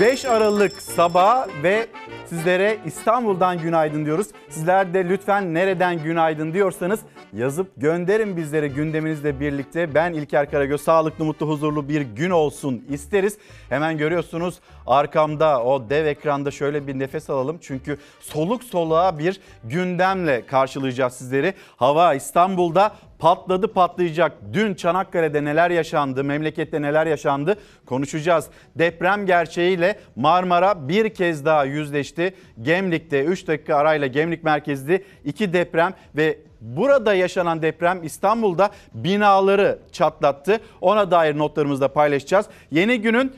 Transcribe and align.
5 0.00 0.24
Aralık 0.24 0.82
sabah 0.82 1.48
ve 1.62 1.86
sizlere 2.26 2.78
İstanbul'dan 2.86 3.58
günaydın 3.62 4.04
diyoruz. 4.04 4.26
Sizler 4.48 4.94
de 4.94 5.08
lütfen 5.08 5.54
nereden 5.54 6.02
günaydın 6.02 6.52
diyorsanız 6.54 7.00
yazıp 7.32 7.72
gönderin 7.76 8.36
bizlere 8.36 8.68
gündeminizle 8.68 9.40
birlikte. 9.40 9.94
Ben 9.94 10.12
İlker 10.12 10.50
Karagöz 10.50 10.80
sağlıklı, 10.80 11.24
mutlu, 11.24 11.48
huzurlu 11.48 11.88
bir 11.88 12.00
gün 12.00 12.30
olsun 12.30 12.84
isteriz. 12.88 13.38
Hemen 13.68 13.98
görüyorsunuz 13.98 14.58
arkamda 14.86 15.64
o 15.64 15.90
dev 15.90 16.06
ekranda 16.06 16.50
şöyle 16.50 16.86
bir 16.86 16.98
nefes 16.98 17.30
alalım. 17.30 17.58
Çünkü 17.60 17.98
soluk 18.20 18.64
soluğa 18.64 19.18
bir 19.18 19.40
gündemle 19.64 20.46
karşılayacağız 20.46 21.12
sizleri. 21.12 21.54
Hava 21.76 22.14
İstanbul'da 22.14 22.94
patladı 23.18 23.72
patlayacak. 23.72 24.32
Dün 24.52 24.74
Çanakkale'de 24.74 25.44
neler 25.44 25.70
yaşandı, 25.70 26.24
memlekette 26.24 26.82
neler 26.82 27.06
yaşandı 27.06 27.56
konuşacağız. 27.86 28.46
Deprem 28.74 29.26
gerçeğiyle 29.26 29.98
Marmara 30.16 30.88
bir 30.88 31.14
kez 31.14 31.44
daha 31.44 31.64
yüzleşti. 31.64 32.34
Gemlik'te 32.62 33.24
3 33.24 33.48
dakika 33.48 33.76
arayla 33.76 34.06
Gemlik 34.06 34.44
merkezli 34.44 35.04
2 35.24 35.52
deprem 35.52 35.94
ve 36.16 36.38
Burada 36.60 37.14
yaşanan 37.14 37.62
deprem 37.62 38.04
İstanbul'da 38.04 38.70
binaları 38.94 39.78
çatlattı. 39.92 40.60
Ona 40.80 41.10
dair 41.10 41.38
notlarımızı 41.38 41.80
da 41.80 41.92
paylaşacağız. 41.92 42.46
Yeni 42.70 43.00
günün 43.00 43.32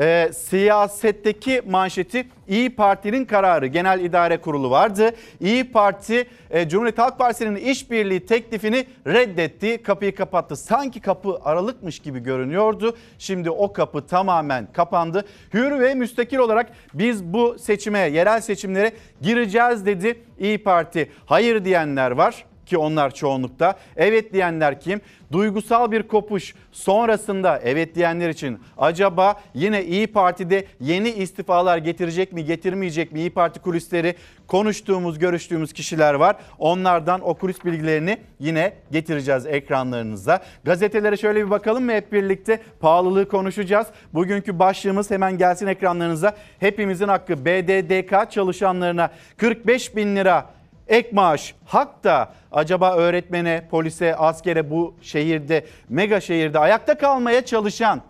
e, 0.00 0.30
siyasetteki 0.32 1.62
manşeti 1.70 2.28
İyi 2.48 2.70
Parti'nin 2.76 3.24
kararı. 3.24 3.66
Genel 3.66 4.00
İdare 4.00 4.40
Kurulu 4.40 4.70
vardı. 4.70 5.10
İyi 5.40 5.72
Parti 5.72 6.26
e, 6.50 6.68
Cumhuriyet 6.68 6.98
Halk 6.98 7.18
Partisi'nin 7.18 7.56
işbirliği 7.56 8.26
teklifini 8.26 8.86
reddetti. 9.06 9.82
Kapıyı 9.82 10.14
kapattı. 10.14 10.56
Sanki 10.56 11.00
kapı 11.00 11.38
aralıkmış 11.44 11.98
gibi 11.98 12.18
görünüyordu. 12.18 12.96
Şimdi 13.18 13.50
o 13.50 13.72
kapı 13.72 14.06
tamamen 14.06 14.72
kapandı. 14.72 15.24
Hür 15.54 15.80
ve 15.80 15.94
müstakil 15.94 16.38
olarak 16.38 16.70
biz 16.94 17.24
bu 17.24 17.58
seçime, 17.58 17.98
yerel 17.98 18.40
seçimlere 18.40 18.92
gireceğiz 19.22 19.86
dedi 19.86 20.22
İyi 20.38 20.58
Parti. 20.58 21.10
Hayır 21.26 21.64
diyenler 21.64 22.10
var 22.10 22.44
ki 22.66 22.78
onlar 22.78 23.14
çoğunlukta. 23.14 23.74
Evet 23.96 24.32
diyenler 24.32 24.80
kim? 24.80 25.00
Duygusal 25.32 25.92
bir 25.92 26.02
kopuş 26.02 26.54
sonrasında 26.72 27.60
evet 27.64 27.94
diyenler 27.94 28.28
için 28.28 28.58
acaba 28.78 29.40
yine 29.54 29.84
İyi 29.84 30.06
Parti'de 30.06 30.66
yeni 30.80 31.10
istifalar 31.10 31.78
getirecek 31.78 32.32
mi 32.32 32.44
getirmeyecek 32.44 33.12
mi 33.12 33.20
İyi 33.20 33.30
Parti 33.30 33.60
kulisleri 33.60 34.14
konuştuğumuz 34.46 35.18
görüştüğümüz 35.18 35.72
kişiler 35.72 36.14
var. 36.14 36.36
Onlardan 36.58 37.28
o 37.28 37.34
kulis 37.34 37.64
bilgilerini 37.64 38.18
yine 38.40 38.72
getireceğiz 38.92 39.46
ekranlarınıza. 39.46 40.40
Gazetelere 40.64 41.16
şöyle 41.16 41.44
bir 41.46 41.50
bakalım 41.50 41.84
mı 41.84 41.92
hep 41.92 42.12
birlikte 42.12 42.60
pahalılığı 42.80 43.28
konuşacağız. 43.28 43.86
Bugünkü 44.14 44.58
başlığımız 44.58 45.10
hemen 45.10 45.38
gelsin 45.38 45.66
ekranlarınıza. 45.66 46.36
Hepimizin 46.60 47.08
hakkı 47.08 47.44
BDDK 47.44 48.30
çalışanlarına 48.30 49.10
45 49.36 49.96
bin 49.96 50.16
lira 50.16 50.55
ek 50.88 51.12
maaş. 51.12 51.54
Hak 51.64 52.04
da 52.04 52.32
acaba 52.52 52.96
öğretmene, 52.96 53.68
polise, 53.70 54.16
askere 54.16 54.70
bu 54.70 54.94
şehirde, 55.02 55.66
mega 55.88 56.20
şehirde 56.20 56.58
ayakta 56.58 56.98
kalmaya 56.98 57.44
çalışan 57.44 58.02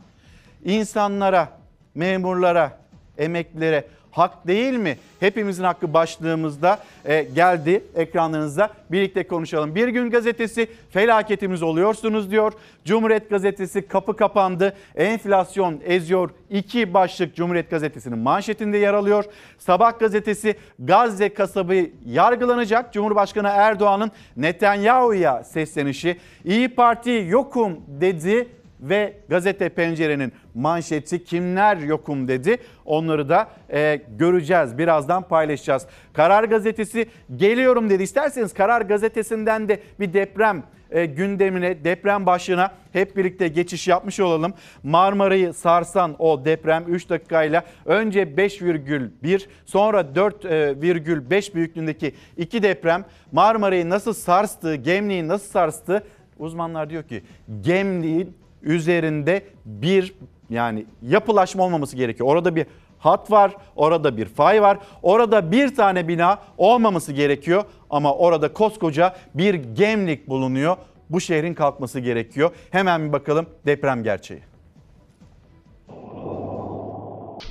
insanlara, 0.64 1.48
memurlara, 1.94 2.78
emeklilere 3.18 3.84
hak 4.16 4.46
değil 4.46 4.74
mi? 4.74 4.98
Hepimizin 5.20 5.64
hakkı 5.64 5.92
başlığımızda 5.92 6.78
e, 7.04 7.22
geldi 7.22 7.84
ekranlarınıza. 7.94 8.70
Birlikte 8.90 9.26
konuşalım. 9.26 9.74
Bir 9.74 9.88
gün 9.88 10.10
gazetesi 10.10 10.68
felaketimiz 10.90 11.62
oluyorsunuz 11.62 12.30
diyor. 12.30 12.52
Cumhuriyet 12.84 13.30
gazetesi 13.30 13.88
kapı 13.88 14.16
kapandı. 14.16 14.76
Enflasyon 14.96 15.80
eziyor. 15.84 16.30
İki 16.50 16.94
başlık 16.94 17.36
Cumhuriyet 17.36 17.70
gazetesinin 17.70 18.18
manşetinde 18.18 18.78
yer 18.78 18.94
alıyor. 18.94 19.24
Sabah 19.58 19.98
gazetesi 19.98 20.56
Gazze 20.78 21.34
kasabı 21.34 21.86
yargılanacak. 22.06 22.92
Cumhurbaşkanı 22.92 23.48
Erdoğan'ın 23.48 24.10
Netanyahu'ya 24.36 25.44
seslenişi. 25.44 26.16
İyi 26.44 26.68
Parti 26.68 27.24
yokum 27.28 27.80
dedi 27.88 28.48
ve 28.80 29.16
gazete 29.28 29.68
pencerenin 29.68 30.32
manşeti 30.56 31.24
kimler 31.24 31.76
yokum 31.76 32.28
dedi. 32.28 32.56
Onları 32.84 33.28
da 33.28 33.48
e, 33.72 34.00
göreceğiz. 34.18 34.78
Birazdan 34.78 35.22
paylaşacağız. 35.22 35.86
Karar 36.12 36.44
gazetesi 36.44 37.06
geliyorum 37.36 37.90
dedi. 37.90 38.02
İsterseniz 38.02 38.54
Karar 38.54 38.80
gazetesinden 38.80 39.68
de 39.68 39.80
bir 40.00 40.12
deprem 40.12 40.62
e, 40.90 41.06
gündemine, 41.06 41.84
deprem 41.84 42.26
başlığına 42.26 42.70
hep 42.92 43.16
birlikte 43.16 43.48
geçiş 43.48 43.88
yapmış 43.88 44.20
olalım. 44.20 44.54
Marmara'yı 44.82 45.52
sarsan 45.52 46.16
o 46.18 46.44
deprem 46.44 46.84
3 46.88 47.10
dakikayla 47.10 47.64
önce 47.84 48.22
5,1 48.22 49.46
sonra 49.64 50.00
4,5 50.00 51.54
büyüklüğündeki 51.54 52.14
iki 52.36 52.62
deprem 52.62 53.04
Marmara'yı 53.32 53.88
nasıl 53.88 54.12
sarstı, 54.12 54.74
Gemliği 54.74 55.28
nasıl 55.28 55.50
sarstı? 55.50 56.02
Uzmanlar 56.38 56.90
diyor 56.90 57.02
ki 57.02 57.22
Gemliğin 57.60 58.36
üzerinde 58.62 59.42
bir 59.64 60.14
yani 60.50 60.86
yapılaşma 61.02 61.64
olmaması 61.64 61.96
gerekiyor. 61.96 62.28
Orada 62.28 62.56
bir 62.56 62.66
hat 62.98 63.30
var, 63.30 63.56
orada 63.76 64.16
bir 64.16 64.26
fay 64.26 64.62
var. 64.62 64.78
Orada 65.02 65.52
bir 65.52 65.74
tane 65.76 66.08
bina 66.08 66.38
olmaması 66.58 67.12
gerekiyor 67.12 67.64
ama 67.90 68.14
orada 68.14 68.52
koskoca 68.52 69.16
bir 69.34 69.54
gemlik 69.54 70.28
bulunuyor. 70.28 70.76
Bu 71.10 71.20
şehrin 71.20 71.54
kalkması 71.54 72.00
gerekiyor. 72.00 72.50
Hemen 72.70 73.08
bir 73.08 73.12
bakalım 73.12 73.46
deprem 73.66 74.02
gerçeği. 74.02 74.42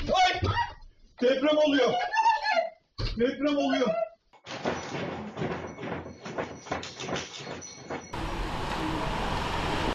Ay! 0.08 0.42
Deprem 1.22 1.58
oluyor. 1.68 1.94
Deprem 3.20 3.58
oluyor. 3.58 3.88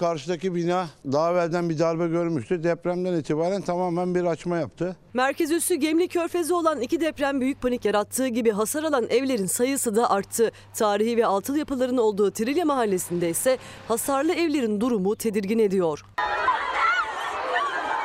Karşıdaki 0.01 0.55
bina 0.55 0.89
daha 1.13 1.33
evvelden 1.33 1.71
bir 1.71 1.79
darbe 1.79 2.09
görmüştü. 2.09 2.65
Depremden 2.65 3.15
itibaren 3.15 3.63
tamamen 3.63 4.15
bir 4.15 4.25
açma 4.25 4.59
yaptı. 4.59 4.97
Merkez 5.15 5.51
üssü 5.51 5.75
Gemli 5.75 6.09
Körfezi 6.09 6.55
olan 6.55 6.81
iki 6.81 7.01
deprem 7.01 7.41
büyük 7.41 7.63
panik 7.63 7.85
yarattığı 7.85 8.29
gibi 8.29 8.51
hasar 8.51 8.85
alan 8.85 9.07
evlerin 9.11 9.47
sayısı 9.47 9.97
da 9.97 10.11
arttı. 10.11 10.53
Tarihi 10.75 11.17
ve 11.17 11.27
altıl 11.27 11.57
yapıların 11.57 11.97
olduğu 11.97 12.31
Trilya 12.31 12.65
mahallesinde 12.65 13.31
ise 13.31 13.59
hasarlı 13.89 14.33
evlerin 14.33 14.81
durumu 14.81 15.17
tedirgin 15.17 15.59
ediyor. 15.59 16.05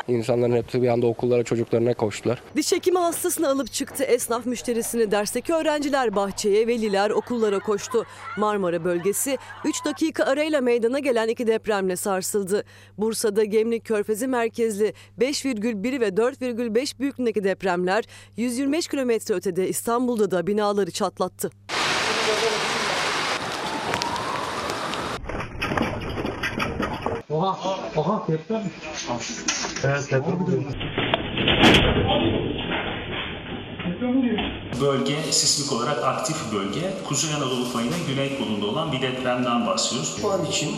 İnsanların 0.08 0.56
hepsi 0.56 0.82
bir 0.82 0.88
anda 0.88 1.08
okullara 1.08 1.44
çocuklarına 1.44 1.94
koştular. 1.94 2.42
Diş 2.56 2.72
hekimi 2.72 3.00
hastasını 3.00 3.50
alıp 3.50 3.72
çıktı. 3.72 4.04
Esnaf 4.04 4.46
müşterisini 4.46 5.12
dersteki 5.12 5.54
öğrenciler 5.54 6.16
bahçeye, 6.16 6.68
veliler 6.68 7.10
okullara 7.10 7.60
koştu. 7.60 8.06
Marmara 8.38 8.84
bölgesi 8.84 9.38
3 9.66 9.86
dakika 9.86 10.24
arayla 10.24 10.62
meydana 10.62 11.00
gelen 11.00 11.28
iki 11.28 11.48
depremle 11.48 11.96
sarsıldı. 11.96 12.64
Bursa'da 12.98 13.44
Gemlik 13.44 13.86
Körfezi 13.86 14.28
merkezli 14.28 14.94
5,1 15.20 16.00
ve 16.00 16.08
4,5 16.08 17.00
büyüklüğündeki 17.00 17.44
depremler 17.44 18.04
125 18.38 18.88
kilometre 18.88 19.36
ötede 19.36 19.70
İstanbul'da 19.70 20.32
da 20.32 20.48
binaları 20.48 20.92
çatlattı. 20.92 21.52
Oha, 27.35 27.57
oha 27.96 28.23
deprem. 28.28 28.63
Evet 29.84 30.12
deprem 30.12 30.44
oluyor. 30.44 30.63
Bölge 34.81 35.15
sismik 35.31 35.81
olarak 35.81 36.04
aktif 36.04 36.38
bölge. 36.54 36.94
Kuzey 37.07 37.36
Anadolu 37.36 37.65
fayının 37.65 38.07
güney 38.07 38.38
kolunda 38.39 38.65
olan 38.65 38.92
bir 38.92 39.01
depremden 39.01 39.68
bahsediyoruz. 39.68 40.18
Şu 40.21 40.31
an 40.31 40.45
için 40.45 40.75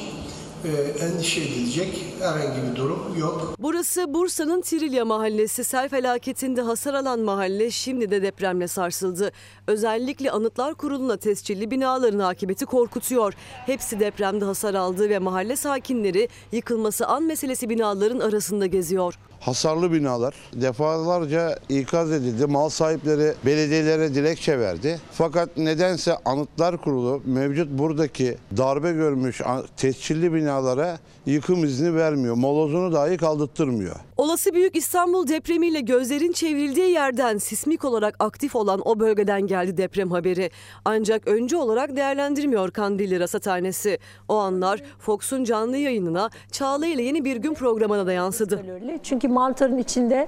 endişe 1.00 1.42
edilecek 1.42 2.06
herhangi 2.20 2.72
bir 2.72 2.76
durum 2.76 3.16
yok. 3.20 3.56
Burası 3.60 4.14
Bursa'nın 4.14 4.62
Trilya 4.62 5.06
mahallesi. 5.06 5.64
Sel 5.64 5.90
felaketinde 5.90 6.62
hasar 6.62 6.94
alan 6.94 7.20
mahalle 7.20 7.72
şimdi 7.72 8.12
de 8.12 8.22
depremle 8.22 8.68
sarsıldı. 8.68 9.32
Özellikle 9.68 10.32
Anıtlar 10.32 10.76
Kurulu'na 10.76 11.18
tescilli 11.18 11.72
binaların 11.72 12.20
akıbeti 12.20 12.66
korkutuyor. 12.66 13.34
Hepsi 13.66 14.00
depremde 14.00 14.46
hasar 14.46 14.74
aldı 14.74 15.10
ve 15.10 15.20
mahalle 15.20 15.56
sakinleri 15.56 16.30
yıkılması 16.52 17.08
an 17.08 17.24
meselesi 17.24 17.70
binaların 17.70 18.20
arasında 18.20 18.66
geziyor. 18.66 19.20
Hasarlı 19.40 19.92
binalar 19.92 20.36
defalarca 20.54 21.60
ikaz 21.70 22.12
edildi. 22.12 22.46
Mal 22.46 22.70
sahipleri 22.70 23.34
belediyelere 23.46 24.16
dilekçe 24.16 24.60
verdi. 24.60 25.00
Fakat 25.12 25.58
nedense 25.58 26.18
Anıtlar 26.26 26.78
Kurulu 26.78 27.22
mevcut 27.26 27.72
buradaki 27.72 28.38
darbe 28.58 28.92
görmüş 28.92 29.42
tescilli 29.78 30.34
binalara 30.34 31.00
yıkım 31.26 31.64
izni 31.64 31.96
vermiyor. 31.96 32.36
Molozunu 32.36 32.94
dahi 32.94 33.18
kaldırttırmıyor. 33.18 33.96
Olası 34.18 34.54
Büyük 34.54 34.76
İstanbul 34.76 35.28
depremiyle 35.28 35.80
gözlerin 35.80 36.32
çevrildiği 36.32 36.92
yerden 36.92 37.38
sismik 37.38 37.86
olarak 37.86 38.16
aktif 38.20 38.56
olan 38.56 38.82
o 38.86 39.00
bölgeden 39.00 39.48
geldi 39.48 39.78
deprem 39.78 40.12
haberi. 40.12 40.50
Ancak 40.86 41.28
önce 41.28 41.58
olarak 41.58 41.96
değerlendirmiyor 41.96 42.72
Kandilli 42.72 43.20
Rasathanesi. 43.20 44.00
O 44.28 44.38
anlar 44.38 44.84
Fox'un 45.00 45.44
canlı 45.44 45.78
yayınına 45.78 46.30
Çağla 46.52 46.88
ile 46.88 47.02
yeni 47.02 47.26
bir 47.26 47.36
gün 47.36 47.54
programına 47.54 48.06
da 48.06 48.14
yansıdı. 48.14 48.66
Çünkü 49.04 49.28
mantarın 49.28 49.78
içinde 49.78 50.28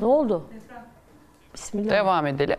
Ne 0.00 0.06
oldu? 0.06 0.44
Bismillah. 1.54 1.90
Devam 1.90 2.26
edelim. 2.26 2.58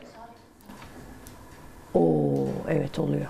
Oo, 1.93 2.47
evet 2.69 2.99
oluyor. 2.99 3.27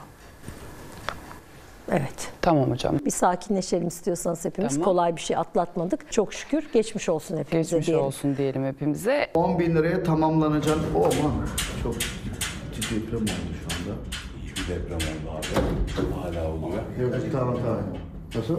Evet. 1.91 2.31
Tamam 2.41 2.71
hocam. 2.71 2.99
Bir 3.05 3.11
sakinleşelim 3.11 3.87
istiyorsanız 3.87 4.45
hepimiz. 4.45 4.73
Tamam. 4.73 4.85
Kolay 4.85 5.15
bir 5.15 5.21
şey 5.21 5.37
atlatmadık. 5.37 6.11
Çok 6.11 6.33
şükür 6.33 6.63
geçmiş 6.73 7.09
olsun 7.09 7.37
hepimize 7.37 7.69
Geçmiş 7.75 7.87
diyelim. 7.87 8.05
olsun 8.05 8.37
diyelim 8.37 8.65
hepimize. 8.65 9.27
10 9.33 9.59
bin 9.59 9.75
liraya 9.75 10.03
tamamlanacak. 10.03 10.77
O 10.95 10.99
aman 10.99 11.33
çok 11.83 11.95
ciddi 12.75 12.95
deprem 13.05 13.21
oldu 13.21 13.31
şu 13.61 13.91
anda. 13.91 13.99
İyi 14.43 14.51
bir 14.51 14.75
deprem 14.75 14.97
oldu 14.97 15.37
abi. 15.37 16.15
Hala 16.21 16.51
oluyor. 16.51 16.83
Yok 17.01 17.31
tamam 17.31 17.55
tamam. 17.65 17.83
Nasıl? 18.35 18.57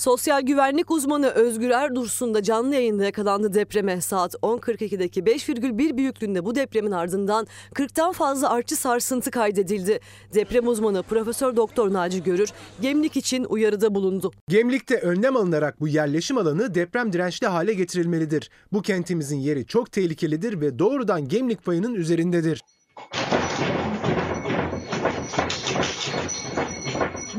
Sosyal 0.00 0.42
güvenlik 0.42 0.90
uzmanı 0.90 1.30
Özgür 1.30 1.70
Erdursun 1.70 2.34
da 2.34 2.42
canlı 2.42 2.74
yayında 2.74 3.04
yakalandı 3.04 3.54
depreme. 3.54 4.00
Saat 4.00 4.34
10.42'deki 4.34 5.20
5,1 5.20 5.96
büyüklüğünde 5.96 6.44
bu 6.44 6.54
depremin 6.54 6.90
ardından 6.90 7.46
40'tan 7.74 8.12
fazla 8.12 8.50
artçı 8.50 8.76
sarsıntı 8.76 9.30
kaydedildi. 9.30 10.00
Deprem 10.34 10.68
uzmanı 10.68 11.02
Profesör 11.02 11.56
Doktor 11.56 11.92
Naci 11.92 12.22
Görür 12.22 12.52
Gemlik 12.80 13.16
için 13.16 13.44
uyarıda 13.44 13.94
bulundu. 13.94 14.32
Gemlik'te 14.48 14.96
önlem 14.96 15.36
alınarak 15.36 15.80
bu 15.80 15.88
yerleşim 15.88 16.38
alanı 16.38 16.74
deprem 16.74 17.12
dirençli 17.12 17.46
hale 17.46 17.74
getirilmelidir. 17.74 18.50
Bu 18.72 18.82
kentimizin 18.82 19.38
yeri 19.38 19.66
çok 19.66 19.92
tehlikelidir 19.92 20.60
ve 20.60 20.78
doğrudan 20.78 21.28
Gemlik 21.28 21.64
payının 21.64 21.94
üzerindedir. 21.94 22.62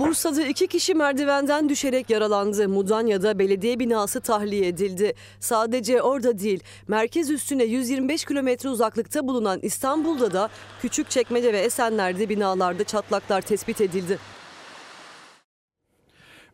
Bursa'da 0.01 0.47
iki 0.47 0.67
kişi 0.67 0.95
merdivenden 0.95 1.69
düşerek 1.69 2.09
yaralandı. 2.09 2.69
Mudanya'da 2.69 3.39
belediye 3.39 3.79
binası 3.79 4.21
tahliye 4.21 4.67
edildi. 4.67 5.13
Sadece 5.39 6.01
orada 6.01 6.39
değil, 6.39 6.63
merkez 6.87 7.29
üstüne 7.29 7.63
125 7.63 8.25
kilometre 8.25 8.69
uzaklıkta 8.69 9.27
bulunan 9.27 9.59
İstanbul'da 9.61 10.33
da 10.33 10.49
Küçükçekmece 10.81 11.53
ve 11.53 11.59
Esenler'de 11.59 12.29
binalarda 12.29 12.83
çatlaklar 12.83 13.41
tespit 13.41 13.81
edildi. 13.81 14.19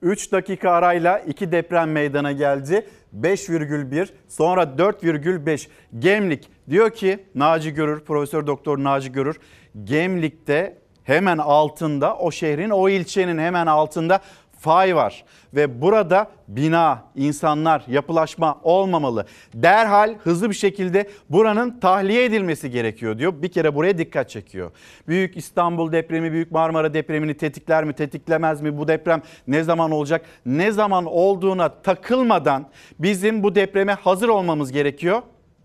3 0.02 0.32
dakika 0.32 0.72
arayla 0.72 1.20
2 1.20 1.52
deprem 1.52 1.92
meydana 1.92 2.32
geldi. 2.32 2.88
5,1 3.22 4.10
sonra 4.28 4.64
4,5 4.64 5.68
Gemlik 6.00 6.50
diyor 6.70 6.90
ki 6.90 7.26
Naci 7.36 7.74
Görür 7.74 8.00
Profesör 8.00 8.48
Doktor 8.48 8.78
Naci 8.84 9.12
Görür 9.12 9.40
Gemlik'te 9.84 10.87
hemen 11.08 11.38
altında 11.38 12.18
o 12.18 12.32
şehrin 12.32 12.70
o 12.70 12.90
ilçenin 12.90 13.38
hemen 13.38 13.68
altında 13.68 14.20
fay 14.60 14.96
var 14.96 15.24
ve 15.54 15.82
burada 15.82 16.32
bina, 16.48 17.04
insanlar, 17.16 17.84
yapılaşma 17.88 18.60
olmamalı. 18.64 19.26
Derhal 19.54 20.16
hızlı 20.24 20.50
bir 20.50 20.56
şekilde 20.56 21.10
buranın 21.30 21.80
tahliye 21.80 22.26
edilmesi 22.26 22.72
gerekiyor 22.72 23.18
diyor. 23.18 23.42
Bir 23.42 23.52
kere 23.52 23.76
buraya 23.76 23.98
dikkat 23.98 24.30
çekiyor. 24.30 24.72
Büyük 25.08 25.38
İstanbul 25.38 25.92
depremi, 25.92 26.32
Büyük 26.32 26.52
Marmara 26.52 26.94
depremini 26.94 27.34
tetikler 27.34 27.84
mi, 27.84 27.94
tetiklemez 27.94 28.62
mi? 28.62 28.78
Bu 28.78 28.88
deprem 28.88 29.22
ne 29.48 29.64
zaman 29.64 29.92
olacak? 29.92 30.26
Ne 30.46 30.72
zaman 30.72 31.06
olduğuna 31.06 31.82
takılmadan 31.82 32.70
bizim 33.00 33.44
bu 33.44 33.56
depreme 33.56 33.94
hazır 33.94 34.30
olmamız 34.30 34.72
gerekiyor 34.72 35.22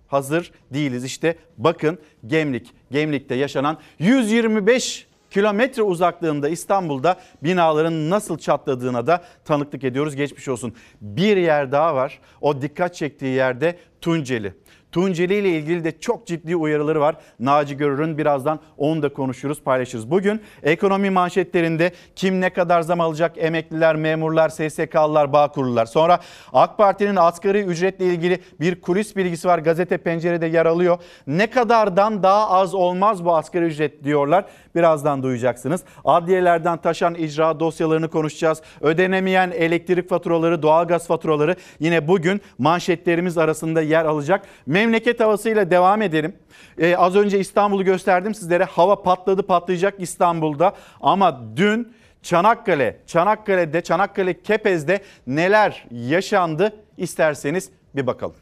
hazır 0.06 0.52
değiliz. 0.74 1.04
İşte 1.04 1.36
bakın 1.58 1.98
Gemlik, 2.26 2.70
Gemlik'te 2.90 3.34
yaşanan 3.34 3.78
125 3.98 5.11
kilometre 5.32 5.82
uzaklığında 5.82 6.48
İstanbul'da 6.48 7.16
binaların 7.42 8.10
nasıl 8.10 8.38
çatladığına 8.38 9.06
da 9.06 9.24
tanıklık 9.44 9.84
ediyoruz. 9.84 10.16
Geçmiş 10.16 10.48
olsun. 10.48 10.74
Bir 11.00 11.36
yer 11.36 11.72
daha 11.72 11.94
var. 11.94 12.18
O 12.40 12.62
dikkat 12.62 12.94
çektiği 12.94 13.34
yerde 13.34 13.78
Tunceli. 14.00 14.54
Tunceli 14.92 15.34
ile 15.34 15.50
ilgili 15.50 15.84
de 15.84 15.98
çok 15.98 16.26
ciddi 16.26 16.56
uyarıları 16.56 17.00
var. 17.00 17.16
Naci 17.40 17.76
Görür'ün 17.76 18.18
birazdan 18.18 18.60
onu 18.76 19.02
da 19.02 19.12
konuşuruz, 19.12 19.62
paylaşırız. 19.62 20.10
Bugün 20.10 20.40
ekonomi 20.62 21.10
manşetlerinde 21.10 21.92
kim 22.16 22.40
ne 22.40 22.50
kadar 22.50 22.82
zam 22.82 23.00
alacak? 23.00 23.32
Emekliler, 23.38 23.96
memurlar, 23.96 24.48
SSK'lılar, 24.48 25.32
Bağkurlular. 25.32 25.86
Sonra 25.86 26.20
AK 26.52 26.78
Parti'nin 26.78 27.16
asgari 27.16 27.62
ücretle 27.62 28.04
ilgili 28.04 28.38
bir 28.60 28.80
kulis 28.80 29.16
bilgisi 29.16 29.48
var. 29.48 29.58
Gazete 29.58 29.98
Pencere'de 29.98 30.46
yer 30.46 30.66
alıyor. 30.66 30.98
Ne 31.26 31.50
kadardan 31.50 32.22
daha 32.22 32.50
az 32.50 32.74
olmaz 32.74 33.24
bu 33.24 33.36
asgari 33.36 33.64
ücret 33.64 34.04
diyorlar. 34.04 34.44
Birazdan 34.74 35.22
duyacaksınız. 35.22 35.82
Adliyelerden 36.04 36.78
taşan 36.78 37.14
icra 37.14 37.60
dosyalarını 37.60 38.08
konuşacağız. 38.08 38.62
Ödenemeyen 38.80 39.50
elektrik 39.50 40.08
faturaları, 40.08 40.62
doğalgaz 40.62 41.06
faturaları 41.06 41.56
yine 41.80 42.08
bugün 42.08 42.40
manşetlerimiz 42.58 43.38
arasında 43.38 43.82
yer 43.82 44.04
alacak. 44.04 44.42
Memleket 44.82 45.20
havasıyla 45.20 45.70
devam 45.70 46.02
edelim. 46.02 46.36
Ee, 46.78 46.96
az 46.96 47.16
önce 47.16 47.38
İstanbul'u 47.38 47.84
gösterdim 47.84 48.34
sizlere. 48.34 48.64
Hava 48.64 49.02
patladı 49.02 49.42
patlayacak 49.42 49.94
İstanbul'da. 49.98 50.74
Ama 51.00 51.56
dün 51.56 51.92
Çanakkale, 52.22 52.96
Çanakkale'de, 53.06 53.80
Çanakkale 53.80 54.42
Kepez'de 54.42 55.00
neler 55.26 55.86
yaşandı 55.90 56.72
isterseniz 56.96 57.70
bir 57.94 58.06
bakalım. 58.06 58.41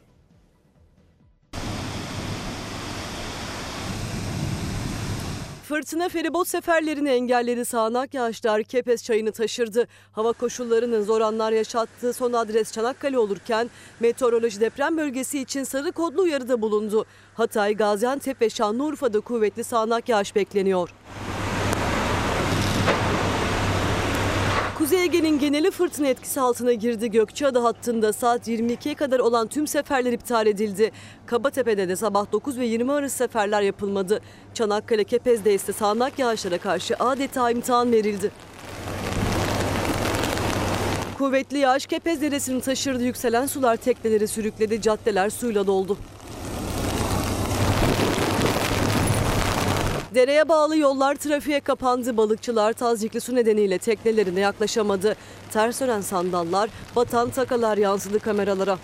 Fırtına 5.71 6.09
feribot 6.09 6.47
seferlerini 6.47 7.09
engelledi. 7.09 7.65
Sağanak 7.65 8.13
yağışlar 8.13 8.63
Kepez 8.63 9.03
çayını 9.03 9.31
taşırdı. 9.31 9.87
Hava 10.11 10.33
koşullarının 10.33 11.03
zor 11.03 11.21
anlar 11.21 11.51
yaşattığı 11.51 12.13
son 12.13 12.33
adres 12.33 12.71
Çanakkale 12.71 13.17
olurken 13.17 13.69
meteoroloji 13.99 14.61
deprem 14.61 14.97
bölgesi 14.97 15.39
için 15.39 15.63
sarı 15.63 15.91
kodlu 15.91 16.21
uyarıda 16.21 16.61
bulundu. 16.61 17.05
Hatay, 17.33 17.75
Gaziantep 17.75 18.41
ve 18.41 18.49
Şanlıurfa'da 18.49 19.19
kuvvetli 19.19 19.63
sağanak 19.63 20.09
yağış 20.09 20.35
bekleniyor. 20.35 20.89
Ege'nin 25.11 25.39
geneli 25.39 25.71
fırtına 25.71 26.07
etkisi 26.07 26.41
altına 26.41 26.73
girdi. 26.73 27.11
Gökçeada 27.11 27.63
hattında 27.63 28.13
saat 28.13 28.47
22'ye 28.47 28.95
kadar 28.95 29.19
olan 29.19 29.47
tüm 29.47 29.67
seferler 29.67 30.13
iptal 30.13 30.47
edildi. 30.47 30.91
Kabatepe'de 31.25 31.89
de 31.89 31.95
sabah 31.95 32.31
9 32.31 32.59
ve 32.59 32.65
20 32.65 32.91
arası 32.91 33.17
seferler 33.17 33.61
yapılmadı. 33.61 34.21
Çanakkale 34.53 35.03
Kepez'de 35.03 35.53
ise 35.53 35.73
sağanak 35.73 36.19
yağışlara 36.19 36.57
karşı 36.57 36.95
adeta 36.99 37.51
imtihan 37.51 37.91
verildi. 37.91 38.31
Kuvvetli 41.17 41.57
yağış 41.57 41.85
Kepez 41.85 42.21
Deresi'ni 42.21 42.61
taşırdı. 42.61 43.03
Yükselen 43.03 43.45
sular 43.45 43.75
tekneleri 43.75 44.27
sürükledi. 44.27 44.81
Caddeler 44.81 45.29
suyla 45.29 45.67
doldu. 45.67 45.97
Dereye 50.15 50.49
bağlı 50.49 50.77
yollar 50.77 51.15
trafiğe 51.15 51.59
kapandı. 51.59 52.17
Balıkçılar 52.17 52.73
tazikli 52.73 53.21
su 53.21 53.35
nedeniyle 53.35 53.77
teknelerine 53.77 54.39
yaklaşamadı. 54.39 55.15
Ters 55.53 55.81
dönen 55.81 56.01
sandallar, 56.01 56.69
batan 56.95 57.29
takalar 57.29 57.77
yansıdı 57.77 58.19
kameralara. 58.19 58.77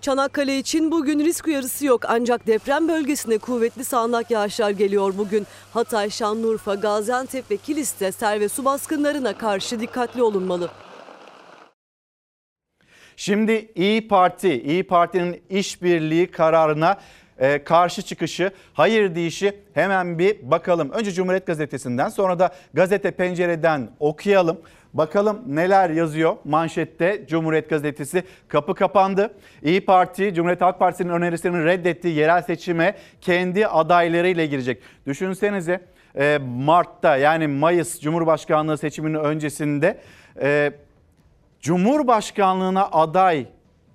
Çanakkale 0.00 0.58
için 0.58 0.90
bugün 0.90 1.24
risk 1.24 1.46
uyarısı 1.46 1.86
yok 1.86 2.00
ancak 2.08 2.46
deprem 2.46 2.88
bölgesine 2.88 3.38
kuvvetli 3.38 3.84
sağanak 3.84 4.30
yağışlar 4.30 4.70
geliyor 4.70 5.14
bugün. 5.18 5.46
Hatay, 5.74 6.10
Şanlıurfa, 6.10 6.74
Gaziantep 6.74 7.50
ve 7.50 7.56
Kilis'te 7.56 8.12
sel 8.12 8.40
ve 8.40 8.48
su 8.48 8.64
baskınlarına 8.64 9.38
karşı 9.38 9.80
dikkatli 9.80 10.22
olunmalı. 10.22 10.70
Şimdi 13.16 13.72
İyi 13.74 14.08
Parti, 14.08 14.62
İyi 14.62 14.86
Parti'nin 14.86 15.42
işbirliği 15.50 16.30
kararına 16.30 17.00
e, 17.40 17.64
karşı 17.64 18.02
çıkışı, 18.02 18.50
hayır 18.74 19.14
deyişi 19.14 19.52
hemen 19.74 20.18
bir 20.18 20.50
bakalım. 20.50 20.90
Önce 20.90 21.12
Cumhuriyet 21.12 21.46
Gazetesi'nden 21.46 22.08
sonra 22.08 22.38
da 22.38 22.50
Gazete 22.74 23.10
Pencere'den 23.10 23.90
okuyalım. 24.00 24.60
Bakalım 24.94 25.42
neler 25.46 25.90
yazıyor 25.90 26.36
manşette 26.44 27.26
Cumhuriyet 27.28 27.70
Gazetesi 27.70 28.24
kapı 28.48 28.74
kapandı. 28.74 29.34
İyi 29.62 29.84
Parti 29.84 30.34
Cumhuriyet 30.34 30.60
Halk 30.60 30.78
Partisi'nin 30.78 31.08
önerisini 31.08 31.64
reddettiği 31.64 32.14
yerel 32.14 32.42
seçime 32.42 32.94
kendi 33.20 33.66
adaylarıyla 33.66 34.44
girecek. 34.44 34.82
Düşünsenize 35.06 35.80
e, 36.18 36.38
Mart'ta 36.42 37.16
yani 37.16 37.46
Mayıs 37.46 38.00
Cumhurbaşkanlığı 38.00 38.78
seçiminin 38.78 39.18
öncesinde 39.18 40.00
e, 40.42 40.72
Cumhurbaşkanlığına 41.60 42.86
aday 42.86 43.46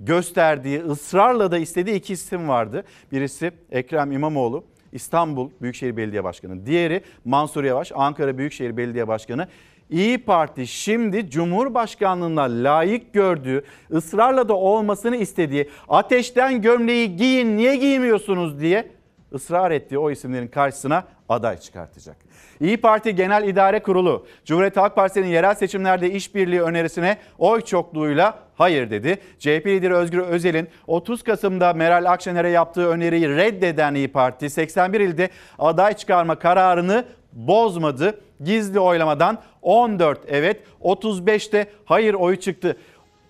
gösterdiği, 0.05 0.83
ısrarla 0.83 1.51
da 1.51 1.57
istediği 1.57 1.95
iki 1.95 2.13
isim 2.13 2.50
vardı. 2.50 2.83
Birisi 3.12 3.51
Ekrem 3.71 4.12
İmamoğlu, 4.12 4.63
İstanbul 4.91 5.50
Büyükşehir 5.62 5.97
Belediye 5.97 6.24
Başkanı. 6.24 6.65
Diğeri 6.65 7.01
Mansur 7.25 7.63
Yavaş, 7.63 7.91
Ankara 7.95 8.38
Büyükşehir 8.38 8.77
Belediye 8.77 9.07
Başkanı. 9.07 9.47
İyi 9.89 10.17
Parti 10.17 10.67
şimdi 10.67 11.29
Cumhurbaşkanlığına 11.29 12.43
layık 12.43 13.13
gördüğü, 13.13 13.63
ısrarla 13.91 14.50
da 14.50 14.53
olmasını 14.53 15.15
istediği, 15.15 15.69
ateşten 15.89 16.62
gömleği 16.62 17.15
giyin 17.15 17.57
niye 17.57 17.75
giymiyorsunuz 17.75 18.59
diye 18.59 18.91
ısrar 19.33 19.71
ettiği 19.71 19.97
o 19.97 20.12
isimlerin 20.12 20.47
karşısına 20.47 21.03
aday 21.29 21.57
çıkartacak. 21.57 22.17
İyi 22.59 22.77
Parti 22.77 23.15
Genel 23.15 23.47
İdare 23.47 23.83
Kurulu, 23.83 24.25
Cumhuriyet 24.45 24.77
Halk 24.77 24.95
Partisi'nin 24.95 25.27
yerel 25.27 25.55
seçimlerde 25.55 26.12
işbirliği 26.12 26.62
önerisine 26.62 27.17
oy 27.38 27.62
çokluğuyla 27.62 28.44
hayır 28.55 28.89
dedi. 28.89 29.17
CHP 29.39 29.67
lideri 29.67 29.93
Özgür 29.93 30.19
Özel'in 30.19 30.67
30 30.88 31.24
Kasım'da 31.24 31.74
Meral 31.74 32.12
Akşener'e 32.12 32.50
yaptığı 32.50 32.88
öneriyi 32.88 33.29
reddeden 33.29 33.95
İyi 33.95 34.07
Parti 34.07 34.50
81 34.50 35.00
ilde 35.00 35.29
aday 35.59 35.93
çıkarma 35.93 36.35
kararını 36.35 37.05
bozmadı. 37.33 38.19
Gizli 38.43 38.79
oylamadan 38.79 39.38
14 39.62 40.19
evet 40.27 40.63
35'te 40.81 41.67
hayır 41.85 42.13
oyu 42.13 42.39
çıktı. 42.39 42.77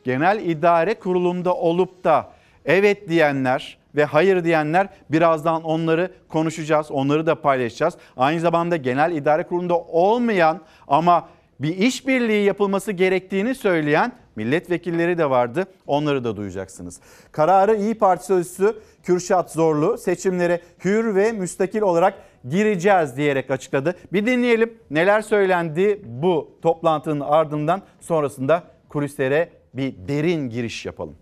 Genel 0.03 0.39
İdare 0.39 0.93
Kurulu'nda 0.93 1.53
olup 1.53 2.03
da 2.03 2.31
evet 2.65 3.09
diyenler 3.09 3.77
ve 3.95 4.05
hayır 4.05 4.43
diyenler 4.43 4.87
birazdan 5.09 5.63
onları 5.63 6.11
konuşacağız. 6.29 6.91
Onları 6.91 7.25
da 7.25 7.41
paylaşacağız. 7.41 7.93
Aynı 8.17 8.39
zamanda 8.39 8.77
Genel 8.77 9.11
İdare 9.11 9.43
Kurulu'nda 9.43 9.77
olmayan 9.77 10.61
ama 10.87 11.27
bir 11.59 11.77
işbirliği 11.77 12.45
yapılması 12.45 12.91
gerektiğini 12.91 13.55
söyleyen 13.55 14.11
milletvekilleri 14.35 15.17
de 15.17 15.29
vardı. 15.29 15.65
Onları 15.87 16.23
da 16.23 16.37
duyacaksınız. 16.37 16.99
Kararı 17.31 17.75
İyi 17.75 17.95
Parti 17.95 18.25
sözcüsü 18.25 18.75
Kürşat 19.03 19.51
Zorlu 19.51 19.97
seçimlere 19.97 20.61
hür 20.85 21.15
ve 21.15 21.31
müstakil 21.31 21.81
olarak 21.81 22.13
gireceğiz 22.49 23.17
diyerek 23.17 23.51
açıkladı. 23.51 23.95
Bir 24.13 24.25
dinleyelim 24.25 24.77
neler 24.91 25.21
söylendi 25.21 26.01
bu 26.05 26.57
toplantının 26.61 27.19
ardından 27.19 27.81
sonrasında 28.01 28.63
kulislere 28.89 29.49
bir 29.73 29.93
derin 30.07 30.49
giriş 30.49 30.85
yapalım. 30.85 31.15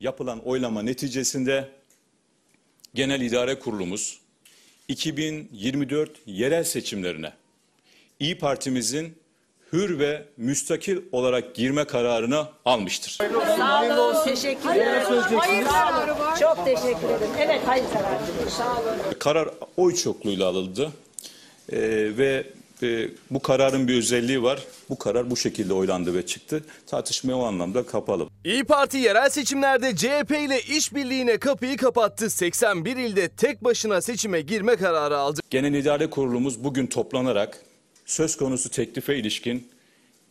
Yapılan 0.00 0.40
oylama 0.48 0.82
neticesinde 0.82 1.68
Genel 2.94 3.20
İdare 3.20 3.58
Kurulumuz 3.58 4.20
2024 4.88 6.10
yerel 6.26 6.64
seçimlerine 6.64 7.32
İyi 8.20 8.38
Partimizin 8.38 9.18
hür 9.72 9.98
ve 9.98 10.24
müstakil 10.36 10.98
olarak 11.12 11.54
girme 11.54 11.84
kararını 11.84 12.46
almıştır. 12.64 13.18
Sağ 13.58 13.84
olun. 13.84 14.24
Teşekkür 14.24 14.70
ederim. 14.70 15.02
Hayır 15.38 15.64
kararı 15.64 16.14
Çok 16.40 16.64
teşekkür 16.64 17.08
ederim. 17.08 17.32
Evet 17.38 17.60
hayır 17.66 17.84
kararı. 17.92 18.50
Sağ 18.50 18.80
olun. 18.80 19.18
Karar 19.18 19.48
oy 19.76 19.94
çokluğuyla 19.94 20.46
alındı 20.48 20.92
Ee, 21.72 21.78
ve 22.18 22.46
e, 22.82 23.08
bu 23.30 23.42
kararın 23.42 23.88
bir 23.88 23.98
özelliği 23.98 24.42
var. 24.42 24.60
Bu 24.90 24.98
karar 24.98 25.30
bu 25.30 25.36
şekilde 25.36 25.74
oylandı 25.74 26.14
ve 26.14 26.26
çıktı. 26.26 26.64
Tartışmaya 26.86 27.34
o 27.34 27.44
anlamda 27.44 27.86
kapalı. 27.86 28.28
İyi 28.44 28.64
Parti 28.64 28.98
yerel 28.98 29.30
seçimlerde 29.30 29.96
CHP 29.96 30.30
ile 30.30 30.60
işbirliğine 30.60 31.38
kapıyı 31.38 31.76
kapattı. 31.76 32.30
81 32.30 32.96
ilde 32.96 33.28
tek 33.28 33.64
başına 33.64 34.00
seçime 34.00 34.40
girme 34.40 34.76
kararı 34.76 35.18
aldı. 35.18 35.40
Genel 35.50 35.74
İdare 35.74 36.10
Kurulumuz 36.10 36.64
bugün 36.64 36.86
toplanarak 36.86 37.58
söz 38.04 38.36
konusu 38.36 38.70
teklife 38.70 39.16
ilişkin 39.16 39.68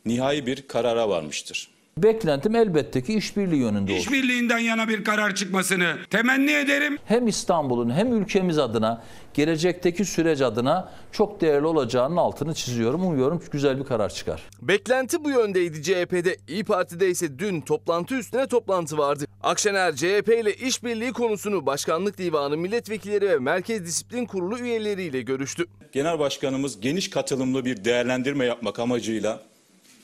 nihai 0.05 0.45
bir 0.45 0.67
karara 0.67 1.09
varmıştır. 1.09 1.72
Beklentim 1.97 2.55
elbette 2.55 3.03
ki 3.03 3.13
işbirliği 3.13 3.59
yönünde 3.59 3.91
olur. 3.91 3.99
İşbirliğinden 3.99 4.57
yana 4.57 4.87
bir 4.87 5.03
karar 5.03 5.35
çıkmasını 5.35 5.95
temenni 6.09 6.51
ederim. 6.51 6.97
Hem 7.05 7.27
İstanbul'un 7.27 7.89
hem 7.89 8.13
ülkemiz 8.13 8.57
adına, 8.59 9.03
gelecekteki 9.33 10.05
süreç 10.05 10.41
adına 10.41 10.91
çok 11.11 11.41
değerli 11.41 11.65
olacağının 11.65 12.17
altını 12.17 12.53
çiziyorum. 12.53 13.05
Umuyorum 13.05 13.41
güzel 13.51 13.79
bir 13.79 13.83
karar 13.83 14.09
çıkar. 14.09 14.41
Beklenti 14.61 15.23
bu 15.23 15.29
yöndeydi 15.29 15.83
CHP'de. 15.83 16.37
İyi 16.47 16.63
Parti'de 16.63 17.09
ise 17.09 17.39
dün 17.39 17.61
toplantı 17.61 18.15
üstüne 18.15 18.47
toplantı 18.47 18.97
vardı. 18.97 19.25
Akşener 19.43 19.95
CHP 19.95 20.29
ile 20.41 20.53
işbirliği 20.53 21.11
konusunu 21.13 21.65
Başkanlık 21.65 22.17
Divanı 22.17 22.57
milletvekilleri 22.57 23.29
ve 23.29 23.37
Merkez 23.37 23.85
Disiplin 23.85 24.25
Kurulu 24.25 24.59
üyeleriyle 24.59 25.21
görüştü. 25.21 25.65
Genel 25.91 26.19
Başkanımız 26.19 26.81
geniş 26.81 27.09
katılımlı 27.09 27.65
bir 27.65 27.85
değerlendirme 27.85 28.45
yapmak 28.45 28.79
amacıyla 28.79 29.41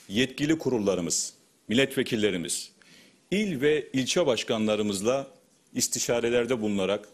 yetkili 0.09 0.57
kurullarımız, 0.57 1.33
milletvekillerimiz, 1.69 2.71
il 3.31 3.61
ve 3.61 3.87
ilçe 3.93 4.25
başkanlarımızla 4.25 5.27
istişarelerde 5.73 6.61
bulunarak 6.61 7.09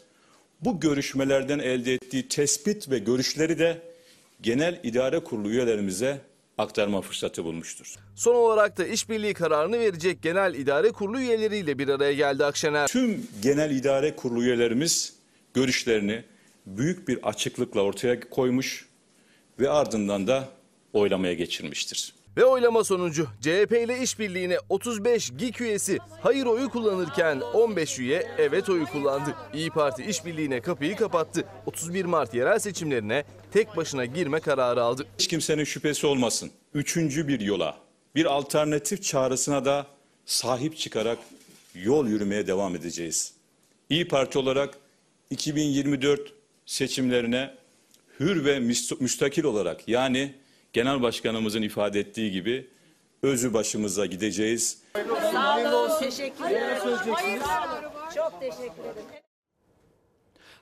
bu 0.62 0.80
görüşmelerden 0.80 1.60
elde 1.60 1.94
ettiği 1.94 2.28
tespit 2.28 2.90
ve 2.92 3.00
görüşleri 3.00 3.60
de 3.60 3.82
Genel 4.42 4.80
İdare 4.84 5.20
Kurulu 5.20 5.50
üyelerimize 5.50 6.22
aktarma 6.58 7.02
fırsatı 7.02 7.44
bulmuştur. 7.44 7.96
Son 8.16 8.36
olarak 8.36 8.78
da 8.78 8.86
işbirliği 8.86 9.34
kararını 9.34 9.80
verecek 9.80 10.22
Genel 10.22 10.54
İdare 10.54 10.92
Kurulu 10.92 11.20
üyeleriyle 11.20 11.80
bir 11.80 11.88
araya 11.88 12.14
geldi 12.14 12.46
Akşener. 12.46 12.88
Tüm 12.88 13.28
Genel 13.42 13.72
İdare 13.72 14.16
Kurulu 14.16 14.44
üyelerimiz 14.44 15.14
görüşlerini 15.54 16.24
büyük 16.66 17.08
bir 17.08 17.20
açıklıkla 17.24 17.82
ortaya 17.82 18.20
koymuş 18.30 18.86
ve 19.60 19.70
ardından 19.70 20.28
da 20.28 20.50
oylamaya 20.94 21.34
geçirmiştir. 21.34 22.14
Ve 22.38 22.46
oylama 22.46 22.84
sonucu 22.84 23.28
CHP 23.42 23.72
ile 23.72 24.00
işbirliğine 24.02 24.58
35 24.70 25.32
GİK 25.38 25.62
üyesi 25.62 25.98
hayır 26.22 26.46
oyu 26.46 26.70
kullanırken 26.70 27.42
15 27.54 28.00
üye 28.00 28.28
evet 28.38 28.70
oyu 28.70 28.86
kullandı. 28.86 29.36
İyi 29.54 29.70
Parti 29.70 30.04
işbirliğine 30.04 30.62
kapıyı 30.62 30.96
kapattı. 30.96 31.46
31 31.66 32.06
Mart 32.06 32.34
yerel 32.34 32.60
seçimlerine 32.60 33.24
tek 33.52 33.78
başına 33.78 34.06
girme 34.06 34.40
kararı 34.40 34.84
aldı. 34.84 35.08
Hiç 35.20 35.28
kimsenin 35.28 35.64
şüphesi 35.64 36.08
olmasın. 36.08 36.52
Üçüncü 36.74 37.28
bir 37.28 37.40
yola, 37.40 37.78
bir 38.16 38.26
alternatif 38.26 39.04
çağrısına 39.04 39.66
da 39.66 39.88
sahip 40.26 40.78
çıkarak 40.78 41.18
yol 41.76 42.08
yürümeye 42.08 42.48
devam 42.48 42.76
edeceğiz. 42.76 43.34
İyi 43.90 44.08
Parti 44.08 44.40
olarak 44.40 44.78
2024 45.30 46.34
seçimlerine 46.66 47.54
hür 48.20 48.46
ve 48.46 48.60
müstakil 49.00 49.44
olarak 49.44 49.88
yani 49.88 50.36
Genel 50.76 51.02
Başkanımızın 51.02 51.62
ifade 51.62 52.00
ettiği 52.00 52.32
gibi 52.32 52.70
özü 53.24 53.54
başımıza 53.54 54.06
gideceğiz. 54.06 54.82
Sağ 55.32 55.58
olun. 55.58 56.00
Teşekkür 56.00 56.46
ederim. 56.46 56.78
Hayır 57.14 57.40
kararı 57.40 57.90
Çok 58.16 58.42
teşekkür 58.42 58.84
ederim. 58.84 59.25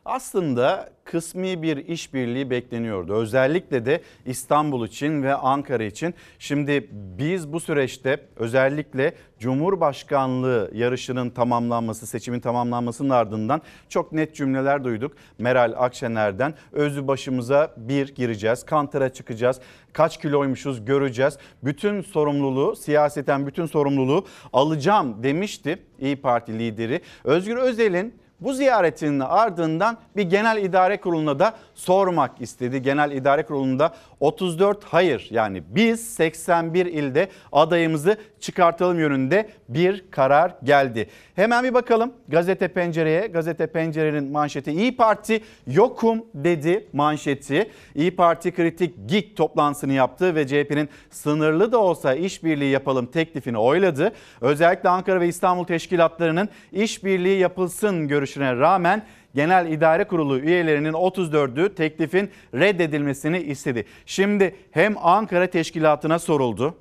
Aslında 0.05 0.89
kısmi 1.03 1.61
bir 1.61 1.77
işbirliği 1.77 2.49
bekleniyordu. 2.49 3.13
Özellikle 3.13 3.85
de 3.85 4.01
İstanbul 4.25 4.87
için 4.87 5.23
ve 5.23 5.35
Ankara 5.35 5.83
için. 5.83 6.13
Şimdi 6.39 6.87
biz 6.91 7.53
bu 7.53 7.59
süreçte 7.59 8.25
özellikle 8.35 9.13
Cumhurbaşkanlığı 9.39 10.71
yarışının 10.73 11.29
tamamlanması, 11.29 12.07
seçimin 12.07 12.39
tamamlanmasının 12.39 13.09
ardından 13.09 13.61
çok 13.89 14.11
net 14.11 14.35
cümleler 14.35 14.83
duyduk. 14.83 15.13
Meral 15.37 15.73
Akşener'den 15.77 16.53
özü 16.71 17.07
başımıza 17.07 17.73
bir 17.77 18.15
gireceğiz, 18.15 18.65
kantara 18.65 19.09
çıkacağız, 19.09 19.59
kaç 19.93 20.21
kiloymuşuz 20.21 20.85
göreceğiz. 20.85 21.37
Bütün 21.63 22.01
sorumluluğu, 22.01 22.75
siyaseten 22.75 23.47
bütün 23.47 23.65
sorumluluğu 23.65 24.25
alacağım 24.53 25.23
demişti 25.23 25.79
İyi 25.99 26.15
Parti 26.15 26.59
lideri. 26.59 27.01
Özgür 27.23 27.57
Özel'in 27.57 28.22
bu 28.39 28.53
ziyaretinin 28.53 29.19
ardından 29.19 29.97
bir 30.15 30.23
genel 30.23 30.63
idare 30.63 31.01
kuruluna 31.01 31.39
da 31.39 31.53
sormak 31.75 32.41
istedi. 32.41 32.81
Genel 32.81 33.11
idare 33.11 33.45
kurulunda 33.45 33.93
34 34.19 34.83
hayır 34.83 35.27
yani 35.31 35.63
biz 35.67 36.13
81 36.13 36.85
ilde 36.85 37.29
adayımızı 37.51 38.17
çıkartalım 38.39 38.99
yönünde 38.99 39.49
bir 39.69 40.05
karar 40.11 40.55
geldi. 40.63 41.09
Hemen 41.35 41.63
bir 41.63 41.73
bakalım 41.73 42.13
gazete 42.27 42.67
pencereye. 42.67 43.27
Gazete 43.27 43.67
pencerenin 43.67 44.31
manşeti 44.31 44.71
İyi 44.71 44.95
Parti 44.95 45.43
yokum 45.67 46.25
dedi 46.33 46.87
manşeti. 46.93 47.71
İyi 47.95 48.15
Parti 48.15 48.51
kritik 48.51 48.95
GİK 49.07 49.37
toplantısını 49.37 49.93
yaptı 49.93 50.35
ve 50.35 50.47
CHP'nin 50.47 50.89
sınırlı 51.09 51.71
da 51.71 51.77
olsa 51.77 52.13
işbirliği 52.13 52.71
yapalım 52.71 53.05
teklifini 53.05 53.57
oyladı. 53.57 54.11
Özellikle 54.41 54.89
Ankara 54.89 55.19
ve 55.19 55.27
İstanbul 55.27 55.63
teşkilatlarının 55.63 56.49
işbirliği 56.71 57.39
yapılsın 57.39 58.07
görüşüne 58.07 58.55
rağmen 58.55 59.03
Genel 59.35 59.71
İdare 59.71 60.03
Kurulu 60.03 60.39
üyelerinin 60.39 60.93
34'ü 60.93 61.75
teklifin 61.75 62.31
reddedilmesini 62.53 63.39
istedi. 63.39 63.85
Şimdi 64.05 64.55
hem 64.71 64.95
Ankara 64.97 65.47
Teşkilatı'na 65.47 66.19
soruldu 66.19 66.77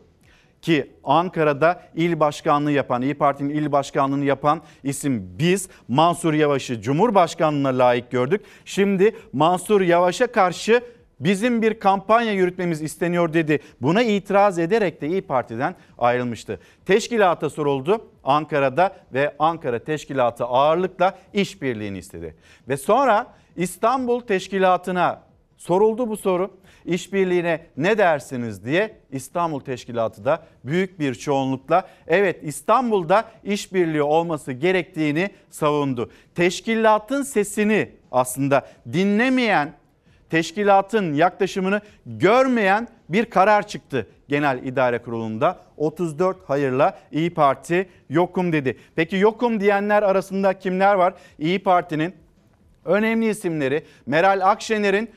ki 0.63 0.91
Ankara'da 1.05 1.83
il 1.95 2.21
başkanlığı 2.21 2.73
yapan, 2.73 3.03
İyi 3.03 3.15
Parti'nin 3.15 3.51
il 3.51 3.73
başkanlığını 3.73 4.25
yapan 4.25 4.63
isim 4.85 5.35
biz 5.39 5.69
Mansur 5.89 6.35
Yavaş'ı 6.35 6.81
Cumhurbaşkanlığına 6.81 7.79
layık 7.79 8.11
gördük. 8.11 8.41
Şimdi 8.65 9.17
Mansur 9.33 9.81
Yavaş'a 9.81 10.27
karşı 10.27 10.83
bizim 11.25 11.63
bir 11.63 11.81
kampanya 11.81 12.33
yürütmemiz 12.33 12.83
isteniyor 12.83 13.33
dedi. 13.33 13.59
Buna 13.81 14.03
itiraz 14.03 14.59
ederek 14.59 15.01
de 15.01 15.09
İyi 15.09 15.23
Parti'den 15.23 15.75
ayrılmıştı. 15.99 16.61
Teşkilata 16.87 17.51
soruldu 17.51 18.09
Ankara'da 18.25 18.97
ve 19.13 19.35
Ankara 19.39 19.79
Teşkilatı 19.79 20.45
ağırlıkla 20.45 21.19
işbirliğini 21.33 21.99
istedi. 21.99 22.37
Ve 22.69 22.77
sonra 22.77 23.27
İstanbul 23.57 24.21
Teşkilatı'na 24.21 25.23
soruldu 25.57 26.09
bu 26.09 26.17
soru. 26.17 26.51
İşbirliğine 26.85 27.67
ne 27.77 27.99
dersiniz 27.99 28.65
diye 28.65 28.97
İstanbul 29.11 29.61
Teşkilatı 29.61 30.25
da 30.25 30.43
büyük 30.65 31.01
bir 31.01 31.15
çoğunlukla 31.15 31.89
evet 32.07 32.41
İstanbul'da 32.43 33.25
işbirliği 33.45 34.03
olması 34.03 34.53
gerektiğini 34.53 35.31
savundu. 35.51 36.11
Teşkilatın 36.35 37.23
sesini 37.23 37.91
aslında 38.13 38.67
dinlemeyen 38.93 39.82
teşkilatın 40.33 41.13
yaklaşımını 41.13 41.81
görmeyen 42.07 42.89
bir 43.09 43.25
karar 43.25 43.67
çıktı 43.69 44.07
Genel 44.29 44.59
İdare 44.65 44.99
Kurulu'nda. 44.99 45.59
34 45.77 46.49
hayırla 46.49 46.99
İyi 47.11 47.35
Parti 47.35 47.89
yokum 48.09 48.53
dedi. 48.53 48.79
Peki 48.97 49.17
yokum 49.17 49.61
diyenler 49.61 50.03
arasında 50.03 50.59
kimler 50.59 50.95
var? 50.95 51.15
İyi 51.39 51.63
Parti'nin 51.63 52.15
önemli 52.85 53.29
isimleri 53.29 53.85
Meral 54.07 54.41
Akşener'in 54.51 55.11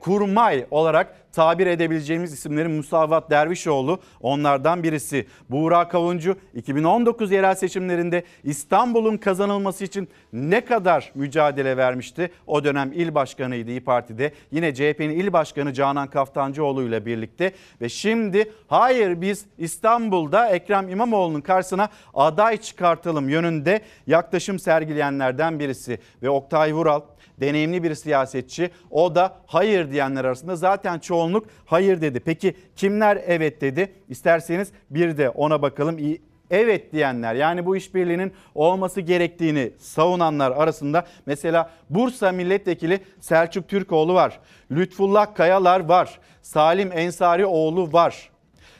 kurmay 0.00 0.66
olarak 0.70 1.14
tabir 1.34 1.66
edebileceğimiz 1.66 2.32
isimlerin 2.32 2.70
Musavat 2.70 3.30
Dervişoğlu 3.30 3.98
onlardan 4.20 4.82
birisi. 4.82 5.26
Buğra 5.50 5.88
Kavuncu 5.88 6.36
2019 6.54 7.32
yerel 7.32 7.54
seçimlerinde 7.54 8.24
İstanbul'un 8.44 9.16
kazanılması 9.16 9.84
için 9.84 10.08
ne 10.32 10.64
kadar 10.64 11.12
mücadele 11.14 11.76
vermişti? 11.76 12.30
O 12.46 12.64
dönem 12.64 12.92
il 12.92 13.14
başkanıydı 13.14 13.70
İyi 13.70 13.84
Parti'de. 13.84 14.32
Yine 14.50 14.74
CHP'nin 14.74 15.10
il 15.10 15.32
başkanı 15.32 15.72
Canan 15.72 16.10
Kaftancıoğlu 16.10 16.82
ile 16.82 17.06
birlikte 17.06 17.52
ve 17.80 17.88
şimdi 17.88 18.52
hayır 18.68 19.20
biz 19.20 19.46
İstanbul'da 19.58 20.48
Ekrem 20.48 20.88
İmamoğlu'nun 20.88 21.40
karşısına 21.40 21.88
aday 22.14 22.56
çıkartalım 22.56 23.28
yönünde 23.28 23.80
yaklaşım 24.06 24.58
sergileyenlerden 24.58 25.58
birisi 25.58 25.98
ve 26.22 26.30
Oktay 26.30 26.74
Vural 26.74 27.00
deneyimli 27.40 27.82
bir 27.82 27.94
siyasetçi. 27.94 28.70
O 28.90 29.14
da 29.14 29.36
hayır 29.46 29.90
diyenler 29.90 30.24
arasında 30.24 30.56
zaten 30.56 30.98
çoğunluk 30.98 31.46
hayır 31.64 32.00
dedi. 32.00 32.20
Peki 32.20 32.54
kimler 32.76 33.22
evet 33.26 33.60
dedi? 33.60 33.92
İsterseniz 34.08 34.72
bir 34.90 35.16
de 35.16 35.30
ona 35.30 35.62
bakalım. 35.62 35.98
Evet 36.50 36.92
diyenler 36.92 37.34
yani 37.34 37.66
bu 37.66 37.76
işbirliğinin 37.76 38.32
olması 38.54 39.00
gerektiğini 39.00 39.72
savunanlar 39.78 40.50
arasında 40.50 41.06
mesela 41.26 41.70
Bursa 41.90 42.32
Milletvekili 42.32 43.00
Selçuk 43.20 43.68
Türkoğlu 43.68 44.14
var. 44.14 44.40
Lütfullah 44.70 45.34
Kayalar 45.34 45.80
var. 45.80 46.20
Salim 46.42 46.92
Ensarioğlu 46.92 47.92
var. 47.92 48.30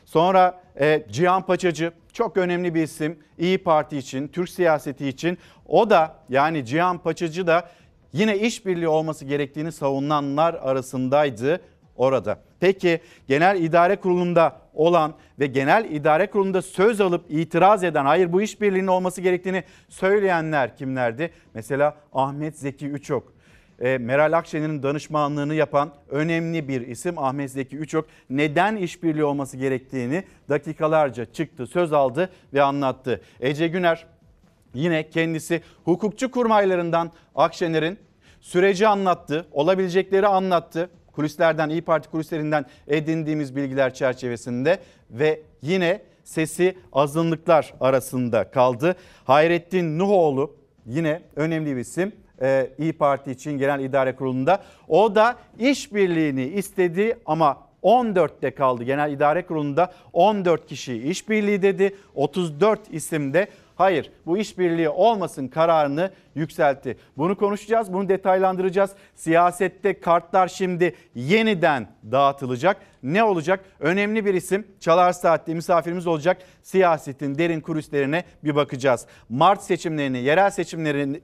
Sonra 0.04 0.60
e, 0.80 1.06
Cihan 1.10 1.42
Paçacı 1.42 1.92
çok 2.12 2.36
önemli 2.36 2.74
bir 2.74 2.82
isim 2.82 3.18
İyi 3.38 3.58
Parti 3.58 3.98
için, 3.98 4.28
Türk 4.28 4.48
siyaseti 4.48 5.08
için. 5.08 5.38
O 5.68 5.90
da 5.90 6.14
yani 6.28 6.66
Cihan 6.66 6.98
Paçacı 6.98 7.46
da 7.46 7.68
yine 8.14 8.38
işbirliği 8.38 8.88
olması 8.88 9.24
gerektiğini 9.24 9.72
savunanlar 9.72 10.54
arasındaydı 10.54 11.60
orada. 11.96 12.38
Peki 12.60 13.00
Genel 13.28 13.62
İdare 13.62 13.96
Kurulu'nda 13.96 14.56
olan 14.74 15.14
ve 15.38 15.46
Genel 15.46 15.84
İdare 15.90 16.30
Kurulu'nda 16.30 16.62
söz 16.62 17.00
alıp 17.00 17.24
itiraz 17.28 17.84
eden, 17.84 18.04
hayır 18.04 18.32
bu 18.32 18.42
işbirliğinin 18.42 18.86
olması 18.86 19.20
gerektiğini 19.20 19.64
söyleyenler 19.88 20.76
kimlerdi? 20.76 21.30
Mesela 21.54 21.94
Ahmet 22.12 22.58
Zeki 22.58 22.86
Üçok. 22.86 23.34
E, 23.80 23.98
Meral 23.98 24.32
Akşener'in 24.32 24.82
danışmanlığını 24.82 25.54
yapan 25.54 25.92
önemli 26.10 26.68
bir 26.68 26.80
isim 26.80 27.18
Ahmet 27.18 27.50
Zeki 27.50 27.76
Üçok 27.76 28.06
neden 28.30 28.76
işbirliği 28.76 29.24
olması 29.24 29.56
gerektiğini 29.56 30.24
dakikalarca 30.48 31.24
çıktı, 31.24 31.66
söz 31.66 31.92
aldı 31.92 32.30
ve 32.52 32.62
anlattı. 32.62 33.20
Ece 33.40 33.68
Güner 33.68 34.06
yine 34.74 35.10
kendisi 35.10 35.62
hukukçu 35.84 36.30
kurmaylarından 36.30 37.10
Akşener'in 37.34 37.98
süreci 38.40 38.88
anlattı, 38.88 39.46
olabilecekleri 39.52 40.26
anlattı. 40.26 40.90
Kulislerden, 41.12 41.68
İyi 41.70 41.82
Parti 41.82 42.10
kulislerinden 42.10 42.66
edindiğimiz 42.88 43.56
bilgiler 43.56 43.94
çerçevesinde 43.94 44.78
ve 45.10 45.42
yine 45.62 46.02
sesi 46.24 46.76
azınlıklar 46.92 47.74
arasında 47.80 48.50
kaldı. 48.50 48.96
Hayrettin 49.24 49.98
Nuhoğlu 49.98 50.56
yine 50.86 51.22
önemli 51.36 51.76
bir 51.76 51.80
isim. 51.80 52.12
Ee, 52.42 52.70
İyi 52.78 52.92
Parti 52.92 53.30
için 53.30 53.58
Genel 53.58 53.80
İdare 53.80 54.16
Kurulu'nda. 54.16 54.62
O 54.88 55.14
da 55.14 55.36
işbirliğini 55.58 56.44
istedi 56.44 57.18
ama 57.26 57.58
14'te 57.82 58.50
kaldı. 58.50 58.84
Genel 58.84 59.12
İdare 59.12 59.46
Kurulu'nda 59.46 59.92
14 60.12 60.66
kişi 60.66 61.08
işbirliği 61.08 61.62
dedi. 61.62 61.96
34 62.14 62.80
isim 62.90 63.34
de 63.34 63.48
hayır 63.74 64.12
bu 64.26 64.38
işbirliği 64.38 64.88
olmasın 64.88 65.48
kararını 65.48 66.10
yükseltti. 66.34 66.96
Bunu 67.16 67.36
konuşacağız, 67.36 67.92
bunu 67.92 68.08
detaylandıracağız. 68.08 68.90
Siyasette 69.14 70.00
kartlar 70.00 70.48
şimdi 70.48 70.94
yeniden 71.14 71.88
dağıtılacak. 72.12 72.76
Ne 73.02 73.24
olacak? 73.24 73.64
Önemli 73.80 74.24
bir 74.24 74.34
isim 74.34 74.66
Çalar 74.80 75.12
Saat'te 75.12 75.54
misafirimiz 75.54 76.06
olacak. 76.06 76.38
Siyasetin 76.62 77.38
derin 77.38 77.60
kulislerine 77.60 78.24
bir 78.44 78.56
bakacağız. 78.56 79.06
Mart 79.28 79.62
seçimlerini, 79.62 80.18
yerel 80.18 80.50
seçimlerini 80.50 81.20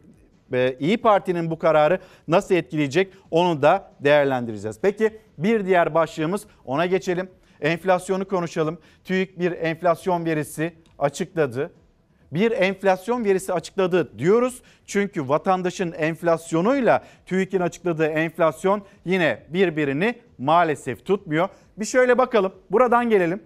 e, 0.53 0.77
İyi 0.81 0.97
Parti'nin 0.97 1.51
bu 1.51 1.59
kararı 1.59 1.99
nasıl 2.29 2.55
etkileyecek 2.55 3.13
onu 3.31 3.63
da 3.63 3.93
değerlendireceğiz. 4.01 4.79
Peki 4.83 5.19
bir 5.39 5.67
diğer 5.67 5.95
başlığımız 5.95 6.47
ona 6.65 6.87
geçelim. 6.87 7.31
Enflasyonu 7.61 8.29
konuşalım. 8.29 8.79
TÜİK 9.05 9.39
bir 9.39 9.53
enflasyon 9.53 10.25
verisi 10.25 10.73
açıkladı. 10.99 11.73
Bir 12.33 12.51
enflasyon 12.51 13.25
verisi 13.25 13.53
açıkladı 13.53 14.19
diyoruz. 14.19 14.63
Çünkü 14.87 15.29
vatandaşın 15.29 15.93
enflasyonuyla 15.93 17.05
TÜİK'in 17.27 17.61
açıkladığı 17.61 18.07
enflasyon 18.07 18.83
yine 19.05 19.43
birbirini 19.49 20.15
maalesef 20.39 21.07
tutmuyor. 21.07 21.49
Bir 21.77 21.85
şöyle 21.85 22.19
bakalım. 22.19 22.53
Buradan 22.71 23.11
gelelim. 23.11 23.43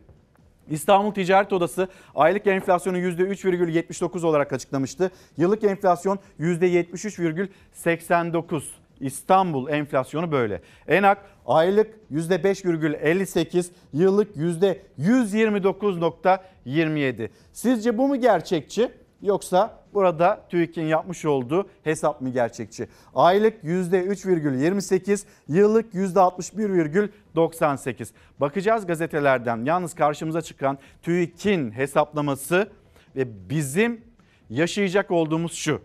İstanbul 0.70 1.14
Ticaret 1.14 1.52
Odası 1.52 1.88
aylık 2.14 2.46
enflasyonu 2.46 2.98
%3,79 2.98 4.26
olarak 4.26 4.52
açıklamıştı. 4.52 5.10
Yıllık 5.36 5.64
enflasyon 5.64 6.18
%73,89. 6.40 8.83
İstanbul 9.04 9.68
enflasyonu 9.68 10.32
böyle. 10.32 10.60
Enak 10.88 11.18
aylık 11.46 11.94
%5,58, 12.12 13.70
yıllık 13.92 14.36
%129,27. 14.36 17.28
Sizce 17.52 17.98
bu 17.98 18.08
mu 18.08 18.20
gerçekçi 18.20 18.90
yoksa 19.22 19.84
burada 19.94 20.46
TÜİK'in 20.50 20.86
yapmış 20.86 21.24
olduğu 21.24 21.68
hesap 21.82 22.20
mı 22.20 22.30
gerçekçi? 22.30 22.88
Aylık 23.14 23.64
%3,28, 23.64 25.24
yıllık 25.48 25.94
%61,98. 25.94 28.12
Bakacağız 28.40 28.86
gazetelerden. 28.86 29.64
Yalnız 29.64 29.94
karşımıza 29.94 30.42
çıkan 30.42 30.78
TÜİK'in 31.02 31.70
hesaplaması 31.70 32.68
ve 33.16 33.50
bizim 33.50 34.04
yaşayacak 34.50 35.10
olduğumuz 35.10 35.54
şu. 35.54 35.80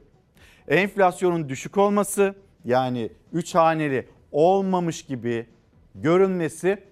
Enflasyonun 0.67 1.49
düşük 1.49 1.77
olması 1.77 2.35
yani 2.65 3.09
3 3.33 3.55
haneli 3.55 4.07
olmamış 4.31 5.01
gibi 5.05 5.45
görünmesi 5.95 6.83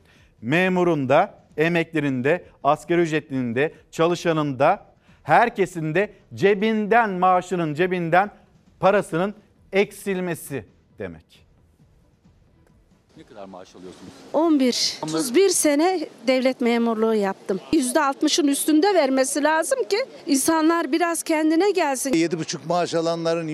memurun 0.41 1.09
da, 1.09 1.43
emeklerinin 1.57 2.23
de, 2.23 2.45
asgari 2.63 3.01
ücretlinin 3.01 3.55
de, 3.55 3.73
çalışanın 3.91 4.59
da, 4.59 4.85
herkesin 5.23 5.95
de 5.95 6.13
cebinden 6.33 7.09
maaşının 7.09 7.73
cebinden 7.73 8.31
parasının 8.79 9.35
eksilmesi 9.71 10.65
demek. 10.99 11.46
Ne 13.17 13.23
kadar 13.23 13.45
maaş 13.45 13.75
alıyorsunuz? 13.75 14.13
11, 14.33 14.97
31 15.03 15.49
sene 15.49 16.07
devlet 16.27 16.61
memurluğu 16.61 17.15
yaptım. 17.15 17.59
%60'ın 17.73 18.47
üstünde 18.47 18.93
vermesi 18.93 19.43
lazım 19.43 19.83
ki 19.83 19.97
insanlar 20.27 20.91
biraz 20.91 21.23
kendine 21.23 21.71
gelsin. 21.71 22.13
7,5 22.13 22.57
maaş 22.67 22.93
alanların 22.93 23.47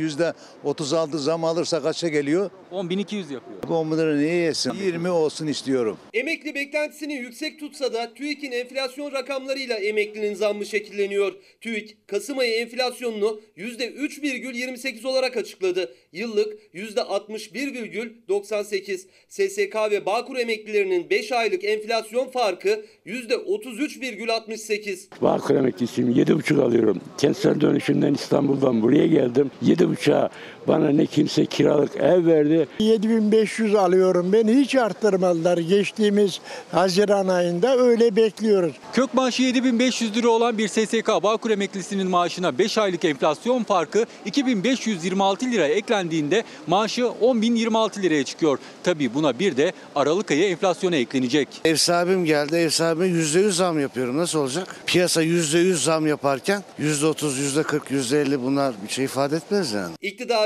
%36 0.66 1.18
zam 1.18 1.44
alırsa 1.44 1.82
kaça 1.82 2.08
geliyor? 2.08 2.50
10.200 2.72 3.16
yapıyor. 3.16 3.42
Bu 3.68 3.70
bunları 3.70 4.20
niye 4.20 4.36
yesin? 4.36 4.74
20 4.74 5.10
olsun 5.10 5.48
istiyorum. 5.48 5.98
Emekli 6.14 6.56
beklentisini 6.56 7.14
yüksek 7.14 7.60
tutsa 7.60 7.94
da 7.94 8.14
TÜİK'in 8.14 8.52
enflasyon 8.52 9.12
rakamlarıyla 9.12 9.76
emeklinin 9.76 10.34
zammı 10.34 10.66
şekilleniyor. 10.66 11.34
TÜİK 11.62 12.08
Kasım 12.08 12.40
ayı 12.40 12.54
enflasyonunu 12.54 13.42
%3,28 13.58 15.08
olarak 15.08 15.38
açıkladı. 15.38 15.96
Yıllık 16.12 16.60
%61,98. 16.74 19.06
SSK 19.54 19.76
ve 19.92 20.06
Bağkur 20.06 20.38
emeklilerinin 20.38 21.10
5 21.10 21.32
aylık 21.32 21.64
enflasyon 21.64 22.28
farkı 22.28 22.86
%33,68. 23.06 25.22
Bağkur 25.22 25.56
emeklisiyim. 25.56 26.12
Yedi 26.12 26.36
buçuk 26.36 26.60
alıyorum. 26.60 27.02
Kentsel 27.18 27.62
dönüşümden 27.62 28.14
İstanbul'dan 28.14 28.82
buraya 28.82 29.08
geldim. 29.08 29.52
Yedi 29.62 29.90
buçuğa 29.90 30.30
bana 30.68 30.90
ne 30.90 31.06
kimse 31.06 31.46
kiralık 31.46 31.96
ev 31.96 32.26
verdi. 32.26 32.68
7500 32.80 33.76
alıyorum 33.76 34.34
ben 34.34 34.48
hiç 34.48 34.76
arttırmadılar. 34.76 35.58
Geçtiğimiz 35.58 36.40
Haziran 36.72 37.28
ayında 37.28 37.78
öyle 37.78 38.16
bekliyoruz. 38.16 38.74
Kök 38.94 39.14
maaşı 39.14 39.44
7500 39.44 40.16
lira 40.16 40.30
olan 40.30 40.58
bir 40.58 40.68
SSK 40.68 41.08
Bağkur 41.24 41.50
emeklisinin 41.52 42.08
maaşına 42.08 42.58
5 42.58 42.78
aylık 42.78 43.06
enflasyon 43.06 43.64
farkı 43.64 44.06
2526 44.26 45.46
lira 45.46 45.68
eklendiğinde 45.68 46.44
maaşı 46.68 47.02
10.026 47.02 48.02
liraya 48.02 48.24
çıkıyor. 48.24 48.58
Tabii 48.84 49.14
buna 49.14 49.40
bir 49.40 49.58
de 49.58 49.74
Aralık 49.96 50.32
ayı 50.32 50.44
enflasyona 50.44 50.96
eklenecek. 50.96 51.48
Ev 51.66 51.76
sahibim 51.76 52.26
geldi. 52.26 52.56
Ev 52.56 52.70
sahibime 52.70 53.08
%100 53.08 53.52
zam 53.52 53.80
yapıyorum. 53.80 54.18
Nasıl 54.18 54.40
olacak? 54.40 54.76
Piyasa 54.86 55.24
%100 55.24 55.74
zam 55.74 56.08
yaparken 56.08 56.64
%30, 56.80 57.38
%40, 57.40 57.92
%50 57.92 58.44
bunlar 58.44 58.74
bir 58.88 58.94
şey 58.94 59.06
ifade 59.06 59.36
etmez 59.36 59.72
yani. 59.74 59.94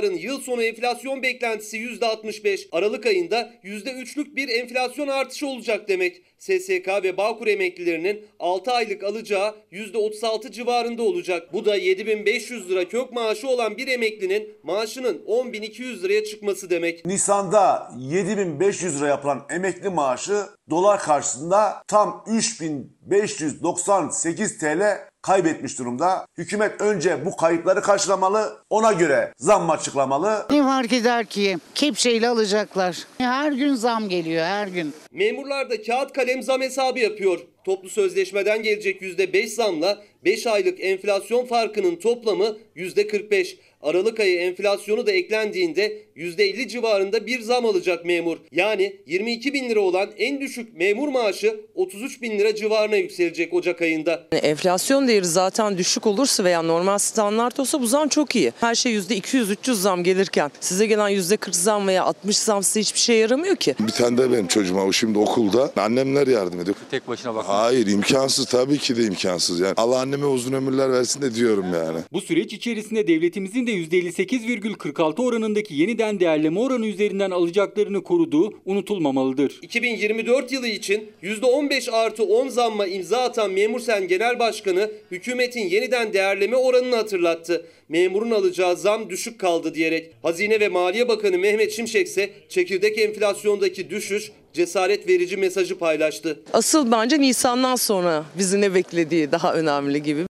İktidarın 0.08 0.34
yıl 0.34 0.42
sonu 0.42 0.64
enflasyon 0.64 1.24
beklentisi 1.24 1.78
%65, 1.78 2.68
Aralık 2.72 3.06
ayında 3.06 3.54
%3'lük 3.64 4.36
bir 4.36 4.50
enflasyon 4.50 5.08
artışı 5.08 5.48
olacak 5.48 5.88
demek. 5.88 6.22
SSK 6.40 6.88
ve 7.04 7.18
Bağkur 7.18 7.48
emeklilerinin 7.48 8.26
6 8.40 8.72
aylık 8.72 9.04
alacağı 9.04 9.56
%36 9.72 10.52
civarında 10.52 11.04
olacak. 11.04 11.54
Bu 11.54 11.66
da 11.66 11.76
7500 11.76 12.70
lira 12.70 12.88
kök 12.88 13.12
maaşı 13.12 13.48
olan 13.48 13.78
bir 13.78 13.88
emeklinin 13.88 14.50
maaşının 14.64 15.22
10200 15.26 16.04
liraya 16.04 16.24
çıkması 16.24 16.70
demek. 16.70 17.06
Nisan'da 17.06 17.92
7500 17.98 19.02
lira 19.02 19.08
yapılan 19.08 19.46
emekli 19.50 19.90
maaşı 19.90 20.44
dolar 20.70 21.00
karşısında 21.00 21.84
tam 21.88 22.24
3598 22.28 24.58
TL 24.58 24.82
kaybetmiş 25.28 25.80
durumda. 25.80 26.26
Hükümet 26.38 26.82
önce 26.82 27.26
bu 27.26 27.36
kayıpları 27.36 27.82
karşılamalı, 27.82 28.58
ona 28.70 28.92
göre 28.92 29.34
zam 29.38 29.70
açıklamalı. 29.70 30.46
Ne 30.50 30.64
fark 30.64 30.94
eder 30.94 31.26
ki? 31.26 31.58
Kepçeyle 31.76 32.28
alacaklar. 32.28 32.98
Her 33.18 33.52
gün 33.52 33.76
zam 33.76 34.10
geliyor 34.10 34.46
her 34.46 34.68
gün. 34.68 34.94
Memurlar 35.12 35.70
da 35.70 35.82
kağıt 35.82 36.14
kalem 36.14 36.44
zam 36.44 36.62
hesabı 36.62 37.00
yapıyor. 37.00 37.40
Toplu 37.66 37.90
sözleşmeden 37.90 38.64
gelecek 38.64 39.02
%5 39.02 39.48
zamla 39.48 39.98
5 40.26 40.48
aylık 40.48 40.84
enflasyon 40.84 41.46
farkının 41.46 41.96
toplamı 41.96 42.58
%45. 42.76 43.58
Aralık 43.88 44.20
ayı 44.20 44.40
enflasyonu 44.40 45.08
da 45.08 45.12
eklendiğinde 45.12 46.02
%50 46.18 46.68
civarında 46.68 47.28
bir 47.28 47.42
zam 47.42 47.66
alacak 47.66 48.06
memur. 48.06 48.38
Yani 48.52 48.96
22 49.06 49.54
bin 49.54 49.70
lira 49.70 49.80
olan 49.80 50.10
en 50.18 50.42
düşük 50.42 50.78
memur 50.78 51.08
maaşı 51.08 51.60
33 51.76 52.22
bin 52.22 52.40
lira 52.40 52.56
civarına 52.56 52.96
yükselecek 52.96 53.54
Ocak 53.54 53.82
ayında. 53.82 54.28
Enflasyon 54.32 55.08
değeri 55.08 55.26
zaten 55.26 55.78
düşük 55.78 56.08
olursa 56.08 56.44
veya 56.44 56.62
normal 56.62 56.98
standart 56.98 57.60
olsa 57.60 57.82
bu 57.82 57.88
zam 57.88 58.08
çok 58.08 58.36
iyi. 58.36 58.54
Her 58.60 58.76
şey 58.76 58.96
%200-300 58.96 59.74
zam 59.74 60.04
gelirken 60.04 60.52
size 60.60 60.86
gelen 60.86 61.12
%40 61.12 61.56
zam 61.56 61.88
veya 61.88 62.04
60 62.04 62.38
zam 62.38 62.64
size 62.64 62.80
hiçbir 62.80 63.00
şey 63.00 63.18
yaramıyor 63.18 63.56
ki. 63.56 63.76
Bir 63.80 63.92
tane 63.92 64.18
de 64.18 64.32
benim 64.32 64.48
çocuğuma 64.48 64.84
o 64.86 64.92
şimdi 64.92 65.20
okulda. 65.20 65.72
Annemler 65.78 66.28
yardım 66.28 66.60
ediyor. 66.60 66.76
Tek 66.92 67.08
başına 67.08 67.36
bak. 67.36 67.46
Hayır 67.48 67.88
imkansız 67.88 68.46
tabii 68.46 68.78
ki 68.78 68.98
de 68.98 69.04
imkansız. 69.04 69.60
Yani 69.60 69.74
Allah 69.78 70.00
anneme 70.00 70.26
uzun 70.26 70.54
ömürler 70.54 70.92
versin 70.92 71.22
de 71.22 71.36
diyorum 71.36 71.66
yani. 71.74 72.00
Bu 72.14 72.22
süreç 72.22 72.54
içerisinde 72.54 73.08
devletimizin 73.08 73.68
de 73.68 73.77
%58,46 73.78 75.22
oranındaki 75.22 75.76
yeniden 75.76 76.20
değerleme 76.20 76.60
oranı 76.60 76.88
üzerinden 76.88 77.32
alacaklarını 77.32 78.04
koruduğu 78.04 78.54
unutulmamalıdır. 78.66 79.60
2024 79.62 80.52
yılı 80.52 80.68
için 80.68 81.12
%15 81.24 81.92
artı 81.92 82.24
10 82.24 82.48
zamma 82.48 82.88
imza 82.88 83.18
atan 83.18 83.52
Memursen 83.52 84.08
Genel 84.08 84.40
Başkanı 84.40 84.92
hükümetin 85.12 85.70
yeniden 85.70 86.14
değerleme 86.14 86.56
oranını 86.56 86.96
hatırlattı. 86.96 87.66
Memurun 87.90 88.32
alacağı 88.32 88.78
zam 88.78 89.10
düşük 89.10 89.40
kaldı 89.40 89.74
diyerek. 89.74 90.12
Hazine 90.22 90.60
ve 90.60 90.68
Maliye 90.68 91.08
Bakanı 91.08 91.38
Mehmet 91.38 91.72
Şimşek 91.72 92.08
ise 92.08 92.30
çekirdek 92.50 92.98
enflasyondaki 92.98 93.90
düşüş 93.90 94.32
cesaret 94.54 95.08
verici 95.08 95.38
mesajı 95.38 95.78
paylaştı. 95.78 96.40
Asıl 96.54 96.92
bence 96.92 97.22
Nisan'dan 97.22 97.76
sonra 97.76 98.26
bizi 98.38 98.62
ne 98.62 98.74
beklediği 98.74 99.32
daha 99.32 99.54
önemli 99.54 100.04
gibi. 100.04 100.27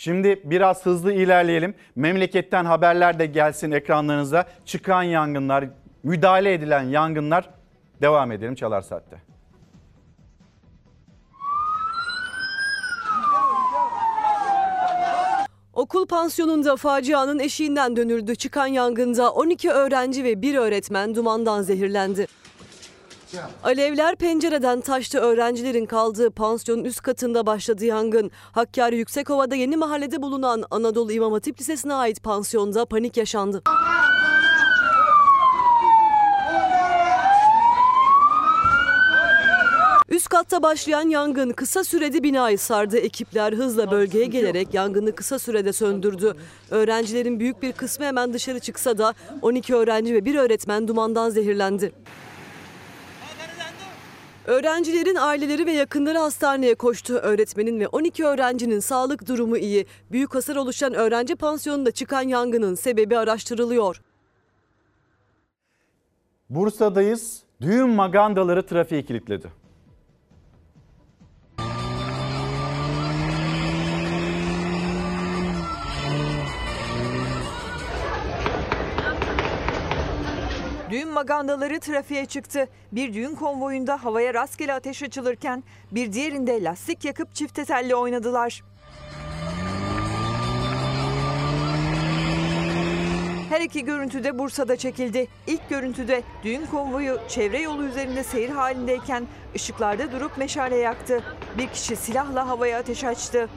Şimdi 0.00 0.40
biraz 0.44 0.86
hızlı 0.86 1.12
ilerleyelim. 1.12 1.74
Memleketten 1.96 2.64
haberler 2.64 3.18
de 3.18 3.26
gelsin 3.26 3.70
ekranlarınıza. 3.70 4.44
Çıkan 4.64 5.02
yangınlar, 5.02 5.64
müdahale 6.02 6.52
edilen 6.52 6.82
yangınlar 6.82 7.50
devam 8.00 8.32
edelim 8.32 8.54
Çalar 8.54 8.82
Saat'te. 8.82 9.16
Okul 15.74 16.06
pansiyonunda 16.06 16.76
facianın 16.76 17.38
eşiğinden 17.38 17.96
dönüldü. 17.96 18.36
Çıkan 18.36 18.66
yangında 18.66 19.32
12 19.32 19.70
öğrenci 19.70 20.24
ve 20.24 20.42
bir 20.42 20.54
öğretmen 20.54 21.14
dumandan 21.14 21.62
zehirlendi. 21.62 22.26
Alevler 23.64 24.16
pencereden 24.16 24.80
taştı 24.80 25.18
öğrencilerin 25.18 25.86
kaldığı 25.86 26.30
pansiyonun 26.30 26.84
üst 26.84 27.00
katında 27.00 27.46
başladı 27.46 27.84
yangın. 27.84 28.30
Hakkari 28.52 28.96
Yüksekova'da 28.96 29.54
yeni 29.54 29.76
mahallede 29.76 30.22
bulunan 30.22 30.64
Anadolu 30.70 31.12
İmam 31.12 31.32
Hatip 31.32 31.60
Lisesi'ne 31.60 31.94
ait 31.94 32.22
pansiyonda 32.22 32.84
panik 32.84 33.16
yaşandı. 33.16 33.62
Üst 40.08 40.28
katta 40.28 40.62
başlayan 40.62 41.08
yangın 41.08 41.50
kısa 41.50 41.84
sürede 41.84 42.22
binayı 42.22 42.58
sardı. 42.58 42.96
Ekipler 42.96 43.52
hızla 43.52 43.90
bölgeye 43.90 44.26
gelerek 44.26 44.74
yangını 44.74 45.14
kısa 45.14 45.38
sürede 45.38 45.72
söndürdü. 45.72 46.34
Öğrencilerin 46.70 47.40
büyük 47.40 47.62
bir 47.62 47.72
kısmı 47.72 48.04
hemen 48.06 48.32
dışarı 48.32 48.60
çıksa 48.60 48.98
da 48.98 49.14
12 49.42 49.74
öğrenci 49.74 50.14
ve 50.14 50.24
bir 50.24 50.34
öğretmen 50.34 50.88
dumandan 50.88 51.30
zehirlendi. 51.30 51.92
Öğrencilerin 54.50 55.14
aileleri 55.14 55.66
ve 55.66 55.72
yakınları 55.72 56.18
hastaneye 56.18 56.74
koştu. 56.74 57.14
Öğretmenin 57.14 57.80
ve 57.80 57.88
12 57.88 58.24
öğrencinin 58.24 58.80
sağlık 58.80 59.28
durumu 59.28 59.56
iyi. 59.56 59.86
Büyük 60.12 60.34
hasar 60.34 60.56
oluşan 60.56 60.94
öğrenci 60.94 61.36
pansiyonunda 61.36 61.90
çıkan 61.90 62.22
yangının 62.22 62.74
sebebi 62.74 63.18
araştırılıyor. 63.18 64.00
Bursa'dayız. 66.50 67.42
Düğün 67.60 67.88
magandaları 67.88 68.66
trafiği 68.66 69.06
kilitledi. 69.06 69.59
Magandaları 81.10 81.80
trafiğe 81.80 82.26
çıktı. 82.26 82.68
Bir 82.92 83.14
düğün 83.14 83.34
konvoyunda 83.34 84.04
havaya 84.04 84.34
rastgele 84.34 84.74
ateş 84.74 85.02
açılırken 85.02 85.64
bir 85.92 86.12
diğerinde 86.12 86.62
lastik 86.62 87.04
yakıp 87.04 87.34
çifte 87.34 87.64
telli 87.64 87.94
oynadılar. 87.94 88.62
Her 93.50 93.60
iki 93.60 93.84
görüntü 93.84 94.24
de 94.24 94.38
Bursa'da 94.38 94.76
çekildi. 94.76 95.28
İlk 95.46 95.68
görüntüde 95.68 96.22
düğün 96.44 96.66
konvoyu 96.66 97.18
çevre 97.28 97.60
yolu 97.60 97.84
üzerinde 97.84 98.24
seyir 98.24 98.50
halindeyken 98.50 99.26
ışıklarda 99.54 100.12
durup 100.12 100.38
meşale 100.38 100.76
yaktı. 100.76 101.22
Bir 101.58 101.68
kişi 101.68 101.96
silahla 101.96 102.48
havaya 102.48 102.78
ateş 102.78 103.04
açtı. 103.04 103.48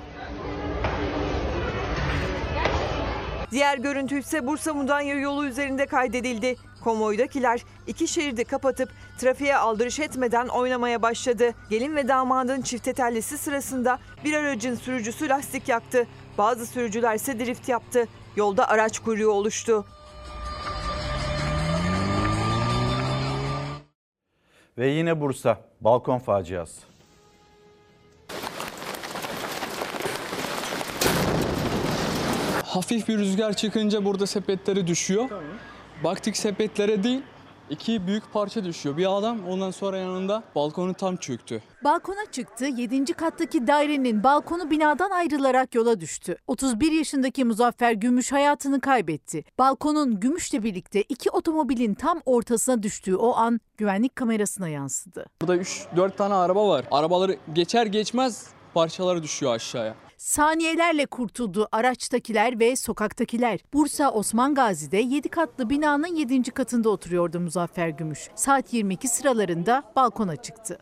Diğer 3.52 3.78
görüntü 3.78 4.20
ise 4.20 4.48
Bursa 4.48 4.74
Mudanya 4.74 5.16
yolu 5.16 5.46
üzerinde 5.46 5.86
kaydedildi. 5.86 6.56
Konvoydakiler 6.84 7.66
iki 7.88 8.08
şeridi 8.08 8.46
kapatıp 8.46 8.90
trafiğe 9.18 9.58
aldırış 9.58 10.00
etmeden 10.00 10.48
oynamaya 10.48 11.02
başladı. 11.02 11.52
Gelin 11.70 11.96
ve 11.96 12.08
damadın 12.08 12.62
çifte 12.62 12.94
tellisi 12.94 13.38
sırasında 13.38 14.00
bir 14.24 14.34
aracın 14.34 14.76
sürücüsü 14.76 15.30
lastik 15.30 15.70
yaktı. 15.70 16.08
Bazı 16.38 16.66
sürücüler 16.66 17.16
ise 17.16 17.40
drift 17.40 17.70
yaptı. 17.70 18.08
Yolda 18.36 18.70
araç 18.70 19.00
kuyruğu 19.00 19.32
oluştu. 19.32 19.86
Ve 24.78 24.88
yine 24.88 25.22
Bursa 25.22 25.58
balkon 25.82 26.20
faciası. 26.20 26.82
Hafif 32.66 33.08
bir 33.08 33.18
rüzgar 33.18 33.54
çıkınca 33.54 34.06
burada 34.06 34.28
sepetleri 34.28 34.88
düşüyor. 34.88 35.30
Baktık 36.04 36.38
sepetlere 36.38 37.04
değil, 37.04 37.22
iki 37.70 38.08
büyük 38.08 38.34
parça 38.34 38.64
düşüyor. 38.64 38.98
Bir 38.98 39.18
adam 39.18 39.48
ondan 39.48 39.72
sonra 39.72 39.98
yanında 39.98 40.44
balkonu 40.56 40.94
tam 40.94 41.16
çöktü. 41.16 41.62
Balkona 41.84 42.32
çıktı, 42.32 42.66
7. 42.66 43.06
kattaki 43.14 43.68
dairenin 43.68 44.24
balkonu 44.24 44.70
binadan 44.72 45.10
ayrılarak 45.10 45.76
yola 45.76 46.02
düştü. 46.02 46.38
31 46.48 46.92
yaşındaki 46.92 47.44
Muzaffer 47.46 47.92
Gümüş 47.92 48.32
hayatını 48.32 48.82
kaybetti. 48.82 49.44
Balkonun 49.60 50.20
Gümüş'le 50.20 50.54
birlikte 50.64 51.02
iki 51.02 51.30
otomobilin 51.30 51.94
tam 51.94 52.22
ortasına 52.26 52.84
düştüğü 52.84 53.16
o 53.16 53.36
an 53.36 53.60
güvenlik 53.78 54.16
kamerasına 54.16 54.68
yansıdı. 54.68 55.26
Burada 55.42 55.56
3-4 55.58 56.16
tane 56.16 56.34
araba 56.34 56.68
var. 56.68 56.86
Arabaları 56.92 57.38
geçer 57.54 57.86
geçmez 57.86 58.48
parçaları 58.74 59.24
düşüyor 59.24 59.56
aşağıya. 59.56 59.96
Saniyelerle 60.24 61.06
kurtuldu 61.06 61.68
araçtakiler 61.72 62.60
ve 62.60 62.76
sokaktakiler. 62.76 63.60
Bursa 63.74 64.12
Osman 64.12 64.56
Gazi'de 64.56 64.98
7 64.98 65.30
katlı 65.30 65.70
binanın 65.70 66.16
7. 66.16 66.44
katında 66.44 66.90
oturuyordu 66.90 67.40
Muzaffer 67.40 67.90
Gümüş. 67.90 68.30
Saat 68.36 68.74
22 68.74 69.08
sıralarında 69.08 69.84
balkona 69.96 70.36
çıktı. 70.36 70.80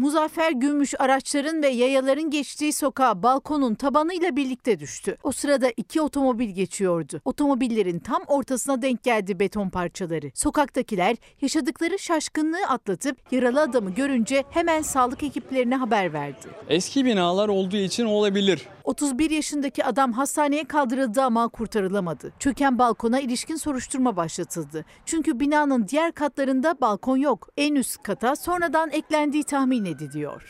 Muzaffer 0.00 0.52
Gümüş 0.52 0.94
araçların 0.98 1.62
ve 1.62 1.68
yayaların 1.68 2.30
geçtiği 2.30 2.72
sokağa 2.72 3.22
balkonun 3.22 3.74
tabanıyla 3.74 4.36
birlikte 4.36 4.78
düştü. 4.78 5.16
O 5.22 5.32
sırada 5.32 5.70
iki 5.76 6.00
otomobil 6.00 6.48
geçiyordu. 6.48 7.20
Otomobillerin 7.24 7.98
tam 7.98 8.22
ortasına 8.26 8.82
denk 8.82 9.02
geldi 9.02 9.40
beton 9.40 9.68
parçaları. 9.68 10.30
Sokaktakiler 10.34 11.16
yaşadıkları 11.40 11.98
şaşkınlığı 11.98 12.66
atlatıp 12.68 13.32
yaralı 13.32 13.60
adamı 13.60 13.90
görünce 13.90 14.44
hemen 14.50 14.82
sağlık 14.82 15.22
ekiplerine 15.22 15.76
haber 15.76 16.12
verdi. 16.12 16.46
Eski 16.68 17.04
binalar 17.04 17.48
olduğu 17.48 17.76
için 17.76 18.04
olabilir. 18.04 18.68
31 18.84 19.30
yaşındaki 19.30 19.84
adam 19.84 20.12
hastaneye 20.12 20.64
kaldırıldı 20.64 21.22
ama 21.22 21.48
kurtarılamadı. 21.48 22.32
Çöken 22.38 22.78
balkona 22.78 23.20
ilişkin 23.20 23.56
soruşturma 23.56 24.16
başlatıldı. 24.16 24.84
Çünkü 25.06 25.40
binanın 25.40 25.88
diğer 25.88 26.12
katlarında 26.12 26.80
balkon 26.80 27.16
yok. 27.16 27.48
En 27.56 27.74
üst 27.74 28.02
kata 28.02 28.36
sonradan 28.36 28.90
eklendiği 28.90 29.44
tahmin 29.44 29.89
ediliyor. 29.90 30.42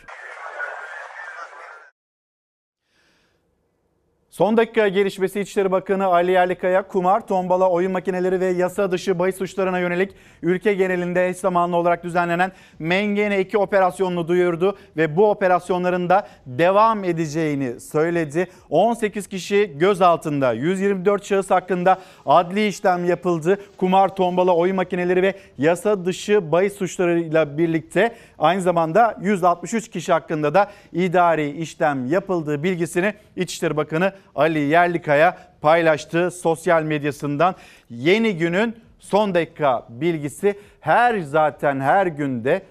Son 4.31 4.57
dakika 4.57 4.89
gelişmesi 4.89 5.41
İçişleri 5.41 5.73
Bakanı 5.73 6.07
Ali 6.07 6.31
Yerlikaya, 6.31 6.89
kumar, 6.89 7.27
tombala, 7.27 7.71
oyun 7.71 7.93
makineleri 7.93 8.41
ve 8.41 8.47
yasa 8.47 8.93
dışı 8.93 9.19
bahis 9.19 9.37
suçlarına 9.37 9.79
yönelik 9.79 10.13
ülke 10.43 10.75
genelinde 10.75 11.29
eş 11.29 11.37
zamanlı 11.37 11.77
olarak 11.77 12.05
düzenlenen 12.05 12.53
Mengene 12.79 13.41
2 13.41 13.59
operasyonunu 13.59 14.29
duyurdu 14.29 14.77
ve 14.97 15.17
bu 15.17 15.31
operasyonların 15.31 16.09
da 16.09 16.29
devam 16.47 17.05
edeceğini 17.05 17.81
söyledi. 17.81 18.49
18 18.71 19.27
kişi 19.27 19.73
gözaltında, 19.79 20.53
124 20.53 21.25
şahıs 21.25 21.51
hakkında 21.51 21.99
adli 22.27 22.67
işlem 22.67 23.05
yapıldı. 23.05 23.59
Kumar, 23.77 24.17
tombala, 24.17 24.57
oyun 24.57 24.77
makineleri 24.77 25.23
ve 25.23 25.35
yasa 25.59 26.05
dışı 26.05 26.53
bahis 26.53 26.75
suçlarıyla 26.77 27.59
birlikte 27.59 28.15
aynı 28.39 28.61
zamanda 28.61 29.19
163 29.21 29.91
kişi 29.91 30.13
hakkında 30.13 30.55
da 30.55 30.71
idari 30.93 31.51
işlem 31.51 32.07
yapıldığı 32.07 32.63
bilgisini 32.63 33.15
İçişleri 33.37 33.77
Bakanı 33.77 34.13
Ali 34.35 34.59
Yerlikaya 34.59 35.39
paylaştı 35.61 36.31
sosyal 36.31 36.83
medyasından. 36.83 37.55
Yeni 37.91 38.37
günün 38.37 38.77
son 38.99 39.35
dakika 39.35 39.87
bilgisi 39.91 40.55
her 40.81 41.19
zaten 41.21 41.81
her 41.81 42.07
günde 42.07 42.63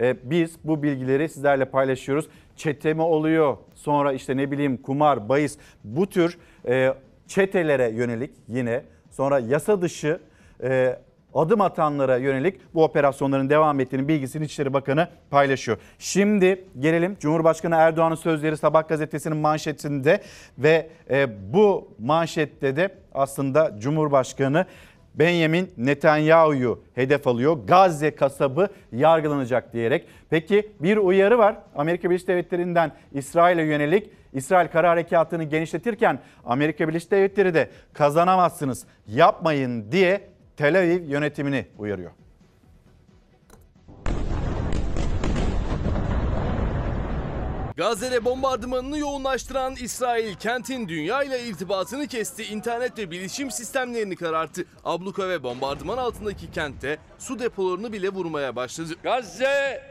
e, 0.00 0.16
biz 0.30 0.56
bu 0.64 0.82
bilgileri 0.82 1.28
sizlerle 1.28 1.64
paylaşıyoruz. 1.64 2.28
Çete 2.56 2.94
mi 2.94 3.02
oluyor 3.02 3.56
sonra 3.74 4.12
işte 4.12 4.36
ne 4.36 4.50
bileyim 4.50 4.76
kumar, 4.76 5.28
bahis 5.28 5.58
bu 5.84 6.06
tür 6.06 6.38
e, 6.68 6.94
çetelere 7.26 7.90
yönelik 7.90 8.30
yine 8.48 8.82
sonra 9.10 9.38
yasa 9.38 9.82
dışı 9.82 10.20
e, 10.62 10.98
adım 11.34 11.60
atanlara 11.60 12.16
yönelik 12.16 12.60
bu 12.74 12.84
operasyonların 12.84 13.50
devam 13.50 13.80
ettiğinin 13.80 14.08
bilgisini 14.08 14.44
İçişleri 14.44 14.72
Bakanı 14.72 15.08
paylaşıyor. 15.30 15.78
Şimdi 15.98 16.64
gelelim 16.78 17.16
Cumhurbaşkanı 17.20 17.74
Erdoğan'ın 17.74 18.14
sözleri 18.14 18.56
Sabah 18.56 18.88
gazetesinin 18.88 19.36
manşetinde 19.36 20.22
ve 20.58 20.90
e, 21.10 21.52
bu 21.52 21.88
manşette 21.98 22.76
de 22.76 22.88
aslında 23.14 23.76
Cumhurbaşkanı 23.78 24.66
Benjamin 25.14 25.70
Netanyahu'yu 25.76 26.80
hedef 26.94 27.26
alıyor. 27.26 27.58
Gazze 27.66 28.14
kasabı 28.14 28.68
yargılanacak 28.92 29.72
diyerek. 29.72 30.06
Peki 30.30 30.72
bir 30.80 30.96
uyarı 30.96 31.38
var 31.38 31.56
Amerika 31.76 32.10
Birleşik 32.10 32.28
Devletleri'nden 32.28 32.92
İsrail'e 33.12 33.62
yönelik. 33.62 34.10
İsrail 34.32 34.68
kara 34.68 34.90
harekatını 34.90 35.44
genişletirken 35.44 36.18
Amerika 36.44 36.88
Birleşik 36.88 37.10
Devletleri 37.10 37.54
de 37.54 37.70
kazanamazsınız 37.92 38.86
yapmayın 39.06 39.92
diye 39.92 40.29
Tel 40.60 40.78
Aviv 40.78 41.08
yönetimini 41.08 41.66
uyarıyor. 41.78 42.10
Gazze'de 47.76 48.24
bombardımanını 48.24 48.98
yoğunlaştıran 48.98 49.76
İsrail 49.80 50.34
kentin 50.34 50.88
dünya 50.88 51.22
ile 51.22 51.44
irtibatını 51.44 52.06
kesti, 52.06 52.44
internet 52.44 52.98
ve 52.98 53.10
bilişim 53.10 53.50
sistemlerini 53.50 54.16
kararttı. 54.16 54.64
Abluka 54.84 55.28
ve 55.28 55.42
bombardıman 55.42 55.98
altındaki 55.98 56.50
kentte 56.50 56.98
su 57.18 57.38
depolarını 57.38 57.92
bile 57.92 58.08
vurmaya 58.08 58.56
başladı. 58.56 58.94
Gazze 59.02 59.82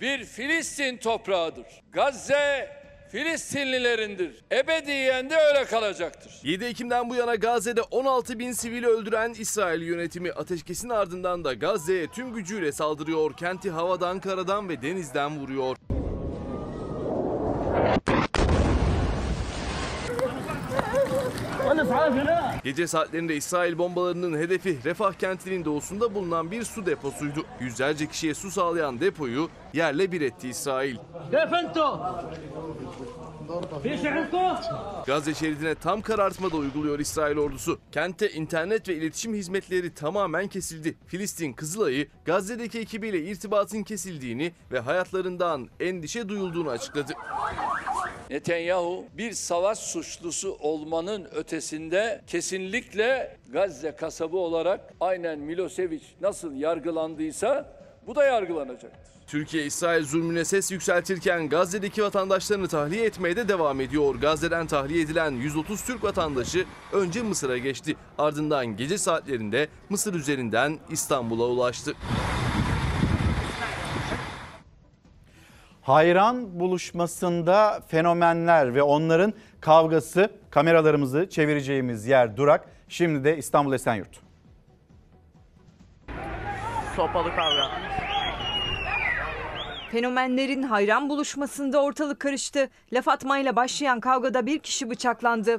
bir 0.00 0.24
Filistin 0.24 0.96
toprağıdır. 0.96 1.66
Gazze 1.92 2.79
Filistinlilerindir. 3.12 4.44
Ebediyen 4.52 5.30
de 5.30 5.36
öyle 5.36 5.64
kalacaktır. 5.64 6.32
7 6.42 6.64
Ekim'den 6.64 7.10
bu 7.10 7.14
yana 7.14 7.34
Gazze'de 7.34 7.82
16 7.82 8.38
bin 8.38 8.52
sivili 8.52 8.86
öldüren 8.86 9.34
İsrail 9.38 9.82
yönetimi 9.82 10.32
ateşkesin 10.32 10.88
ardından 10.88 11.44
da 11.44 11.54
Gazze'ye 11.54 12.06
tüm 12.06 12.34
gücüyle 12.34 12.72
saldırıyor. 12.72 13.36
Kenti 13.36 13.70
havadan, 13.70 14.20
karadan 14.20 14.68
ve 14.68 14.82
denizden 14.82 15.38
vuruyor. 15.38 15.76
Gece 22.64 22.86
saatlerinde 22.86 23.36
İsrail 23.36 23.78
bombalarının 23.78 24.38
hedefi 24.38 24.78
Refah 24.84 25.12
kentinin 25.12 25.64
doğusunda 25.64 26.14
bulunan 26.14 26.50
bir 26.50 26.64
su 26.64 26.86
deposuydu. 26.86 27.44
Yüzlerce 27.60 28.06
kişiye 28.06 28.34
su 28.34 28.50
sağlayan 28.50 29.00
depoyu 29.00 29.48
yerle 29.72 30.12
bir 30.12 30.20
etti 30.20 30.48
İsrail. 30.48 30.96
Gazze 35.06 35.34
şeridine 35.34 35.74
tam 35.74 36.02
karartma 36.02 36.50
da 36.50 36.56
uyguluyor 36.56 36.98
İsrail 36.98 37.36
ordusu. 37.36 37.78
Kentte 37.92 38.30
internet 38.30 38.88
ve 38.88 38.94
iletişim 38.94 39.34
hizmetleri 39.34 39.94
tamamen 39.94 40.48
kesildi. 40.48 40.96
Filistin 41.06 41.52
Kızılay'ı 41.52 42.08
Gazze'deki 42.24 42.78
ekibiyle 42.78 43.20
irtibatın 43.22 43.82
kesildiğini 43.82 44.52
ve 44.72 44.80
hayatlarından 44.80 45.68
endişe 45.80 46.28
duyulduğunu 46.28 46.70
açıkladı. 46.70 47.12
Netanyahu 48.30 49.04
bir 49.16 49.32
savaş 49.32 49.78
suçlusu 49.78 50.56
olmanın 50.60 51.24
ötesinde 51.24 51.59
kesinlikle 52.26 53.36
Gazze 53.52 53.92
kasabı 53.96 54.36
olarak 54.36 54.94
aynen 55.00 55.38
Milosevic 55.38 56.02
nasıl 56.20 56.54
yargılandıysa 56.54 57.80
bu 58.06 58.14
da 58.14 58.24
yargılanacaktır. 58.24 59.10
Türkiye 59.26 59.64
İsrail 59.64 60.04
zulmüne 60.04 60.44
ses 60.44 60.72
yükseltirken 60.72 61.48
Gazze'deki 61.48 62.02
vatandaşlarını 62.02 62.68
tahliye 62.68 63.04
etmeye 63.04 63.36
de 63.36 63.48
devam 63.48 63.80
ediyor. 63.80 64.14
Gazze'den 64.14 64.66
tahliye 64.66 65.02
edilen 65.02 65.30
130 65.30 65.82
Türk 65.84 66.04
vatandaşı 66.04 66.64
önce 66.92 67.22
Mısır'a 67.22 67.58
geçti. 67.58 67.96
Ardından 68.18 68.76
gece 68.76 68.98
saatlerinde 68.98 69.68
Mısır 69.88 70.14
üzerinden 70.14 70.78
İstanbul'a 70.90 71.44
ulaştı. 71.44 71.94
Hayran 75.82 76.60
buluşmasında 76.60 77.80
fenomenler 77.88 78.74
ve 78.74 78.82
onların 78.82 79.34
kavgası 79.60 80.30
kameralarımızı 80.50 81.26
çevireceğimiz 81.30 82.06
yer 82.06 82.36
durak. 82.36 82.68
Şimdi 82.88 83.24
de 83.24 83.36
İstanbul 83.36 83.72
Esenyurt. 83.72 84.20
Sopalı 86.96 87.28
kavga. 87.28 87.70
Fenomenlerin 89.92 90.62
hayran 90.62 91.08
buluşmasında 91.08 91.82
ortalık 91.82 92.20
karıştı. 92.20 92.68
Laf 92.92 93.08
atmayla 93.08 93.56
başlayan 93.56 94.00
kavgada 94.00 94.46
bir 94.46 94.58
kişi 94.58 94.90
bıçaklandı. 94.90 95.58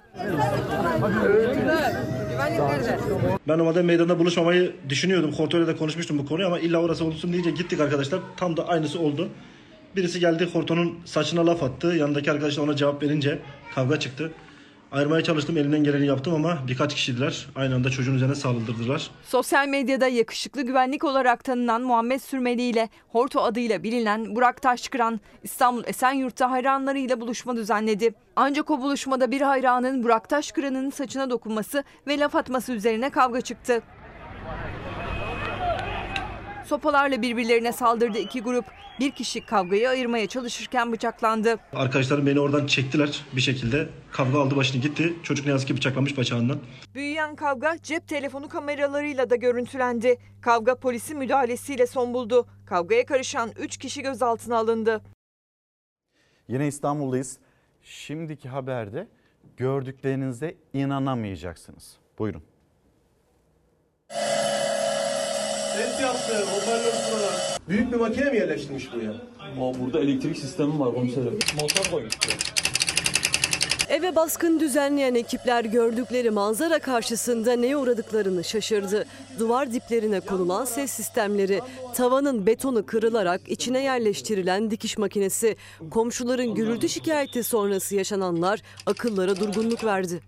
Ben 3.47 3.59
normalde 3.59 3.81
meydanda 3.81 4.19
buluşmamayı 4.19 4.75
düşünüyordum. 4.89 5.31
Kontrolle 5.31 5.67
de 5.67 5.75
konuşmuştum 5.75 6.17
bu 6.17 6.25
konuyu 6.25 6.47
ama 6.47 6.59
illa 6.59 6.77
orası 6.77 7.05
olsun 7.05 7.33
deyince 7.33 7.51
gittik 7.51 7.79
arkadaşlar. 7.79 8.19
Tam 8.37 8.57
da 8.57 8.67
aynısı 8.67 8.99
oldu. 8.99 9.29
Birisi 9.95 10.19
geldi 10.19 10.49
Horton'un 10.53 10.99
saçına 11.05 11.45
laf 11.45 11.63
attı. 11.63 11.87
Yanındaki 11.87 12.31
arkadaş 12.31 12.57
da 12.57 12.61
ona 12.61 12.75
cevap 12.75 13.03
verince 13.03 13.39
kavga 13.75 13.99
çıktı. 13.99 14.31
Ayırmaya 14.91 15.23
çalıştım 15.23 15.57
elimden 15.57 15.83
geleni 15.83 16.05
yaptım 16.05 16.33
ama 16.33 16.57
birkaç 16.67 16.95
kişiydiler. 16.95 17.47
Aynı 17.55 17.75
anda 17.75 17.89
çocuğun 17.89 18.15
üzerine 18.15 18.35
saldırdılar. 18.35 19.11
Sosyal 19.23 19.67
medyada 19.67 20.07
yakışıklı 20.07 20.61
güvenlik 20.61 21.03
olarak 21.03 21.43
tanınan 21.43 21.81
Muhammed 21.81 22.19
Sürmeli 22.19 22.61
ile 22.61 22.89
Horto 23.09 23.41
adıyla 23.41 23.83
bilinen 23.83 24.35
Burak 24.35 24.61
Taşkıran 24.61 25.19
İstanbul 25.43 25.83
Esenyurt'ta 25.87 26.51
hayranlarıyla 26.51 27.21
buluşma 27.21 27.55
düzenledi. 27.55 28.13
Ancak 28.35 28.71
o 28.71 28.81
buluşmada 28.81 29.31
bir 29.31 29.41
hayranın 29.41 30.03
Burak 30.03 30.29
Taşkıran'ın 30.29 30.89
saçına 30.89 31.29
dokunması 31.29 31.83
ve 32.07 32.19
laf 32.19 32.35
atması 32.35 32.73
üzerine 32.73 33.09
kavga 33.09 33.41
çıktı. 33.41 33.81
Sopalarla 36.71 37.21
birbirlerine 37.21 37.71
saldırdı 37.71 38.17
iki 38.17 38.41
grup. 38.41 38.65
Bir 38.99 39.11
kişi 39.11 39.45
kavgayı 39.45 39.89
ayırmaya 39.89 40.27
çalışırken 40.27 40.91
bıçaklandı. 40.91 41.57
Arkadaşlarım 41.73 42.25
beni 42.25 42.39
oradan 42.39 42.67
çektiler 42.67 43.25
bir 43.35 43.41
şekilde. 43.41 43.89
Kavga 44.11 44.39
aldı 44.39 44.55
başını 44.55 44.81
gitti. 44.81 45.13
Çocuk 45.23 45.45
ne 45.45 45.51
yazık 45.51 45.67
ki 45.67 45.75
bıçaklanmış 45.75 46.17
bacağından. 46.17 46.59
Büyüyen 46.95 47.35
kavga 47.35 47.77
cep 47.83 48.07
telefonu 48.07 48.49
kameralarıyla 48.49 49.29
da 49.29 49.35
görüntülendi. 49.35 50.17
Kavga 50.41 50.75
polisin 50.75 51.17
müdahalesiyle 51.17 51.87
son 51.87 52.13
buldu. 52.13 52.47
Kavgaya 52.65 53.05
karışan 53.05 53.51
3 53.59 53.77
kişi 53.77 54.01
gözaltına 54.01 54.57
alındı. 54.57 55.01
Yine 56.47 56.67
İstanbul'dayız. 56.67 57.37
Şimdiki 57.81 58.49
haberde 58.49 59.07
gördüklerinize 59.57 60.55
inanamayacaksınız. 60.73 61.97
Buyurun. 62.19 62.43
Ses 65.81 66.01
yaptı, 66.01 66.33
hoparlör 66.45 66.93
Büyük 67.69 67.91
bir 67.91 67.97
makine 67.97 68.29
mi 68.29 68.37
yerleştirmiş 68.37 68.89
buraya? 68.93 69.13
burada 69.79 69.99
elektrik 69.99 70.37
sistemi 70.37 70.79
var 70.79 70.93
komiserim. 70.93 71.39
Motor 71.61 71.91
koymuş. 71.91 72.13
Eve 73.89 74.15
baskın 74.15 74.59
düzenleyen 74.59 75.15
ekipler 75.15 75.65
gördükleri 75.65 76.29
manzara 76.29 76.79
karşısında 76.79 77.53
neye 77.53 77.77
uğradıklarını 77.77 78.43
şaşırdı. 78.43 79.05
Duvar 79.39 79.73
diplerine 79.73 80.19
konulan 80.19 80.65
ses 80.65 80.91
sistemleri, 80.91 81.61
tavanın 81.95 82.45
betonu 82.45 82.85
kırılarak 82.85 83.41
içine 83.47 83.83
yerleştirilen 83.83 84.71
dikiş 84.71 84.97
makinesi, 84.97 85.55
komşuların 85.89 86.55
gürültü 86.55 86.89
şikayeti 86.89 87.43
sonrası 87.43 87.95
yaşananlar 87.95 88.61
akıllara 88.85 89.35
durgunluk 89.35 89.83
verdi. 89.83 90.21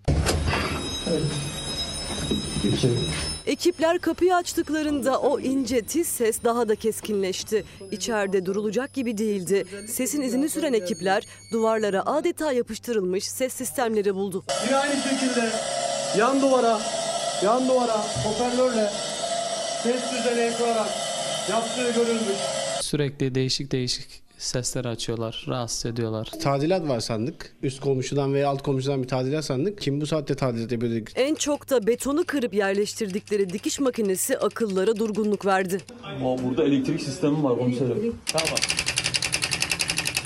Ekipler 3.48 4.00
kapıyı 4.00 4.36
açtıklarında 4.36 5.20
o 5.20 5.40
ince 5.40 5.82
tiz 5.82 6.08
ses 6.08 6.44
daha 6.44 6.68
da 6.68 6.76
keskinleşti. 6.76 7.64
İçeride 7.92 8.46
durulacak 8.46 8.94
gibi 8.94 9.18
değildi. 9.18 9.66
Sesin 9.88 10.22
izini 10.22 10.50
süren 10.50 10.74
ekipler 10.74 11.24
duvarlara 11.52 12.06
adeta 12.06 12.52
yapıştırılmış 12.52 13.28
ses 13.28 13.54
sistemleri 13.54 14.16
buldu. 14.16 14.44
Yine 14.66 14.78
aynı 14.78 14.96
şekilde 14.96 15.50
yan 16.18 16.42
duvara, 16.42 16.80
yan 17.44 17.68
duvara 17.68 17.98
hoparlörle 17.98 18.90
ses 19.84 20.02
düzeni 20.12 20.58
kurarak 20.58 20.90
yaptığı 21.52 21.92
görülmüş. 21.92 22.38
Sürekli 22.82 23.36
değişik 23.36 23.72
değişik 23.72 24.24
sesler 24.38 24.86
açıyorlar, 24.86 25.46
rahatsız 25.48 25.86
ediyorlar. 25.86 26.32
Tadilat 26.42 26.88
var 26.88 27.00
sandık. 27.00 27.56
Üst 27.64 27.80
komşudan 27.80 28.34
veya 28.34 28.50
alt 28.50 28.62
komşudan 28.62 29.04
bir 29.04 29.08
tadilat 29.08 29.46
sandık. 29.46 29.82
Kim 29.82 30.02
bu 30.02 30.06
saatte 30.08 30.36
tadilat 30.36 30.72
yapıyordu? 30.72 31.06
En 31.16 31.36
çok 31.36 31.70
da 31.70 31.88
betonu 31.88 32.24
kırıp 32.26 32.54
yerleştirdikleri 32.54 33.50
dikiş 33.50 33.80
makinesi 33.80 34.38
akıllara 34.38 34.96
durgunluk 34.96 35.46
verdi. 35.46 35.78
burada 36.44 36.64
elektrik 36.64 37.02
sistemi 37.02 37.44
var 37.44 37.58
komiserim. 37.58 38.16
Tamam. 38.26 38.58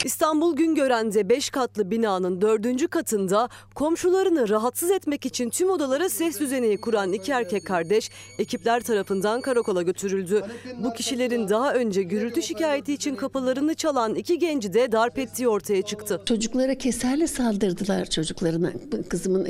İstanbul 0.07 0.55
Güngören'de 0.55 1.29
5 1.29 1.49
katlı 1.49 1.91
binanın 1.91 2.41
4. 2.41 2.89
katında 2.89 3.49
komşularını 3.75 4.49
rahatsız 4.49 4.91
etmek 4.91 5.25
için 5.25 5.49
tüm 5.49 5.69
odalara 5.69 6.09
ses 6.09 6.39
düzeneği 6.39 6.77
kuran 6.77 7.13
iki 7.13 7.31
erkek 7.31 7.65
kardeş 7.65 8.11
ekipler 8.39 8.83
tarafından 8.83 9.41
karakola 9.41 9.81
götürüldü. 9.81 10.45
Bu 10.83 10.93
kişilerin 10.93 11.49
daha 11.49 11.73
önce 11.73 12.03
gürültü 12.03 12.41
şikayeti 12.41 12.93
için 12.93 13.15
kapılarını 13.15 13.73
çalan 13.75 14.15
iki 14.15 14.39
genci 14.39 14.73
de 14.73 14.91
darp 14.91 15.19
ettiği 15.19 15.47
ortaya 15.47 15.81
çıktı. 15.81 16.21
Çocuklara 16.25 16.75
keserle 16.75 17.27
saldırdılar 17.27 18.05
çocuklarına. 18.05 18.71
Kızımın 19.09 19.45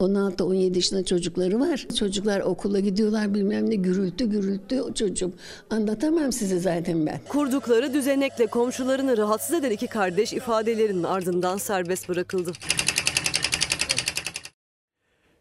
16-17 0.00 0.74
yaşında 0.76 1.04
çocukları 1.04 1.60
var. 1.60 1.86
Çocuklar 1.98 2.40
okula 2.40 2.80
gidiyorlar 2.80 3.34
bilmem 3.34 3.70
ne 3.70 3.74
gürültü 3.74 4.30
gürültü 4.30 4.80
o 4.80 4.94
çocuğum. 4.94 5.32
Anlatamam 5.70 6.32
size 6.32 6.58
zaten 6.58 7.06
ben. 7.06 7.20
Kurdukları 7.28 7.94
düzenekle 7.94 8.46
komşularını 8.46 9.16
rahatsız 9.16 9.56
eden 9.56 9.70
iki 9.70 9.86
kardeş 9.86 10.32
ifadelerinin 10.32 11.02
ardından 11.02 11.56
serbest 11.56 12.08
bırakıldı. 12.08 12.52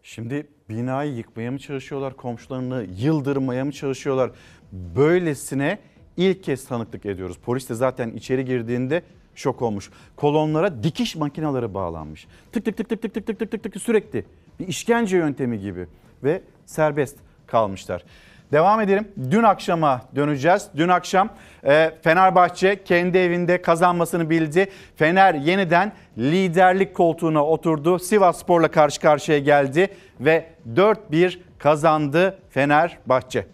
Şimdi 0.04 0.48
binayı 0.70 1.14
yıkmaya 1.16 1.52
mı 1.52 1.60
çalışıyorlar, 1.60 2.18
komşularını 2.18 2.86
yıldırmaya 2.98 3.66
mı 3.66 3.72
çalışıyorlar? 3.72 4.32
Böylesine 4.72 5.80
ilk 6.18 6.44
kez 6.44 6.66
tanıklık 6.66 7.06
ediyoruz. 7.06 7.38
Polis 7.46 7.70
de 7.70 7.74
zaten 7.74 8.12
içeri 8.12 8.46
girdiğinde 8.46 9.04
şok 9.36 9.62
olmuş. 9.62 9.90
Kolonlara 10.16 10.84
dikiş 10.84 11.16
makineleri 11.16 11.74
bağlanmış. 11.74 12.28
Tık 12.52 12.66
tık 12.66 12.78
tık 12.78 12.90
tık 12.90 13.02
tık 13.02 13.14
tık 13.14 13.26
tık 13.26 13.40
tık 13.40 13.52
tık 13.52 13.74
tık 13.74 13.82
sürekli 13.82 14.26
bir 14.60 14.68
işkence 14.68 15.18
yöntemi 15.18 15.60
gibi 15.60 15.88
ve 16.24 16.42
serbest 16.66 17.18
kalmışlar. 17.48 18.04
Devam 18.52 18.82
edelim. 18.82 19.08
Dün 19.32 19.44
akşama 19.44 20.02
döneceğiz. 20.16 20.68
Dün 20.78 20.88
akşam 20.88 21.30
e, 21.64 21.98
Fenerbahçe 22.04 22.84
kendi 22.84 23.18
evinde 23.18 23.62
kazanmasını 23.62 24.30
bildi. 24.30 24.70
Fener 24.96 25.34
yeniden 25.34 25.94
liderlik 26.18 26.94
koltuğuna 26.94 27.46
oturdu. 27.46 28.00
Sivas 28.00 28.42
Spor'la 28.42 28.72
karşı 28.72 29.02
karşıya 29.02 29.40
geldi 29.40 29.88
ve 30.20 30.50
4-1 30.76 31.40
kazandı 31.60 32.40
Fenerbahçe. 32.50 33.48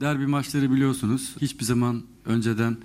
Derbi 0.00 0.26
maçları 0.26 0.70
biliyorsunuz. 0.70 1.36
Hiçbir 1.40 1.64
zaman 1.64 2.02
önceden 2.26 2.76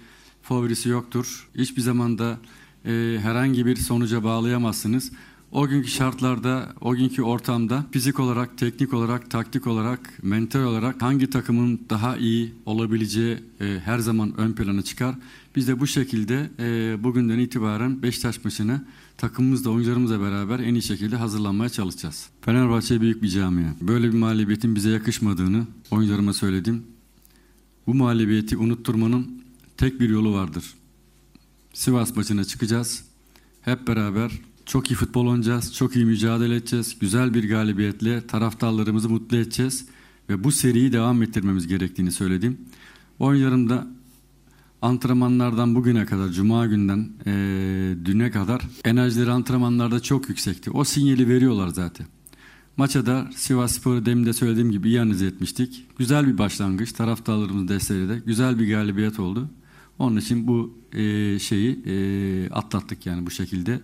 favorisi 0.42 0.90
yoktur. 0.90 1.50
Hiçbir 1.56 1.82
zaman 1.82 2.18
da 2.18 2.38
e, 2.86 3.18
herhangi 3.22 3.66
bir 3.66 3.76
sonuca 3.76 4.24
bağlayamazsınız. 4.24 5.12
O 5.52 5.68
günkü 5.68 5.88
şartlarda, 5.88 6.74
o 6.82 6.96
günkü 6.96 7.22
ortamda 7.22 7.86
fizik 7.92 8.20
olarak, 8.20 8.58
teknik 8.58 8.94
olarak, 8.94 9.32
taktik 9.32 9.68
olarak, 9.68 10.24
mental 10.24 10.60
olarak 10.60 11.02
hangi 11.02 11.30
takımın 11.30 11.82
daha 11.90 12.18
iyi 12.18 12.54
olabileceği 12.66 13.38
e, 13.62 13.80
her 13.86 14.00
zaman 14.00 14.38
ön 14.38 14.54
plana 14.54 14.82
çıkar. 14.82 15.16
Biz 15.56 15.68
de 15.68 15.80
bu 15.80 15.88
şekilde 15.88 16.50
e, 16.60 17.04
bugünden 17.04 17.40
itibaren 17.40 18.04
Beşiktaş 18.04 18.44
maçını 18.44 18.86
takımımızla, 19.18 19.70
oyuncularımızla 19.70 20.22
beraber 20.22 20.60
en 20.60 20.74
iyi 20.74 20.82
şekilde 20.82 21.16
hazırlanmaya 21.16 21.70
çalışacağız. 21.70 22.30
Fenerbahçe 22.42 23.02
büyük 23.02 23.24
bir 23.24 23.30
camia. 23.30 23.70
Böyle 23.82 24.08
bir 24.08 24.18
mağlubiyetin 24.18 24.76
bize 24.76 24.90
yakışmadığını 24.90 25.68
oyuncularıma 25.92 26.34
söyledim. 26.34 26.84
Bu 27.88 27.94
mağlubiyeti 27.94 28.58
unutturmanın 28.58 29.44
tek 29.78 30.00
bir 30.00 30.10
yolu 30.10 30.34
vardır. 30.34 30.74
Sivas 31.74 32.16
maçına 32.16 32.44
çıkacağız. 32.44 33.04
Hep 33.62 33.88
beraber 33.88 34.32
çok 34.66 34.92
iyi 34.92 34.96
futbol 34.96 35.28
oynayacağız, 35.28 35.74
çok 35.74 35.96
iyi 35.96 36.06
mücadele 36.06 36.56
edeceğiz. 36.56 37.00
Güzel 37.00 37.34
bir 37.34 37.50
galibiyetle 37.50 38.28
taraftarlarımızı 38.28 39.10
mutlu 39.10 39.38
edeceğiz. 39.38 39.86
Ve 40.30 40.44
bu 40.44 40.52
seriyi 40.52 40.94
devam 40.94 41.24
ettirmemiz 41.24 41.68
gerektiğini 41.68 42.12
söyledim. 42.12 42.58
Oyuncularım 43.20 43.70
da 43.70 43.88
antrenmanlardan 44.82 45.76
bugüne 45.76 46.06
kadar, 46.06 46.30
cuma 46.30 46.66
günden 46.66 47.10
e, 47.26 47.32
düne 48.06 48.32
kadar 48.32 48.62
enerjileri 48.86 49.32
antrenmanlarda 49.32 50.00
çok 50.00 50.30
yüksekti. 50.30 50.72
O 50.72 50.84
sinyali 50.84 51.28
veriyorlar 51.28 51.68
zaten. 51.68 52.08
Maça 52.78 53.06
da 53.06 53.30
Sivas 53.36 53.72
Spor'u 53.72 54.06
demin 54.06 54.26
de 54.26 54.34
söylediğim 54.34 54.72
gibi 54.72 54.88
iyi 54.88 55.02
analiz 55.02 55.22
etmiştik. 55.22 55.86
Güzel 55.98 56.28
bir 56.28 56.38
başlangıç, 56.38 56.92
taraftarlarımızın 56.92 57.68
desteğiyle 57.68 58.10
de 58.10 58.22
güzel 58.26 58.60
bir 58.60 58.70
galibiyet 58.70 59.20
oldu. 59.20 59.50
Onun 60.00 60.18
için 60.18 60.48
bu 60.48 60.78
e, 60.94 61.40
şeyi 61.40 61.80
e, 61.86 62.50
atlattık 62.50 63.06
yani 63.06 63.26
bu 63.26 63.32
şekilde. 63.32 63.82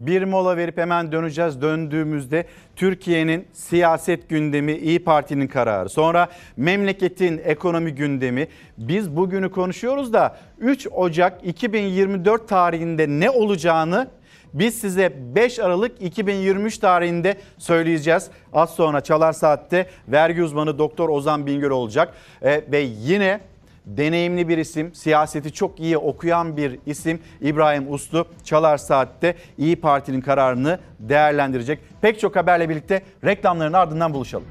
Bir 0.00 0.24
mola 0.24 0.56
verip 0.56 0.78
hemen 0.78 1.12
döneceğiz. 1.12 1.62
Döndüğümüzde 1.62 2.44
Türkiye'nin 2.76 3.46
siyaset 3.52 4.28
gündemi, 4.28 4.72
İyi 4.72 5.04
Parti'nin 5.04 5.46
kararı. 5.46 5.88
Sonra 5.88 6.28
memleketin 6.56 7.40
ekonomi 7.44 7.94
gündemi. 7.94 8.48
Biz 8.78 9.16
bugünü 9.16 9.50
konuşuyoruz 9.50 10.12
da 10.12 10.36
3 10.58 10.88
Ocak 10.92 11.46
2024 11.46 12.48
tarihinde 12.48 13.08
ne 13.08 13.30
olacağını 13.30 14.08
biz 14.54 14.74
size 14.74 15.12
5 15.34 15.58
Aralık 15.58 16.02
2023 16.02 16.78
tarihinde 16.78 17.36
söyleyeceğiz. 17.58 18.30
Az 18.52 18.70
sonra 18.70 19.00
Çalar 19.00 19.32
Saat'te 19.32 19.86
vergi 20.08 20.42
uzmanı 20.42 20.78
Doktor 20.78 21.08
Ozan 21.08 21.46
Bingöl 21.46 21.70
olacak. 21.70 22.14
E, 22.42 22.64
ve 22.72 22.78
yine 22.78 23.40
deneyimli 23.86 24.48
bir 24.48 24.58
isim, 24.58 24.94
siyaseti 24.94 25.52
çok 25.52 25.80
iyi 25.80 25.98
okuyan 25.98 26.56
bir 26.56 26.78
isim 26.86 27.20
İbrahim 27.40 27.92
Uslu 27.92 28.26
Çalar 28.44 28.76
Saat'te 28.76 29.34
İyi 29.58 29.76
Parti'nin 29.76 30.20
kararını 30.20 30.78
değerlendirecek. 30.98 31.78
Pek 32.00 32.20
çok 32.20 32.36
haberle 32.36 32.68
birlikte 32.68 33.02
reklamların 33.24 33.72
ardından 33.72 34.14
buluşalım. 34.14 34.46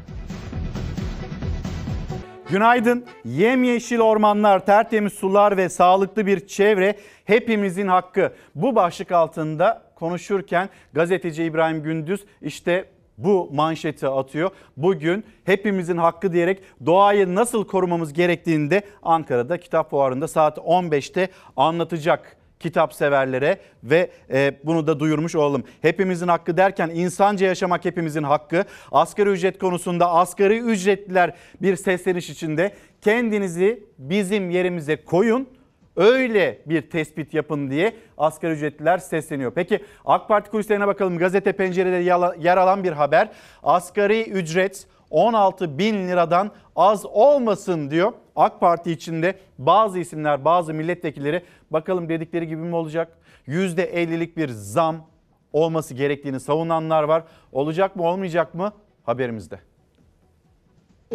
Günaydın. 2.50 3.06
Yemyeşil 3.26 4.00
ormanlar, 4.00 4.65
tertemiz 4.65 5.13
sular 5.13 5.58
ve 5.58 5.69
sağlıklı 5.69 6.26
bir 6.26 6.48
çevre 6.48 6.95
hepimizin 7.26 7.88
hakkı. 7.88 8.34
Bu 8.56 8.76
başlık 8.76 9.12
altında 9.12 9.82
konuşurken 9.95 10.69
gazeteci 10.93 11.43
İbrahim 11.43 11.84
Gündüz 11.84 12.26
işte 12.41 12.86
bu 13.17 13.49
manşeti 13.54 14.08
atıyor. 14.08 14.49
Bugün 14.78 15.23
hepimizin 15.43 15.97
hakkı 15.97 16.34
diyerek 16.34 16.62
doğayı 16.86 17.36
nasıl 17.36 17.67
korumamız 17.67 18.13
gerektiğini 18.13 18.71
de 18.71 18.82
Ankara'da 19.04 19.58
kitap 19.58 19.89
fuarında 19.89 20.28
saat 20.28 20.58
15'te 20.58 21.30
anlatacak 21.58 22.38
kitap 22.60 22.93
severlere 22.93 23.60
ve 23.84 24.12
e, 24.34 24.60
bunu 24.63 24.88
da 24.88 24.99
duyurmuş 24.99 25.36
olalım. 25.36 25.63
Hepimizin 25.82 26.28
hakkı 26.28 26.58
derken 26.58 26.89
insanca 26.89 27.47
yaşamak 27.47 27.86
hepimizin 27.86 28.23
hakkı. 28.23 28.65
Asgari 28.91 29.30
ücret 29.30 29.59
konusunda 29.59 30.09
asgari 30.11 30.59
ücretliler 30.59 31.34
bir 31.61 31.76
sesleniş 31.76 32.30
içinde 32.30 32.76
kendinizi 33.01 33.84
bizim 33.97 34.49
yerimize 34.49 35.03
koyun 35.03 35.47
öyle 35.96 36.62
bir 36.66 36.89
tespit 36.89 37.34
yapın 37.34 37.70
diye 37.70 37.96
asgari 38.18 38.54
ücretliler 38.54 38.98
sesleniyor. 38.98 39.52
Peki 39.52 39.80
AK 40.06 40.28
Parti 40.28 40.50
kulislerine 40.52 40.88
bakalım. 40.88 41.18
Gazete 41.18 41.52
Pencere'de 41.52 41.96
yer 42.39 42.58
alan 42.58 42.84
bir 42.84 42.91
haber. 42.91 43.30
Asgari 43.64 44.24
ücret 44.24 44.88
16 45.10 45.78
bin 45.78 46.08
liradan 46.08 46.52
az 46.76 47.06
olmasın 47.06 47.91
diyor. 47.91 48.14
AK 48.36 48.60
Parti 48.60 48.91
içinde 48.91 49.39
bazı 49.58 50.00
isimler, 50.00 50.46
bazı 50.46 50.74
milletvekilleri 50.74 51.43
bakalım 51.72 52.10
dedikleri 52.10 52.48
gibi 52.48 52.62
mi 52.62 52.76
olacak? 52.76 53.18
%50'lik 53.48 54.38
bir 54.38 54.50
zam 54.50 55.08
olması 55.54 55.93
gerektiğini 55.93 56.39
savunanlar 56.39 57.04
var. 57.04 57.24
Olacak 57.52 57.96
mı 57.96 58.04
olmayacak 58.04 58.54
mı? 58.54 58.74
Haberimizde. 59.04 59.60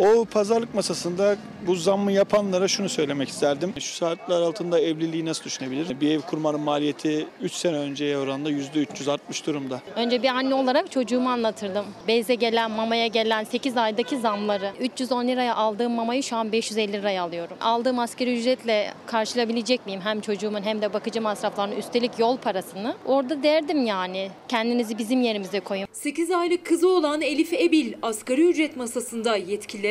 O 0.01 0.25
pazarlık 0.25 0.75
masasında 0.75 1.37
bu 1.67 1.75
zammı 1.75 2.13
yapanlara 2.13 2.69
şunu 2.69 2.89
söylemek 2.89 3.29
isterdim. 3.29 3.73
Şu 3.79 3.95
saatler 3.95 4.41
altında 4.41 4.81
evliliği 4.81 5.25
nasıl 5.25 5.45
düşünebilir? 5.45 6.01
Bir 6.01 6.11
ev 6.11 6.21
kurmanın 6.21 6.61
maliyeti 6.61 7.27
3 7.43 7.53
sene 7.53 7.77
önceye 7.77 8.19
oranla 8.19 8.51
%300 8.51 9.11
artmış 9.11 9.47
durumda. 9.47 9.81
Önce 9.97 10.23
bir 10.23 10.29
anne 10.29 10.55
olarak 10.55 10.91
çocuğumu 10.91 11.29
anlatırdım. 11.31 11.85
Beyze 12.09 12.35
gelen, 12.35 12.71
mamaya 12.71 13.07
gelen 13.07 13.45
8 13.45 13.77
aydaki 13.77 14.19
zamları. 14.19 14.73
310 14.81 15.29
liraya 15.29 15.55
aldığım 15.55 15.93
mamayı 15.93 16.23
şu 16.23 16.37
an 16.37 16.53
550 16.53 16.93
liraya 16.93 17.23
alıyorum. 17.23 17.57
Aldığım 17.61 17.99
asgari 17.99 18.39
ücretle 18.39 18.93
karşılayabilecek 19.07 19.87
miyim 19.87 20.01
hem 20.05 20.21
çocuğumun 20.21 20.63
hem 20.63 20.83
de 20.83 20.93
bakıcı 20.93 21.23
masraflarını 21.23 21.75
üstelik 21.75 22.19
yol 22.19 22.37
parasını? 22.37 22.95
Orada 23.07 23.43
derdim 23.43 23.87
yani 23.87 24.31
kendinizi 24.49 24.99
bizim 24.99 25.21
yerimize 25.21 25.61
koyun. 25.61 25.87
8 25.93 26.31
aylık 26.31 26.67
kızı 26.67 26.89
olan 26.89 27.21
Elif 27.21 27.53
Ebil 27.53 27.95
asgari 28.03 28.49
ücret 28.49 28.77
masasında 28.77 29.37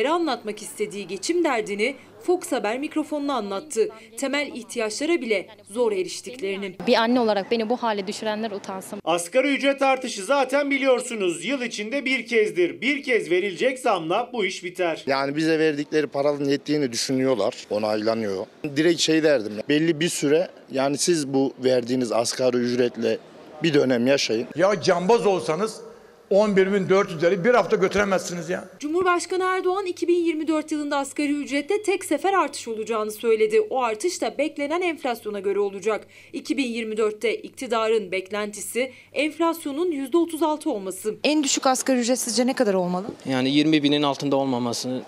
yetkililere 0.00 0.10
anlatmak 0.10 0.62
istediği 0.62 1.06
geçim 1.06 1.44
derdini 1.44 1.94
Fox 2.22 2.52
Haber 2.52 2.78
mikrofonuna 2.78 3.34
anlattı. 3.34 3.88
Temel 4.16 4.50
ihtiyaçlara 4.54 5.20
bile 5.20 5.46
zor 5.70 5.92
eriştiklerini. 5.92 6.76
Bir 6.86 6.94
anne 6.94 7.20
olarak 7.20 7.50
beni 7.50 7.68
bu 7.68 7.76
hale 7.76 8.06
düşürenler 8.06 8.50
utansın. 8.50 9.00
Asgari 9.04 9.54
ücret 9.54 9.82
artışı 9.82 10.24
zaten 10.24 10.70
biliyorsunuz 10.70 11.44
yıl 11.44 11.62
içinde 11.62 12.04
bir 12.04 12.26
kezdir. 12.26 12.80
Bir 12.80 13.02
kez 13.02 13.30
verilecek 13.30 13.78
zamla 13.78 14.30
bu 14.32 14.44
iş 14.44 14.64
biter. 14.64 15.04
Yani 15.06 15.36
bize 15.36 15.58
verdikleri 15.58 16.06
paranın 16.06 16.44
yettiğini 16.44 16.92
düşünüyorlar, 16.92 17.54
onaylanıyor. 17.70 18.46
Direkt 18.76 19.00
şey 19.00 19.22
derdim, 19.22 19.52
belli 19.68 20.00
bir 20.00 20.08
süre 20.08 20.48
yani 20.72 20.98
siz 20.98 21.28
bu 21.28 21.52
verdiğiniz 21.64 22.12
asgari 22.12 22.56
ücretle 22.56 23.18
bir 23.62 23.74
dönem 23.74 24.06
yaşayın. 24.06 24.46
Ya 24.56 24.82
cambaz 24.82 25.26
olsanız 25.26 25.80
11.400 26.30 27.20
lirayı 27.20 27.44
bir 27.44 27.54
hafta 27.54 27.76
götüremezsiniz 27.76 28.50
ya. 28.50 28.64
Cumhurbaşkanı 28.78 29.44
Erdoğan 29.44 29.86
2024 29.86 30.72
yılında 30.72 30.96
asgari 30.96 31.32
ücrette 31.32 31.82
tek 31.82 32.04
sefer 32.04 32.32
artış 32.32 32.68
olacağını 32.68 33.10
söyledi. 33.10 33.60
O 33.60 33.82
artış 33.82 34.22
da 34.22 34.38
beklenen 34.38 34.80
enflasyona 34.80 35.40
göre 35.40 35.58
olacak. 35.60 36.06
2024'te 36.34 37.34
iktidarın 37.36 38.12
beklentisi 38.12 38.92
enflasyonun 39.12 39.92
%36 39.92 40.68
olması. 40.68 41.14
En 41.24 41.42
düşük 41.42 41.66
asgari 41.66 41.98
ücret 41.98 42.18
sizce 42.18 42.46
ne 42.46 42.54
kadar 42.54 42.74
olmalı? 42.74 43.06
Yani 43.28 43.50
20 43.50 43.82
binin 43.82 44.02
altında 44.02 44.36
olmaması 44.36 45.02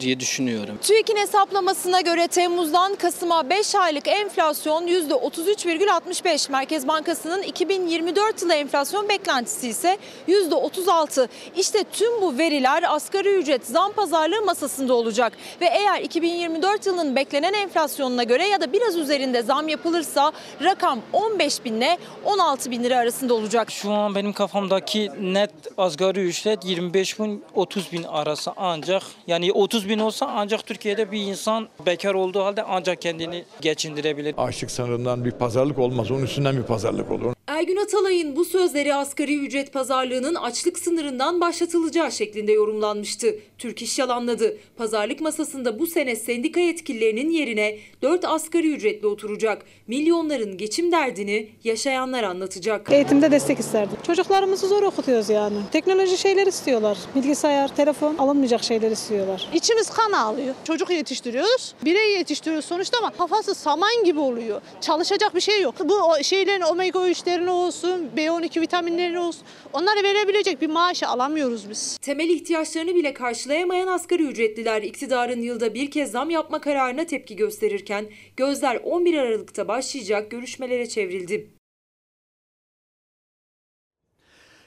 diye 0.00 0.20
düşünüyorum. 0.20 0.78
TÜİK'in 0.82 1.16
hesaplamasına 1.16 2.00
göre 2.00 2.28
Temmuz'dan 2.28 2.94
Kasım'a 2.94 3.50
5 3.50 3.74
aylık 3.74 4.08
enflasyon 4.08 4.86
%33,65. 4.86 6.52
Merkez 6.52 6.88
Bankası'nın 6.88 7.42
2024 7.42 8.42
yılı 8.42 8.54
enflasyon 8.54 9.08
beklentisi 9.08 9.68
ise 9.68 9.98
%36. 10.28 11.28
İşte 11.56 11.84
tüm 11.92 12.22
bu 12.22 12.38
veriler 12.38 12.94
asgari 12.94 13.34
ücret 13.34 13.66
zam 13.66 13.92
pazarlığı 13.92 14.42
masasında 14.42 14.94
olacak. 14.94 15.32
Ve 15.60 15.66
eğer 15.66 16.00
2024 16.00 16.86
yılının 16.86 17.16
beklenen 17.16 17.52
enflasyonuna 17.52 18.22
göre 18.22 18.46
ya 18.48 18.60
da 18.60 18.72
biraz 18.72 18.96
üzerinde 18.96 19.42
zam 19.42 19.68
yapılırsa 19.68 20.32
rakam 20.62 21.00
15 21.12 21.64
bin 21.64 21.74
ile 21.74 21.98
16 22.24 22.70
bin 22.70 22.84
lira 22.84 22.96
arasında 22.96 23.34
olacak. 23.34 23.70
Şu 23.70 23.92
an 23.92 24.14
benim 24.14 24.32
kafamdaki 24.32 25.10
net 25.20 25.50
asgari 25.78 26.20
ücret 26.20 26.64
25 26.64 27.18
bin 27.20 27.44
30 27.54 27.92
bin 27.92 28.02
arası 28.02 28.52
ancak 28.56 29.02
yani 29.26 29.52
30 29.52 29.85
bin 29.88 29.98
olsa 29.98 30.26
ancak 30.36 30.66
Türkiye'de 30.66 31.12
bir 31.12 31.20
insan 31.20 31.68
bekar 31.86 32.14
olduğu 32.14 32.44
halde 32.44 32.62
ancak 32.62 33.02
kendini 33.02 33.44
geçindirebilir. 33.60 34.34
Açlık 34.38 34.70
sınırından 34.70 35.24
bir 35.24 35.30
pazarlık 35.30 35.78
olmaz. 35.78 36.10
Onun 36.10 36.22
üstünden 36.22 36.56
bir 36.56 36.62
pazarlık 36.62 37.10
olur. 37.10 37.35
Ergün 37.46 37.76
Atalay'ın 37.76 38.36
bu 38.36 38.44
sözleri 38.44 38.94
asgari 38.94 39.38
ücret 39.38 39.72
pazarlığının 39.72 40.34
açlık 40.34 40.78
sınırından 40.78 41.40
başlatılacağı 41.40 42.12
şeklinde 42.12 42.52
yorumlanmıştı. 42.52 43.36
Türk 43.58 43.82
İş 43.82 43.98
yalanladı. 43.98 44.56
Pazarlık 44.76 45.20
masasında 45.20 45.78
bu 45.78 45.86
sene 45.86 46.16
sendika 46.16 46.60
yetkililerinin 46.60 47.30
yerine 47.30 47.78
4 48.02 48.24
asgari 48.24 48.72
ücretli 48.72 49.06
oturacak. 49.06 49.62
Milyonların 49.86 50.58
geçim 50.58 50.92
derdini 50.92 51.48
yaşayanlar 51.64 52.22
anlatacak. 52.22 52.92
Eğitimde 52.92 53.30
destek 53.30 53.58
isterdim. 53.58 53.96
Çocuklarımızı 54.06 54.68
zor 54.68 54.82
okutuyoruz 54.82 55.30
yani. 55.30 55.56
Teknoloji 55.72 56.18
şeyler 56.18 56.46
istiyorlar. 56.46 56.98
Bilgisayar, 57.14 57.76
telefon 57.76 58.16
alınmayacak 58.18 58.64
şeyler 58.64 58.90
istiyorlar. 58.90 59.48
İçimiz 59.54 59.90
kan 59.90 60.12
ağlıyor. 60.12 60.54
Çocuk 60.64 60.90
yetiştiriyoruz, 60.90 61.74
birey 61.84 62.12
yetiştiriyoruz 62.12 62.64
sonuçta 62.64 62.98
ama 62.98 63.10
kafası 63.10 63.54
saman 63.54 64.04
gibi 64.04 64.20
oluyor. 64.20 64.60
Çalışacak 64.80 65.34
bir 65.34 65.40
şey 65.40 65.62
yok. 65.62 65.74
Bu 65.84 65.94
o 65.94 66.22
şeylerin 66.22 66.62
omega 66.62 66.98
3'lerin 67.36 67.48
olsun, 67.48 68.10
B12 68.16 68.60
vitaminlerin 68.60 69.14
olsun 69.14 69.42
onları 69.72 70.02
verebilecek 70.02 70.60
bir 70.60 70.68
maaşı 70.68 71.08
alamıyoruz 71.08 71.70
biz. 71.70 71.98
Temel 71.98 72.28
ihtiyaçlarını 72.28 72.94
bile 72.94 73.14
karşılayamayan 73.14 73.88
asgari 73.88 74.22
ücretliler 74.22 74.82
iktidarın 74.82 75.40
yılda 75.40 75.74
bir 75.74 75.90
kez 75.90 76.10
zam 76.10 76.30
yapma 76.30 76.60
kararına 76.60 77.06
tepki 77.06 77.36
gösterirken 77.36 78.06
gözler 78.36 78.80
11 78.84 79.18
Aralık'ta 79.18 79.68
başlayacak 79.68 80.30
görüşmelere 80.30 80.88
çevrildi. 80.88 81.55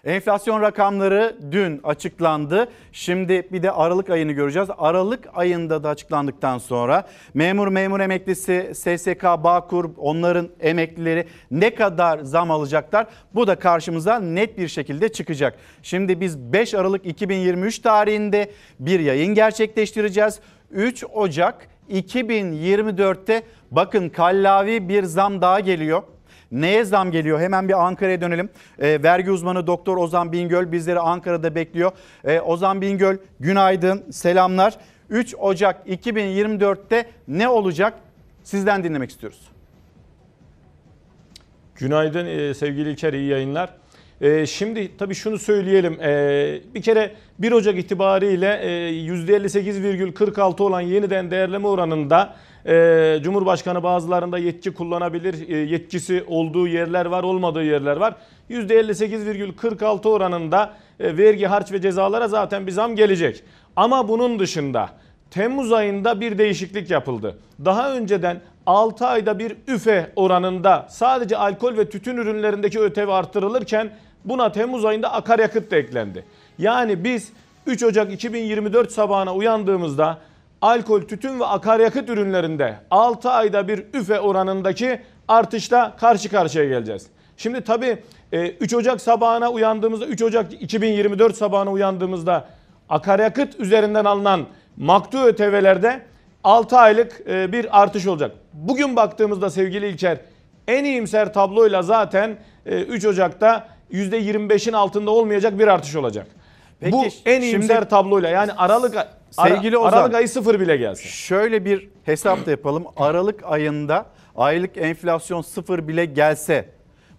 Enflasyon 0.06 0.62
rakamları 0.62 1.38
dün 1.52 1.80
açıklandı. 1.84 2.68
Şimdi 2.92 3.48
bir 3.52 3.64
de 3.64 3.72
Aralık 3.72 4.10
ayını 4.10 4.32
göreceğiz. 4.32 4.70
Aralık 4.78 5.28
ayında 5.34 5.84
da 5.84 5.90
açıklandıktan 5.90 6.58
sonra 6.58 7.08
memur 7.34 7.68
memur 7.68 8.00
emeklisi, 8.00 8.72
SSK, 8.74 9.24
Bağkur 9.24 9.90
onların 9.98 10.50
emeklileri 10.60 11.28
ne 11.52 11.76
kadar 11.76 12.20
zam 12.20 12.52
alacaklar? 12.52 13.08
Bu 13.36 13.48
da 13.48 13.56
karşımıza 13.56 14.20
net 14.20 14.58
bir 14.58 14.68
şekilde 14.68 15.10
çıkacak. 15.10 15.56
Şimdi 15.84 16.22
biz 16.22 16.40
5 16.40 16.74
Aralık 16.74 17.06
2023 17.06 17.80
tarihinde 17.80 18.52
bir 18.80 19.00
yayın 19.00 19.34
gerçekleştireceğiz. 19.34 20.40
3 20.72 21.04
Ocak 21.14 21.68
2024'te 21.90 23.44
bakın 23.72 24.10
kallavi 24.10 24.90
bir 24.90 25.04
zam 25.04 25.42
daha 25.42 25.60
geliyor. 25.60 26.04
Neye 26.52 26.86
zam 26.86 27.12
geliyor? 27.12 27.40
Hemen 27.40 27.68
bir 27.70 27.86
Ankara'ya 27.88 28.22
dönelim. 28.22 28.50
E, 28.80 29.04
vergi 29.04 29.32
uzmanı 29.32 29.68
Doktor 29.68 29.98
Ozan 29.98 30.32
Bingöl 30.32 30.72
bizleri 30.72 31.00
Ankara'da 31.00 31.56
bekliyor. 31.56 31.92
E, 32.24 32.40
Ozan 32.40 32.82
Bingöl 32.82 33.18
günaydın, 33.40 34.12
selamlar. 34.12 34.78
3 35.10 35.36
Ocak 35.40 35.88
2024'te 35.88 37.06
ne 37.28 37.50
olacak? 37.50 37.94
Sizden 38.44 38.84
dinlemek 38.84 39.10
istiyoruz. 39.10 39.42
Günaydın 41.76 42.26
e, 42.26 42.54
sevgili 42.54 42.90
İlker, 42.90 43.14
iyi 43.14 43.30
yayınlar. 43.30 43.70
E, 44.22 44.46
şimdi 44.46 44.98
tabii 44.98 45.16
şunu 45.16 45.40
söyleyelim. 45.40 46.02
E, 46.02 46.62
bir 46.76 46.82
kere 46.82 47.12
1 47.40 47.52
Ocak 47.52 47.78
itibariyle 47.78 48.60
e, 48.62 48.70
%58,46 48.92 50.64
olan 50.64 50.82
yeniden 50.82 51.32
değerleme 51.32 51.68
oranında 51.68 52.36
e, 52.70 53.20
Cumhurbaşkanı 53.24 53.84
bazılarında 53.84 54.38
yetki 54.38 54.74
kullanabilir. 54.74 55.50
E, 55.50 55.58
yetkisi 55.58 56.24
olduğu 56.28 56.68
yerler 56.68 57.06
var, 57.06 57.24
olmadığı 57.24 57.64
yerler 57.64 57.98
var. 57.98 58.16
%58,46 58.50 60.08
oranında 60.10 60.74
e, 61.00 61.18
vergi, 61.18 61.46
harç 61.46 61.72
ve 61.72 61.82
cezalara 61.82 62.28
zaten 62.28 62.68
bir 62.68 62.72
zam 62.72 62.96
gelecek. 62.96 63.44
Ama 63.76 64.08
bunun 64.08 64.40
dışında 64.40 64.90
Temmuz 65.32 65.72
ayında 65.72 66.22
bir 66.22 66.38
değişiklik 66.38 66.92
yapıldı. 66.92 67.40
Daha 67.66 67.94
önceden 67.94 68.42
6 68.66 69.08
ayda 69.08 69.40
bir 69.40 69.56
üfe 69.68 70.12
oranında 70.16 70.88
sadece 70.90 71.38
alkol 71.38 71.78
ve 71.78 71.90
tütün 71.90 72.18
ürünlerindeki 72.18 72.80
ötev 72.80 73.08
artırılırken 73.08 73.90
buna 74.26 74.52
Temmuz 74.52 74.86
ayında 74.86 75.14
akaryakıt 75.14 75.72
da 75.72 75.76
eklendi. 75.76 76.26
Yani 76.58 77.04
biz 77.04 77.32
3 77.66 77.84
Ocak 77.84 78.14
2024 78.14 78.92
sabahına 78.92 79.36
uyandığımızda 79.36 80.18
alkol, 80.62 81.02
tütün 81.02 81.40
ve 81.40 81.46
akaryakıt 81.46 82.10
ürünlerinde 82.10 82.76
6 82.92 83.30
ayda 83.30 83.68
bir 83.68 83.84
üfe 83.94 84.20
oranındaki 84.20 85.02
artışla 85.28 85.96
karşı 86.00 86.30
karşıya 86.30 86.66
geleceğiz. 86.66 87.08
Şimdi 87.38 87.62
tabii 87.62 87.98
3 88.32 88.74
Ocak 88.74 89.02
sabahına 89.02 89.50
uyandığımızda 89.52 90.06
3 90.06 90.22
Ocak 90.22 90.54
2024 90.62 91.36
sabahına 91.36 91.72
uyandığımızda 91.72 92.48
akaryakıt 92.90 93.60
üzerinden 93.60 94.06
alınan 94.06 94.46
maktu 94.78 95.18
ötevelerde 95.18 96.02
6 96.44 96.78
aylık 96.78 97.28
bir 97.28 97.82
artış 97.82 98.08
olacak. 98.08 98.32
Bugün 98.54 98.96
baktığımızda 98.96 99.50
sevgili 99.50 99.88
İlker 99.88 100.18
en 100.68 100.84
iyimser 100.84 101.34
tabloyla 101.34 101.82
zaten 101.82 102.38
3 102.66 103.06
Ocak'ta 103.06 103.68
%25'in 103.92 104.74
altında 104.74 105.12
olmayacak 105.12 105.60
bir 105.60 105.68
artış 105.68 105.96
olacak. 105.96 106.28
Peki, 106.80 106.92
Bu 106.94 107.06
en 107.26 107.42
iyimser 107.42 107.76
şimdi- 107.76 107.90
tabloyla 107.90 108.30
yani 108.30 108.52
Aralık 108.54 108.96
Sevgili 109.32 109.78
Ara- 109.78 109.88
Ozan, 109.88 109.98
Aralık 109.98 110.16
ayı 110.16 110.30
sıfır 110.30 110.60
bile 110.60 110.78
gelsin. 110.78 111.10
Şöyle 111.10 111.66
bir 111.66 111.90
hesap 112.04 112.46
da 112.46 112.52
yapalım. 112.52 112.86
Aralık 112.98 113.44
ayında 113.44 114.06
aylık 114.36 114.78
enflasyon 114.78 115.42
sıfır 115.42 115.88
bile 115.88 116.06
gelse 116.06 116.70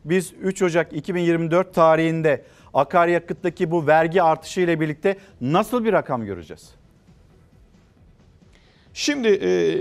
biz 0.04 0.32
3 0.42 0.62
Ocak 0.62 0.92
2024 0.92 1.74
tarihinde 1.74 2.42
akaryakıttaki 2.74 3.70
bu 3.70 3.86
vergi 3.86 4.22
artışı 4.22 4.60
ile 4.60 4.80
birlikte 4.80 5.16
nasıl 5.40 5.84
bir 5.84 5.92
rakam 5.92 6.24
göreceğiz? 6.24 6.70
Şimdi 8.94 9.28
e, 9.28 9.72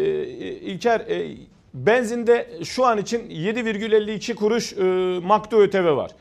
İlker 0.53 0.99
e, 0.99 1.37
benzinde 1.73 2.49
şu 2.63 2.85
an 2.85 2.97
için 2.97 3.29
7,52 3.29 4.35
kuruş 4.35 4.73
e, 4.73 4.83
maktu 5.27 5.57
ÖTV 5.57 5.95
var. 5.95 6.11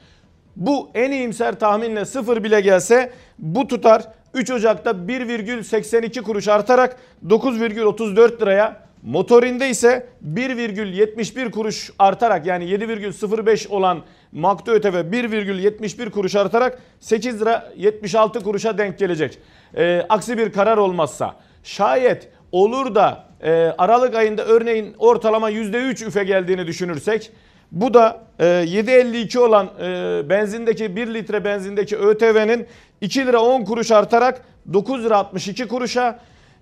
Bu 0.56 0.90
en 0.94 1.10
iyimser 1.10 1.58
tahminle 1.58 2.04
sıfır 2.04 2.44
bile 2.44 2.60
gelse 2.60 3.12
bu 3.38 3.68
tutar 3.68 4.02
3 4.34 4.50
Ocak'ta 4.50 4.90
1,82 4.90 6.22
kuruş 6.22 6.48
artarak 6.48 6.96
9,34 7.28 8.40
liraya 8.40 8.88
Motorinde 9.02 9.68
ise 9.68 10.06
1,71 10.34 11.50
kuruş 11.50 11.90
artarak 11.98 12.46
yani 12.46 12.64
7,05 12.64 13.68
olan 13.68 14.02
Makto 14.32 14.72
ÖTV 14.72 14.94
1,71 14.94 16.10
kuruş 16.10 16.36
artarak 16.36 16.78
8 17.00 17.40
lira 17.40 17.72
76 17.76 18.40
kuruşa 18.40 18.78
denk 18.78 18.98
gelecek. 18.98 19.38
Ee, 19.76 20.06
aksi 20.08 20.38
bir 20.38 20.52
karar 20.52 20.76
olmazsa 20.76 21.34
şayet 21.62 22.28
olur 22.52 22.94
da 22.94 23.24
e, 23.42 23.52
Aralık 23.78 24.14
ayında 24.14 24.44
örneğin 24.44 24.94
ortalama 24.98 25.50
%3 25.50 26.06
üfe 26.06 26.24
geldiğini 26.24 26.66
düşünürsek 26.66 27.30
bu 27.72 27.94
da 27.94 28.22
e, 28.38 28.44
7.52 28.44 29.38
olan 29.38 29.70
e, 29.80 30.28
benzindeki 30.28 30.96
1 30.96 31.14
litre 31.14 31.44
benzindeki 31.44 31.96
ÖTV'nin 31.96 32.66
2 33.00 33.26
lira 33.26 33.42
10 33.42 33.64
kuruş 33.64 33.90
artarak 33.90 34.42
9 34.72 35.04
lira 35.04 35.16
62 35.16 35.68
kuruşa 35.68 36.18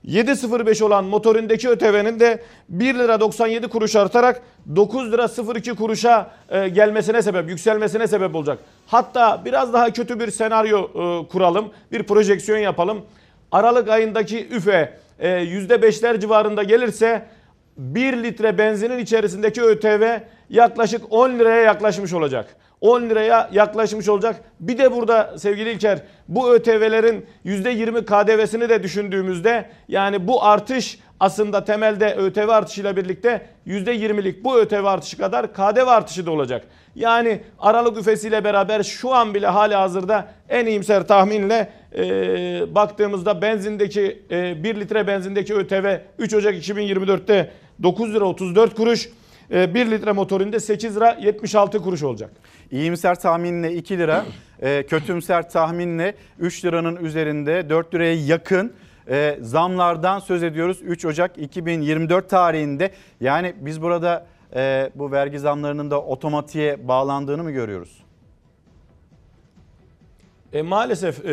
7.05 0.07 0.85
olan 0.85 1.05
motorindeki 1.05 1.69
ÖTV'nin 1.69 2.21
de 2.21 2.43
1 2.69 2.95
lira 2.95 3.21
97 3.21 3.69
kuruş 3.69 3.97
artarak 3.97 4.43
9 4.77 5.13
lira 5.13 5.55
02 5.55 5.75
kuruşa 5.75 6.31
e, 6.49 6.69
gelmesine 6.69 7.23
sebep, 7.23 7.49
yükselmesine 7.49 8.07
sebep 8.07 8.35
olacak. 8.35 8.59
Hatta 8.87 9.43
biraz 9.45 9.73
daha 9.73 9.93
kötü 9.93 10.21
bir 10.21 10.31
senaryo 10.31 10.85
e, 10.85 11.29
kuralım, 11.29 11.71
bir 11.93 12.03
projeksiyon 12.03 12.59
yapalım. 12.59 13.05
Aralık 13.53 13.89
ayındaki 13.89 14.49
üfe 14.49 14.99
e, 15.19 15.29
%5'ler 15.29 16.21
civarında 16.21 16.63
gelirse 16.63 17.27
1 17.77 18.23
litre 18.23 18.59
benzinin 18.59 18.99
içerisindeki 18.99 19.63
ÖTV 19.63 20.19
yaklaşık 20.51 21.13
10 21.13 21.31
liraya 21.31 21.63
yaklaşmış 21.63 22.13
olacak. 22.13 22.57
10 22.87 23.03
liraya 23.03 23.49
yaklaşmış 23.53 24.09
olacak. 24.09 24.43
Bir 24.61 24.79
de 24.79 24.93
burada 24.93 25.39
sevgili 25.39 25.71
İlker 25.71 25.99
bu 26.29 26.53
ÖTV'lerin 26.53 27.27
%20 27.45 28.05
KDV'sini 28.05 28.69
de 28.69 28.83
düşündüğümüzde 28.83 29.71
yani 29.89 30.29
bu 30.29 30.45
artış 30.45 30.99
aslında 31.21 31.65
temelde 31.65 32.15
ÖTV 32.15 32.49
artışıyla 32.49 32.97
birlikte 32.97 33.47
%20'lik 33.67 34.45
bu 34.45 34.59
ÖTV 34.59 34.85
artışı 34.85 35.17
kadar 35.17 35.53
KDV 35.53 35.87
artışı 35.89 36.27
da 36.27 36.31
olacak. 36.31 36.65
Yani 36.95 37.41
Aralık 37.59 37.99
üfesiyle 37.99 38.45
beraber 38.45 38.83
şu 38.83 39.15
an 39.15 39.35
bile 39.35 39.47
hali 39.47 39.75
hazırda 39.75 40.29
en 40.49 40.67
iyimser 40.67 41.07
tahminle 41.07 41.73
e, 41.97 42.05
baktığımızda 42.75 43.43
benzindeki 43.43 44.23
e, 44.31 44.65
1 44.65 44.81
litre 44.81 45.07
benzindeki 45.07 45.55
ÖTV 45.55 45.99
3 46.19 46.35
Ocak 46.35 46.55
2024'te 46.55 47.51
9 47.83 48.15
lira 48.15 48.25
34 48.25 48.75
kuruş. 48.75 49.09
1 49.51 49.55
e, 49.57 49.91
litre 49.91 50.13
motorinde 50.13 50.61
8 50.61 50.97
lira 50.97 51.19
76 51.23 51.83
kuruş 51.83 52.03
olacak. 52.03 52.31
İyimser 52.71 53.21
tahminle 53.21 53.75
2 53.75 53.99
lira, 53.99 54.25
e, 54.63 54.83
kötümser 54.83 55.51
tahminle 55.51 56.15
3 56.39 56.65
liranın 56.65 56.97
üzerinde 56.97 57.71
4 57.71 57.95
liraya 57.95 58.15
yakın 58.15 58.73
e, 59.09 59.39
zamlardan 59.41 60.19
söz 60.19 60.43
ediyoruz 60.43 60.79
3 60.83 61.05
Ocak 61.05 61.39
2024 61.39 62.31
tarihinde. 62.31 62.91
Yani 63.21 63.55
biz 63.61 63.83
burada 63.83 64.27
bu 64.95 65.13
vergi 65.13 65.39
zamlarının 65.39 65.91
da 65.91 66.03
otomatiğe 66.03 66.89
bağlandığını 66.89 67.43
mı 67.43 67.51
görüyoruz? 67.51 68.07
E, 70.53 70.63
maalesef 70.63 71.25
e, 71.25 71.33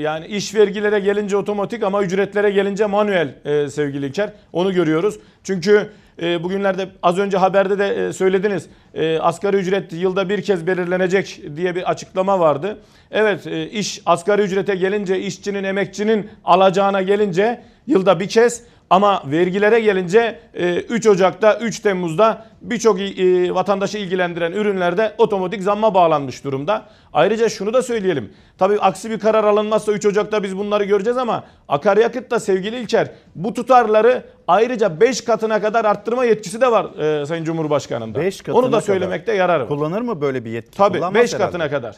yani 0.00 0.26
iş 0.26 0.54
vergilere 0.54 1.00
gelince 1.00 1.36
otomatik 1.36 1.82
ama 1.82 2.02
ücretlere 2.02 2.50
gelince 2.50 2.86
manuel 2.86 3.34
e, 3.44 3.68
sevgili 3.68 4.06
İlker. 4.06 4.32
Onu 4.52 4.72
görüyoruz. 4.72 5.18
Çünkü 5.44 5.90
e, 6.22 6.42
bugünlerde 6.42 6.88
az 7.02 7.18
önce 7.18 7.36
haberde 7.36 7.78
de 7.78 8.06
e, 8.06 8.12
söylediniz. 8.12 8.66
E, 8.94 9.18
asgari 9.18 9.56
ücret 9.56 9.92
yılda 9.92 10.28
bir 10.28 10.42
kez 10.42 10.66
belirlenecek 10.66 11.40
diye 11.56 11.74
bir 11.74 11.90
açıklama 11.90 12.40
vardı. 12.40 12.78
Evet 13.10 13.46
e, 13.46 13.70
iş 13.70 14.00
asgari 14.06 14.42
ücrete 14.42 14.74
gelince 14.74 15.20
işçinin 15.20 15.64
emekçinin 15.64 16.30
alacağına 16.44 17.02
gelince 17.02 17.62
yılda 17.86 18.20
bir 18.20 18.28
kez 18.28 18.62
ama 18.90 19.22
vergilere 19.26 19.80
gelince 19.80 20.40
3 20.88 21.06
e, 21.06 21.10
Ocak'ta 21.10 21.58
3 21.58 21.80
Temmuz'da 21.80 22.46
birçok 22.62 23.00
e, 23.00 23.54
vatandaşı 23.54 23.98
ilgilendiren 23.98 24.52
ürünlerde 24.52 25.14
otomatik 25.18 25.62
zamma 25.62 25.94
bağlanmış 25.94 26.44
durumda. 26.44 26.82
Ayrıca 27.12 27.48
şunu 27.48 27.74
da 27.74 27.82
söyleyelim. 27.82 28.32
Tabii 28.58 28.78
aksi 28.78 29.10
bir 29.10 29.18
karar 29.18 29.44
alınmazsa 29.44 29.92
3 29.92 30.06
Ocak'ta 30.06 30.42
biz 30.42 30.58
bunları 30.58 30.84
göreceğiz 30.84 31.18
ama 31.18 31.44
akaryakıtta 31.68 32.40
sevgili 32.40 32.80
İlker 32.80 33.10
bu 33.34 33.54
tutarları 33.54 34.22
ayrıca 34.48 35.00
5 35.00 35.20
katına 35.20 35.60
kadar 35.60 35.84
arttırma 35.84 36.24
yetkisi 36.24 36.60
de 36.60 36.70
var 36.70 37.20
e, 37.20 37.26
Sayın 37.26 37.44
Cumhurbaşkanı'nda. 37.44 38.20
5 38.20 38.38
katına 38.42 38.56
Onu 38.56 38.72
da 38.72 38.80
söylemekte 38.80 39.34
yarar 39.34 39.60
var. 39.60 39.68
Kullanır 39.68 40.00
mı 40.00 40.20
böyle 40.20 40.44
bir 40.44 40.50
yetki? 40.50 40.76
Tabii 40.76 41.00
5 41.14 41.34
katına 41.34 41.70
kadar 41.70 41.96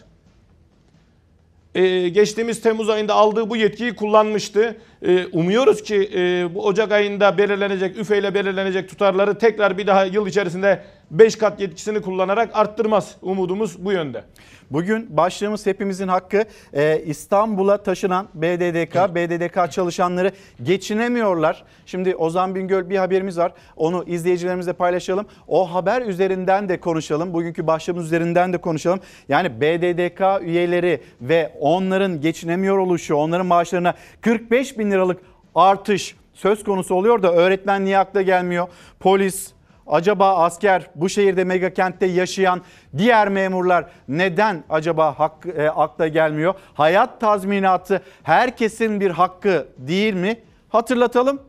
e, 1.77 2.09
geçtiğimiz 2.09 2.61
Temmuz 2.61 2.91
ayında 2.91 3.15
aldığı 3.15 3.51
bu 3.51 3.57
yetkiyi 3.57 3.97
kullanmıştı. 3.97 4.77
E, 5.03 5.27
umuyoruz 5.27 5.83
ki 5.83 6.11
e, 6.15 6.55
bu 6.55 6.67
Ocak 6.67 6.93
ayında 6.93 7.39
belirlenecek, 7.39 7.99
üfeyle 7.99 8.35
belirlenecek 8.35 8.89
tutarları 8.89 9.39
tekrar 9.39 9.79
bir 9.79 9.87
daha 9.87 10.05
yıl 10.05 10.27
içerisinde 10.27 10.83
5 11.11 11.37
kat 11.37 11.61
yetkisini 11.61 12.03
kullanarak 12.03 12.51
arttırmaz. 12.53 13.17
Umudumuz 13.23 13.85
bu 13.85 13.93
yönde. 13.93 14.25
Bugün 14.71 15.17
başlığımız 15.17 15.67
hepimizin 15.67 16.09
hakkı 16.09 16.45
ee, 16.73 17.03
İstanbul'a 17.07 17.83
taşınan 17.83 18.29
BDDK, 18.35 19.15
BDDK 19.15 19.73
çalışanları 19.73 20.33
geçinemiyorlar. 20.63 21.65
Şimdi 21.87 22.17
Ozan 22.17 22.55
Bingöl 22.55 22.91
bir 22.91 22.97
haberimiz 22.97 23.39
var. 23.39 23.53
Onu 23.77 24.05
izleyicilerimizle 24.07 24.73
paylaşalım. 24.73 25.27
O 25.49 25.75
haber 25.75 26.03
üzerinden 26.03 26.69
de 26.69 26.81
konuşalım. 26.81 27.35
Bugünkü 27.35 27.67
başlığımız 27.67 28.07
üzerinden 28.07 28.53
de 28.53 28.59
konuşalım. 28.59 29.01
Yani 29.29 29.61
BDDK 29.61 30.43
üyeleri 30.43 31.01
ve 31.21 31.53
onların 31.61 32.21
geçinemiyor 32.21 32.79
oluşu, 32.79 33.15
onların 33.15 33.47
maaşlarına 33.47 33.95
45 34.21 34.79
bin 34.79 34.86
liralık 34.91 35.21
artış 35.55 36.17
söz 36.35 36.65
konusu 36.65 36.95
oluyor 36.95 37.23
da 37.23 37.33
öğretmen 37.33 37.85
niye 37.85 37.99
akla 37.99 38.23
gelmiyor? 38.23 38.69
Polis, 39.01 39.57
Acaba 39.87 40.37
asker 40.37 40.91
bu 40.95 41.09
şehirde 41.09 41.45
mega 41.45 41.75
kentte 41.75 42.07
yaşayan 42.07 42.63
diğer 42.99 43.29
memurlar 43.29 43.91
neden 44.09 44.65
acaba 44.71 45.19
hak, 45.19 45.47
e, 45.57 45.71
akla 45.71 46.09
gelmiyor? 46.09 46.55
Hayat 46.75 47.21
tazminatı 47.21 48.03
herkesin 48.23 49.01
bir 49.01 49.11
hakkı 49.11 49.69
değil 49.79 50.15
mi? 50.15 50.41
Hatırlatalım. 50.69 51.43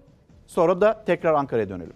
Sonra 0.47 0.81
da 0.81 1.03
tekrar 1.05 1.33
Ankara'ya 1.33 1.69
dönelim. 1.69 1.93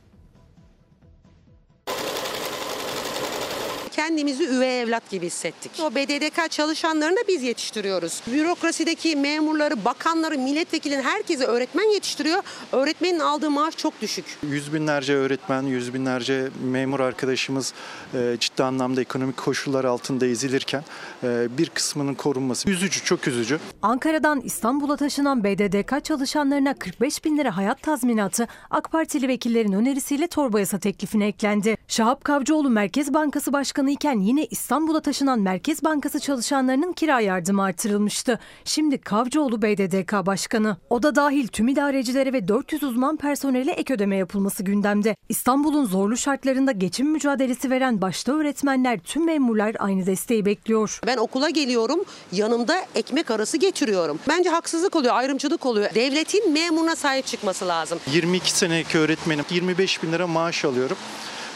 Kendimizi 4.11 4.43
üvey 4.43 4.81
evlat 4.81 5.09
gibi 5.09 5.25
hissettik. 5.25 5.71
O 5.81 5.95
BDDK 5.95 6.51
çalışanlarını 6.51 7.15
da 7.15 7.21
biz 7.27 7.43
yetiştiriyoruz. 7.43 8.21
Bürokrasideki 8.27 9.15
memurları, 9.15 9.85
bakanları, 9.85 10.37
milletvekilini 10.37 11.01
herkese 11.01 11.45
öğretmen 11.45 11.93
yetiştiriyor. 11.93 12.43
Öğretmenin 12.71 13.19
aldığı 13.19 13.49
maaş 13.49 13.77
çok 13.77 14.01
düşük. 14.01 14.25
Yüz 14.49 14.73
binlerce 14.73 15.15
öğretmen, 15.15 15.63
yüz 15.63 15.93
binlerce 15.93 16.49
memur 16.63 16.99
arkadaşımız 16.99 17.73
e, 18.13 18.37
ciddi 18.39 18.63
anlamda 18.63 19.01
ekonomik 19.01 19.37
koşullar 19.37 19.85
altında 19.85 20.25
ezilirken 20.25 20.83
e, 21.23 21.57
bir 21.57 21.69
kısmının 21.69 22.13
korunması 22.13 22.69
üzücü, 22.69 23.03
çok 23.03 23.27
üzücü. 23.27 23.59
Ankara'dan 23.81 24.41
İstanbul'a 24.41 24.97
taşınan 24.97 25.43
BDDK 25.43 26.05
çalışanlarına 26.05 26.73
45 26.73 27.25
bin 27.25 27.37
lira 27.37 27.57
hayat 27.57 27.81
tazminatı 27.81 28.47
AK 28.69 28.91
Partili 28.91 29.27
vekillerin 29.27 29.73
önerisiyle 29.73 30.27
torba 30.27 30.59
yasa 30.59 30.79
teklifine 30.79 31.27
eklendi. 31.27 31.77
Şahap 31.87 32.23
Kavcıoğlu 32.23 32.69
Merkez 32.69 33.13
Bankası 33.13 33.53
Başkanı 33.53 33.91
iken 34.01 34.19
yine 34.19 34.45
İstanbul'a 34.45 35.01
taşınan 35.01 35.39
Merkez 35.39 35.83
Bankası 35.83 36.19
çalışanlarının 36.19 36.93
kira 36.93 37.19
yardımı 37.19 37.63
artırılmıştı. 37.63 38.39
Şimdi 38.65 38.97
Kavcıoğlu 38.97 39.61
BDDK 39.61 40.25
Başkanı. 40.25 40.77
O 40.89 41.03
da 41.03 41.15
dahil 41.15 41.47
tüm 41.47 41.67
idarecilere 41.67 42.33
ve 42.33 42.47
400 42.47 42.83
uzman 42.83 43.17
personele 43.17 43.71
ek 43.71 43.93
ödeme 43.93 44.17
yapılması 44.17 44.63
gündemde. 44.63 45.15
İstanbul'un 45.29 45.85
zorlu 45.85 46.17
şartlarında 46.17 46.71
geçim 46.71 47.07
mücadelesi 47.11 47.69
veren 47.69 48.01
başta 48.01 48.33
öğretmenler, 48.33 48.99
tüm 48.99 49.25
memurlar 49.25 49.75
aynı 49.79 50.05
desteği 50.05 50.45
bekliyor. 50.45 50.99
Ben 51.07 51.17
okula 51.17 51.49
geliyorum, 51.49 52.03
yanımda 52.31 52.75
ekmek 52.95 53.31
arası 53.31 53.57
getiriyorum. 53.57 54.19
Bence 54.29 54.49
haksızlık 54.49 54.95
oluyor, 54.95 55.15
ayrımcılık 55.15 55.65
oluyor. 55.65 55.95
Devletin 55.95 56.53
memuruna 56.53 56.95
sahip 56.95 57.25
çıkması 57.25 57.67
lazım. 57.67 57.99
22 58.11 58.51
seneki 58.51 58.97
öğretmenim 58.97 59.45
25 59.49 60.03
bin 60.03 60.11
lira 60.11 60.27
maaş 60.27 60.65
alıyorum 60.65 60.97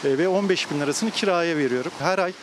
ve 0.06 0.28
15 0.28 0.70
bin 0.70 0.80
lirasını 0.80 1.10
kiraya 1.10 1.56
veriyorum. 1.56 1.92
Her 1.98 2.18
ay 2.18 2.30
ee, 2.30 2.34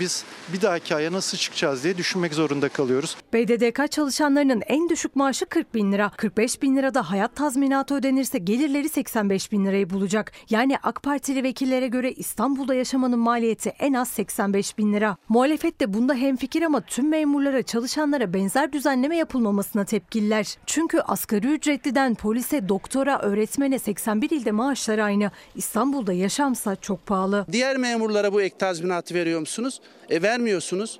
biz 0.00 0.24
bir 0.52 0.60
dahaki 0.62 0.94
aya 0.94 1.12
nasıl 1.12 1.38
çıkacağız 1.38 1.84
diye 1.84 1.96
düşünmek 1.98 2.34
zorunda 2.34 2.68
kalıyoruz. 2.68 3.16
BDDK 3.32 3.90
çalışanlarının 3.92 4.62
en 4.66 4.88
düşük 4.88 5.16
maaşı 5.16 5.46
40 5.46 5.74
bin 5.74 5.92
lira. 5.92 6.10
45 6.16 6.62
bin 6.62 6.76
lirada 6.76 7.10
hayat 7.10 7.36
tazminatı 7.36 7.94
ödenirse 7.94 8.38
gelirleri 8.38 8.88
85 8.88 9.52
bin 9.52 9.64
lirayı 9.64 9.90
bulacak. 9.90 10.32
Yani 10.50 10.76
AK 10.82 11.02
Partili 11.02 11.42
vekillere 11.42 11.86
göre 11.86 12.12
İstanbul'da 12.12 12.74
yaşamanın 12.74 13.18
maliyeti 13.18 13.68
en 13.78 13.92
az 13.92 14.08
85 14.08 14.78
bin 14.78 14.92
lira. 14.92 15.16
Muhalefet 15.28 15.80
de 15.80 15.94
bunda 15.94 16.14
hemfikir 16.14 16.62
ama 16.62 16.80
tüm 16.80 17.08
memurlara 17.08 17.62
çalışanlara 17.62 18.34
benzer 18.34 18.72
düzenleme 18.72 19.16
yapılmamasına 19.16 19.84
tepkililer. 19.84 20.56
Çünkü 20.66 21.00
asgari 21.00 21.46
ücretliden 21.46 22.14
polise, 22.14 22.68
doktora, 22.68 23.18
öğretmene 23.18 23.78
81 23.78 24.30
ilde 24.30 24.50
maaşlar 24.52 24.98
aynı. 24.98 25.30
İstanbul'da 25.54 26.12
yaşamsa 26.12 26.76
çok 26.76 27.06
pahalı. 27.06 27.46
Diğer 27.52 27.76
memurlara 27.76 28.32
bu 28.32 28.42
ek 28.42 28.56
tazminatı 28.58 29.14
veriyor 29.14 29.40
musunuz? 29.40 29.61
Veriyorsunuz? 29.62 29.80
E 30.10 30.22
vermiyorsunuz. 30.22 30.98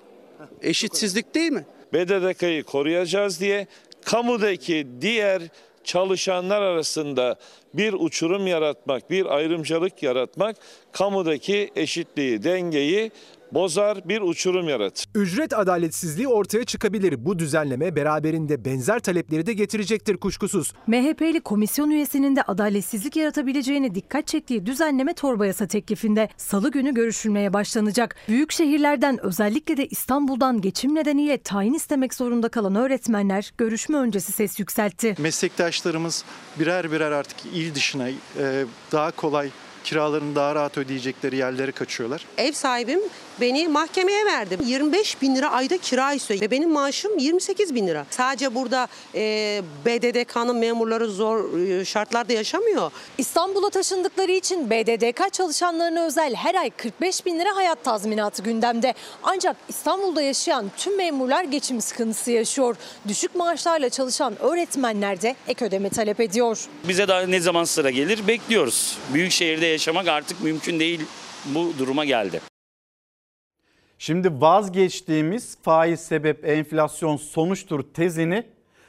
Eşitsizlik 0.63 1.35
değil 1.35 1.53
mi? 1.53 1.65
BDDK'yı 1.93 2.65
koruyacağız 2.65 3.41
diye 3.41 3.67
kamudaki 4.05 4.87
diğer 5.01 5.43
çalışanlar 5.85 6.63
arasında 6.63 7.37
bir 7.75 7.93
uçurum 7.93 8.47
yaratmak, 8.47 9.11
bir 9.11 9.27
ayrımcılık 9.27 10.03
yaratmak 10.03 10.57
kamudaki 10.93 11.71
eşitliği, 11.77 12.43
dengeyi 12.43 13.11
bozar, 13.55 14.09
bir 14.09 14.21
uçurum 14.21 14.69
yaratır. 14.69 15.07
Ücret 15.15 15.59
adaletsizliği 15.59 16.29
ortaya 16.29 16.65
çıkabilir. 16.65 17.25
Bu 17.25 17.39
düzenleme 17.39 17.97
beraberinde 17.97 18.65
benzer 18.65 18.99
talepleri 18.99 19.47
de 19.47 19.53
getirecektir 19.53 20.17
kuşkusuz. 20.17 20.73
MHP'li 20.87 21.41
komisyon 21.41 21.91
üyesinin 21.91 22.37
de 22.37 22.43
adaletsizlik 22.43 23.17
yaratabileceğine 23.17 23.95
dikkat 23.95 24.27
çektiği 24.27 24.67
düzenleme 24.67 25.15
torba 25.15 25.47
yasa 25.47 25.67
teklifinde 25.67 26.29
salı 26.37 26.71
günü 26.71 26.95
görüşülmeye 26.95 27.53
başlanacak. 27.53 28.17
Büyük 28.29 28.53
şehirlerden 28.53 29.25
özellikle 29.25 29.77
de 29.77 29.87
İstanbul'dan 29.87 30.61
geçim 30.61 30.95
nedeniyle 30.95 31.39
tayin 31.39 31.75
istemek 31.75 32.15
zorunda 32.15 32.49
kalan 32.49 32.75
öğretmenler 32.75 33.53
görüşme 33.59 33.99
öncesi 33.99 34.33
ses 34.33 34.61
yükseltti. 34.61 35.15
Meslektaşlarımız 35.19 36.25
birer 36.61 36.93
birer 36.93 37.11
artık 37.11 37.39
il 37.55 37.75
dışına 37.75 38.09
e, 38.09 38.15
daha 38.93 39.11
kolay 39.11 39.51
kiralarını 39.85 40.35
daha 40.35 40.55
rahat 40.55 40.79
ödeyecekleri 40.79 41.37
yerlere 41.37 41.73
kaçıyorlar. 41.73 42.27
Ev 42.39 42.53
sahibim 42.53 43.01
beni 43.41 43.69
mahkemeye 43.69 44.27
verdi. 44.27 44.59
25 44.67 45.23
bin 45.23 45.37
lira 45.37 45.51
ayda 45.51 45.79
kira 45.79 46.13
istiyor 46.13 46.41
ve 46.41 46.51
benim 46.51 46.71
maaşım 46.71 47.19
28 47.19 47.75
bin 47.75 47.87
lira. 47.87 48.07
Sadece 48.11 48.55
burada 48.55 48.89
e, 49.15 49.63
BDDK'nın 49.87 50.57
memurları 50.57 51.09
zor 51.09 51.59
e, 51.59 51.85
şartlarda 51.85 52.33
yaşamıyor. 52.33 52.93
İstanbul'a 53.19 53.71
taşındıkları 53.71 54.33
için 54.33 54.71
BDDK 54.71 55.33
çalışanlarına 55.33 56.07
özel 56.07 56.35
her 56.35 56.55
ay 56.55 56.71
45 56.71 57.27
bin 57.27 57.39
lira 57.39 57.57
hayat 57.57 57.85
tazminatı 57.85 58.43
gündemde. 58.43 58.95
Ancak 59.23 59.57
İstanbul'da 59.69 60.23
yaşayan 60.23 60.71
tüm 60.77 60.97
memurlar 60.97 61.45
geçim 61.45 61.81
sıkıntısı 61.81 62.31
yaşıyor. 62.31 62.77
Düşük 63.09 63.35
maaşlarla 63.35 63.91
çalışan 63.91 64.43
öğretmenler 64.43 65.23
de 65.23 65.37
ek 65.49 65.65
ödeme 65.65 65.89
talep 65.89 66.21
ediyor. 66.21 66.59
Bize 66.89 67.09
daha 67.09 67.21
ne 67.23 67.41
zaman 67.41 67.65
sıra 67.65 67.91
gelir 67.91 68.27
bekliyoruz. 68.29 68.99
Büyük 69.15 69.33
şehirde 69.33 69.67
yaşamak 69.67 70.09
artık 70.09 70.41
mümkün 70.41 70.81
değil 70.81 71.01
bu 71.47 71.73
duruma 71.79 72.05
geldi. 72.05 72.52
Şimdi 74.03 74.41
vazgeçtiğimiz 74.41 75.59
faiz 75.63 76.01
sebep 76.01 76.49
enflasyon 76.49 77.17
sonuçtur 77.17 77.83
tezini 77.95 78.45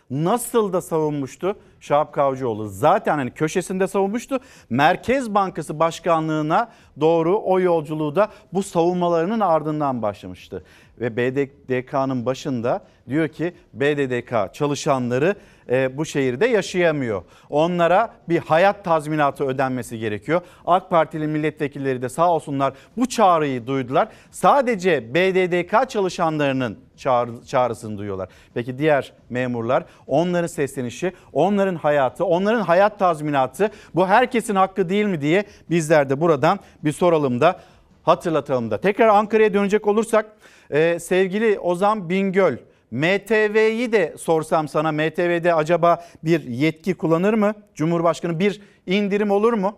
nasıl 0.10 0.74
da 0.74 0.82
savunmuştu 0.82 1.56
Şahap 1.80 2.14
Kavcıoğlu. 2.14 2.68
Zaten 2.68 3.18
hani 3.18 3.32
köşesinde 3.32 3.88
savunmuştu. 3.88 4.40
Merkez 4.70 5.34
Bankası 5.34 5.80
Başkanlığına 5.80 6.72
doğru 7.00 7.42
o 7.44 7.60
yolculuğu 7.60 8.16
da 8.16 8.30
bu 8.54 8.64
savunmalarının 8.64 9.40
ardından 9.40 10.02
başlamıştı. 10.02 10.64
Ve 11.00 11.18
BDDK'nın 11.18 12.26
başında 12.26 12.86
diyor 13.10 13.28
ki 13.28 13.54
BDDK 13.74 14.54
çalışanları 14.54 15.36
e, 15.70 15.98
bu 15.98 16.06
şehirde 16.06 16.46
yaşayamıyor. 16.46 17.24
Onlara 17.50 18.14
bir 18.30 18.40
hayat 18.40 18.84
tazminatı 18.84 19.44
ödenmesi 19.44 20.00
gerekiyor. 20.00 20.42
AK 20.66 20.90
Partili 20.90 21.28
milletvekilleri 21.28 22.02
de 22.02 22.10
sağ 22.10 22.32
olsunlar 22.32 22.74
bu 22.98 23.06
çağrıyı 23.06 23.68
duydular. 23.68 24.08
Sadece 24.32 25.14
BDDK 25.14 25.90
çalışanlarının 25.90 26.78
çağrı, 26.98 27.46
çağrısını 27.46 27.98
duyuyorlar. 27.98 28.30
Peki 28.54 28.78
diğer 28.78 29.14
memurlar 29.30 29.86
onların 30.08 30.48
seslenişi, 30.48 31.14
onların 31.34 31.76
hayatı, 31.76 32.26
onların 32.26 32.62
hayat 32.62 33.00
tazminatı 33.00 33.72
bu 33.96 34.08
herkesin 34.08 34.56
hakkı 34.56 34.90
değil 34.90 35.06
mi 35.06 35.22
diye 35.22 35.44
bizler 35.70 36.10
de 36.10 36.22
buradan 36.22 36.60
bir 36.84 36.92
soralım 36.92 37.42
da 37.42 37.60
hatırlatalım 38.04 38.72
da. 38.72 38.82
Tekrar 38.82 39.08
Ankara'ya 39.08 39.54
dönecek 39.54 39.88
olursak 39.88 40.26
e, 40.70 41.00
sevgili 41.00 41.60
Ozan 41.60 42.10
Bingöl 42.10 42.58
MTV'yi 42.94 43.92
de 43.92 44.16
sorsam 44.18 44.68
sana 44.68 44.92
MTV'de 44.92 45.54
acaba 45.54 46.06
bir 46.24 46.44
yetki 46.44 46.94
kullanır 46.94 47.34
mı? 47.34 47.54
Cumhurbaşkanı 47.76 48.40
bir 48.40 48.62
indirim 48.88 49.32
olur 49.32 49.54
mu? 49.54 49.76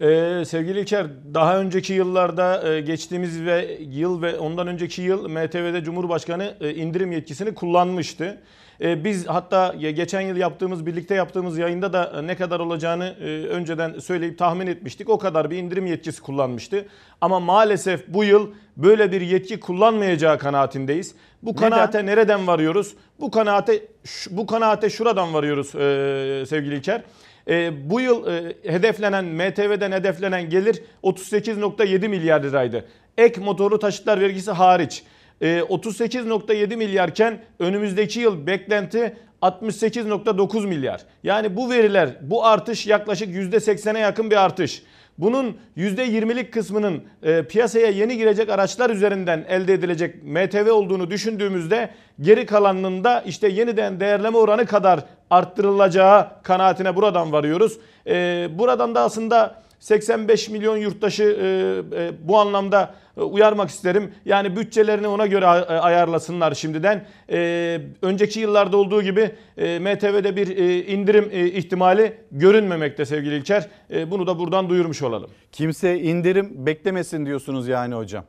Ee, 0.00 0.42
sevgili 0.46 0.80
İlker, 0.80 1.06
daha 1.34 1.58
önceki 1.58 1.92
yıllarda 1.92 2.72
e, 2.74 2.80
geçtiğimiz 2.80 3.44
ve 3.44 3.78
yıl 3.80 4.22
ve 4.22 4.38
ondan 4.38 4.66
önceki 4.66 5.02
yıl 5.02 5.28
MTV'de 5.28 5.84
Cumhurbaşkanı 5.84 6.56
e, 6.60 6.74
indirim 6.74 7.12
yetkisini 7.12 7.54
kullanmıştı. 7.54 8.42
E, 8.80 9.04
biz 9.04 9.26
hatta 9.26 9.74
geçen 9.74 10.20
yıl 10.20 10.36
yaptığımız, 10.36 10.86
birlikte 10.86 11.14
yaptığımız 11.14 11.58
yayında 11.58 11.92
da 11.92 12.22
ne 12.22 12.36
kadar 12.36 12.60
olacağını 12.60 13.16
e, 13.20 13.46
önceden 13.46 13.98
söyleyip 13.98 14.38
tahmin 14.38 14.66
etmiştik. 14.66 15.08
O 15.08 15.18
kadar 15.18 15.50
bir 15.50 15.56
indirim 15.56 15.86
yetkisi 15.86 16.22
kullanmıştı. 16.22 16.86
Ama 17.20 17.40
maalesef 17.40 18.08
bu 18.08 18.24
yıl 18.24 18.50
böyle 18.76 19.12
bir 19.12 19.20
yetki 19.20 19.60
kullanmayacağı 19.60 20.38
kanaatindeyiz. 20.38 21.14
Bu 21.42 21.50
Neden? 21.50 21.60
kanaate 21.60 22.06
nereden 22.06 22.46
varıyoruz? 22.46 22.94
Bu 23.20 23.30
kanaate 23.30 23.82
bu 24.30 24.46
kanaate 24.46 24.90
şuradan 24.90 25.34
varıyoruz 25.34 25.74
e, 25.74 26.44
sevgili 26.46 26.74
İlker. 26.74 27.02
E, 27.48 27.90
bu 27.90 28.00
yıl 28.00 28.26
e, 28.26 28.56
hedeflenen 28.72 29.24
MTV'den 29.24 29.92
hedeflenen 29.92 30.50
gelir 30.50 30.82
38.7 31.02 32.08
milyar 32.08 32.42
liraydı. 32.42 32.84
Ek 33.18 33.40
motorlu 33.40 33.78
taşıtlar 33.78 34.20
vergisi 34.20 34.50
hariç. 34.50 35.04
38.7 35.40 36.72
ee, 36.72 36.76
milyarken 36.76 37.38
önümüzdeki 37.58 38.20
yıl 38.20 38.46
beklenti 38.46 39.16
68.9 39.42 40.66
milyar. 40.66 41.00
Yani 41.22 41.56
bu 41.56 41.70
veriler 41.70 42.08
bu 42.20 42.46
artış 42.46 42.86
yaklaşık 42.86 43.28
%80'e 43.28 44.00
yakın 44.00 44.30
bir 44.30 44.44
artış. 44.44 44.82
Bunun 45.18 45.56
%20'lik 45.76 46.52
kısmının 46.52 47.02
e, 47.22 47.42
piyasaya 47.42 47.86
yeni 47.86 48.16
girecek 48.16 48.50
araçlar 48.50 48.90
üzerinden 48.90 49.44
elde 49.48 49.74
edilecek 49.74 50.24
MTV 50.24 50.70
olduğunu 50.72 51.10
düşündüğümüzde 51.10 51.90
geri 52.20 52.46
kalanının 52.46 53.04
da 53.04 53.20
işte 53.20 53.48
yeniden 53.48 54.00
değerleme 54.00 54.38
oranı 54.38 54.66
kadar 54.66 55.00
arttırılacağı 55.30 56.42
kanaatine 56.42 56.96
buradan 56.96 57.32
varıyoruz. 57.32 57.78
E, 58.06 58.48
buradan 58.58 58.94
da 58.94 59.00
aslında 59.00 59.62
85 59.78 60.48
milyon 60.48 60.76
yurttaşı 60.76 61.22
e, 61.22 61.46
e, 62.02 62.12
bu 62.28 62.38
anlamda 62.38 62.94
e, 63.16 63.20
uyarmak 63.20 63.70
isterim. 63.70 64.14
Yani 64.24 64.56
bütçelerini 64.56 65.08
ona 65.08 65.26
göre 65.26 65.46
ayarlasınlar 65.46 66.54
şimdiden. 66.54 67.06
önceki 68.02 68.40
yıllarda 68.40 68.76
olduğu 68.76 69.02
gibi 69.02 69.30
MTV'de 69.56 70.36
bir 70.36 70.46
indirim 70.86 71.30
ihtimali 71.32 72.16
görünmemekte 72.30 73.04
sevgili 73.04 73.36
İlker. 73.36 73.68
bunu 74.06 74.26
da 74.26 74.38
buradan 74.38 74.68
duyurmuş 74.68 75.02
olalım. 75.02 75.30
Kimse 75.52 76.00
indirim 76.00 76.66
beklemesin 76.66 77.26
diyorsunuz 77.26 77.68
yani 77.68 77.94
hocam. 77.94 78.24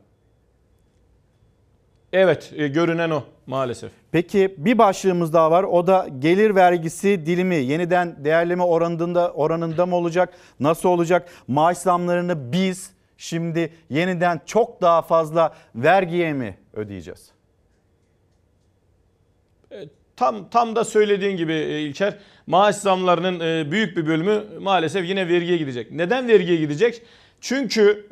Evet 2.13 2.53
e, 2.55 2.67
görünen 2.67 3.09
o 3.09 3.23
maalesef. 3.47 3.91
Peki 4.17 4.55
bir 4.57 4.77
başlığımız 4.77 5.33
daha 5.33 5.51
var. 5.51 5.63
O 5.63 5.87
da 5.87 6.07
gelir 6.19 6.55
vergisi 6.55 7.25
dilimi 7.25 7.55
yeniden 7.55 8.25
değerleme 8.25 8.63
oranında 8.63 9.33
oranında 9.33 9.85
mı 9.85 9.95
olacak? 9.95 10.33
Nasıl 10.59 10.89
olacak? 10.89 11.29
Maaş 11.47 11.77
zamlarını 11.77 12.51
biz 12.51 12.91
şimdi 13.17 13.73
yeniden 13.89 14.41
çok 14.45 14.81
daha 14.81 15.01
fazla 15.01 15.55
vergiye 15.75 16.33
mi 16.33 16.57
ödeyeceğiz? 16.73 17.31
E, 19.71 19.83
tam 20.15 20.49
tam 20.49 20.75
da 20.75 20.83
söylediğin 20.83 21.37
gibi 21.37 21.53
e, 21.53 21.81
İlker 21.81 22.17
maaş 22.47 22.75
zamlarının 22.75 23.71
büyük 23.71 23.97
bir 23.97 24.07
bölümü 24.07 24.43
maalesef 24.59 25.09
yine 25.09 25.27
vergiye 25.27 25.57
gidecek. 25.57 25.91
Neden 25.91 26.27
vergiye 26.27 26.57
gidecek? 26.57 27.01
Çünkü 27.41 28.07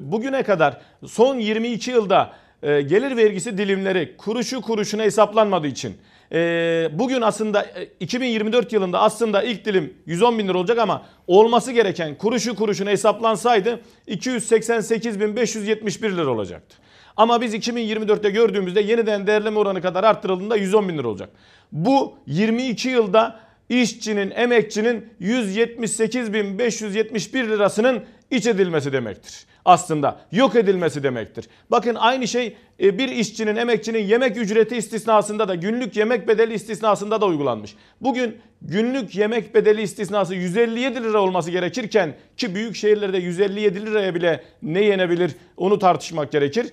bugüne 0.00 0.42
kadar 0.42 0.80
son 1.06 1.36
22 1.36 1.90
yılda 1.90 2.32
e, 2.62 2.82
gelir 2.82 3.16
vergisi 3.16 3.58
dilimleri 3.58 4.16
kuruşu 4.16 4.60
kuruşuna 4.60 5.02
hesaplanmadığı 5.02 5.66
için 5.66 5.96
e, 6.32 6.88
bugün 6.92 7.20
aslında 7.20 7.66
2024 8.00 8.72
e, 8.72 8.76
yılında 8.76 9.00
aslında 9.00 9.42
ilk 9.42 9.64
dilim 9.64 9.94
110 10.06 10.38
bin 10.38 10.48
lira 10.48 10.58
olacak 10.58 10.78
ama 10.78 11.06
olması 11.26 11.72
gereken 11.72 12.14
kuruşu 12.14 12.56
kuruşuna 12.56 12.90
hesaplansaydı 12.90 13.80
288.571 14.08 16.16
lira 16.16 16.30
olacaktı. 16.30 16.76
Ama 17.16 17.40
biz 17.40 17.54
2024'te 17.54 18.30
gördüğümüzde 18.30 18.80
yeniden 18.80 19.26
değerleme 19.26 19.58
oranı 19.58 19.82
kadar 19.82 20.04
arttırıldığında 20.04 20.56
110 20.56 20.88
bin 20.88 20.98
lira 20.98 21.08
olacak. 21.08 21.28
Bu 21.72 22.18
22 22.26 22.88
yılda 22.88 23.40
işçinin, 23.68 24.30
emekçinin 24.30 25.08
178.571 25.20 27.48
lirasının 27.48 28.04
iç 28.30 28.46
edilmesi 28.46 28.92
demektir 28.92 29.46
aslında 29.66 30.20
yok 30.32 30.56
edilmesi 30.56 31.02
demektir. 31.02 31.48
Bakın 31.70 31.94
aynı 31.94 32.28
şey 32.28 32.56
e, 32.80 32.98
bir 32.98 33.08
işçinin, 33.08 33.56
emekçinin 33.56 33.98
yemek 33.98 34.36
ücreti 34.36 34.76
istisnasında 34.76 35.48
da 35.48 35.54
günlük 35.54 35.96
yemek 35.96 36.28
bedeli 36.28 36.54
istisnasında 36.54 37.20
da 37.20 37.26
uygulanmış. 37.26 37.74
Bugün 38.00 38.36
günlük 38.62 39.16
yemek 39.16 39.54
bedeli 39.54 39.82
istisnası 39.82 40.34
157 40.34 41.04
lira 41.04 41.20
olması 41.20 41.50
gerekirken 41.50 42.14
ki 42.36 42.54
büyük 42.54 42.76
şehirlerde 42.76 43.18
157 43.18 43.86
liraya 43.86 44.14
bile 44.14 44.44
ne 44.62 44.80
yenebilir 44.80 45.32
onu 45.56 45.78
tartışmak 45.78 46.32
gerekir. 46.32 46.66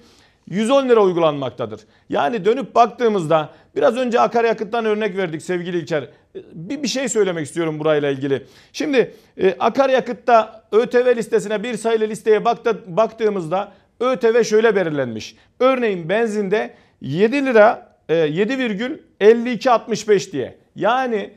110 0.49 0.89
lira 0.89 1.03
uygulanmaktadır. 1.03 1.81
Yani 2.09 2.45
dönüp 2.45 2.75
baktığımızda 2.75 3.49
biraz 3.75 3.97
önce 3.97 4.19
akaryakıttan 4.19 4.85
örnek 4.85 5.17
verdik 5.17 5.41
sevgili 5.41 5.77
İlker. 5.77 6.09
Bir, 6.53 6.83
bir 6.83 6.87
şey 6.87 7.09
söylemek 7.09 7.45
istiyorum 7.45 7.79
burayla 7.79 8.09
ilgili. 8.09 8.45
Şimdi 8.73 9.13
e, 9.37 9.55
akaryakıtta 9.59 10.63
ÖTV 10.71 11.15
listesine 11.15 11.63
bir 11.63 11.77
sayılı 11.77 12.03
listeye 12.03 12.45
baktı, 12.45 12.83
baktığımızda 12.87 13.71
ÖTV 13.99 14.43
şöyle 14.43 14.75
belirlenmiş. 14.75 15.35
Örneğin 15.59 16.09
benzinde 16.09 16.73
7 17.01 17.45
lira 17.45 17.95
e, 18.09 18.15
7,5265 18.15 20.31
diye. 20.31 20.57
Yani 20.75 21.33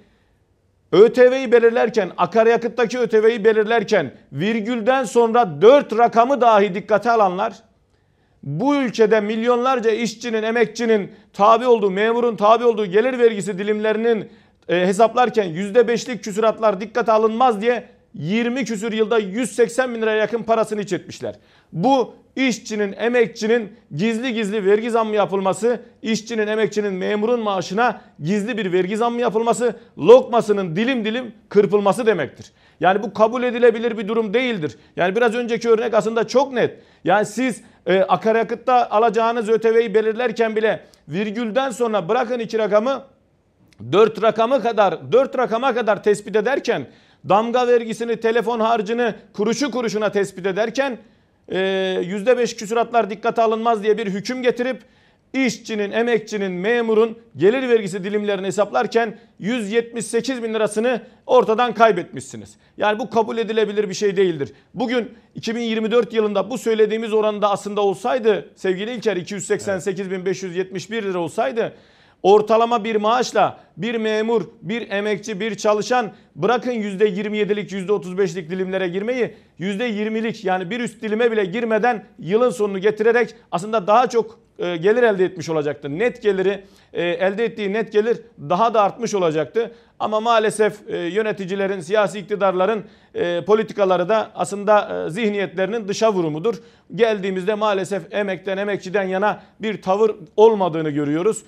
ÖTV'yi 0.92 1.52
belirlerken, 1.52 2.10
akaryakıttaki 2.16 2.98
ÖTV'yi 2.98 3.44
belirlerken 3.44 4.12
virgülden 4.32 5.04
sonra 5.04 5.62
4 5.62 5.98
rakamı 5.98 6.40
dahi 6.40 6.74
dikkate 6.74 7.10
alanlar 7.10 7.52
bu 8.46 8.76
ülkede 8.76 9.20
milyonlarca 9.20 9.90
işçinin, 9.90 10.42
emekçinin 10.42 11.12
tabi 11.32 11.66
olduğu, 11.66 11.90
memurun 11.90 12.36
tabi 12.36 12.64
olduğu 12.64 12.86
gelir 12.86 13.18
vergisi 13.18 13.58
dilimlerinin 13.58 14.28
e, 14.68 14.86
hesaplarken 14.86 15.46
%5'lik 15.46 16.24
küsuratlar 16.24 16.80
dikkate 16.80 17.12
alınmaz 17.12 17.60
diye 17.60 17.88
20 18.14 18.64
küsür 18.64 18.92
yılda 18.92 19.18
180 19.18 19.94
bin 19.94 20.02
liraya 20.02 20.16
yakın 20.16 20.42
parasını 20.42 20.80
iç 20.80 20.92
etmişler. 20.92 21.34
Bu 21.72 22.14
işçinin, 22.36 22.94
emekçinin 22.98 23.72
gizli 23.96 24.34
gizli 24.34 24.66
vergi 24.66 24.90
zammı 24.90 25.14
yapılması, 25.14 25.80
işçinin, 26.02 26.46
emekçinin, 26.46 26.94
memurun 26.94 27.40
maaşına 27.40 28.00
gizli 28.22 28.58
bir 28.58 28.72
vergi 28.72 28.96
zammı 28.96 29.20
yapılması, 29.20 29.76
lokmasının 29.98 30.76
dilim 30.76 31.04
dilim 31.04 31.32
kırpılması 31.48 32.06
demektir. 32.06 32.52
Yani 32.80 33.02
bu 33.02 33.12
kabul 33.12 33.42
edilebilir 33.42 33.98
bir 33.98 34.08
durum 34.08 34.34
değildir. 34.34 34.76
Yani 34.96 35.16
biraz 35.16 35.34
önceki 35.34 35.68
örnek 35.68 35.94
aslında 35.94 36.26
çok 36.26 36.52
net. 36.52 36.78
Yani 37.04 37.26
siz 37.26 37.62
e, 37.86 38.00
akaryakıtta 38.00 38.90
alacağınız 38.90 39.48
ÖTV'yi 39.48 39.94
belirlerken 39.94 40.56
bile 40.56 40.80
virgülden 41.08 41.70
sonra 41.70 42.08
bırakın 42.08 42.38
iki 42.38 42.58
rakamı 42.58 43.02
4 43.92 44.22
rakamı 44.22 44.62
kadar 44.62 45.12
4 45.12 45.38
rakama 45.38 45.74
kadar 45.74 46.02
tespit 46.02 46.36
ederken 46.36 46.86
damga 47.28 47.66
vergisini, 47.68 48.20
telefon 48.20 48.60
harcını 48.60 49.14
kuruşu 49.32 49.70
kuruşuna 49.70 50.12
tespit 50.12 50.46
ederken 50.46 50.98
%5 51.48 52.56
küsuratlar 52.56 53.10
dikkate 53.10 53.42
alınmaz 53.42 53.82
diye 53.82 53.98
bir 53.98 54.06
hüküm 54.06 54.42
getirip 54.42 54.82
işçinin, 55.32 55.90
emekçinin, 55.90 56.52
memurun 56.52 57.18
gelir 57.36 57.68
vergisi 57.68 58.04
dilimlerini 58.04 58.46
hesaplarken 58.46 59.18
178 59.38 60.42
bin 60.42 60.54
lirasını 60.54 61.02
ortadan 61.26 61.74
kaybetmişsiniz. 61.74 62.56
Yani 62.76 62.98
bu 62.98 63.10
kabul 63.10 63.38
edilebilir 63.38 63.88
bir 63.88 63.94
şey 63.94 64.16
değildir. 64.16 64.52
Bugün 64.74 65.14
2024 65.34 66.12
yılında 66.12 66.50
bu 66.50 66.58
söylediğimiz 66.58 67.12
oranda 67.12 67.50
aslında 67.50 67.80
olsaydı 67.80 68.50
sevgili 68.56 68.92
İlker 68.92 69.16
288 69.16 70.10
bin 70.10 70.26
571 70.26 71.02
lira 71.02 71.18
olsaydı 71.18 71.72
ortalama 72.22 72.84
bir 72.84 72.96
maaşla 72.96 73.60
bir 73.76 73.94
memur, 73.94 74.42
bir 74.62 74.90
emekçi, 74.90 75.40
bir 75.40 75.54
çalışan 75.54 76.12
bırakın 76.36 76.70
%27'lik, 76.70 77.72
%35'lik 77.72 78.50
dilimlere 78.50 78.88
girmeyi 78.88 79.34
%20'lik 79.60 80.44
yani 80.44 80.70
bir 80.70 80.80
üst 80.80 81.02
dilime 81.02 81.32
bile 81.32 81.44
girmeden 81.44 82.04
yılın 82.18 82.50
sonunu 82.50 82.78
getirerek 82.78 83.34
aslında 83.50 83.86
daha 83.86 84.08
çok 84.08 84.45
e, 84.58 84.76
gelir 84.76 85.02
elde 85.02 85.24
etmiş 85.24 85.48
olacaktı. 85.48 85.98
Net 85.98 86.22
geliri 86.22 86.64
e, 86.92 87.02
elde 87.02 87.44
ettiği 87.44 87.72
net 87.72 87.92
gelir 87.92 88.18
daha 88.48 88.74
da 88.74 88.82
artmış 88.82 89.14
olacaktı. 89.14 89.70
Ama 89.98 90.20
maalesef 90.20 90.90
e, 90.90 90.96
yöneticilerin, 90.96 91.80
siyasi 91.80 92.18
iktidarların 92.18 92.84
politikaları 93.46 94.08
da 94.08 94.30
aslında 94.34 95.06
zihniyetlerinin 95.10 95.88
dışa 95.88 96.12
vurumudur. 96.12 96.54
Geldiğimizde 96.94 97.54
maalesef 97.54 98.02
emekten, 98.10 98.56
emekçiden 98.56 99.02
yana 99.02 99.42
bir 99.60 99.82
tavır 99.82 100.10
olmadığını 100.36 100.90
görüyoruz. 100.90 101.42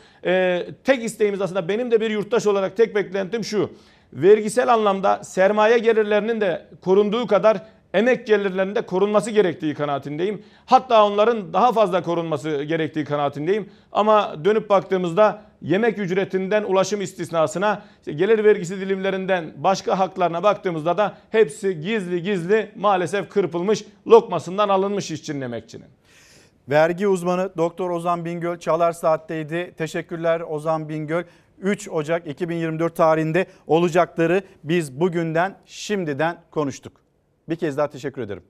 Tek 0.85 1.05
isteğimiz 1.05 1.41
aslında 1.41 1.69
benim 1.69 1.91
de 1.91 2.01
bir 2.01 2.11
yurttaş 2.11 2.47
olarak 2.47 2.77
tek 2.77 2.95
beklentim 2.95 3.45
şu. 3.45 3.71
Vergisel 4.13 4.73
anlamda 4.75 5.25
sermaye 5.25 5.79
gelirlerinin 5.79 6.41
de 6.41 6.67
korunduğu 6.85 7.27
kadar 7.27 7.63
emek 7.99 8.26
gelirlerinde 8.26 8.82
korunması 8.82 9.30
gerektiği 9.30 9.74
kanaatindeyim. 9.74 10.42
Hatta 10.66 11.07
onların 11.07 11.53
daha 11.53 11.72
fazla 11.72 12.03
korunması 12.03 12.62
gerektiği 12.62 13.05
kanaatindeyim. 13.05 13.70
Ama 13.92 14.44
dönüp 14.44 14.70
baktığımızda 14.70 15.42
yemek 15.62 15.99
ücretinden 15.99 16.62
ulaşım 16.62 17.01
istisnasına, 17.01 17.82
işte 17.99 18.12
gelir 18.12 18.44
vergisi 18.44 18.80
dilimlerinden 18.80 19.53
başka 19.57 19.99
haklarına 19.99 20.42
baktığımızda 20.42 20.99
da 20.99 21.16
hepsi 21.30 21.80
gizli 21.80 22.22
gizli 22.22 22.70
maalesef 22.76 23.28
kırpılmış, 23.28 23.84
lokmasından 24.07 24.68
alınmış 24.68 25.11
işçinin 25.11 25.40
emekçinin. 25.40 25.86
Vergi 26.68 27.09
uzmanı 27.09 27.51
Doktor 27.57 27.90
Ozan 27.90 28.24
Bingöl 28.24 28.59
Çalar 28.59 28.92
Saat'teydi. 28.92 29.74
Teşekkürler 29.78 30.40
Ozan 30.40 30.88
Bingöl. 30.88 31.24
3 31.59 31.88
Ocak 31.88 32.26
2024 32.26 32.96
tarihinde 32.96 33.46
olacakları 33.66 34.42
biz 34.64 35.01
bugünden 35.01 35.57
şimdiden 35.66 36.36
konuştuk. 36.51 37.08
Bir 37.49 37.57
kez 37.57 37.76
daha 37.76 37.90
teşekkür 37.90 38.22
ederim. 38.22 38.42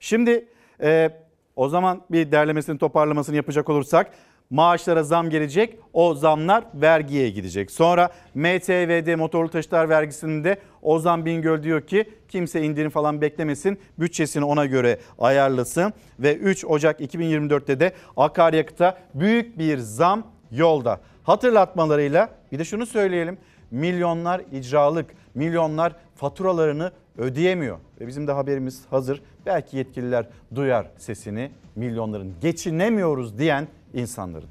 Şimdi 0.00 0.48
e, 0.82 1.10
o 1.56 1.68
zaman 1.68 2.02
bir 2.10 2.32
derlemesini 2.32 2.78
toparlamasını 2.78 3.36
yapacak 3.36 3.68
olursak 3.68 4.10
maaşlara 4.50 5.02
zam 5.02 5.30
gelecek. 5.30 5.78
O 5.92 6.14
zamlar 6.14 6.64
vergiye 6.74 7.30
gidecek. 7.30 7.70
Sonra 7.70 8.10
MTV'de 8.34 9.16
motorlu 9.16 9.50
taşıtlar 9.50 9.88
vergisinde 9.88 10.58
Ozan 10.82 11.26
Bingöl 11.26 11.62
diyor 11.62 11.80
ki 11.80 12.10
kimse 12.28 12.62
indirim 12.62 12.90
falan 12.90 13.20
beklemesin. 13.20 13.78
Bütçesini 13.98 14.44
ona 14.44 14.66
göre 14.66 14.98
ayarlasın. 15.18 15.92
Ve 16.20 16.36
3 16.36 16.64
Ocak 16.64 17.00
2024'te 17.00 17.80
de 17.80 17.92
akaryakıta 18.16 18.98
büyük 19.14 19.58
bir 19.58 19.78
zam 19.78 20.26
yolda. 20.50 21.00
Hatırlatmalarıyla 21.24 22.28
bir 22.52 22.58
de 22.58 22.64
şunu 22.64 22.86
söyleyelim. 22.86 23.38
Milyonlar 23.70 24.42
icralık, 24.52 25.06
milyonlar 25.38 25.96
faturalarını 26.16 26.92
ödeyemiyor. 27.18 27.78
Ve 28.00 28.06
bizim 28.06 28.26
de 28.26 28.32
haberimiz 28.32 28.82
hazır. 28.90 29.22
Belki 29.46 29.76
yetkililer 29.76 30.26
duyar 30.54 30.86
sesini 30.98 31.50
milyonların 31.76 32.34
geçinemiyoruz 32.40 33.38
diyen 33.38 33.68
insanların. 33.94 34.48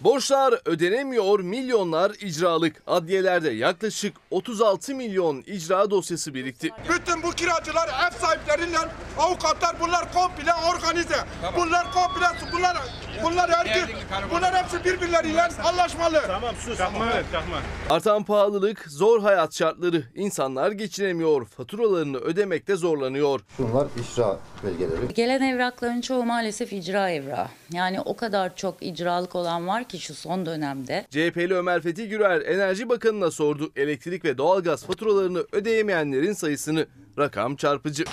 Borçlar 0.00 0.60
ödenemiyor, 0.64 1.40
milyonlar 1.40 2.10
icralık. 2.10 2.82
Adliyelerde 2.86 3.50
yaklaşık 3.50 4.16
36 4.30 4.94
milyon 4.94 5.42
icra 5.46 5.90
dosyası 5.90 6.34
birikti. 6.34 6.68
Bütün 6.88 7.22
bu 7.22 7.30
kiracılar, 7.30 7.88
ev 7.88 8.18
sahipleriyle 8.18 8.78
avukatlar 9.18 9.76
bunlar 9.80 10.12
komple 10.12 10.52
organize. 10.54 11.16
Tamam. 11.42 11.60
Bunlar 11.60 11.92
komple, 11.92 12.26
bunlar 12.52 12.76
bunlar 13.24 13.50
herkes, 13.50 13.84
bunlar 14.30 14.54
hepsi 14.54 14.84
birbirleriyle 14.84 15.42
anlaşmalı. 15.42 16.22
Tamam 16.26 16.54
sus. 16.64 16.78
Kalkma, 16.78 17.06
kalkma. 17.32 17.56
Artan 17.90 18.24
pahalılık, 18.24 18.84
zor 18.88 19.22
hayat 19.22 19.54
şartları. 19.54 20.02
insanlar 20.14 20.72
geçinemiyor, 20.72 21.46
faturalarını 21.46 22.16
ödemekte 22.16 22.76
zorlanıyor. 22.76 23.40
Bunlar 23.58 23.86
icra 23.86 24.36
belgeleri. 24.64 25.14
Gelen 25.14 25.42
evrakların 25.42 26.00
çoğu 26.00 26.24
maalesef 26.24 26.72
icra 26.72 27.10
evrağı. 27.10 27.46
Yani 27.72 28.00
o 28.00 28.16
kadar 28.16 28.56
çok 28.56 28.82
icralık 28.82 29.34
olan 29.34 29.66
var 29.68 29.84
ki 29.84 29.98
şu 29.98 30.14
son 30.14 30.46
dönemde. 30.46 31.06
CHP'li 31.10 31.54
Ömer 31.54 31.80
Fethi 31.80 32.08
Gürer 32.08 32.40
Enerji 32.40 32.88
Bakanı'na 32.88 33.30
sordu. 33.30 33.72
Elektrik 33.76 34.24
ve 34.24 34.38
doğalgaz 34.38 34.84
faturalarını 34.84 35.44
ödeyemeyenlerin 35.52 36.32
sayısını. 36.32 36.86
Rakam 37.18 37.56
çarpıcı. 37.56 38.04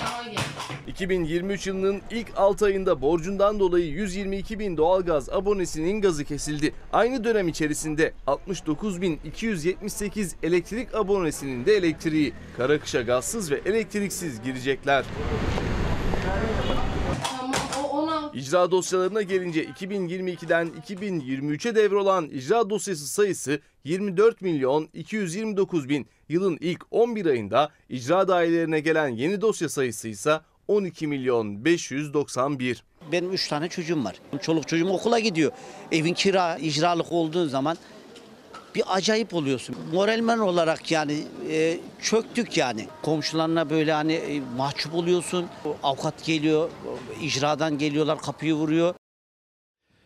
2023 0.88 1.68
yılının 1.68 2.02
ilk 2.12 2.28
6 2.36 2.66
ayında 2.66 3.02
borcundan 3.02 3.60
dolayı 3.60 3.88
122 3.88 4.60
bin 4.60 4.78
doğalgaz 4.98 5.30
abonesinin 5.30 6.02
gazı 6.02 6.26
kesildi. 6.26 6.74
Aynı 6.94 7.24
dönem 7.24 7.48
içerisinde 7.48 8.14
69.278 8.28 10.36
elektrik 10.44 10.96
abonesinin 10.96 11.66
de 11.66 11.74
elektriği. 11.74 12.34
Karakış'a 12.58 13.02
gazsız 13.02 13.52
ve 13.52 13.62
elektriksiz 13.66 14.42
girecekler. 14.42 15.06
İcra 18.34 18.72
dosyalarına 18.72 19.22
gelince 19.22 19.66
2022'den 19.66 20.70
2023'e 20.88 21.76
devrolan 21.76 22.30
icra 22.30 22.70
dosyası 22.70 23.08
sayısı 23.08 23.60
24 23.84 24.42
milyon 24.42 24.90
229 24.94 25.90
bin. 25.90 26.08
Yılın 26.30 26.58
ilk 26.62 26.86
11 26.92 27.26
ayında 27.26 27.70
icra 27.90 28.28
dairelerine 28.28 28.80
gelen 28.80 29.08
yeni 29.08 29.42
dosya 29.42 29.70
sayısı 29.70 30.08
ise 30.08 30.40
12 30.68 31.08
milyon 31.08 31.66
591. 31.66 32.84
Benim 33.12 33.34
3 33.34 33.48
tane 33.48 33.70
çocuğum 33.70 34.04
var. 34.04 34.16
Çoluk 34.42 34.68
çocuğum 34.68 34.90
okula 34.90 35.20
gidiyor. 35.20 35.52
Evin 35.92 36.14
kira 36.14 36.58
icralık 36.58 37.12
olduğu 37.12 37.48
zaman 37.48 37.78
bir 38.76 38.84
acayip 38.88 39.34
oluyorsun. 39.34 39.76
Moralmen 39.94 40.40
olarak 40.40 40.92
yani 40.92 41.24
e, 41.50 41.80
çöktük 42.02 42.58
yani. 42.58 42.86
Komşularına 43.02 43.70
böyle 43.70 43.94
hani 43.94 44.14
e, 44.14 44.42
mahcup 44.58 44.94
oluyorsun. 44.94 45.46
Avukat 45.84 46.26
geliyor, 46.26 46.70
icradan 47.22 47.78
geliyorlar 47.78 48.22
kapıyı 48.22 48.54
vuruyor. 48.54 48.94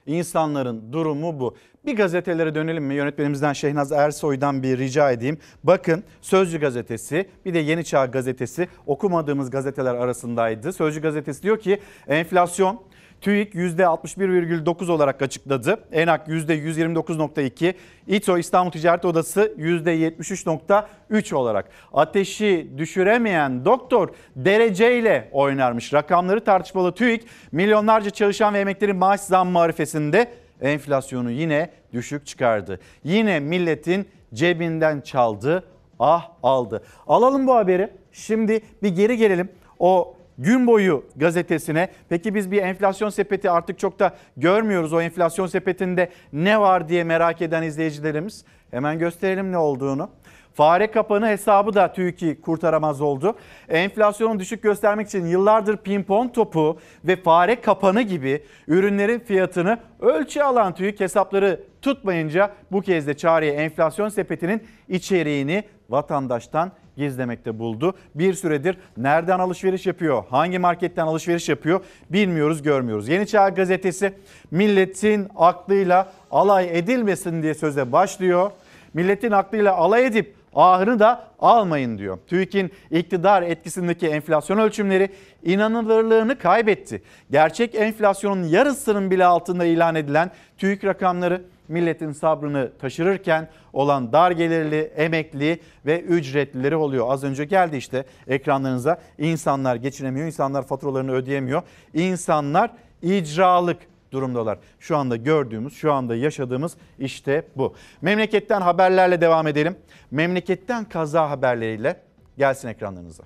İnsanların 0.05 0.93
durumu 0.93 1.39
bu. 1.39 1.55
Bir 1.85 1.95
gazetelere 1.95 2.55
dönelim 2.55 2.83
mi? 2.83 2.93
Yönetmenimizden 2.93 3.53
Şehnaz 3.53 3.91
Ersoy'dan 3.91 4.63
bir 4.63 4.77
rica 4.77 5.11
edeyim. 5.11 5.37
Bakın 5.63 6.03
Sözcü 6.21 6.59
gazetesi 6.59 7.29
bir 7.45 7.53
de 7.53 7.59
Yeni 7.59 7.85
Çağ 7.85 8.05
gazetesi 8.05 8.67
okumadığımız 8.87 9.49
gazeteler 9.49 9.95
arasındaydı. 9.95 10.73
Sözcü 10.73 11.01
gazetesi 11.01 11.43
diyor 11.43 11.59
ki 11.59 11.79
enflasyon 12.07 12.81
TÜİK 13.22 13.53
%61,9 13.55 14.91
olarak 14.91 15.22
açıkladı. 15.22 15.84
ENAK 15.91 16.28
%129,2, 16.28 17.74
İTO 18.07 18.38
İstanbul 18.38 18.72
Ticaret 18.72 19.05
Odası 19.05 19.53
%73,3 19.57 21.36
olarak. 21.36 21.69
Ateşi 21.93 22.67
düşüremeyen 22.78 23.65
doktor 23.65 24.09
dereceyle 24.36 25.30
oynarmış. 25.32 25.93
Rakamları 25.93 26.43
tartışmalı 26.43 26.95
TÜİK 26.95 27.24
milyonlarca 27.51 28.09
çalışan 28.09 28.53
ve 28.53 28.59
emeklerin 28.59 28.95
maaş 28.95 29.22
zammı 29.22 29.51
marifesinde 29.51 30.32
enflasyonu 30.61 31.32
yine 31.32 31.69
düşük 31.93 32.28
çıkardı. 32.28 32.80
Yine 33.03 33.39
milletin 33.39 34.07
cebinden 34.34 35.01
çaldı, 35.01 35.63
ah 35.99 36.30
aldı. 36.43 36.84
Alalım 37.07 37.47
bu 37.47 37.55
haberi. 37.55 37.89
Şimdi 38.11 38.61
bir 38.84 38.95
geri 38.95 39.17
gelelim. 39.17 39.49
O 39.80 40.15
gün 40.41 40.67
boyu 40.67 41.03
gazetesine. 41.15 41.89
Peki 42.09 42.35
biz 42.35 42.51
bir 42.51 42.63
enflasyon 42.63 43.09
sepeti 43.09 43.49
artık 43.49 43.79
çok 43.79 43.99
da 43.99 44.15
görmüyoruz. 44.37 44.93
O 44.93 45.01
enflasyon 45.01 45.47
sepetinde 45.47 46.09
ne 46.33 46.59
var 46.59 46.89
diye 46.89 47.03
merak 47.03 47.41
eden 47.41 47.63
izleyicilerimiz. 47.63 48.45
Hemen 48.71 48.99
gösterelim 48.99 49.51
ne 49.51 49.57
olduğunu. 49.57 50.09
Fare 50.53 50.91
kapanı 50.91 51.27
hesabı 51.27 51.73
da 51.73 51.93
TÜİK'i 51.93 52.41
kurtaramaz 52.41 53.01
oldu. 53.01 53.35
Enflasyonu 53.69 54.39
düşük 54.39 54.63
göstermek 54.63 55.07
için 55.07 55.25
yıllardır 55.25 55.77
pimpon 55.77 56.27
topu 56.27 56.79
ve 57.03 57.15
fare 57.15 57.61
kapanı 57.61 58.01
gibi 58.01 58.43
ürünlerin 58.67 59.19
fiyatını 59.19 59.77
ölçü 59.99 60.41
alan 60.41 60.75
TÜİK 60.75 60.99
hesapları 60.99 61.63
tutmayınca 61.81 62.51
bu 62.71 62.81
kez 62.81 63.07
de 63.07 63.13
çağrıya 63.13 63.53
enflasyon 63.53 64.09
sepetinin 64.09 64.63
içeriğini 64.89 65.63
vatandaştan 65.89 66.71
gizlemekte 67.05 67.59
buldu. 67.59 67.93
Bir 68.15 68.33
süredir 68.33 68.77
nereden 68.97 69.39
alışveriş 69.39 69.85
yapıyor, 69.85 70.23
hangi 70.29 70.59
marketten 70.59 71.07
alışveriş 71.07 71.49
yapıyor 71.49 71.81
bilmiyoruz, 72.09 72.61
görmüyoruz. 72.61 73.07
Yeni 73.07 73.27
Çağ 73.27 73.49
gazetesi 73.49 74.13
milletin 74.51 75.27
aklıyla 75.35 76.11
alay 76.31 76.79
edilmesin 76.79 77.43
diye 77.43 77.53
söze 77.53 77.91
başlıyor. 77.91 78.51
Milletin 78.93 79.31
aklıyla 79.31 79.75
alay 79.75 80.05
edip 80.05 80.35
ahını 80.55 80.99
da 80.99 81.27
almayın 81.39 81.97
diyor. 81.97 82.17
TÜİK'in 82.27 82.71
iktidar 82.91 83.41
etkisindeki 83.41 84.07
enflasyon 84.07 84.57
ölçümleri 84.57 85.09
inanılırlığını 85.43 86.37
kaybetti. 86.37 87.01
Gerçek 87.31 87.75
enflasyonun 87.75 88.43
yarısının 88.43 89.11
bile 89.11 89.25
altında 89.25 89.65
ilan 89.65 89.95
edilen 89.95 90.31
TÜİK 90.57 90.85
rakamları 90.85 91.41
milletin 91.72 92.11
sabrını 92.11 92.72
taşırırken 92.80 93.49
olan 93.74 94.13
dar 94.13 94.32
gelirli, 94.32 94.82
emekli 94.82 95.59
ve 95.86 96.01
ücretlileri 96.01 96.76
oluyor. 96.76 97.05
Az 97.09 97.24
önce 97.24 97.45
geldi 97.45 97.78
işte 97.78 98.05
ekranlarınıza 98.28 99.01
insanlar 99.17 99.76
geçinemiyor, 99.76 100.26
insanlar 100.26 100.67
faturalarını 100.67 101.11
ödeyemiyor. 101.11 101.61
İnsanlar 101.93 102.72
icralık 103.01 103.78
durumdalar. 104.11 104.59
Şu 104.80 104.97
anda 104.97 105.15
gördüğümüz, 105.15 105.74
şu 105.74 105.93
anda 105.93 106.15
yaşadığımız 106.15 106.78
işte 106.99 107.43
bu. 107.55 107.76
Memleketten 108.01 108.61
haberlerle 108.61 109.22
devam 109.22 109.47
edelim. 109.47 109.76
Memleketten 110.11 110.86
kaza 110.86 111.30
haberleriyle 111.30 111.95
gelsin 112.38 112.67
ekranlarınıza. 112.67 113.24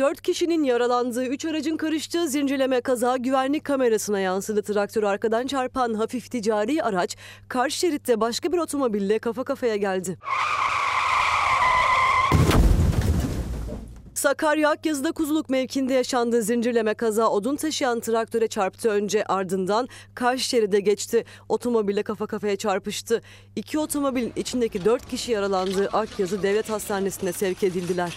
Dört 0.00 0.20
kişinin 0.20 0.64
yaralandığı, 0.64 1.24
üç 1.24 1.44
aracın 1.44 1.76
karıştığı 1.76 2.28
zincirleme 2.28 2.80
kaza 2.80 3.16
güvenlik 3.16 3.64
kamerasına 3.64 4.20
yansıdı. 4.20 4.62
Traktör 4.62 5.02
arkadan 5.02 5.46
çarpan 5.46 5.94
hafif 5.94 6.30
ticari 6.30 6.82
araç 6.82 7.16
karşı 7.48 7.78
şeritte 7.78 8.20
başka 8.20 8.52
bir 8.52 8.58
otomobille 8.58 9.18
kafa 9.18 9.44
kafaya 9.44 9.76
geldi. 9.76 10.18
Sakarya 14.14 14.70
Akyazı'da 14.70 15.12
Kuzuluk 15.12 15.50
mevkinde 15.50 15.94
yaşandığı 15.94 16.42
zincirleme 16.42 16.94
kaza 16.94 17.30
odun 17.30 17.56
taşıyan 17.56 18.00
traktöre 18.00 18.48
çarptı 18.48 18.88
önce 18.88 19.24
ardından 19.24 19.88
karşı 20.14 20.44
şeride 20.44 20.80
geçti. 20.80 21.24
Otomobille 21.48 22.02
kafa 22.02 22.26
kafaya 22.26 22.56
çarpıştı. 22.56 23.22
İki 23.56 23.78
otomobilin 23.78 24.32
içindeki 24.36 24.84
dört 24.84 25.08
kişi 25.08 25.32
yaralandığı 25.32 25.88
Akyazı 25.92 26.42
Devlet 26.42 26.70
Hastanesi'ne 26.70 27.32
sevk 27.32 27.62
edildiler. 27.62 28.16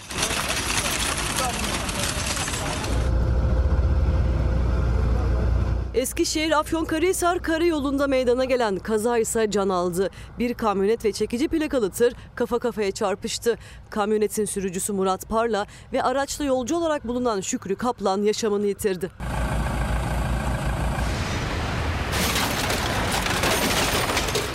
Eskişehir 5.94 6.58
Afyonkarahisar 6.58 7.42
karayolunda 7.42 8.06
meydana 8.06 8.44
gelen 8.44 8.78
kaza 8.78 9.18
ise 9.18 9.50
can 9.50 9.68
aldı. 9.68 10.10
Bir 10.38 10.54
kamyonet 10.54 11.04
ve 11.04 11.12
çekici 11.12 11.48
plakalı 11.48 11.90
tır 11.90 12.14
kafa 12.34 12.58
kafaya 12.58 12.90
çarpıştı. 12.90 13.58
Kamyonetin 13.90 14.44
sürücüsü 14.44 14.92
Murat 14.92 15.28
Parla 15.28 15.66
ve 15.92 16.02
araçta 16.02 16.44
yolcu 16.44 16.76
olarak 16.76 17.08
bulunan 17.08 17.40
Şükrü 17.40 17.76
Kaplan 17.76 18.22
yaşamını 18.22 18.66
yitirdi. 18.66 19.10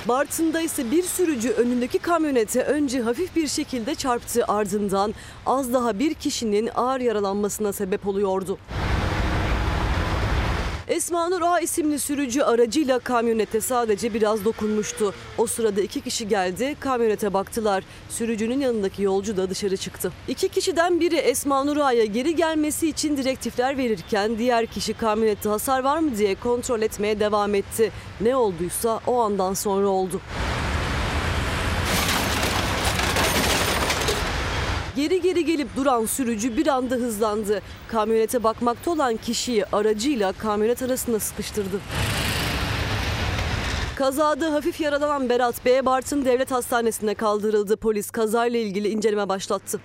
Bartın'da 0.07 0.61
ise 0.61 0.91
bir 0.91 1.03
sürücü 1.03 1.49
önündeki 1.49 1.99
kamyonete 1.99 2.63
önce 2.63 3.01
hafif 3.01 3.35
bir 3.35 3.47
şekilde 3.47 3.95
çarptı 3.95 4.43
ardından 4.47 5.13
az 5.45 5.73
daha 5.73 5.99
bir 5.99 6.13
kişinin 6.13 6.69
ağır 6.75 6.99
yaralanmasına 6.99 7.73
sebep 7.73 8.07
oluyordu. 8.07 8.57
Esma 10.89 11.29
Nur 11.29 11.41
A 11.41 11.59
isimli 11.59 11.99
sürücü 11.99 12.41
aracıyla 12.41 12.99
kamyonete 12.99 13.61
sadece 13.61 14.13
biraz 14.13 14.45
dokunmuştu. 14.45 15.13
O 15.37 15.47
sırada 15.47 15.81
iki 15.81 16.01
kişi 16.01 16.27
geldi, 16.27 16.75
kamyonete 16.79 17.33
baktılar. 17.33 17.83
Sürücünün 18.09 18.59
yanındaki 18.59 19.03
yolcu 19.03 19.37
da 19.37 19.49
dışarı 19.49 19.77
çıktı. 19.77 20.11
İki 20.27 20.49
kişiden 20.49 20.99
biri 20.99 21.15
Esma 21.15 21.63
Nur 21.63 21.77
A'ya 21.77 22.05
geri 22.05 22.35
gelmesi 22.35 22.89
için 22.89 23.17
direktifler 23.17 23.77
verirken 23.77 24.37
diğer 24.37 24.65
kişi 24.65 24.93
kamyonette 24.93 25.49
hasar 25.49 25.83
var 25.83 25.99
mı 25.99 26.17
diye 26.17 26.35
kontrol 26.35 26.81
etmeye 26.81 27.19
devam 27.19 27.55
etti. 27.55 27.91
Ne 28.21 28.35
olduysa 28.35 28.99
o 29.07 29.19
andan 29.19 29.53
sonra 29.53 29.87
oldu. 29.87 30.21
Geri 34.99 35.21
geri 35.21 35.45
gelip 35.45 35.75
duran 35.75 36.05
sürücü 36.05 36.57
bir 36.57 36.67
anda 36.67 36.95
hızlandı. 36.95 37.61
Kamyonete 37.87 38.43
bakmakta 38.43 38.91
olan 38.91 39.17
kişiyi 39.17 39.65
aracıyla 39.65 40.31
kamyonet 40.31 40.81
arasında 40.81 41.19
sıkıştırdı. 41.19 41.79
Kazada 43.95 44.53
hafif 44.53 44.81
yaralanan 44.81 45.29
Berat 45.29 45.65
Bey 45.65 45.85
Bartın 45.85 46.25
Devlet 46.25 46.51
Hastanesi'ne 46.51 47.15
kaldırıldı. 47.15 47.77
Polis 47.77 48.11
kazayla 48.11 48.59
ilgili 48.59 48.87
inceleme 48.87 49.29
başlattı. 49.29 49.79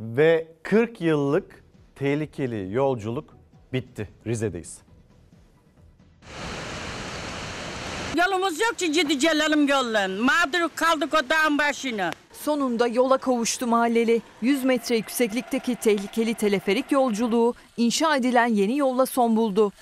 Ve 0.00 0.46
40 0.62 1.00
yıllık 1.00 1.64
tehlikeli 1.94 2.74
yolculuk 2.74 3.36
bitti. 3.72 4.08
Rize'deyiz. 4.26 4.87
Yolumuz 8.18 8.60
yok 8.60 8.78
ki 8.78 8.92
gideceğim 8.92 9.68
yollan. 9.68 10.10
Mağdur 10.10 10.68
kaldık 10.74 11.14
o 11.14 11.30
dağın 11.30 11.58
başına. 11.58 12.10
Sonunda 12.44 12.86
yola 12.86 13.18
kavuştu 13.18 13.66
mahalleli. 13.66 14.22
100 14.42 14.64
metre 14.64 14.96
yükseklikteki 14.96 15.76
tehlikeli 15.76 16.34
teleferik 16.34 16.92
yolculuğu 16.92 17.54
inşa 17.76 18.16
edilen 18.16 18.46
yeni 18.46 18.78
yolla 18.78 19.06
son 19.06 19.36
buldu. 19.36 19.72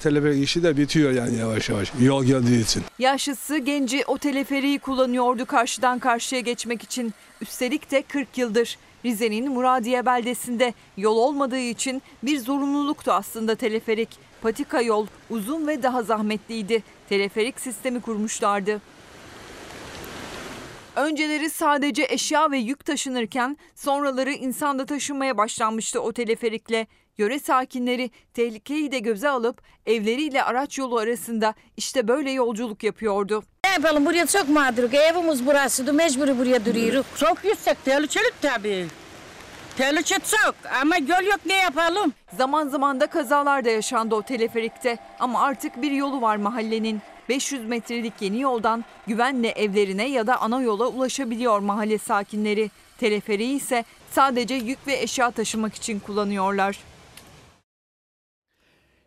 Teleferik 0.00 0.44
işi 0.44 0.62
de 0.62 0.76
bitiyor 0.76 1.12
yani 1.12 1.36
yavaş 1.36 1.68
yavaş 1.68 1.92
yol 2.00 2.24
geldiği 2.24 2.62
için. 2.62 2.82
Yaşlısı 2.98 3.58
genci 3.58 4.04
o 4.06 4.18
teleferiği 4.18 4.78
kullanıyordu 4.78 5.46
karşıdan 5.46 5.98
karşıya 5.98 6.40
geçmek 6.40 6.82
için. 6.82 7.14
Üstelik 7.40 7.90
de 7.90 8.02
40 8.02 8.38
yıldır. 8.38 8.78
Rize'nin 9.04 9.52
Muradiye 9.52 10.06
beldesinde 10.06 10.74
yol 10.96 11.16
olmadığı 11.16 11.58
için 11.58 12.02
bir 12.22 12.38
zorunluluktu 12.38 13.12
aslında 13.12 13.54
teleferik. 13.54 14.25
Patika 14.46 14.80
yol 14.80 15.06
uzun 15.30 15.66
ve 15.66 15.82
daha 15.82 16.02
zahmetliydi. 16.02 16.82
Teleferik 17.08 17.60
sistemi 17.60 18.00
kurmuşlardı. 18.00 18.80
Önceleri 20.96 21.50
sadece 21.50 22.06
eşya 22.10 22.50
ve 22.50 22.58
yük 22.58 22.84
taşınırken 22.84 23.56
sonraları 23.74 24.32
insan 24.32 24.78
da 24.78 24.86
taşınmaya 24.86 25.36
başlanmıştı 25.36 26.00
o 26.00 26.12
teleferikle. 26.12 26.86
Yöre 27.18 27.38
sakinleri 27.38 28.10
tehlikeyi 28.34 28.92
de 28.92 28.98
göze 28.98 29.28
alıp 29.28 29.62
evleriyle 29.86 30.42
araç 30.42 30.78
yolu 30.78 30.96
arasında 30.98 31.54
işte 31.76 32.08
böyle 32.08 32.30
yolculuk 32.30 32.84
yapıyordu. 32.84 33.42
Ne 33.64 33.70
yapalım 33.70 34.06
buraya 34.06 34.26
çok 34.26 34.48
mağduruk. 34.48 34.94
Evimiz 34.94 35.46
burası 35.46 35.86
da 35.86 35.92
mecburi 35.92 36.38
buraya 36.38 36.64
duruyoruz. 36.64 37.06
Çok 37.20 37.44
yüksek 37.44 37.84
tehlikeli 37.84 38.30
tabii. 38.42 38.86
Tehlike 39.76 40.14
çok 40.14 40.54
ama 40.82 40.96
yol 40.96 41.26
yok 41.26 41.40
ne 41.46 41.56
yapalım? 41.56 42.12
Zaman 42.36 42.68
zaman 42.68 43.00
da 43.00 43.06
kazalar 43.06 43.64
da 43.64 43.70
yaşandı 43.70 44.14
o 44.14 44.22
teleferikte 44.22 44.98
ama 45.20 45.42
artık 45.42 45.82
bir 45.82 45.90
yolu 45.90 46.20
var 46.20 46.36
mahallenin. 46.36 47.00
500 47.28 47.68
metrelik 47.68 48.12
yeni 48.20 48.40
yoldan 48.40 48.84
güvenle 49.06 49.48
evlerine 49.48 50.08
ya 50.08 50.26
da 50.26 50.40
ana 50.40 50.62
yola 50.62 50.86
ulaşabiliyor 50.88 51.58
mahalle 51.60 51.98
sakinleri. 51.98 52.70
Teleferiği 52.98 53.56
ise 53.56 53.84
sadece 54.10 54.54
yük 54.54 54.86
ve 54.86 54.94
eşya 55.02 55.30
taşımak 55.30 55.74
için 55.74 56.00
kullanıyorlar. 56.00 56.78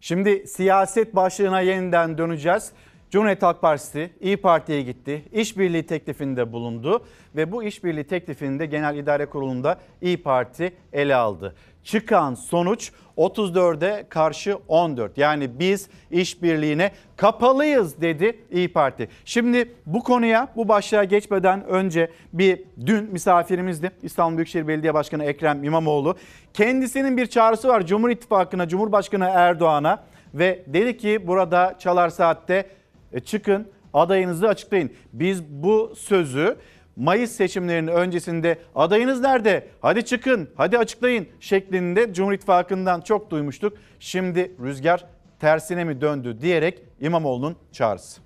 Şimdi 0.01 0.47
siyaset 0.47 1.15
başlığına 1.15 1.61
yeniden 1.61 2.17
döneceğiz. 2.17 2.71
Cumhuriyet 3.09 3.43
Halk 3.43 3.61
Partisi 3.61 4.09
İyi 4.21 4.37
Parti'ye 4.37 4.81
gitti. 4.81 5.25
İşbirliği 5.31 5.85
teklifinde 5.85 6.51
bulundu 6.51 7.05
ve 7.35 7.51
bu 7.51 7.63
işbirliği 7.63 8.03
teklifini 8.03 8.59
de 8.59 8.65
Genel 8.65 8.95
İdare 8.95 9.25
Kurulu'nda 9.25 9.79
İyi 10.01 10.23
Parti 10.23 10.73
ele 10.93 11.15
aldı. 11.15 11.55
Çıkan 11.83 12.33
sonuç 12.33 12.91
34'e 13.17 14.05
karşı 14.09 14.57
14. 14.67 15.17
Yani 15.17 15.59
biz 15.59 15.89
işbirliğine 16.11 16.91
kapalıyız 17.17 18.01
dedi 18.01 18.39
İyi 18.51 18.73
Parti. 18.73 19.09
Şimdi 19.25 19.71
bu 19.85 20.03
konuya 20.03 20.47
bu 20.55 20.67
başlığa 20.67 21.03
geçmeden 21.03 21.65
önce 21.65 22.11
bir 22.33 22.63
dün 22.85 23.11
misafirimizdi 23.11 23.91
İstanbul 24.03 24.37
Büyükşehir 24.37 24.67
Belediye 24.67 24.93
Başkanı 24.93 25.25
Ekrem 25.25 25.63
İmamoğlu. 25.63 26.15
Kendisinin 26.53 27.17
bir 27.17 27.25
çağrısı 27.25 27.67
var 27.67 27.85
Cumhur 27.85 28.09
İttifakı'na, 28.09 28.67
Cumhurbaşkanı 28.67 29.25
Erdoğan'a 29.33 30.03
ve 30.33 30.63
dedi 30.67 30.97
ki 30.97 31.27
burada 31.27 31.75
Çalar 31.79 32.09
Saat'te 32.09 32.78
e, 33.13 33.19
çıkın 33.19 33.67
adayınızı 33.93 34.47
açıklayın. 34.47 34.91
Biz 35.13 35.43
bu 35.43 35.93
sözü 35.97 36.57
Mayıs 36.95 37.31
seçimlerinin 37.31 37.91
öncesinde 37.91 38.57
adayınız 38.75 39.21
nerede? 39.21 39.67
Hadi 39.81 40.05
çıkın, 40.05 40.49
hadi 40.55 40.77
açıklayın 40.77 41.27
şeklinde 41.39 42.13
Cumhur 42.13 42.33
İttifakı'ndan 42.33 43.01
çok 43.01 43.29
duymuştuk. 43.29 43.73
Şimdi 43.99 44.55
rüzgar 44.63 45.05
tersine 45.39 45.83
mi 45.83 46.01
döndü 46.01 46.37
diyerek 46.41 46.83
İmamoğlu'nun 47.01 47.55
çağrısı. 47.71 48.21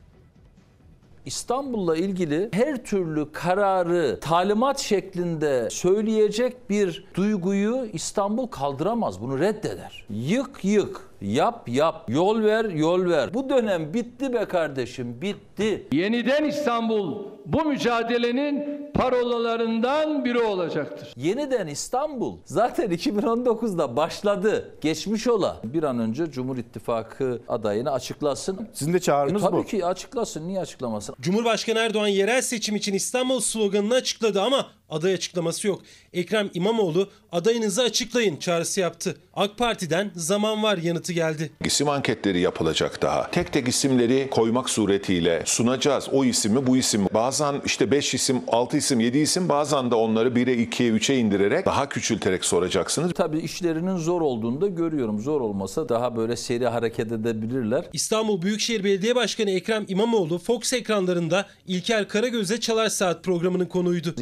İstanbul'la 1.25 1.95
ilgili 1.95 2.49
her 2.53 2.83
türlü 2.83 3.31
kararı 3.31 4.19
talimat 4.21 4.79
şeklinde 4.79 5.69
söyleyecek 5.69 6.69
bir 6.69 7.05
duyguyu 7.15 7.87
İstanbul 7.93 8.47
kaldıramaz. 8.47 9.21
Bunu 9.21 9.39
reddeder. 9.39 10.05
Yık 10.09 10.65
yık, 10.65 11.01
yap 11.23 11.69
yap, 11.69 12.09
yol 12.09 12.43
ver 12.43 12.65
yol 12.65 13.05
ver. 13.05 13.33
Bu 13.33 13.49
dönem 13.49 13.93
bitti 13.93 14.33
be 14.33 14.45
kardeşim, 14.45 15.21
bitti. 15.21 15.87
Yeniden 15.91 16.43
İstanbul 16.43 17.23
bu 17.45 17.65
mücadelenin 17.65 18.83
parolalarından 18.93 20.25
biri 20.25 20.39
olacaktır. 20.39 21.13
Yeniden 21.17 21.67
İstanbul 21.67 22.37
zaten 22.45 22.91
2019'da 22.91 23.95
başladı. 23.95 24.75
Geçmiş 24.81 25.27
ola. 25.27 25.57
Bir 25.63 25.83
an 25.83 25.99
önce 25.99 26.31
Cumhur 26.31 26.57
İttifakı 26.57 27.41
adayını 27.47 27.91
açıklasın. 27.91 28.67
Sizin 28.73 28.93
de 28.93 28.99
çağrınız 28.99 29.41
e, 29.41 29.45
tabii 29.45 29.57
bu. 29.57 29.61
Tabii 29.61 29.69
ki 29.69 29.85
açıklasın. 29.85 30.47
Niye 30.47 30.59
açıklamasın? 30.59 31.15
Cumhurbaşkanı 31.21 31.79
Erdoğan 31.79 32.07
yerel 32.07 32.41
seçim 32.41 32.75
için 32.75 32.93
İstanbul 32.93 33.39
sloganını 33.39 33.93
açıkladı 33.93 34.41
ama 34.41 34.67
aday 34.93 35.13
açıklaması 35.13 35.67
yok. 35.67 35.81
Ekrem 36.13 36.49
İmamoğlu 36.53 37.09
adayınızı 37.31 37.81
açıklayın 37.81 38.37
çağrısı 38.37 38.79
yaptı. 38.79 39.17
AK 39.33 39.57
Parti'den 39.57 40.11
zaman 40.15 40.63
var 40.63 40.77
yanıtı 40.77 41.13
geldi. 41.13 41.51
İsim 41.65 41.89
anketleri 41.89 42.39
yapılacak 42.39 43.01
daha. 43.01 43.31
Tek 43.31 43.53
tek 43.53 43.67
isimleri 43.67 44.27
koymak 44.31 44.69
suretiyle 44.69 45.43
sunacağız. 45.45 46.09
O 46.11 46.25
ismi 46.25 46.67
bu 46.67 46.77
isim. 46.77 47.05
Bazen 47.13 47.61
işte 47.65 47.91
5 47.91 48.13
isim, 48.13 48.41
6 48.47 48.77
isim, 48.77 48.99
7 48.99 49.17
isim 49.17 49.49
bazen 49.49 49.91
de 49.91 49.95
onları 49.95 50.29
1'e 50.29 50.53
2'ye 50.63 50.91
3'e 50.91 51.17
indirerek 51.17 51.65
daha 51.65 51.89
küçülterek 51.89 52.45
soracaksınız. 52.45 53.13
Tabii 53.13 53.39
işlerinin 53.39 53.97
zor 53.97 54.21
olduğunu 54.21 54.61
da 54.61 54.67
görüyorum. 54.67 55.19
Zor 55.19 55.41
olmasa 55.41 55.89
daha 55.89 56.15
böyle 56.15 56.35
seri 56.35 56.67
hareket 56.67 57.11
edebilirler. 57.11 57.85
İstanbul 57.93 58.41
Büyükşehir 58.41 58.83
Belediye 58.83 59.15
Başkanı 59.15 59.51
Ekrem 59.51 59.85
İmamoğlu 59.87 60.37
Fox 60.39 60.73
ekranlarında 60.73 61.45
İlker 61.67 62.07
Karagöz'e 62.07 62.59
Çalar 62.59 62.89
Saat 62.89 63.23
programının 63.23 63.65
konuydu. 63.65 64.15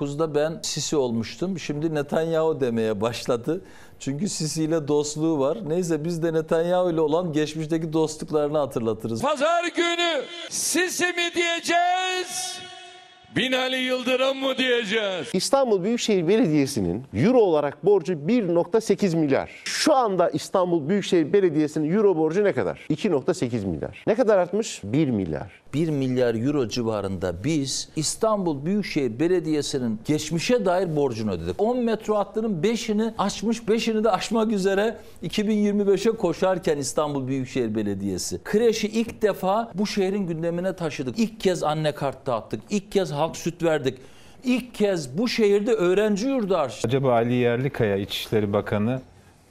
2019'da 0.00 0.34
ben 0.34 0.60
Sisi 0.62 0.96
olmuştum. 0.96 1.58
Şimdi 1.58 1.94
Netanyahu 1.94 2.60
demeye 2.60 3.00
başladı. 3.00 3.60
Çünkü 3.98 4.28
Sisi 4.28 4.64
ile 4.64 4.88
dostluğu 4.88 5.38
var. 5.38 5.58
Neyse 5.68 6.04
biz 6.04 6.22
de 6.22 6.32
Netanyahu 6.32 6.90
ile 6.90 7.00
olan 7.00 7.32
geçmişteki 7.32 7.92
dostluklarını 7.92 8.58
hatırlatırız. 8.58 9.22
Pazar 9.22 9.64
günü 9.64 10.22
Sisi 10.50 11.04
mi 11.04 11.30
diyeceğiz? 11.34 12.60
Binali 13.36 13.76
Yıldırım 13.76 14.38
mı 14.38 14.56
diyeceğiz? 14.58 15.28
İstanbul 15.32 15.84
Büyükşehir 15.84 16.28
Belediyesi'nin 16.28 17.04
euro 17.14 17.38
olarak 17.38 17.84
borcu 17.84 18.12
1.8 18.12 19.16
milyar. 19.16 19.50
Şu 19.64 19.94
anda 19.94 20.30
İstanbul 20.30 20.88
Büyükşehir 20.88 21.32
Belediyesi'nin 21.32 21.92
euro 21.92 22.16
borcu 22.16 22.44
ne 22.44 22.52
kadar? 22.52 22.86
2.8 22.90 23.66
milyar. 23.66 24.04
Ne 24.06 24.14
kadar 24.14 24.38
artmış? 24.38 24.80
1 24.84 25.08
milyar. 25.08 25.59
1 25.74 25.88
milyar 25.88 26.34
euro 26.34 26.68
civarında 26.68 27.34
biz 27.44 27.88
İstanbul 27.96 28.64
Büyükşehir 28.64 29.20
Belediyesi'nin 29.20 30.00
geçmişe 30.04 30.64
dair 30.64 30.96
borcunu 30.96 31.30
ödedik. 31.30 31.54
10 31.58 31.78
metro 31.78 32.16
hattının 32.16 32.62
5'ini 32.62 33.12
açmış, 33.18 33.58
5'ini 33.58 34.04
de 34.04 34.10
aşmak 34.10 34.52
üzere 34.52 34.96
2025'e 35.22 36.12
koşarken 36.16 36.78
İstanbul 36.78 37.26
Büyükşehir 37.26 37.74
Belediyesi. 37.74 38.40
Kreşi 38.44 38.88
ilk 38.88 39.22
defa 39.22 39.70
bu 39.74 39.86
şehrin 39.86 40.26
gündemine 40.26 40.76
taşıdık. 40.76 41.18
İlk 41.18 41.40
kez 41.40 41.62
anne 41.62 41.92
kart 41.92 42.26
dağıttık. 42.26 42.60
İlk 42.70 42.92
kez 42.92 43.12
halk 43.12 43.36
süt 43.36 43.62
verdik. 43.62 43.98
İlk 44.44 44.74
kez 44.74 45.18
bu 45.18 45.28
şehirde 45.28 45.72
öğrenci 45.72 46.26
yurdu 46.26 46.56
açtık. 46.56 46.84
Acaba 46.84 47.12
Ali 47.12 47.34
Yerlikaya 47.34 47.96
İçişleri 47.96 48.52
Bakanı 48.52 49.00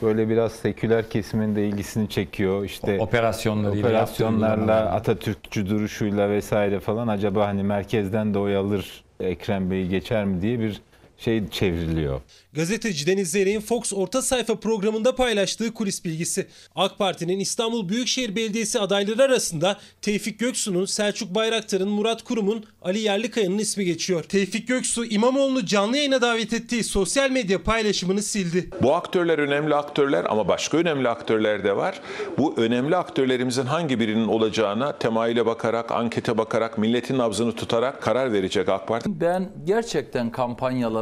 böyle 0.02 0.30
biraz 0.30 0.52
seküler 0.52 1.10
kesimin 1.10 1.56
de 1.56 1.68
ilgisini 1.68 2.10
çekiyor. 2.10 2.66
İşte 2.66 3.00
operasyonlarıyla 3.00 3.88
operasyonlarla 3.88 4.91
Atatürkçü 4.91 5.70
duruşuyla 5.70 6.30
vesaire 6.30 6.80
falan 6.80 7.08
acaba 7.08 7.47
hani 7.47 7.64
merkezden 7.64 8.34
de 8.34 8.39
oy 8.39 8.56
alır 8.56 9.04
Ekrem 9.20 9.72
Bey'i 9.72 9.89
geçer 9.89 10.26
mi 10.26 10.41
diye 10.41 10.60
bir 10.60 10.82
şey 11.20 11.49
çevriliyor. 11.49 12.22
Gazeteci 12.53 13.07
Deniz 13.07 13.32
Zeyrek'in 13.32 13.59
Fox 13.59 13.93
orta 13.93 14.22
sayfa 14.22 14.55
programında 14.55 15.15
paylaştığı 15.15 15.74
kulis 15.74 16.05
bilgisi. 16.05 16.47
AK 16.76 16.97
Parti'nin 16.97 17.39
İstanbul 17.39 17.89
Büyükşehir 17.89 18.36
Belediyesi 18.36 18.80
adayları 18.80 19.24
arasında 19.24 19.78
Tevfik 20.01 20.39
Göksu'nun, 20.39 20.86
Selçuk 20.86 21.36
Bayraktar'ın, 21.36 21.89
Murat 21.89 22.24
Kurum'un, 22.24 22.65
Ali 22.82 22.99
Yerlikaya'nın 22.99 23.57
ismi 23.57 23.86
geçiyor. 23.86 24.24
Tevfik 24.24 24.67
Göksu 24.67 25.05
İmamoğlu'nu 25.05 25.65
canlı 25.65 25.97
yayına 25.97 26.22
davet 26.22 26.53
ettiği 26.53 26.84
sosyal 26.84 27.32
medya 27.32 27.63
paylaşımını 27.63 28.22
sildi. 28.22 28.70
Bu 28.82 28.95
aktörler 28.95 29.39
önemli 29.39 29.76
aktörler 29.76 30.26
ama 30.30 30.47
başka 30.47 30.78
önemli 30.78 31.09
aktörler 31.09 31.63
de 31.63 31.76
var. 31.76 32.01
Bu 32.38 32.53
önemli 32.57 32.95
aktörlerimizin 32.95 33.65
hangi 33.65 33.99
birinin 33.99 34.28
olacağına 34.28 34.97
temayüle 34.97 35.45
bakarak, 35.45 35.91
ankete 35.91 36.38
bakarak, 36.38 36.78
milletin 36.78 37.17
nabzını 37.17 37.55
tutarak 37.55 38.01
karar 38.01 38.34
verecek 38.34 38.70
AK 38.70 38.88
Parti. 38.88 39.22
Ben 39.22 39.49
gerçekten 39.65 40.32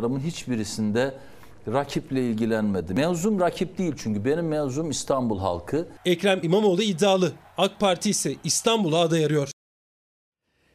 kampanyalarımın 0.08 0.20
hiçbirisinde 0.20 1.14
rakiple 1.68 2.30
ilgilenmedi. 2.30 2.94
Mevzum 2.94 3.40
rakip 3.40 3.78
değil 3.78 3.94
çünkü 3.98 4.26
benim 4.26 4.48
mevzum 4.48 4.90
İstanbul 4.90 5.40
halkı. 5.40 5.88
Ekrem 6.06 6.40
İmamoğlu 6.44 6.82
iddialı. 6.82 7.32
AK 7.58 7.80
Parti 7.80 8.10
ise 8.10 8.36
İstanbul'a 8.44 9.00
aday 9.00 9.26
arıyor. 9.26 9.52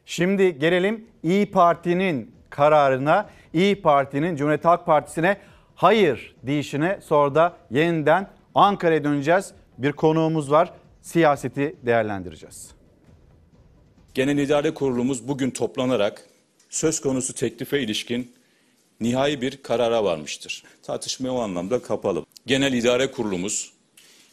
Şimdi 0.07 0.59
gelelim 0.59 1.07
İyi 1.23 1.47
Parti'nin 1.51 2.31
kararına, 2.51 3.31
İyi 3.55 3.83
Parti'nin 3.83 4.37
Cumhuriyet 4.37 4.65
Halk 4.65 4.87
Partisi'ne 4.87 5.37
hayır 5.75 6.35
deyişine 6.43 6.99
sonra 7.03 7.35
da 7.35 7.57
yeniden 7.71 8.27
Ankara'ya 8.55 9.05
döneceğiz. 9.05 9.53
Bir 9.79 9.93
konuğumuz 9.93 10.51
var. 10.51 10.73
Siyaseti 11.03 11.77
değerlendireceğiz. 11.83 12.71
Genel 14.15 14.39
İdare 14.39 14.75
Kurulumuz 14.75 15.29
bugün 15.29 15.51
toplanarak 15.51 16.27
söz 16.71 17.01
konusu 17.01 17.35
teklife 17.35 17.81
ilişkin 17.81 18.42
nihai 19.03 19.41
bir 19.41 19.57
karara 19.57 20.05
varmıştır. 20.05 20.63
Tartışmaya 20.83 21.31
o 21.31 21.41
anlamda 21.41 21.83
kapalı. 21.83 22.25
Genel 22.47 22.73
İdare 22.73 23.11
Kurulumuz 23.11 23.73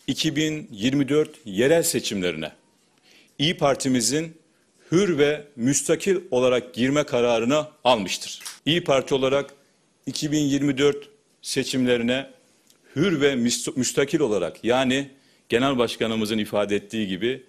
2024 0.07 1.30
yerel 1.45 1.84
seçimlerine 1.84 2.51
İyi 3.39 3.57
Partimizin 3.57 4.38
hür 4.91 5.17
ve 5.17 5.45
müstakil 5.55 6.17
olarak 6.32 6.74
girme 6.74 7.03
kararını 7.03 7.67
almıştır. 7.84 8.39
İyi 8.65 8.84
Parti 8.84 9.15
olarak 9.15 9.53
2024 10.05 11.09
seçimlerine 11.41 12.30
hür 12.95 13.22
ve 13.22 13.36
müstakil 13.76 14.20
olarak 14.20 14.63
yani 14.63 15.09
Genel 15.49 15.78
Başkanımızın 15.78 16.38
ifade 16.38 16.76
ettiği 16.76 17.07
gibi 17.07 17.43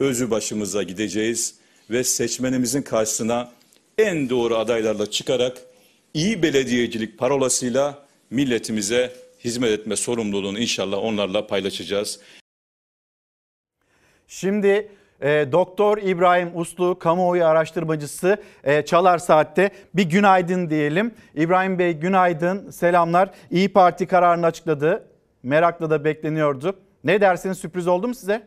özü 0.00 0.30
başımıza 0.30 0.82
gideceğiz 0.82 1.54
ve 1.90 2.04
seçmenimizin 2.04 2.82
karşısına 2.82 3.52
en 3.98 4.30
doğru 4.30 4.56
adaylarla 4.56 5.10
çıkarak 5.10 5.62
iyi 6.14 6.42
belediyecilik 6.42 7.18
parolasıyla 7.18 8.06
milletimize 8.30 9.12
hizmet 9.44 9.70
etme 9.70 9.96
sorumluluğunu 9.96 10.58
inşallah 10.58 10.98
onlarla 10.98 11.46
paylaşacağız. 11.46 12.20
Şimdi 14.26 14.88
e, 15.20 15.48
Doktor 15.52 15.98
İbrahim 15.98 16.50
Uslu, 16.54 16.98
kamuoyu 16.98 17.44
araştırmacısı 17.44 18.36
e, 18.64 18.84
Çalar 18.84 19.18
Saat'te 19.18 19.70
bir 19.94 20.04
günaydın 20.04 20.70
diyelim. 20.70 21.14
İbrahim 21.34 21.78
Bey 21.78 21.92
günaydın, 21.92 22.70
selamlar. 22.70 23.30
İyi 23.50 23.72
Parti 23.72 24.06
kararını 24.06 24.46
açıkladı. 24.46 25.04
Merakla 25.42 25.90
da 25.90 26.04
bekleniyordu. 26.04 26.78
Ne 27.04 27.20
dersiniz 27.20 27.58
sürpriz 27.58 27.88
oldu 27.88 28.08
mu 28.08 28.14
size? 28.14 28.42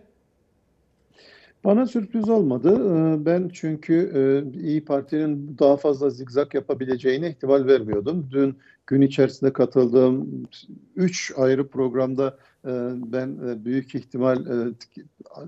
Bana 1.63 1.85
sürpriz 1.85 2.29
olmadı. 2.29 2.69
Ee, 2.73 3.25
ben 3.25 3.49
çünkü 3.53 4.11
e, 4.15 4.21
İyi 4.59 4.85
Parti'nin 4.85 5.57
daha 5.59 5.77
fazla 5.77 6.09
zigzag 6.09 6.55
yapabileceğine 6.55 7.29
ihtimal 7.29 7.67
vermiyordum. 7.67 8.27
Dün 8.31 8.57
gün 8.87 9.01
içerisinde 9.01 9.53
katıldığım 9.53 10.47
üç 10.95 11.33
ayrı 11.37 11.67
programda 11.67 12.37
e, 12.65 12.71
ben 12.95 13.37
e, 13.47 13.65
büyük 13.65 13.95
ihtimal 13.95 14.45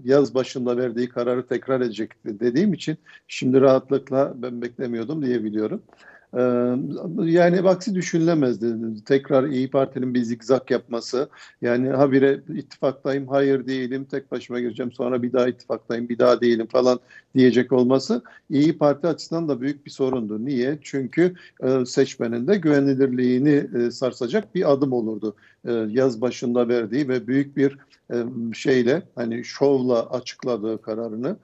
yaz 0.03 0.36
başında 0.36 0.78
verdiği 0.78 1.09
kararı 1.09 1.47
tekrar 1.47 1.82
edecek 1.82 2.11
dediğim 2.26 2.74
için 2.74 2.97
şimdi 3.28 3.61
rahatlıkla 3.61 4.34
ben 4.36 4.61
beklemiyordum 4.61 5.26
diyebiliyorum. 5.26 5.82
Ee, 5.82 6.14
yani 7.23 7.61
aksi 7.61 7.95
düşünülemezdi. 7.95 8.75
Tekrar 9.05 9.43
İyi 9.43 9.69
Parti'nin 9.69 10.13
bir 10.13 10.23
zigzag 10.23 10.71
yapması. 10.71 11.29
Yani 11.61 11.89
habire 11.89 12.39
ittifaktayım, 12.55 13.27
hayır 13.27 13.67
değilim, 13.67 14.05
tek 14.05 14.31
başıma 14.31 14.59
gireceğim, 14.59 14.91
sonra 14.91 15.23
bir 15.23 15.33
daha 15.33 15.47
ittifaktayım, 15.47 16.09
bir 16.09 16.19
daha 16.19 16.41
değilim 16.41 16.67
falan 16.67 16.99
diyecek 17.36 17.71
olması 17.71 18.21
İyi 18.49 18.77
Parti 18.77 19.07
açısından 19.07 19.47
da 19.47 19.61
büyük 19.61 19.86
bir 19.86 19.91
sorundu. 19.91 20.45
Niye? 20.45 20.79
Çünkü 20.81 21.33
e, 21.63 21.86
seçmenin 21.86 22.47
de 22.47 22.55
güvenilirliğini 22.55 23.67
e, 23.77 23.91
sarsacak 23.91 24.55
bir 24.55 24.71
adım 24.71 24.93
olurdu. 24.93 25.36
E, 25.67 25.71
yaz 25.71 26.21
başında 26.21 26.67
verdiği 26.67 27.07
ve 27.09 27.27
büyük 27.27 27.57
bir 27.57 27.77
şeyle 28.53 29.01
hani 29.15 29.43
şovla 29.43 30.09
açıkladığı 30.09 30.81
kararını 30.81 31.38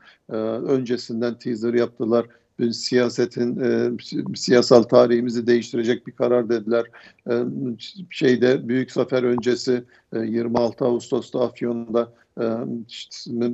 öncesinden 0.67 1.39
teaser 1.39 1.73
yaptılar 1.73 2.25
siyasetin 2.71 3.59
e, 3.59 3.91
siyasal 4.35 4.83
tarihimizi 4.83 5.47
değiştirecek 5.47 6.07
bir 6.07 6.11
karar 6.11 6.49
dediler. 6.49 6.85
E, 7.29 7.33
şeyde 8.09 8.67
büyük 8.67 8.91
zafer 8.91 9.23
öncesi 9.23 9.83
e, 10.13 10.19
26 10.19 10.85
Ağustos'ta 10.85 11.39
Afyon'da 11.41 12.13
e, 12.41 12.45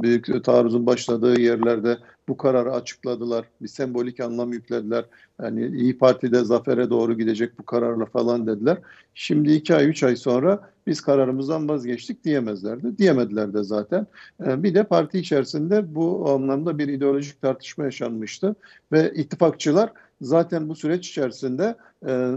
büyük 0.02 0.43
taarruzun 0.43 0.86
başladığı 0.86 1.41
yerlerde 1.41 1.98
bu 2.28 2.38
kararı 2.38 2.73
açıkladılar. 2.73 3.45
Bir 3.61 3.67
sembolik 3.67 4.19
anlam 4.19 4.53
yüklediler. 4.53 5.05
Yani 5.41 5.65
İyi 5.65 5.97
Parti'de 5.97 6.43
zafere 6.43 6.89
doğru 6.89 7.17
gidecek 7.17 7.59
bu 7.59 7.65
kararla 7.65 8.05
falan 8.05 8.47
dediler. 8.47 8.78
Şimdi 9.13 9.51
iki 9.51 9.75
ay, 9.75 9.89
üç 9.89 10.03
ay 10.03 10.15
sonra 10.15 10.69
biz 10.88 11.01
kararımızdan 11.01 11.69
vazgeçtik 11.69 12.23
diyemezlerdi. 12.23 12.97
Diyemediler 12.97 13.53
de 13.53 13.63
zaten. 13.63 14.07
Ee, 14.45 14.63
bir 14.63 14.75
de 14.75 14.84
parti 14.84 15.19
içerisinde 15.19 15.95
bu 15.95 16.30
anlamda 16.30 16.78
bir 16.78 16.88
ideolojik 16.88 17.41
tartışma 17.41 17.84
yaşanmıştı. 17.84 18.55
Ve 18.91 19.13
ittifakçılar 19.15 19.91
zaten 20.21 20.69
bu 20.69 20.75
süreç 20.75 21.09
içerisinde 21.09 21.75
e, 22.07 22.32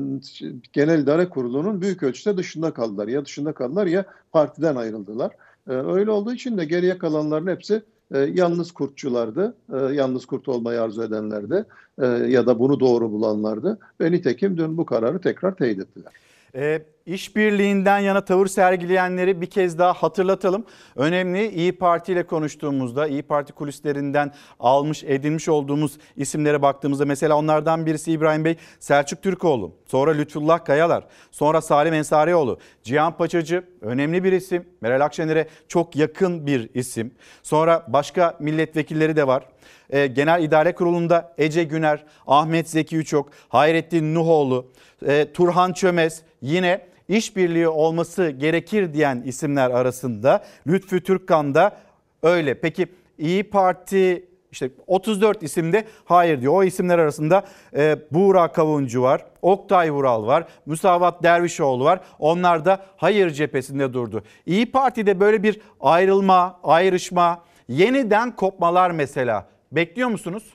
Genel 0.72 1.02
İdare 1.02 1.28
Kurulu'nun 1.28 1.80
büyük 1.80 2.02
ölçüde 2.02 2.36
dışında 2.36 2.70
kaldılar. 2.70 3.08
Ya 3.08 3.24
dışında 3.24 3.52
kaldılar 3.52 3.86
ya 3.86 4.04
partiden 4.32 4.76
ayrıldılar. 4.76 5.32
E, 5.68 5.72
öyle 5.72 6.10
olduğu 6.10 6.34
için 6.34 6.58
de 6.58 6.64
geriye 6.64 6.98
kalanların 6.98 7.46
hepsi 7.46 7.82
e, 8.14 8.18
yalnız 8.18 8.72
kurtçulardı, 8.72 9.54
e, 9.72 9.76
yalnız 9.76 10.26
kurt 10.26 10.48
olmayı 10.48 10.82
arzu 10.82 11.02
edenlerdi 11.02 11.64
e, 11.98 12.06
ya 12.06 12.46
da 12.46 12.58
bunu 12.58 12.80
doğru 12.80 13.12
bulanlardı. 13.12 13.78
Ve 14.00 14.12
nitekim 14.12 14.56
dün 14.56 14.76
bu 14.76 14.86
kararı 14.86 15.20
tekrar 15.20 15.54
teyit 15.54 15.78
ettiler. 15.78 16.12
E, 16.54 16.82
işbirliğinden 17.06 17.98
yana 17.98 18.24
tavır 18.24 18.46
sergileyenleri 18.46 19.40
bir 19.40 19.46
kez 19.46 19.78
daha 19.78 19.92
hatırlatalım. 19.92 20.64
Önemli 20.96 21.48
İyi 21.48 21.72
Parti 21.72 22.12
ile 22.12 22.26
konuştuğumuzda 22.26 23.06
İyi 23.06 23.22
Parti 23.22 23.52
kulislerinden 23.52 24.32
almış 24.60 25.04
edinmiş 25.04 25.48
olduğumuz 25.48 25.98
isimlere 26.16 26.62
baktığımızda 26.62 27.04
mesela 27.04 27.36
onlardan 27.36 27.86
birisi 27.86 28.12
İbrahim 28.12 28.44
Bey 28.44 28.56
Selçuk 28.80 29.22
Türkoğlu, 29.22 29.74
sonra 29.86 30.10
Lütfullah 30.10 30.64
Kayalar, 30.64 31.04
sonra 31.30 31.60
Salim 31.60 31.94
Ensarioğlu, 31.94 32.58
Cihan 32.82 33.16
Paçacı 33.16 33.64
önemli 33.80 34.24
bir 34.24 34.32
isim. 34.32 34.68
Meral 34.80 35.00
Akşener'e 35.04 35.48
çok 35.68 35.96
yakın 35.96 36.46
bir 36.46 36.70
isim. 36.74 37.14
Sonra 37.42 37.84
başka 37.88 38.36
milletvekilleri 38.40 39.16
de 39.16 39.26
var. 39.26 39.44
E, 39.90 40.06
Genel 40.06 40.42
İdare 40.42 40.74
Kurulu'nda 40.74 41.32
Ece 41.38 41.64
Güner, 41.64 42.04
Ahmet 42.26 42.70
Zeki 42.70 42.96
Üçok, 42.96 43.30
Hayrettin 43.48 44.14
Nuhoğlu, 44.14 44.66
e, 45.06 45.32
Turhan 45.32 45.72
Çömez 45.72 46.22
yine 46.42 46.86
işbirliği 47.08 47.68
olması 47.68 48.30
gerekir 48.30 48.92
diyen 48.92 49.22
isimler 49.26 49.70
arasında. 49.70 50.44
Lütfü 50.66 51.02
Türkkan 51.02 51.54
da 51.54 51.76
öyle. 52.22 52.54
Peki 52.54 52.86
İyi 53.18 53.42
Parti 53.42 54.30
işte 54.52 54.70
34 54.86 55.42
isimde 55.42 55.84
hayır 56.04 56.40
diyor. 56.40 56.52
O 56.54 56.64
isimler 56.64 56.98
arasında 56.98 57.44
e, 57.76 57.98
Buğra 58.10 58.52
Kavuncu 58.52 59.02
var, 59.02 59.24
Oktay 59.42 59.90
Vural 59.90 60.26
var, 60.26 60.44
Musavat 60.66 61.22
Dervişoğlu 61.22 61.84
var. 61.84 62.00
Onlar 62.18 62.64
da 62.64 62.82
hayır 62.96 63.30
cephesinde 63.30 63.92
durdu. 63.92 64.22
İyi 64.46 64.72
Parti'de 64.72 65.20
böyle 65.20 65.42
bir 65.42 65.60
ayrılma, 65.80 66.60
ayrışma, 66.62 67.42
yeniden 67.68 68.36
kopmalar 68.36 68.90
mesela 68.90 69.46
bekliyor 69.72 70.08
musunuz? 70.08 70.54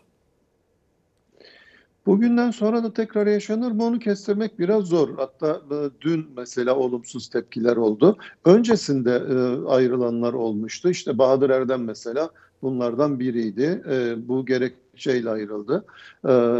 Bugünden 2.05 2.51
sonra 2.51 2.83
da 2.83 2.93
tekrar 2.93 3.27
yaşanır 3.27 3.71
mı 3.71 3.83
onu 3.83 3.99
kestirmek 3.99 4.59
biraz 4.59 4.83
zor. 4.83 5.09
Hatta 5.17 5.61
e, 5.71 6.01
dün 6.01 6.27
mesela 6.37 6.75
olumsuz 6.75 7.29
tepkiler 7.29 7.77
oldu. 7.77 8.17
Öncesinde 8.45 9.11
e, 9.11 9.67
ayrılanlar 9.69 10.33
olmuştu. 10.33 10.89
İşte 10.89 11.17
Bahadır 11.17 11.49
Erdem 11.49 11.83
mesela 11.83 12.29
bunlardan 12.61 13.19
biriydi. 13.19 13.83
E, 13.89 14.27
bu 14.27 14.45
gerekçeyle 14.95 15.29
ayrıldı. 15.29 15.85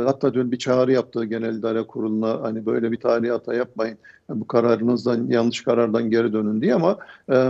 Hatta 0.06 0.34
dün 0.34 0.52
bir 0.52 0.58
çağrı 0.58 0.92
yaptı 0.92 1.26
Genel 1.26 1.58
İdare 1.58 1.84
Kurulu'na 1.84 2.42
hani 2.42 2.66
böyle 2.66 2.92
bir 2.92 2.98
tarihi 2.98 3.32
hata 3.32 3.54
yapmayın. 3.54 3.98
Bu 4.30 4.48
kararınızdan 4.48 5.28
yanlış 5.28 5.64
karardan 5.64 6.10
geri 6.10 6.34
dönün 6.34 6.62
diye 6.62 6.76
ama 6.76 6.98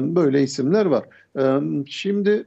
böyle 0.01 0.43
isimler 0.43 0.85
var. 0.85 1.03
Şimdi 1.87 2.45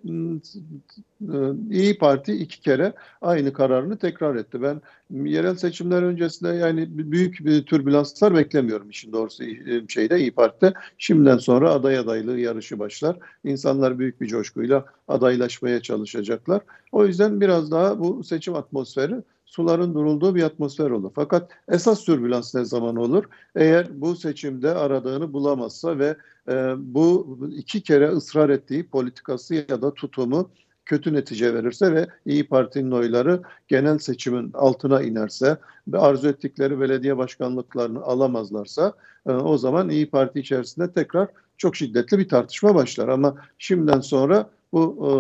İyi 1.71 1.99
Parti 1.99 2.33
iki 2.33 2.61
kere 2.61 2.93
aynı 3.23 3.53
kararını 3.53 3.97
tekrar 3.97 4.37
etti. 4.37 4.63
Ben 4.63 4.81
yerel 5.11 5.55
seçimler 5.55 6.03
öncesinde 6.03 6.49
yani 6.49 6.89
büyük 6.91 7.45
bir 7.45 7.63
türbülanslar 7.63 8.35
beklemiyorum 8.35 8.91
işin 8.91 9.13
doğrusu 9.13 9.45
şeyde 9.89 10.19
İyi 10.21 10.31
Parti'de. 10.31 10.73
Şimdiden 10.99 11.39
sonra 11.39 11.71
aday 11.71 11.99
adaylığı 11.99 12.39
yarışı 12.39 12.79
başlar. 12.79 13.17
İnsanlar 13.45 13.99
büyük 13.99 14.21
bir 14.21 14.27
coşkuyla 14.27 14.85
adaylaşmaya 15.09 15.83
çalışacaklar. 15.83 16.61
O 16.93 17.07
yüzden 17.07 17.41
biraz 17.41 17.71
daha 17.71 18.01
bu 18.01 18.25
seçim 18.25 18.55
atmosferi 18.55 19.15
suların 19.47 19.95
durulduğu 19.95 20.35
bir 20.35 20.43
atmosfer 20.43 20.91
olur. 20.91 21.11
Fakat 21.15 21.51
esas 21.69 22.05
türbülans 22.05 22.55
ne 22.55 22.65
zaman 22.65 22.97
olur? 22.97 23.25
Eğer 23.55 24.01
bu 24.01 24.17
seçimde 24.17 24.75
aradığını 24.75 25.33
bulamazsa 25.33 25.99
ve 25.99 26.17
e, 26.49 26.75
bu 26.79 27.39
iki 27.57 27.83
kere 27.83 28.09
ısrar 28.09 28.51
ettiği 28.51 28.89
politikası 28.89 29.55
ya 29.55 29.83
da 29.83 29.95
tutumu 29.95 30.51
kötü 30.87 31.13
netice 31.13 31.55
verirse 31.55 31.95
ve 31.95 32.07
İyi 32.27 32.49
Parti'nin 32.49 32.91
oyları 32.91 33.43
genel 33.69 33.99
seçimin 33.99 34.51
altına 34.55 35.03
inerse 35.03 35.57
ve 35.89 35.99
arzu 35.99 36.29
ettikleri 36.29 36.81
belediye 36.81 37.17
başkanlıklarını 37.17 38.03
alamazlarsa 38.03 38.93
e, 39.27 39.31
o 39.31 39.59
zaman 39.59 39.89
İyi 39.89 40.11
Parti 40.11 40.41
içerisinde 40.41 40.93
tekrar 40.93 41.29
çok 41.57 41.77
şiddetli 41.77 42.19
bir 42.19 42.29
tartışma 42.29 42.75
başlar. 42.75 43.09
Ama 43.09 43.35
şimdiden 43.59 44.01
sonra 44.01 44.51
bu 44.73 44.97
e, 45.03 45.11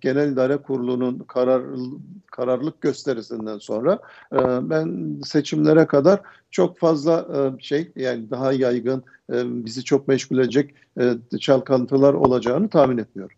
Genel 0.00 0.32
İdare 0.32 0.56
Kurulu'nun 0.56 1.18
karar 1.18 1.62
kararlılık 2.26 2.80
gösterisinden 2.80 3.58
sonra 3.58 3.98
e, 4.32 4.70
ben 4.70 5.16
seçimlere 5.24 5.86
kadar 5.86 6.20
çok 6.50 6.78
fazla 6.78 7.26
e, 7.34 7.62
şey 7.62 7.92
yani 7.96 8.30
daha 8.30 8.52
yaygın 8.52 9.02
e, 9.32 9.64
bizi 9.64 9.84
çok 9.84 10.08
meşgul 10.08 10.38
edecek 10.38 10.74
e, 11.00 11.38
çalkantılar 11.40 12.14
olacağını 12.14 12.68
tahmin 12.68 12.98
etmiyorum. 12.98 13.36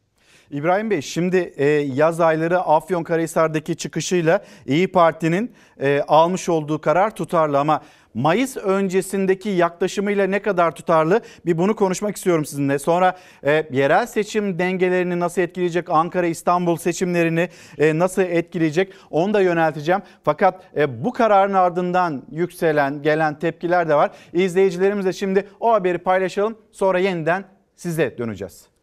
İbrahim 0.50 0.90
Bey 0.90 1.02
şimdi 1.02 1.36
e, 1.56 1.66
yaz 1.94 2.20
ayları 2.20 2.60
Afyonkarahisar'daki 2.60 3.76
çıkışıyla 3.76 4.44
İyi 4.66 4.88
Parti'nin 4.88 5.52
e, 5.80 6.00
almış 6.08 6.48
olduğu 6.48 6.80
karar 6.80 7.14
tutarlı 7.16 7.58
ama 7.58 7.80
Mayıs 8.14 8.56
öncesindeki 8.56 9.48
yaklaşımıyla 9.48 10.26
ne 10.26 10.42
kadar 10.42 10.74
tutarlı 10.74 11.20
bir 11.46 11.58
bunu 11.58 11.76
konuşmak 11.76 12.16
istiyorum 12.16 12.44
sizinle. 12.44 12.78
Sonra 12.78 13.16
e, 13.44 13.66
yerel 13.70 14.06
seçim 14.06 14.58
dengelerini 14.58 15.20
nasıl 15.20 15.42
etkileyecek, 15.42 15.90
Ankara 15.90 16.26
İstanbul 16.26 16.76
seçimlerini 16.76 17.48
e, 17.78 17.98
nasıl 17.98 18.22
etkileyecek 18.22 18.92
onu 19.10 19.34
da 19.34 19.40
yönelteceğim. 19.40 20.02
Fakat 20.24 20.62
e, 20.76 21.04
bu 21.04 21.12
kararın 21.12 21.54
ardından 21.54 22.22
yükselen 22.30 23.02
gelen 23.02 23.38
tepkiler 23.38 23.88
de 23.88 23.94
var. 23.94 24.10
İzleyicilerimizle 24.32 25.12
şimdi 25.12 25.48
o 25.60 25.72
haberi 25.72 25.98
paylaşalım 25.98 26.58
sonra 26.72 26.98
yeniden 26.98 27.44
size 27.76 28.18
döneceğiz. 28.18 28.73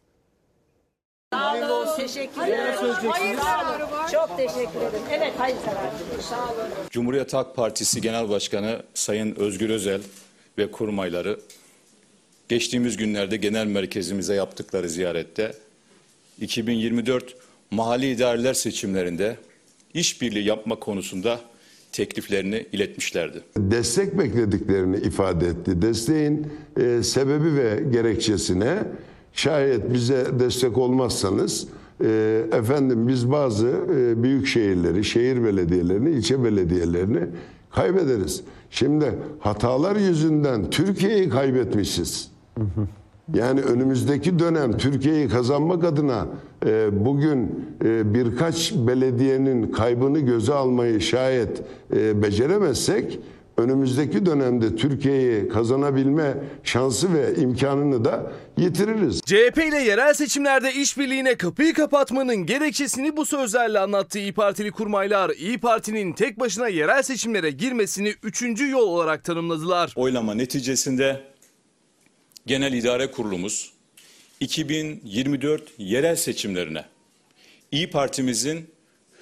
Sağ 1.32 1.54
olun. 1.56 1.96
Teşekkür 1.96 2.42
ederim. 2.42 3.10
Hayır 3.10 3.38
Çok 4.12 4.36
teşekkür 4.36 4.80
ederim. 4.80 5.04
Evet 5.10 5.32
hayır 5.38 5.56
Sağ 6.20 6.44
olun. 6.44 6.70
Cumhuriyet 6.90 7.34
Halk 7.34 7.56
Partisi 7.56 8.00
Genel 8.00 8.28
Başkanı 8.28 8.82
Sayın 8.94 9.34
Özgür 9.34 9.70
Özel 9.70 10.00
ve 10.58 10.70
kurmayları 10.70 11.40
geçtiğimiz 12.48 12.96
günlerde 12.96 13.36
genel 13.36 13.66
merkezimize 13.66 14.34
yaptıkları 14.34 14.88
ziyarette 14.88 15.52
2024 16.40 17.36
mahalli 17.70 18.10
idareler 18.10 18.54
seçimlerinde 18.54 19.36
işbirliği 19.94 20.44
yapma 20.44 20.76
konusunda 20.76 21.40
tekliflerini 21.92 22.66
iletmişlerdi. 22.72 23.40
Destek 23.56 24.18
beklediklerini 24.18 24.96
ifade 24.96 25.46
etti. 25.46 25.82
Desteğin 25.82 26.52
e, 26.76 27.02
sebebi 27.02 27.54
ve 27.54 27.82
gerekçesine 27.90 28.78
Şayet 29.32 29.92
bize 29.92 30.26
destek 30.38 30.78
olmazsanız 30.78 31.68
e, 32.04 32.42
efendim 32.52 33.08
biz 33.08 33.30
bazı 33.30 33.68
e, 33.68 34.22
büyük 34.22 34.46
şehirleri, 34.46 35.04
şehir 35.04 35.44
belediyelerini, 35.44 36.10
ilçe 36.10 36.44
belediyelerini 36.44 37.20
kaybederiz. 37.70 38.42
Şimdi 38.70 39.12
hatalar 39.38 39.96
yüzünden 39.96 40.70
Türkiye'yi 40.70 41.28
kaybetmişiz. 41.28 42.32
Yani 43.34 43.60
önümüzdeki 43.60 44.38
dönem 44.38 44.76
Türkiye'yi 44.76 45.28
kazanmak 45.28 45.84
adına 45.84 46.26
e, 46.66 47.04
bugün 47.04 47.64
e, 47.84 48.14
birkaç 48.14 48.74
belediyenin 48.74 49.72
kaybını 49.72 50.18
göze 50.18 50.54
almayı 50.54 51.00
şayet 51.00 51.62
e, 51.96 52.22
beceremezsek 52.22 53.20
önümüzdeki 53.56 54.26
dönemde 54.26 54.76
Türkiye'yi 54.76 55.48
kazanabilme 55.48 56.34
şansı 56.64 57.14
ve 57.14 57.34
imkanını 57.34 58.04
da 58.04 58.32
yitiririz. 58.58 59.20
CHP 59.20 59.58
ile 59.58 59.78
yerel 59.78 60.14
seçimlerde 60.14 60.72
işbirliğine 60.72 61.34
kapıyı 61.34 61.74
kapatmanın 61.74 62.46
gerekçesini 62.46 63.16
bu 63.16 63.26
sözlerle 63.26 63.78
anlattı 63.78 64.18
İyi 64.18 64.32
Partili 64.32 64.70
kurmaylar. 64.70 65.30
İyi 65.30 65.58
Parti'nin 65.58 66.12
tek 66.12 66.40
başına 66.40 66.68
yerel 66.68 67.02
seçimlere 67.02 67.50
girmesini 67.50 68.14
üçüncü 68.22 68.70
yol 68.70 68.88
olarak 68.88 69.24
tanımladılar. 69.24 69.92
Oylama 69.96 70.34
neticesinde 70.34 71.20
Genel 72.46 72.72
İdare 72.72 73.10
Kurulumuz 73.10 73.72
2024 74.40 75.62
yerel 75.78 76.16
seçimlerine 76.16 76.84
İyi 77.72 77.90
Partimizin 77.90 78.71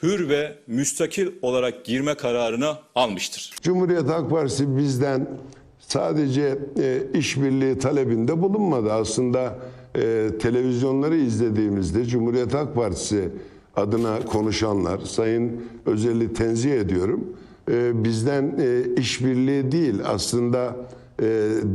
hür 0.03 0.29
ve 0.29 0.57
müstakil 0.67 1.29
olarak 1.43 1.85
girme 1.85 2.15
kararını 2.15 2.77
almıştır. 2.95 3.53
Cumhuriyet 3.63 4.09
Halk 4.09 4.31
Partisi 4.31 4.77
bizden 4.77 5.29
sadece 5.79 6.59
e, 6.79 7.03
işbirliği 7.19 7.79
talebinde 7.79 8.43
bulunmadı. 8.43 8.93
Aslında 8.93 9.59
e, 9.95 10.31
televizyonları 10.41 11.17
izlediğimizde 11.17 12.05
Cumhuriyet 12.05 12.55
Halk 12.55 12.75
Partisi 12.75 13.29
adına 13.77 14.21
konuşanlar, 14.21 14.99
Sayın 14.99 15.65
Özel'i 15.87 16.33
tenzih 16.33 16.73
ediyorum. 16.73 17.37
E, 17.71 18.05
bizden 18.05 18.55
e, 18.59 19.01
işbirliği 19.01 19.73
değil 19.73 19.95
aslında 20.05 20.77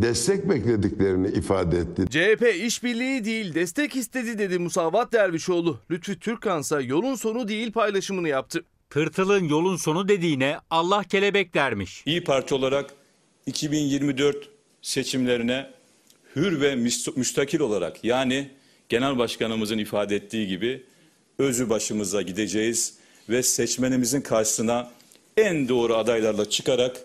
destek 0.02 0.50
beklediklerini 0.50 1.28
ifade 1.28 1.78
etti. 1.78 2.06
CHP 2.10 2.56
işbirliği 2.64 3.26
değil 3.26 3.56
destek 3.56 3.96
istedi 3.96 4.40
dedi 4.40 4.60
Musavat 4.60 5.14
Dervişoğlu. 5.14 5.80
Lütfü 5.92 6.20
Türkkan 6.20 6.62
ise 6.62 6.82
yolun 6.84 7.16
sonu 7.16 7.48
değil 7.48 7.72
paylaşımını 7.72 8.30
yaptı. 8.30 8.64
Tırtılın 8.90 9.44
yolun 9.44 9.76
sonu 9.76 10.08
dediğine 10.08 10.58
Allah 10.70 11.04
kelebek 11.04 11.54
dermiş. 11.54 12.04
İyi 12.06 12.24
Parti 12.24 12.56
olarak 12.56 12.90
2024 13.46 14.50
seçimlerine 14.82 15.70
hür 16.36 16.62
ve 16.62 16.74
müst- 16.76 17.18
müstakil 17.18 17.60
olarak 17.60 18.04
yani 18.04 18.50
Genel 18.90 19.18
Başkanımızın 19.18 19.78
ifade 19.78 20.16
ettiği 20.16 20.48
gibi 20.48 20.84
özü 21.40 21.70
başımıza 21.70 22.22
gideceğiz 22.22 22.94
ve 23.30 23.44
seçmenimizin 23.44 24.22
karşısına 24.22 24.92
en 25.38 25.70
doğru 25.70 25.96
adaylarla 25.96 26.50
çıkarak 26.50 26.98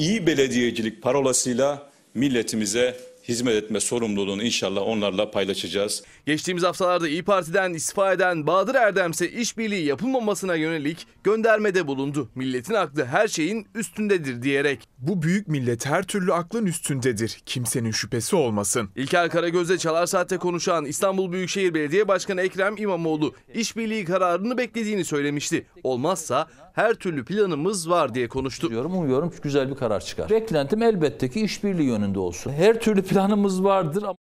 iyi 0.00 0.26
belediyecilik 0.26 1.02
parolasıyla 1.02 1.90
milletimize 2.14 2.96
hizmet 3.28 3.54
etme 3.54 3.80
sorumluluğunu 3.80 4.42
inşallah 4.42 4.82
onlarla 4.82 5.30
paylaşacağız. 5.30 6.02
Geçtiğimiz 6.26 6.62
haftalarda 6.62 7.08
İyi 7.08 7.22
Parti'den 7.22 7.74
istifa 7.74 8.12
eden 8.12 8.46
Bahadır 8.46 8.74
Erdem 8.74 9.10
ise 9.10 9.30
işbirliği 9.30 9.84
yapılmamasına 9.84 10.54
yönelik 10.54 11.06
göndermede 11.24 11.86
bulundu. 11.86 12.28
Milletin 12.34 12.74
aklı 12.74 13.04
her 13.04 13.28
şeyin 13.28 13.66
üstündedir 13.74 14.42
diyerek. 14.42 14.88
Bu 14.98 15.22
büyük 15.22 15.48
millet 15.48 15.86
her 15.86 16.02
türlü 16.02 16.32
aklın 16.32 16.66
üstündedir. 16.66 17.38
Kimsenin 17.46 17.90
şüphesi 17.90 18.36
olmasın. 18.36 18.90
İlker 18.96 19.30
Karagöz'le 19.30 19.78
Çalar 19.78 20.06
Saat'te 20.06 20.36
konuşan 20.36 20.84
İstanbul 20.84 21.32
Büyükşehir 21.32 21.74
Belediye 21.74 22.08
Başkanı 22.08 22.40
Ekrem 22.40 22.76
İmamoğlu 22.76 23.34
işbirliği 23.54 24.04
kararını 24.04 24.58
beklediğini 24.58 25.04
söylemişti. 25.04 25.66
Olmazsa 25.82 26.48
her 26.72 26.94
türlü 26.94 27.24
planımız 27.24 27.90
var 27.90 28.14
diye 28.14 28.28
konuştu. 28.28 28.70
Diyorum, 28.70 28.96
umuyorum 28.96 29.32
güzel 29.42 29.70
bir 29.70 29.74
karar 29.74 30.00
çıkar. 30.00 30.30
Beklentim 30.30 30.82
elbette 30.82 31.30
ki 31.30 31.40
işbirliği 31.40 31.86
yönünde 31.86 32.18
olsun. 32.18 32.52
Her 32.52 32.80
türlü 32.80 33.02
planımız 33.02 33.64
vardır 33.64 34.02
ama 34.02 34.16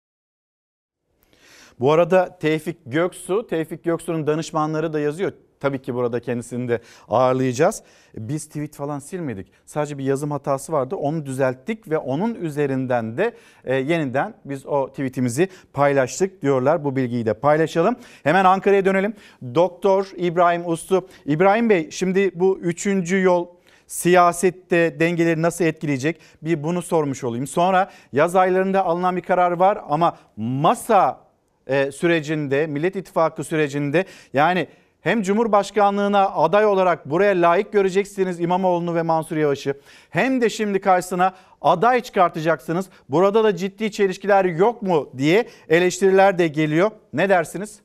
Bu 1.79 1.91
arada 1.91 2.37
Tevfik 2.39 2.77
Göksu, 2.85 3.47
Tevfik 3.47 3.83
Göksu'nun 3.83 4.27
danışmanları 4.27 4.93
da 4.93 4.99
yazıyor. 4.99 5.31
Tabii 5.59 5.81
ki 5.81 5.95
burada 5.95 6.19
kendisini 6.19 6.69
de 6.69 6.79
ağırlayacağız. 7.07 7.83
Biz 8.17 8.47
tweet 8.47 8.75
falan 8.75 8.99
silmedik. 8.99 9.51
Sadece 9.65 9.97
bir 9.97 10.03
yazım 10.03 10.31
hatası 10.31 10.71
vardı. 10.71 10.95
Onu 10.95 11.25
düzelttik 11.25 11.89
ve 11.89 11.97
onun 11.97 12.35
üzerinden 12.35 13.17
de 13.17 13.33
e, 13.63 13.75
yeniden 13.75 14.33
biz 14.45 14.65
o 14.65 14.89
tweetimizi 14.89 15.49
paylaştık 15.73 16.41
diyorlar. 16.41 16.83
Bu 16.83 16.95
bilgiyi 16.95 17.25
de 17.25 17.33
paylaşalım. 17.33 17.95
Hemen 18.23 18.45
Ankara'ya 18.45 18.85
dönelim. 18.85 19.13
Doktor 19.55 20.11
İbrahim 20.15 20.69
Uslu. 20.69 21.07
İbrahim 21.25 21.69
Bey 21.69 21.91
şimdi 21.91 22.31
bu 22.35 22.59
üçüncü 22.59 23.21
yol 23.21 23.47
siyasette 23.87 24.99
dengeleri 24.99 25.41
nasıl 25.41 25.65
etkileyecek? 25.65 26.19
Bir 26.41 26.63
bunu 26.63 26.81
sormuş 26.81 27.23
olayım. 27.23 27.47
Sonra 27.47 27.91
yaz 28.13 28.35
aylarında 28.35 28.85
alınan 28.85 29.15
bir 29.15 29.21
karar 29.21 29.51
var 29.51 29.79
ama 29.89 30.17
masa 30.37 31.25
e, 31.67 31.91
sürecinde, 31.91 32.67
Millet 32.67 32.95
İttifakı 32.95 33.43
sürecinde 33.43 34.05
yani 34.33 34.67
hem 35.05 35.21
Cumhurbaşkanlığına 35.21 36.29
aday 36.29 36.65
olarak 36.65 37.09
buraya 37.09 37.41
layık 37.41 37.73
göreceksiniz 37.73 38.39
İmamoğlu'nu 38.39 38.95
ve 38.95 39.01
Mansur 39.01 39.37
Yavaş'ı. 39.37 39.73
Hem 40.09 40.41
de 40.41 40.49
şimdi 40.49 40.81
karşısına 40.81 41.33
aday 41.61 42.01
çıkartacaksınız. 42.01 42.85
Burada 43.09 43.43
da 43.43 43.55
ciddi 43.55 43.91
çelişkiler 43.91 44.45
yok 44.45 44.81
mu 44.81 45.09
diye 45.17 45.47
eleştiriler 45.69 46.37
de 46.37 46.47
geliyor. 46.47 46.91
Ne 47.13 47.29
dersiniz? 47.29 47.79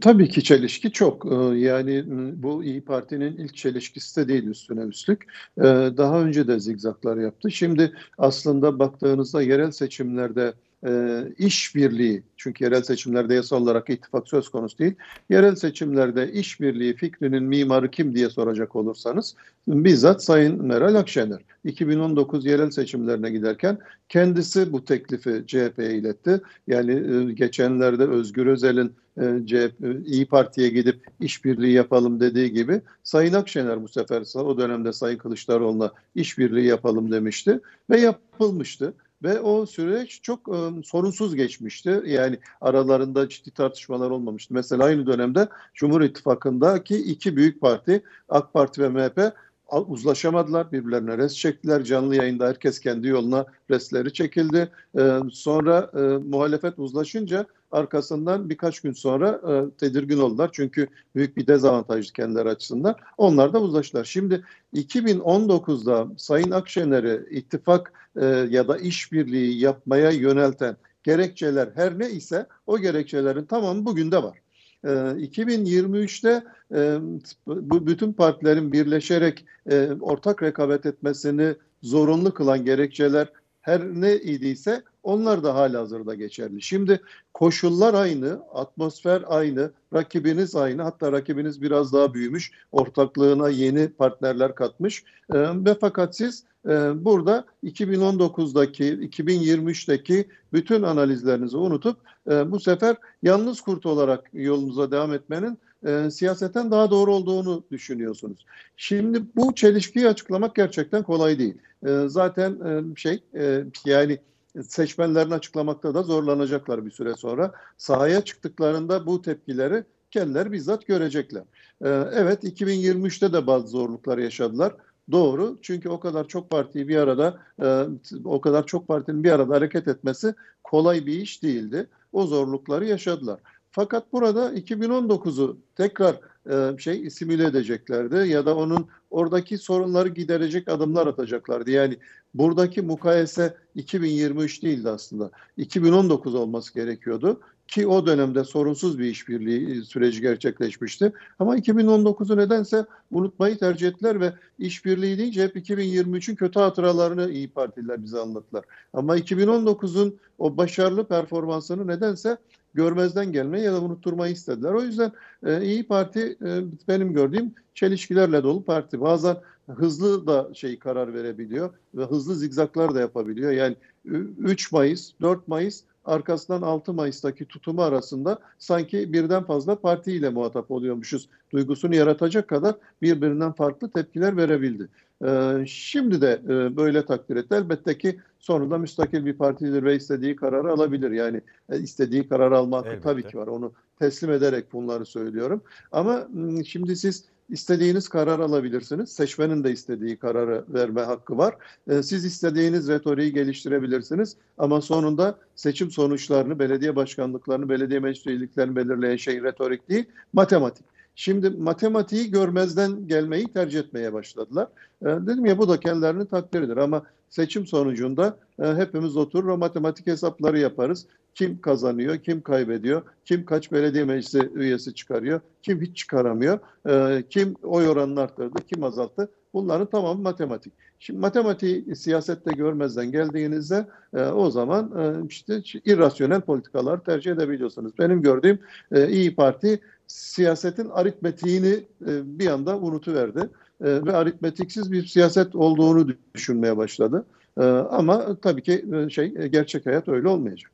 Tabii 0.00 0.28
ki 0.28 0.42
çelişki 0.42 0.92
çok. 0.92 1.26
Ee, 1.32 1.58
Yani 1.58 2.04
bu 2.42 2.64
İyi 2.64 2.80
Parti'nin 2.80 3.36
ilk 3.36 3.56
çelişkisi 3.56 4.16
de 4.20 4.28
değil 4.28 4.46
üstüne 4.46 4.80
üstlük. 4.80 5.26
Ee, 5.58 5.62
Daha 5.96 6.20
önce 6.20 6.48
de 6.48 6.60
zigzaklar 6.60 7.16
yaptı. 7.16 7.50
Şimdi 7.50 7.92
aslında 8.18 8.78
baktığınızda 8.78 9.42
yerel 9.42 9.70
seçimlerde 9.70 10.52
e, 10.86 11.22
işbirliği, 11.38 12.22
çünkü 12.36 12.64
yerel 12.64 12.82
seçimlerde 12.82 13.34
yasal 13.34 13.62
olarak 13.62 13.90
ittifak 13.90 14.28
söz 14.28 14.48
konusu 14.48 14.78
değil. 14.78 14.94
Yerel 15.30 15.54
seçimlerde 15.54 16.32
işbirliği 16.32 16.96
fikrinin 16.96 17.42
mimarı 17.42 17.90
kim 17.90 18.14
diye 18.14 18.30
soracak 18.30 18.76
olursanız 18.76 19.34
bizzat 19.68 20.24
Sayın 20.24 20.66
Meral 20.66 20.94
Akşener. 20.94 21.40
2019 21.64 22.46
yerel 22.46 22.70
seçimlerine 22.70 23.30
giderken 23.30 23.78
kendisi 24.08 24.72
bu 24.72 24.84
teklifi 24.84 25.44
CHP'ye 25.46 25.94
iletti. 25.94 26.40
Yani 26.66 26.92
e, 26.92 27.32
geçenlerde 27.32 28.04
Özgür 28.04 28.46
Özel'in 28.46 28.92
e, 29.20 29.46
CHP, 29.46 30.06
İyi 30.06 30.26
Parti'ye 30.26 30.68
gidip 30.68 31.06
işbirliği 31.20 31.72
yapalım 31.72 32.20
dediği 32.20 32.52
gibi 32.52 32.80
Sayın 33.02 33.32
Akşener 33.32 33.82
bu 33.82 33.88
sefer 33.88 34.22
o 34.34 34.58
dönemde 34.58 34.92
Sayın 34.92 35.18
Kılıçdaroğlu'na 35.18 35.92
işbirliği 36.14 36.66
yapalım 36.66 37.12
demişti 37.12 37.60
ve 37.90 38.00
yapılmıştı. 38.00 38.94
Ve 39.22 39.40
o 39.40 39.66
süreç 39.66 40.22
çok 40.22 40.48
e, 40.48 40.82
sorunsuz 40.84 41.34
geçmişti. 41.34 42.02
Yani 42.06 42.38
aralarında 42.60 43.28
ciddi 43.28 43.50
tartışmalar 43.50 44.10
olmamıştı. 44.10 44.54
Mesela 44.54 44.84
aynı 44.84 45.06
dönemde 45.06 45.48
Cumhur 45.74 46.00
İttifakı'ndaki 46.00 46.96
iki 46.96 47.36
büyük 47.36 47.60
parti 47.60 48.02
AK 48.28 48.52
Parti 48.52 48.82
ve 48.82 48.88
MHP 48.88 49.32
uzlaşamadılar. 49.78 50.72
Birbirlerine 50.72 51.18
res 51.18 51.36
çektiler. 51.36 51.84
Canlı 51.84 52.16
yayında 52.16 52.46
herkes 52.46 52.80
kendi 52.80 53.08
yoluna 53.08 53.46
resleri 53.70 54.12
çekildi. 54.12 54.68
E, 54.98 55.18
sonra 55.32 55.90
e, 55.94 56.00
muhalefet 56.00 56.78
uzlaşınca 56.78 57.46
arkasından 57.72 58.50
birkaç 58.50 58.80
gün 58.80 58.92
sonra 58.92 59.40
e, 59.48 59.78
tedirgin 59.78 60.18
oldular. 60.18 60.50
Çünkü 60.52 60.86
büyük 61.14 61.36
bir 61.36 61.46
dezavantajlı 61.46 62.12
kendileri 62.12 62.48
açısından. 62.48 62.94
Onlar 63.16 63.52
da 63.52 63.60
uzlaştılar. 63.60 64.04
Şimdi 64.04 64.44
2019'da 64.74 66.08
Sayın 66.16 66.50
Akşener'i 66.50 67.36
ittifak 67.38 67.92
e, 68.16 68.26
ya 68.26 68.68
da 68.68 68.76
işbirliği 68.76 69.60
yapmaya 69.60 70.10
yönelten 70.10 70.76
gerekçeler 71.02 71.68
her 71.74 71.98
ne 71.98 72.10
ise 72.10 72.46
o 72.66 72.78
gerekçelerin 72.78 73.44
tamamı 73.44 73.86
bugün 73.86 74.12
de 74.12 74.22
var. 74.22 74.38
E, 74.84 74.88
2023'te 74.88 76.44
e, 76.74 76.98
bu 77.46 77.86
bütün 77.86 78.12
partilerin 78.12 78.72
birleşerek 78.72 79.44
e, 79.70 79.88
ortak 80.00 80.42
rekabet 80.42 80.86
etmesini 80.86 81.54
zorunlu 81.82 82.34
kılan 82.34 82.64
gerekçeler 82.64 83.28
her 83.60 83.80
ne 83.80 84.16
idiyse 84.16 84.82
onlar 85.02 85.44
da 85.44 85.54
hala 85.54 85.80
hazırda 85.80 86.14
geçerli. 86.14 86.62
Şimdi 86.62 87.00
koşullar 87.34 87.94
aynı, 87.94 88.42
atmosfer 88.54 89.22
aynı, 89.26 89.70
rakibiniz 89.94 90.56
aynı. 90.56 90.82
Hatta 90.82 91.12
rakibiniz 91.12 91.62
biraz 91.62 91.92
daha 91.92 92.14
büyümüş, 92.14 92.52
ortaklığına 92.72 93.48
yeni 93.48 93.88
partnerler 93.88 94.54
katmış. 94.54 95.04
Ee, 95.34 95.38
ve 95.38 95.76
fakat 95.80 96.16
siz 96.16 96.44
e, 96.66 97.04
burada 97.04 97.44
2019'daki, 97.64 98.84
2023'teki 98.84 100.28
bütün 100.52 100.82
analizlerinizi 100.82 101.56
unutup 101.56 101.96
e, 102.30 102.50
bu 102.50 102.60
sefer 102.60 102.96
yalnız 103.22 103.60
kurt 103.60 103.86
olarak 103.86 104.30
yolunuza 104.32 104.90
devam 104.90 105.14
etmenin 105.14 105.58
e, 105.86 106.10
siyaseten 106.10 106.70
daha 106.70 106.90
doğru 106.90 107.14
olduğunu 107.14 107.64
düşünüyorsunuz. 107.70 108.46
Şimdi 108.76 109.22
bu 109.36 109.54
çelişkiyi 109.54 110.08
açıklamak 110.08 110.54
gerçekten 110.54 111.02
kolay 111.02 111.38
değil. 111.38 111.58
E, 111.86 112.04
zaten 112.06 112.52
e, 112.52 112.96
şey 112.96 113.22
e, 113.34 113.64
yani 113.84 114.18
seçmenlerini 114.62 115.34
açıklamakta 115.34 115.94
da 115.94 116.02
zorlanacaklar 116.02 116.86
bir 116.86 116.90
süre 116.90 117.14
sonra. 117.14 117.52
Sahaya 117.78 118.20
çıktıklarında 118.20 119.06
bu 119.06 119.22
tepkileri 119.22 119.84
kendileri 120.10 120.52
bizzat 120.52 120.86
görecekler. 120.86 121.42
E, 121.84 121.88
evet 122.14 122.44
2023'te 122.44 123.32
de 123.32 123.46
bazı 123.46 123.68
zorluklar 123.68 124.18
yaşadılar. 124.18 124.72
Doğru. 125.12 125.58
Çünkü 125.62 125.88
o 125.88 126.00
kadar 126.00 126.28
çok 126.28 126.50
partiyi 126.50 126.88
bir 126.88 126.96
arada, 126.96 127.38
e, 127.62 127.84
o 128.24 128.40
kadar 128.40 128.66
çok 128.66 128.88
partinin 128.88 129.24
bir 129.24 129.30
arada 129.30 129.54
hareket 129.54 129.88
etmesi 129.88 130.34
kolay 130.64 131.06
bir 131.06 131.20
iş 131.20 131.42
değildi. 131.42 131.86
O 132.12 132.26
zorlukları 132.26 132.84
yaşadılar. 132.84 133.40
Fakat 133.70 134.12
burada 134.12 134.54
2019'u 134.54 135.58
tekrar 135.76 136.20
e, 136.50 136.78
şey 136.78 137.10
simüle 137.10 137.44
edeceklerdi 137.44 138.28
ya 138.28 138.46
da 138.46 138.56
onun 138.56 138.86
oradaki 139.10 139.58
sorunları 139.58 140.08
giderecek 140.08 140.68
adımlar 140.68 141.06
atacaklardı. 141.06 141.70
Yani 141.70 141.98
buradaki 142.34 142.82
mukayese 142.82 143.56
2023 143.74 144.62
değildi 144.62 144.90
aslında. 144.90 145.30
2019 145.56 146.34
olması 146.34 146.74
gerekiyordu 146.74 147.40
ki 147.70 147.86
o 147.86 148.06
dönemde 148.06 148.44
sorunsuz 148.44 148.98
bir 148.98 149.04
işbirliği 149.04 149.84
süreci 149.84 150.20
gerçekleşmişti. 150.20 151.12
Ama 151.38 151.56
2019'u 151.58 152.36
nedense 152.36 152.86
unutmayı 153.10 153.58
tercih 153.58 153.88
ettiler 153.88 154.20
ve 154.20 154.32
işbirliği 154.58 155.18
deyince 155.18 155.42
hep 155.42 155.56
2023'ün 155.56 156.34
kötü 156.34 156.60
hatıralarını 156.60 157.30
iyi 157.30 157.50
Partililer 157.50 158.04
bize 158.04 158.18
anlattılar. 158.18 158.64
Ama 158.92 159.18
2019'un 159.18 160.18
o 160.38 160.56
başarılı 160.56 161.04
performansını 161.04 161.86
nedense 161.86 162.36
görmezden 162.74 163.32
gelmeyi 163.32 163.64
ya 163.64 163.72
da 163.72 163.80
unutturmayı 163.80 164.32
istediler. 164.32 164.72
O 164.72 164.82
yüzden 164.82 165.12
e, 165.46 165.62
İyi 165.62 165.86
Parti 165.86 166.36
e, 166.44 166.60
benim 166.88 167.12
gördüğüm 167.12 167.54
çelişkilerle 167.74 168.42
dolu 168.42 168.64
parti. 168.64 169.00
Bazen 169.00 169.36
hızlı 169.68 170.26
da 170.26 170.54
şey 170.54 170.78
karar 170.78 171.14
verebiliyor 171.14 171.70
ve 171.94 172.04
hızlı 172.04 172.34
zigzaklar 172.34 172.94
da 172.94 173.00
yapabiliyor. 173.00 173.50
Yani 173.52 173.76
3 174.04 174.72
Mayıs, 174.72 175.12
4 175.20 175.48
Mayıs 175.48 175.82
arkasından 176.10 176.62
6 176.62 176.92
Mayıs'taki 176.92 177.44
tutumu 177.44 177.82
arasında 177.82 178.38
sanki 178.58 179.12
birden 179.12 179.44
fazla 179.44 179.80
partiyle 179.80 180.30
muhatap 180.30 180.70
oluyormuşuz 180.70 181.28
duygusunu 181.52 181.94
yaratacak 181.94 182.48
kadar 182.48 182.74
birbirinden 183.02 183.52
farklı 183.52 183.90
tepkiler 183.90 184.36
verebildi. 184.36 184.88
Ee, 185.24 185.64
şimdi 185.66 186.20
de 186.20 186.40
e, 186.44 186.76
böyle 186.76 187.04
takdir 187.04 187.36
etti. 187.36 187.54
Elbette 187.54 187.98
ki 187.98 188.20
sonunda 188.38 188.78
müstakil 188.78 189.26
bir 189.26 189.34
partidir 189.34 189.82
ve 189.82 189.96
istediği 189.96 190.36
kararı 190.36 190.72
alabilir. 190.72 191.10
Yani 191.10 191.40
e, 191.72 191.80
istediği 191.80 192.28
karar 192.28 192.52
alma 192.52 192.76
hakkı 192.78 192.88
Elbette. 192.88 193.02
tabii 193.02 193.22
ki 193.22 193.38
var. 193.38 193.46
Onu 193.46 193.72
teslim 193.98 194.32
ederek 194.32 194.72
bunları 194.72 195.06
söylüyorum. 195.06 195.62
Ama 195.92 196.28
m, 196.32 196.64
şimdi 196.64 196.96
siz 196.96 197.24
istediğiniz 197.50 198.08
karar 198.08 198.38
alabilirsiniz. 198.38 199.12
Seçmenin 199.12 199.64
de 199.64 199.72
istediği 199.72 200.16
kararı 200.16 200.64
verme 200.68 201.00
hakkı 201.00 201.38
var. 201.38 201.54
Ee, 201.88 202.02
Siz 202.02 202.24
istediğiniz 202.24 202.88
retoriği 202.88 203.32
geliştirebilirsiniz 203.32 204.36
ama 204.58 204.80
sonunda 204.80 205.38
seçim 205.56 205.90
sonuçlarını, 205.90 206.58
belediye 206.58 206.96
başkanlıklarını, 206.96 207.68
belediye 207.68 208.00
meclis 208.00 208.26
üyeliklerini 208.26 208.76
belirleyen 208.76 209.16
şey 209.16 209.42
retorik 209.42 209.88
değil, 209.88 210.04
matematik. 210.32 210.84
Şimdi 211.20 211.50
matematiği 211.50 212.30
görmezden 212.30 213.08
gelmeyi 213.08 213.52
tercih 213.52 213.80
etmeye 213.80 214.12
başladılar. 214.12 214.68
Ee, 215.02 215.06
Dedim 215.06 215.46
ya 215.46 215.58
bu 215.58 215.68
da 215.68 215.80
kendilerinin 215.80 216.24
takdiridir 216.24 216.76
ama 216.76 217.02
seçim 217.30 217.66
sonucunda 217.66 218.36
e, 218.62 218.66
hepimiz 218.66 219.16
oturur 219.16 219.48
o 219.48 219.58
matematik 219.58 220.06
hesapları 220.06 220.58
yaparız. 220.58 221.06
Kim 221.34 221.60
kazanıyor, 221.60 222.18
kim 222.18 222.40
kaybediyor, 222.40 223.02
kim 223.24 223.44
kaç 223.44 223.72
belediye 223.72 224.04
meclisi 224.04 224.50
üyesi 224.54 224.94
çıkarıyor, 224.94 225.40
kim 225.62 225.80
hiç 225.80 225.96
çıkaramıyor, 225.96 226.58
e, 226.88 227.22
kim 227.30 227.54
oy 227.62 227.88
oranını 227.88 228.20
arttırdı, 228.20 228.58
kim 228.74 228.84
azalttı. 228.84 229.28
Bunların 229.54 229.86
tamamı 229.86 230.22
matematik. 230.22 230.72
Şimdi 230.98 231.20
matematiği 231.20 231.96
siyasette 231.96 232.52
görmezden 232.52 233.12
geldiğinizde 233.12 233.86
e, 234.16 234.22
o 234.22 234.50
zaman 234.50 234.92
e, 234.98 235.26
işte 235.28 235.62
irrasyonel 235.84 236.40
politikalar 236.40 237.04
tercih 237.04 237.32
edebiliyorsunuz. 237.32 237.92
Benim 237.98 238.22
gördüğüm 238.22 238.58
e, 238.92 239.08
İyi 239.08 239.34
Parti 239.34 239.80
siyasetin 240.06 240.88
aritmetiğini 240.88 241.74
e, 242.06 242.38
bir 242.38 242.46
anda 242.46 242.78
unutuverdi 242.78 243.38
e, 243.80 244.04
ve 244.04 244.16
aritmetiksiz 244.16 244.92
bir 244.92 245.06
siyaset 245.06 245.54
olduğunu 245.54 246.08
düşünmeye 246.34 246.76
başladı. 246.76 247.24
E, 247.60 247.64
ama 247.64 248.36
tabii 248.42 248.62
ki 248.62 248.84
e, 248.94 249.10
şey 249.10 249.34
e, 249.38 249.48
gerçek 249.48 249.86
hayat 249.86 250.08
öyle 250.08 250.28
olmayacak. 250.28 250.70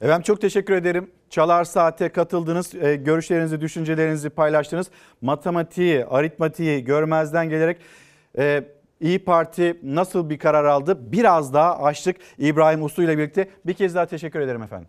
Efendim 0.00 0.22
çok 0.22 0.40
teşekkür 0.40 0.74
ederim. 0.74 1.10
Çalar 1.30 1.64
Saat'e 1.64 2.08
katıldınız, 2.08 2.74
e, 2.74 2.96
görüşlerinizi, 2.96 3.60
düşüncelerinizi 3.60 4.30
paylaştınız. 4.30 4.86
Matematiği, 5.20 6.04
aritmatiği 6.04 6.84
görmezden 6.84 7.48
gelerek 7.48 7.76
e, 8.38 8.64
İyi 9.00 9.18
Parti 9.18 9.78
nasıl 9.82 10.30
bir 10.30 10.38
karar 10.38 10.64
aldı? 10.64 11.12
Biraz 11.12 11.54
daha 11.54 11.82
açtık 11.82 12.16
İbrahim 12.38 12.82
Uslu 12.82 13.02
ile 13.02 13.18
birlikte. 13.18 13.48
Bir 13.66 13.74
kez 13.74 13.94
daha 13.94 14.06
teşekkür 14.06 14.40
ederim 14.40 14.62
efendim. 14.62 14.88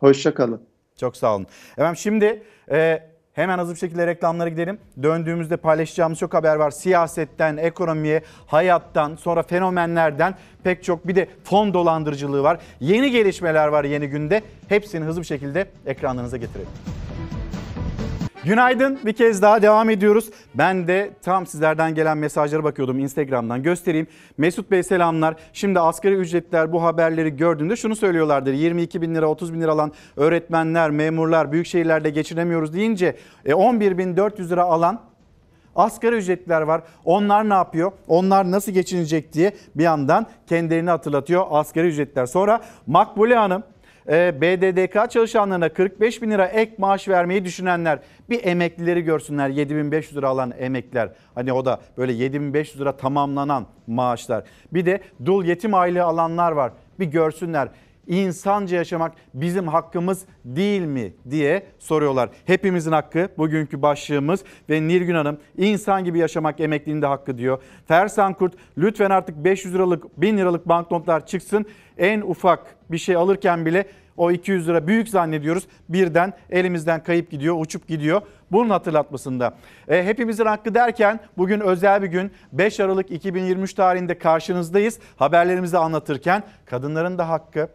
Hoşçakalın. 0.00 0.62
Çok 0.96 1.16
sağ 1.16 1.34
olun. 1.34 1.46
Efendim 1.72 1.96
şimdi 1.96 2.42
e, 2.70 3.02
hemen 3.32 3.58
hızlı 3.58 3.74
bir 3.74 3.78
şekilde 3.78 4.06
reklamlara 4.06 4.48
gidelim. 4.48 4.78
Döndüğümüzde 5.02 5.56
paylaşacağımız 5.56 6.18
çok 6.18 6.34
haber 6.34 6.56
var. 6.56 6.70
Siyasetten, 6.70 7.56
ekonomiye, 7.56 8.22
hayattan, 8.46 9.16
sonra 9.16 9.42
fenomenlerden 9.42 10.34
pek 10.64 10.84
çok 10.84 11.08
bir 11.08 11.14
de 11.14 11.28
fon 11.44 11.74
dolandırıcılığı 11.74 12.42
var. 12.42 12.58
Yeni 12.80 13.10
gelişmeler 13.10 13.68
var 13.68 13.84
yeni 13.84 14.08
günde. 14.08 14.42
Hepsini 14.68 15.04
hızlı 15.04 15.20
bir 15.20 15.26
şekilde 15.26 15.66
ekranlarınıza 15.86 16.36
getirelim. 16.36 17.01
Günaydın 18.44 18.98
bir 19.04 19.12
kez 19.12 19.42
daha 19.42 19.62
devam 19.62 19.90
ediyoruz. 19.90 20.30
Ben 20.54 20.88
de 20.88 21.10
tam 21.22 21.46
sizlerden 21.46 21.94
gelen 21.94 22.18
mesajlara 22.18 22.64
bakıyordum 22.64 22.98
Instagram'dan 22.98 23.62
göstereyim. 23.62 24.06
Mesut 24.38 24.70
Bey 24.70 24.82
selamlar. 24.82 25.34
Şimdi 25.52 25.80
asgari 25.80 26.14
ücretler 26.14 26.72
bu 26.72 26.82
haberleri 26.82 27.36
gördüğünde 27.36 27.76
şunu 27.76 27.96
söylüyorlardır. 27.96 28.52
22 28.52 29.02
bin 29.02 29.14
lira 29.14 29.26
30 29.26 29.54
bin 29.54 29.60
lira 29.60 29.72
alan 29.72 29.92
öğretmenler, 30.16 30.90
memurlar 30.90 31.52
büyük 31.52 31.66
şehirlerde 31.66 32.10
geçinemiyoruz 32.10 32.74
deyince 32.74 33.16
e, 33.44 33.54
11 33.54 33.98
bin 33.98 34.16
400 34.16 34.50
lira 34.50 34.62
alan 34.62 35.00
Asgari 35.76 36.16
ücretliler 36.16 36.62
var. 36.62 36.82
Onlar 37.04 37.48
ne 37.48 37.54
yapıyor? 37.54 37.92
Onlar 38.08 38.50
nasıl 38.50 38.72
geçinecek 38.72 39.32
diye 39.32 39.52
bir 39.74 39.82
yandan 39.82 40.26
kendilerini 40.46 40.90
hatırlatıyor 40.90 41.46
asgari 41.50 41.86
ücretler. 41.86 42.26
Sonra 42.26 42.60
Makbule 42.86 43.34
Hanım 43.34 43.62
e, 43.62 43.71
BDDK 44.08 45.10
çalışanlarına 45.10 45.68
45 45.68 46.22
bin 46.22 46.30
lira 46.30 46.46
ek 46.46 46.72
maaş 46.78 47.08
vermeyi 47.08 47.44
düşünenler 47.44 47.98
bir 48.30 48.44
emeklileri 48.44 49.02
görsünler 49.02 49.48
7500 49.48 50.16
lira 50.16 50.28
alan 50.28 50.52
emekliler. 50.58 51.08
Hani 51.34 51.52
o 51.52 51.64
da 51.64 51.80
böyle 51.98 52.12
7500 52.12 52.80
lira 52.80 52.96
tamamlanan 52.96 53.66
maaşlar. 53.86 54.44
Bir 54.72 54.86
de 54.86 55.00
dul 55.24 55.44
yetim 55.44 55.74
aylığı 55.74 56.04
alanlar 56.04 56.52
var 56.52 56.72
bir 57.00 57.06
görsünler. 57.06 57.68
İnsanca 58.06 58.76
yaşamak 58.76 59.12
bizim 59.34 59.68
hakkımız 59.68 60.24
değil 60.44 60.82
mi 60.82 61.12
diye 61.30 61.66
soruyorlar. 61.78 62.30
Hepimizin 62.44 62.92
hakkı 62.92 63.28
bugünkü 63.38 63.82
başlığımız 63.82 64.44
ve 64.70 64.82
Nilgün 64.82 65.14
Hanım 65.14 65.38
insan 65.58 66.04
gibi 66.04 66.18
yaşamak 66.18 66.60
emekliliğinde 66.60 67.06
hakkı 67.06 67.38
diyor. 67.38 67.62
Fersan 67.88 68.34
Kurt 68.34 68.54
lütfen 68.78 69.10
artık 69.10 69.36
500 69.36 69.74
liralık 69.74 70.20
1000 70.20 70.38
liralık 70.38 70.68
banknotlar 70.68 71.26
çıksın. 71.26 71.66
En 71.98 72.20
ufak 72.20 72.76
bir 72.90 72.98
şey 72.98 73.16
alırken 73.16 73.66
bile 73.66 73.86
o 74.16 74.30
200 74.30 74.68
lira 74.68 74.86
büyük 74.86 75.08
zannediyoruz. 75.08 75.66
Birden 75.88 76.32
elimizden 76.50 77.02
kayıp 77.02 77.30
gidiyor, 77.30 77.56
uçup 77.60 77.88
gidiyor. 77.88 78.22
Bunun 78.52 78.70
hatırlatmasında. 78.70 79.54
E, 79.88 80.04
hepimizin 80.04 80.46
hakkı 80.46 80.74
derken 80.74 81.20
bugün 81.38 81.60
özel 81.60 82.02
bir 82.02 82.08
gün 82.08 82.32
5 82.52 82.80
Aralık 82.80 83.10
2023 83.10 83.74
tarihinde 83.74 84.18
karşınızdayız. 84.18 84.98
Haberlerimizi 85.16 85.78
anlatırken 85.78 86.42
kadınların 86.66 87.18
da 87.18 87.28
hakkı. 87.28 87.68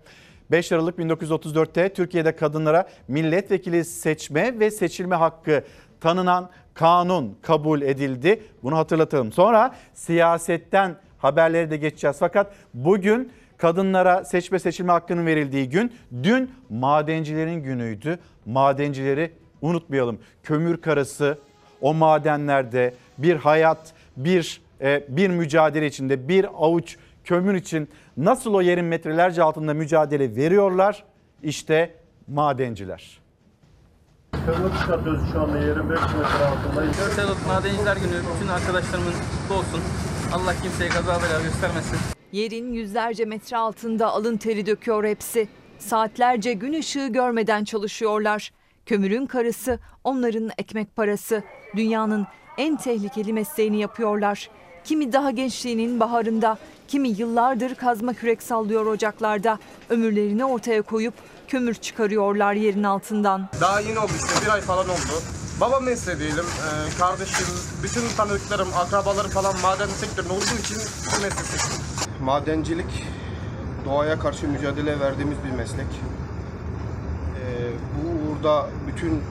5 0.52 0.72
Aralık 0.72 1.00
1934'te 1.00 1.94
Türkiye'de 1.94 2.36
kadınlara 2.36 2.88
milletvekili 3.08 3.86
seçme 3.86 4.60
ve 4.60 4.72
seçilme 4.72 5.16
hakkı 5.16 5.64
tanınan 6.02 6.50
kanun 6.74 7.38
kabul 7.42 7.82
edildi. 7.82 8.44
Bunu 8.64 8.78
hatırlatalım. 8.78 9.32
Sonra 9.32 9.76
siyasetten 9.94 10.96
haberleri 11.18 11.72
de 11.72 11.78
geçeceğiz. 11.78 12.18
Fakat 12.20 12.54
bugün 12.74 13.32
kadınlara 13.58 14.26
seçme 14.26 14.60
seçilme 14.60 14.92
hakkının 14.92 15.26
verildiği 15.26 15.70
gün 15.70 15.94
dün 16.24 16.52
madencilerin 16.70 17.64
günüydü. 17.64 18.20
Madencileri 18.46 19.32
unutmayalım. 19.62 20.20
Kömür 20.44 20.82
karası 20.82 21.38
o 21.82 21.94
madenlerde 21.94 22.94
bir 23.18 23.36
hayat, 23.36 23.94
bir 24.18 24.62
e, 24.82 25.04
bir 25.10 25.30
mücadele 25.30 25.88
içinde 25.88 26.28
bir 26.28 26.46
avuç 26.46 26.98
kömür 27.24 27.54
için 27.54 27.90
nasıl 28.18 28.54
o 28.54 28.62
yerin 28.62 28.86
metrelerce 28.86 29.44
altında 29.44 29.74
mücadele 29.74 30.36
veriyorlar? 30.36 31.04
İşte 31.44 31.96
madenciler. 32.28 33.20
Kömür 34.46 34.78
çıkartıyoruz 34.82 35.32
şu 35.32 35.42
anda 35.42 35.58
yerin 35.60 35.90
5 35.90 36.00
metre 36.00 36.46
altındayız. 36.46 36.98
4 37.00 37.20
Aralık 37.20 37.48
Madenciler 37.48 37.98
Günü 37.98 38.22
bütün 38.36 38.48
arkadaşlarımın 38.48 39.12
kutlu 39.12 39.56
olsun. 39.56 39.82
Allah 40.34 40.54
kimseye 40.62 40.90
kaza 40.90 41.12
bela 41.12 41.42
göstermesin. 41.42 42.17
Yerin 42.32 42.74
yüzlerce 42.74 43.26
metre 43.26 43.58
altında 43.58 44.08
alın 44.08 44.38
teri 44.38 44.66
döküyor 44.66 45.04
hepsi. 45.04 45.48
Saatlerce 45.80 46.54
gün 46.54 46.74
ışığı 46.74 47.08
görmeden 47.08 47.64
çalışıyorlar. 47.64 48.52
Kömürün 48.86 49.26
karısı 49.26 49.80
onların 50.04 50.50
ekmek 50.58 50.96
parası. 50.96 51.44
Dünyanın 51.76 52.28
en 52.58 52.78
tehlikeli 52.78 53.34
mesleğini 53.34 53.80
yapıyorlar. 53.80 54.50
Kimi 54.84 55.14
daha 55.14 55.32
gençliğinin 55.32 56.00
baharında, 56.00 56.58
kimi 56.88 57.10
yıllardır 57.10 57.76
kazma 57.76 58.14
kürek 58.14 58.44
sallıyor 58.44 58.86
ocaklarda. 58.86 59.60
Ömürlerini 59.90 60.46
ortaya 60.46 60.82
koyup 60.82 61.14
kömür 61.48 61.74
çıkarıyorlar 61.74 62.54
yerin 62.54 62.84
altından. 62.84 63.50
Daha 63.62 63.80
yeni 63.80 64.00
oldu 64.00 64.12
işte 64.16 64.46
bir 64.46 64.52
ay 64.54 64.62
falan 64.62 64.90
oldu. 64.90 65.22
Baba 65.62 65.80
mesleği 65.80 66.20
diyelim, 66.20 66.46
e, 66.46 66.98
kardeşim, 67.00 67.48
bütün 67.84 68.02
tanıdıklarım, 68.18 68.68
akrabalarım 68.78 69.32
falan 69.32 69.56
maden 69.62 69.88
sektöründe 69.88 70.34
olduğu 70.34 70.60
için 70.64 70.78
bu 71.06 71.22
mesleği 71.22 71.48
seçtim. 71.48 71.97
Madencilik 72.24 73.04
doğaya 73.86 74.20
karşı 74.20 74.48
mücadele 74.48 75.00
verdiğimiz 75.00 75.38
bir 75.46 75.58
meslek. 75.58 75.86
E, 77.36 77.44
bu 77.96 78.30
burada 78.30 78.70
bütün 78.88 79.22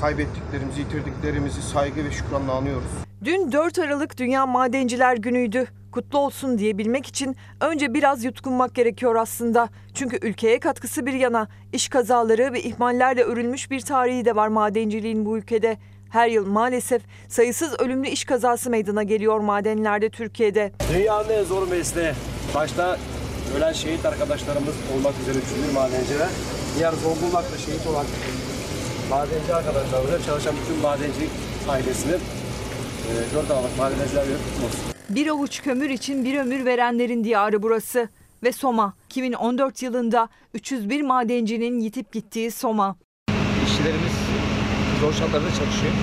kaybettiklerimizi, 0.00 0.80
yitirdiklerimizi 0.80 1.62
saygı 1.62 2.04
ve 2.04 2.10
şükranla 2.10 2.52
anıyoruz. 2.52 2.90
Dün 3.24 3.52
4 3.52 3.78
Aralık 3.78 4.18
Dünya 4.18 4.46
Madenciler 4.46 5.16
Günü'ydü. 5.16 5.66
Kutlu 5.92 6.18
olsun 6.18 6.58
diyebilmek 6.58 7.06
için 7.06 7.36
önce 7.60 7.94
biraz 7.94 8.24
yutkunmak 8.24 8.74
gerekiyor 8.74 9.14
aslında. 9.14 9.68
Çünkü 9.94 10.18
ülkeye 10.22 10.60
katkısı 10.60 11.06
bir 11.06 11.12
yana 11.12 11.48
iş 11.72 11.88
kazaları 11.88 12.52
ve 12.52 12.62
ihmallerle 12.62 13.22
örülmüş 13.22 13.70
bir 13.70 13.80
tarihi 13.80 14.24
de 14.24 14.36
var 14.36 14.48
madenciliğin 14.48 15.26
bu 15.26 15.38
ülkede. 15.38 15.78
Her 16.12 16.28
yıl 16.28 16.46
maalesef 16.46 17.02
sayısız 17.28 17.80
ölümlü 17.80 18.08
iş 18.08 18.24
kazası 18.24 18.70
meydana 18.70 19.02
geliyor 19.02 19.40
madenlerde 19.40 20.10
Türkiye'de. 20.10 20.72
Dünyanın 20.92 21.28
en 21.28 21.44
zor 21.44 21.68
mesleği. 21.68 22.12
Başta 22.54 22.98
ölen 23.56 23.72
şehit 23.72 24.06
arkadaşlarımız 24.06 24.74
olmak 24.94 25.14
üzere 25.22 25.36
bütün 25.36 25.74
madenciler. 25.74 26.28
Diğer 26.76 26.92
Zonguldak'ta 26.92 27.58
şehit 27.58 27.86
olan 27.86 28.06
madenci 29.10 29.54
arkadaşlarımıza 29.54 30.22
çalışan 30.22 30.54
bütün 30.62 30.82
madenci 30.82 31.28
ailesinin 31.68 32.14
e, 32.14 33.34
4 33.34 33.50
Aralık 33.50 33.78
madenciler 33.78 34.24
günü 34.24 34.36
kutlu 34.36 34.66
olsun. 34.66 34.80
Bir 35.08 35.26
avuç 35.26 35.62
kömür 35.62 35.90
için 35.90 36.24
bir 36.24 36.38
ömür 36.38 36.64
verenlerin 36.64 37.24
diyarı 37.24 37.62
burası. 37.62 38.08
Ve 38.42 38.52
Soma 38.52 38.94
2014 39.06 39.82
yılında 39.82 40.28
301 40.54 41.02
madencinin 41.02 41.80
yitip 41.80 42.12
gittiği 42.12 42.50
Soma. 42.50 42.96
İşçilerimiz 43.66 44.21
zor 45.02 45.12
şartlarda 45.12 45.50
çalışıyor. 45.60 45.94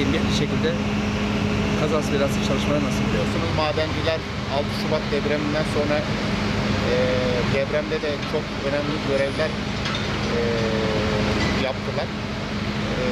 Emniyetli 0.00 0.34
şekilde 0.42 0.70
kazası 1.80 2.12
belası 2.12 2.38
çalışmaya 2.48 2.80
nasip 2.86 3.04
ediyor. 3.08 3.24
Madenciler 3.56 4.20
6 4.54 4.64
Şubat 4.80 5.02
depreminden 5.12 5.66
sonra 5.76 5.96
e, 6.92 6.94
depremde 7.54 8.02
de 8.02 8.10
çok 8.32 8.44
önemli 8.68 8.96
görevler 9.08 9.50
e, 10.36 10.40
yaptılar. 11.64 12.08
E, 12.92 13.02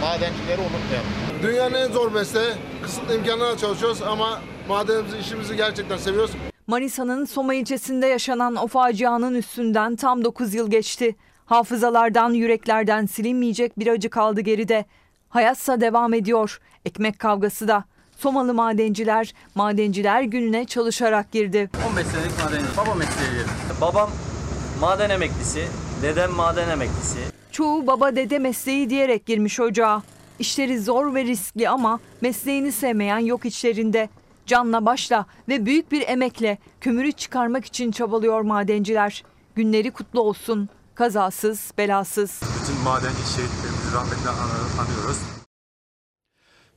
madencileri 0.00 0.60
unutmayalım. 0.60 1.10
Dünyanın 1.42 1.74
en 1.74 1.92
zor 1.92 2.12
mesleği. 2.12 2.52
Kısıtlı 2.82 3.16
imkanlarla 3.16 3.58
çalışıyoruz 3.58 4.02
ama 4.02 4.40
madenimizi, 4.68 5.18
işimizi 5.18 5.56
gerçekten 5.56 5.96
seviyoruz. 5.96 6.30
Manisa'nın 6.66 7.24
Soma 7.24 7.54
ilçesinde 7.54 8.06
yaşanan 8.06 8.56
o 8.56 8.66
facianın 8.66 9.34
üstünden 9.34 9.96
tam 9.96 10.24
9 10.24 10.54
yıl 10.54 10.70
geçti. 10.70 11.16
Hafızalardan, 11.46 12.30
yüreklerden 12.30 13.06
silinmeyecek 13.06 13.78
bir 13.78 13.86
acı 13.86 14.10
kaldı 14.10 14.40
geride. 14.40 14.84
Hayatsa 15.28 15.80
devam 15.80 16.14
ediyor. 16.14 16.60
Ekmek 16.84 17.18
kavgası 17.18 17.68
da. 17.68 17.84
Somalı 18.16 18.54
madenciler, 18.54 19.34
madenciler 19.54 20.22
gününe 20.22 20.64
çalışarak 20.64 21.32
girdi. 21.32 21.70
15 21.90 22.06
senelik 22.06 22.44
madenci. 22.44 22.76
Baba 22.76 22.94
mesleği. 22.94 23.44
Babam 23.80 24.10
maden 24.80 25.10
emeklisi, 25.10 25.64
dedem 26.02 26.32
maden 26.32 26.68
emeklisi. 26.68 27.18
Çoğu 27.52 27.86
baba 27.86 28.16
dede 28.16 28.38
mesleği 28.38 28.90
diyerek 28.90 29.26
girmiş 29.26 29.60
ocağa. 29.60 30.02
İşleri 30.38 30.80
zor 30.80 31.14
ve 31.14 31.24
riskli 31.24 31.68
ama 31.68 32.00
mesleğini 32.20 32.72
sevmeyen 32.72 33.18
yok 33.18 33.44
içlerinde. 33.44 34.08
Canla 34.46 34.86
başla 34.86 35.26
ve 35.48 35.66
büyük 35.66 35.92
bir 35.92 36.08
emekle 36.08 36.58
kömürü 36.80 37.12
çıkarmak 37.12 37.64
için 37.64 37.90
çabalıyor 37.90 38.40
madenciler. 38.40 39.24
Günleri 39.54 39.90
kutlu 39.90 40.20
olsun. 40.20 40.68
Kazasız, 40.96 41.72
belasız. 41.78 42.40
Bütün 42.62 42.82
madenci 42.84 43.16
şehitlerimizi 43.16 43.94
rahmetle 43.94 44.30
anıyoruz. 44.80 45.18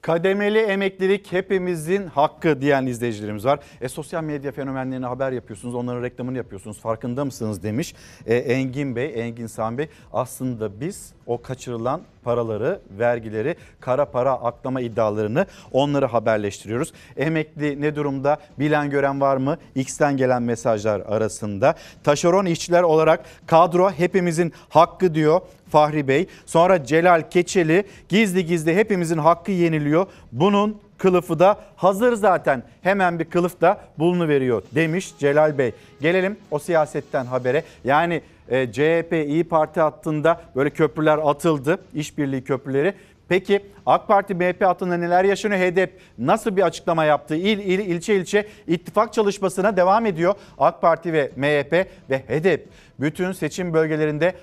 Kademeli 0.02 0.60
emeklilik 0.60 1.32
hepimizin 1.32 2.08
hakkı 2.08 2.62
diyen 2.62 2.86
izleyicilerimiz 2.86 3.46
var. 3.46 3.60
E, 3.82 3.90
sosyal 3.90 4.24
medya 4.24 4.52
fenomenlerine 4.52 5.06
haber 5.06 5.32
yapıyorsunuz, 5.32 5.76
onların 5.76 6.04
reklamını 6.04 6.38
yapıyorsunuz. 6.38 6.80
Farkında 6.80 7.26
mısınız 7.26 7.64
demiş 7.64 7.96
e, 8.26 8.36
Engin 8.36 8.96
Bey, 8.96 9.12
Engin 9.16 9.48
Sami 9.48 9.78
Bey. 9.78 9.90
Aslında 10.14 10.82
biz 10.82 11.14
o 11.30 11.42
kaçırılan 11.42 12.02
paraları, 12.24 12.80
vergileri, 13.00 13.56
kara 13.80 14.06
para 14.06 14.32
aklama 14.34 14.82
iddialarını 14.82 15.46
onları 15.72 16.06
haberleştiriyoruz. 16.06 16.94
Emekli 17.18 17.82
ne 17.82 17.96
durumda? 17.96 18.38
Bilen 18.60 18.90
gören 18.90 19.22
var 19.22 19.38
mı? 19.38 19.58
X'ten 19.76 20.18
gelen 20.18 20.44
mesajlar 20.44 21.00
arasında. 21.00 21.76
Taşeron 22.04 22.46
işçiler 22.46 22.84
olarak 22.84 23.26
kadro 23.48 23.92
hepimizin 23.92 24.54
hakkı 24.70 25.16
diyor. 25.16 25.42
Fahri 25.70 26.08
Bey. 26.08 26.28
Sonra 26.46 26.86
Celal 26.86 27.30
Keçeli 27.30 27.84
gizli 28.10 28.46
gizli 28.46 28.76
hepimizin 28.76 29.18
hakkı 29.18 29.52
yeniliyor. 29.52 30.06
Bunun 30.32 30.82
kılıfı 31.00 31.40
da 31.40 31.58
hazır 31.76 32.14
zaten. 32.14 32.64
Hemen 32.82 33.20
bir 33.20 33.26
kılıf 33.26 33.62
da 33.62 33.78
bulunuveriyor 34.00 34.64
demiş 34.76 35.14
Celal 35.20 35.58
Bey. 35.58 35.72
Gelelim 36.02 36.38
o 36.52 36.60
siyasetten 36.60 37.26
habere. 37.26 37.64
Yani 37.84 38.22
e, 38.50 38.72
CHP 38.72 39.14
İyi 39.14 39.44
Parti 39.44 39.82
hattında 39.82 40.42
böyle 40.56 40.70
köprüler 40.70 41.18
atıldı. 41.18 41.78
işbirliği 41.94 42.44
köprüleri. 42.44 42.94
Peki 43.30 43.66
AK 43.86 44.08
Parti 44.08 44.36
MHP 44.36 44.62
hattında 44.62 44.98
neler 44.98 45.24
yaşanıyor? 45.24 45.62
HDP 45.62 45.90
nasıl 46.18 46.56
bir 46.56 46.62
açıklama 46.62 47.06
yaptı? 47.06 47.36
İl 47.36 47.60
il 47.60 47.80
ilçe 47.80 48.16
ilçe 48.16 48.48
ittifak 48.68 49.14
çalışmasına 49.14 49.78
devam 49.78 50.06
ediyor. 50.06 50.34
AK 50.58 50.82
Parti 50.82 51.14
ve 51.14 51.32
MHP 51.36 51.88
ve 52.10 52.20
HDP 52.20 52.68
bütün 53.00 53.32
seçim 53.32 53.74
bölgelerinde 53.74 54.36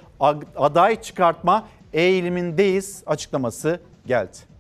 aday 0.57 1.03
çıkartma 1.03 1.69
eğilimindeyiz 1.93 3.03
açıklaması 3.07 3.81
geldi. 4.07 4.56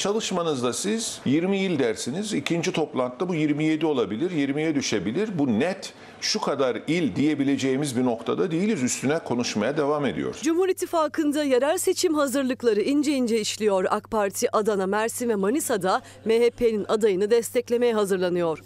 Çalışmanızda 0.00 0.72
siz 0.72 1.20
20 1.24 1.58
il 1.58 1.78
dersiniz. 1.78 2.34
ikinci 2.34 2.72
toplantıda 2.72 3.28
bu 3.28 3.34
27 3.34 3.86
olabilir, 3.86 4.30
20'ye 4.30 4.74
düşebilir. 4.74 5.38
Bu 5.38 5.60
net 5.60 5.92
şu 6.20 6.40
kadar 6.40 6.78
il 6.86 7.16
diyebileceğimiz 7.16 7.96
bir 7.96 8.04
noktada 8.04 8.50
değiliz. 8.50 8.82
Üstüne 8.82 9.18
konuşmaya 9.18 9.76
devam 9.76 10.06
ediyoruz. 10.06 10.42
Cumhur 10.42 10.68
İttifakı'nda 10.68 11.44
yerel 11.44 11.78
seçim 11.78 12.14
hazırlıkları 12.14 12.80
ince 12.80 13.12
ince 13.12 13.40
işliyor. 13.40 13.84
AK 13.90 14.10
Parti 14.10 14.56
Adana, 14.56 14.86
Mersin 14.86 15.28
ve 15.28 15.34
Manisa'da 15.34 16.02
MHP'nin 16.24 16.84
adayını 16.88 17.30
desteklemeye 17.30 17.94
hazırlanıyor. 17.94 18.58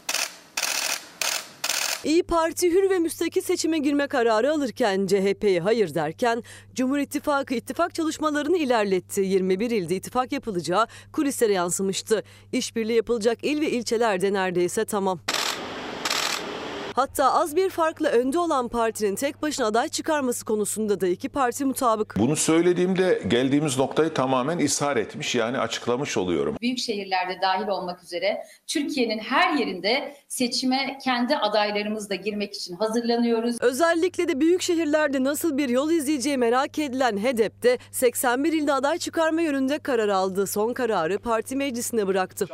İyi 2.05 2.23
Parti 2.23 2.71
hür 2.71 2.91
ve 2.91 2.99
müstakil 2.99 3.41
seçime 3.41 3.79
girme 3.79 4.07
kararı 4.07 4.53
alırken 4.53 5.07
CHP'ye 5.07 5.61
hayır 5.61 5.95
derken 5.95 6.43
Cumhur 6.75 6.99
İttifakı 6.99 7.55
ittifak 7.55 7.95
çalışmalarını 7.95 8.57
ilerletti. 8.57 9.21
21 9.21 9.71
ilde 9.71 9.97
ittifak 9.97 10.33
yapılacağı 10.33 10.87
kulislere 11.13 11.53
yansımıştı. 11.53 12.23
İşbirliği 12.53 12.97
yapılacak 12.97 13.39
il 13.43 13.61
ve 13.61 13.71
ilçelerde 13.71 14.33
neredeyse 14.33 14.85
tamam. 14.85 15.21
Hatta 16.95 17.33
az 17.33 17.57
bir 17.57 17.71
farkla 17.71 18.09
önde 18.09 18.39
olan 18.39 18.69
partinin 18.69 19.15
tek 19.15 19.43
başına 19.43 19.66
aday 19.66 19.89
çıkarması 19.89 20.45
konusunda 20.45 21.01
da 21.01 21.07
iki 21.07 21.29
parti 21.29 21.65
mutabık. 21.65 22.15
Bunu 22.19 22.37
söylediğimde 22.37 23.23
geldiğimiz 23.29 23.79
noktayı 23.79 24.15
tamamen 24.15 24.59
ishar 24.59 24.97
etmiş 24.97 25.35
yani 25.35 25.59
açıklamış 25.59 26.16
oluyorum. 26.16 26.57
Büyük 26.61 26.79
şehirlerde 26.79 27.39
dahil 27.43 27.69
olmak 27.69 28.03
üzere 28.03 28.45
Türkiye'nin 28.66 29.19
her 29.19 29.55
yerinde 29.55 30.15
seçime 30.29 30.99
kendi 31.05 31.37
adaylarımızla 31.37 32.15
girmek 32.15 32.55
için 32.55 32.77
hazırlanıyoruz. 32.77 33.57
Özellikle 33.61 34.29
de 34.29 34.41
büyük 34.41 34.62
şehirlerde 34.62 35.25
nasıl 35.25 35.59
bir 35.59 35.69
yol 35.69 35.91
izleyeceği 35.91 36.39
merak 36.39 36.79
edilen 36.79 37.16
HEDEP 37.16 37.62
de 37.62 37.79
81 37.91 38.53
ilde 38.53 38.73
aday 38.73 38.99
çıkarma 38.99 39.41
yönünde 39.41 39.79
karar 39.79 40.09
aldı. 40.09 40.47
Son 40.47 40.73
kararı 40.73 41.19
parti 41.19 41.57
meclisine 41.57 42.07
bıraktı. 42.07 42.49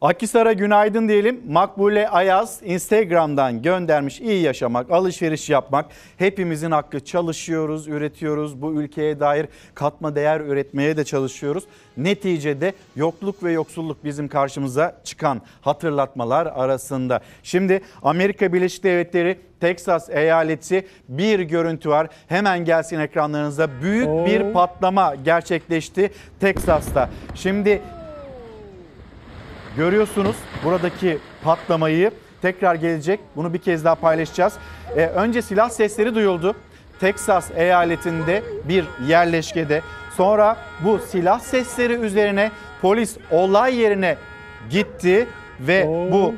Akhisar'a 0.00 0.52
günaydın 0.52 1.08
diyelim. 1.08 1.40
Makbule 1.48 2.08
Ayaz 2.08 2.60
Instagram'dan 2.64 3.62
göndermiş 3.62 4.20
iyi 4.20 4.42
yaşamak, 4.42 4.90
alışveriş 4.90 5.50
yapmak. 5.50 5.86
Hepimizin 6.16 6.70
hakkı 6.70 7.04
çalışıyoruz, 7.04 7.88
üretiyoruz. 7.88 8.62
Bu 8.62 8.82
ülkeye 8.82 9.20
dair 9.20 9.46
katma 9.74 10.14
değer 10.14 10.40
üretmeye 10.40 10.96
de 10.96 11.04
çalışıyoruz. 11.04 11.64
Neticede 11.96 12.72
yokluk 12.96 13.42
ve 13.44 13.52
yoksulluk 13.52 14.04
bizim 14.04 14.28
karşımıza 14.28 15.00
çıkan 15.04 15.42
hatırlatmalar 15.60 16.46
arasında. 16.46 17.20
Şimdi 17.42 17.80
Amerika 18.02 18.52
Birleşik 18.52 18.84
Devletleri 18.84 19.38
Teksas 19.60 20.10
eyaleti 20.10 20.86
bir 21.08 21.40
görüntü 21.40 21.90
var. 21.90 22.08
Hemen 22.28 22.64
gelsin 22.64 23.00
ekranlarınıza. 23.00 23.68
Büyük 23.82 24.08
Oo. 24.08 24.26
bir 24.26 24.52
patlama 24.52 25.14
gerçekleşti 25.14 26.10
Teksas'ta. 26.40 27.10
Şimdi 27.34 27.82
Görüyorsunuz 29.76 30.36
buradaki 30.64 31.18
patlamayı 31.44 32.10
tekrar 32.42 32.74
gelecek. 32.74 33.20
Bunu 33.36 33.52
bir 33.52 33.58
kez 33.58 33.84
daha 33.84 33.94
paylaşacağız. 33.94 34.52
Ee, 34.96 35.06
önce 35.06 35.42
silah 35.42 35.70
sesleri 35.70 36.14
duyuldu. 36.14 36.54
Teksas 37.00 37.50
eyaletinde 37.56 38.42
bir 38.68 38.84
yerleşkede. 39.06 39.82
Sonra 40.16 40.56
bu 40.84 40.98
silah 40.98 41.40
sesleri 41.40 41.92
üzerine 41.92 42.50
polis 42.82 43.16
olay 43.30 43.76
yerine 43.76 44.16
gitti 44.70 45.26
ve 45.60 45.84
Oo. 45.86 46.12
bu 46.12 46.34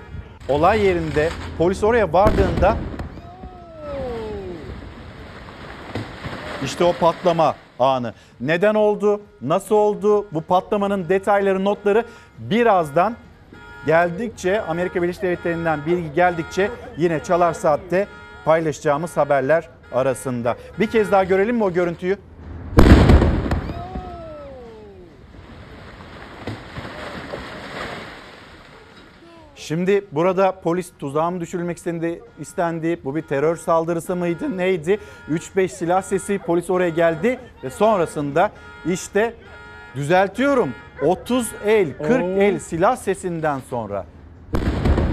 olay 0.48 0.84
yerinde 0.84 1.28
polis 1.58 1.84
oraya 1.84 2.12
vardığında 2.12 2.76
işte 6.64 6.84
o 6.84 6.92
patlama 6.92 7.54
anı. 7.78 8.14
Neden 8.40 8.74
oldu? 8.74 9.20
Nasıl 9.42 9.74
oldu? 9.74 10.26
Bu 10.32 10.40
patlamanın 10.40 11.08
detayları, 11.08 11.64
notları 11.64 12.04
birazdan 12.38 13.16
geldikçe 13.88 14.62
Amerika 14.62 15.02
Birleşik 15.02 15.22
Devletleri'nden 15.22 15.86
bilgi 15.86 16.12
geldikçe 16.12 16.70
yine 16.96 17.22
Çalar 17.22 17.52
Saat'te 17.52 18.06
paylaşacağımız 18.44 19.16
haberler 19.16 19.68
arasında. 19.92 20.56
Bir 20.78 20.86
kez 20.86 21.12
daha 21.12 21.24
görelim 21.24 21.56
mi 21.56 21.64
o 21.64 21.72
görüntüyü? 21.72 22.16
Şimdi 29.56 30.04
burada 30.12 30.60
polis 30.60 30.92
tuzağa 30.98 31.30
mı 31.30 31.40
düşürülmek 31.40 31.76
istendi, 31.76 32.22
istendi? 32.40 33.00
Bu 33.04 33.16
bir 33.16 33.22
terör 33.22 33.56
saldırısı 33.56 34.16
mıydı? 34.16 34.56
Neydi? 34.56 34.98
3-5 35.30 35.68
silah 35.68 36.02
sesi 36.02 36.38
polis 36.38 36.70
oraya 36.70 36.90
geldi 36.90 37.38
ve 37.64 37.70
sonrasında 37.70 38.50
işte 38.86 39.34
düzeltiyorum 39.94 40.74
30 41.02 41.52
el 41.64 41.98
40 41.98 42.42
el 42.42 42.58
silah 42.58 42.96
sesinden 42.96 43.60
sonra 43.70 44.06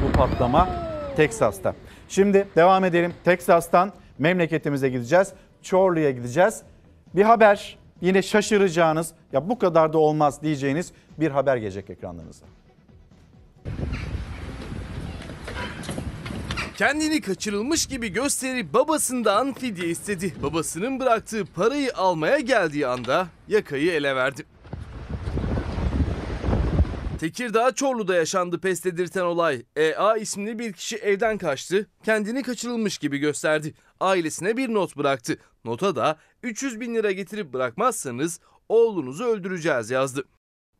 bu 0.03 0.17
patlama 0.17 0.69
Teksas'ta. 1.15 1.75
Şimdi 2.09 2.47
devam 2.55 2.85
edelim. 2.85 3.13
Teksas'tan 3.23 3.93
memleketimize 4.19 4.89
gideceğiz. 4.89 5.33
Çorlu'ya 5.61 6.11
gideceğiz. 6.11 6.61
Bir 7.15 7.23
haber 7.23 7.77
yine 8.01 8.21
şaşıracağınız 8.21 9.11
ya 9.33 9.49
bu 9.49 9.59
kadar 9.59 9.93
da 9.93 9.97
olmaz 9.97 10.41
diyeceğiniz 10.41 10.91
bir 11.19 11.31
haber 11.31 11.57
gelecek 11.57 11.89
ekranlarınıza. 11.89 12.45
Kendini 16.77 17.21
kaçırılmış 17.21 17.85
gibi 17.85 18.13
gösterip 18.13 18.73
babasından 18.73 19.53
fidye 19.53 19.87
istedi. 19.89 20.33
Babasının 20.43 20.99
bıraktığı 20.99 21.45
parayı 21.45 21.95
almaya 21.95 22.39
geldiği 22.39 22.87
anda 22.87 23.27
yakayı 23.47 23.91
ele 23.91 24.15
verdi. 24.15 24.45
Tekirdağ 27.25 27.71
Çorlu'da 27.71 28.15
yaşandı 28.15 28.59
pes 28.59 28.83
dedirten 28.83 29.21
olay. 29.21 29.63
EA 29.75 30.17
isimli 30.17 30.59
bir 30.59 30.73
kişi 30.73 30.95
evden 30.95 31.37
kaçtı, 31.37 31.87
kendini 32.03 32.43
kaçırılmış 32.43 32.97
gibi 32.97 33.17
gösterdi. 33.17 33.73
Ailesine 33.99 34.57
bir 34.57 34.73
not 34.73 34.97
bıraktı. 34.97 35.37
Nota 35.63 35.95
da 35.95 36.17
300 36.43 36.79
bin 36.79 36.95
lira 36.95 37.11
getirip 37.11 37.53
bırakmazsanız 37.53 38.39
oğlunuzu 38.69 39.23
öldüreceğiz 39.23 39.89
yazdı. 39.89 40.23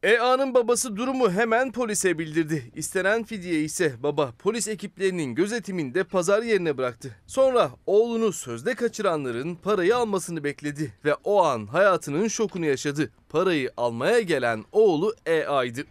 EA'nın 0.04 0.54
babası 0.54 0.96
durumu 0.96 1.32
hemen 1.32 1.72
polise 1.72 2.20
bildirdi. 2.20 2.72
İstenen 2.76 3.24
fidye 3.24 3.62
ise 3.62 3.94
baba 4.04 4.34
polis 4.40 4.68
ekiplerinin 4.68 5.36
gözetiminde 5.36 6.04
pazar 6.04 6.44
yerine 6.44 6.78
bıraktı. 6.78 7.16
Sonra 7.28 7.72
oğlunu 7.86 8.34
sözde 8.34 8.76
kaçıranların 8.76 9.56
parayı 9.56 9.98
almasını 9.98 10.44
bekledi 10.44 10.94
ve 11.06 11.16
o 11.24 11.44
an 11.44 11.68
hayatının 11.68 12.28
şokunu 12.28 12.66
yaşadı. 12.66 13.12
Parayı 13.30 13.72
almaya 13.78 14.20
gelen 14.22 14.66
oğlu 14.72 15.16
EA'ydı. 15.26 15.86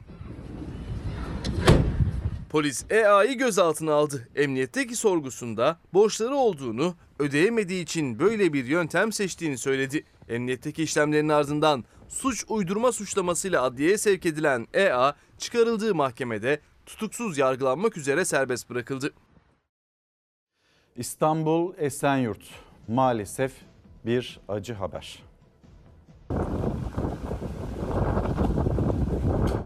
Polis 2.54 2.84
EA'yı 2.90 3.38
gözaltına 3.38 3.92
aldı. 3.92 4.28
Emniyetteki 4.34 4.96
sorgusunda 4.96 5.78
borçları 5.94 6.34
olduğunu, 6.34 6.94
ödeyemediği 7.18 7.82
için 7.82 8.18
böyle 8.18 8.52
bir 8.52 8.64
yöntem 8.64 9.12
seçtiğini 9.12 9.58
söyledi. 9.58 10.04
Emniyetteki 10.28 10.82
işlemlerin 10.82 11.28
ardından 11.28 11.84
suç 12.08 12.44
uydurma 12.48 12.92
suçlamasıyla 12.92 13.62
adliyeye 13.62 13.98
sevk 13.98 14.26
edilen 14.26 14.66
EA 14.74 15.14
çıkarıldığı 15.38 15.94
mahkemede 15.94 16.60
tutuksuz 16.86 17.38
yargılanmak 17.38 17.96
üzere 17.96 18.24
serbest 18.24 18.70
bırakıldı. 18.70 19.12
İstanbul 20.96 21.74
Esenyurt 21.78 22.42
maalesef 22.88 23.52
bir 24.06 24.40
acı 24.48 24.74
haber. 24.74 25.23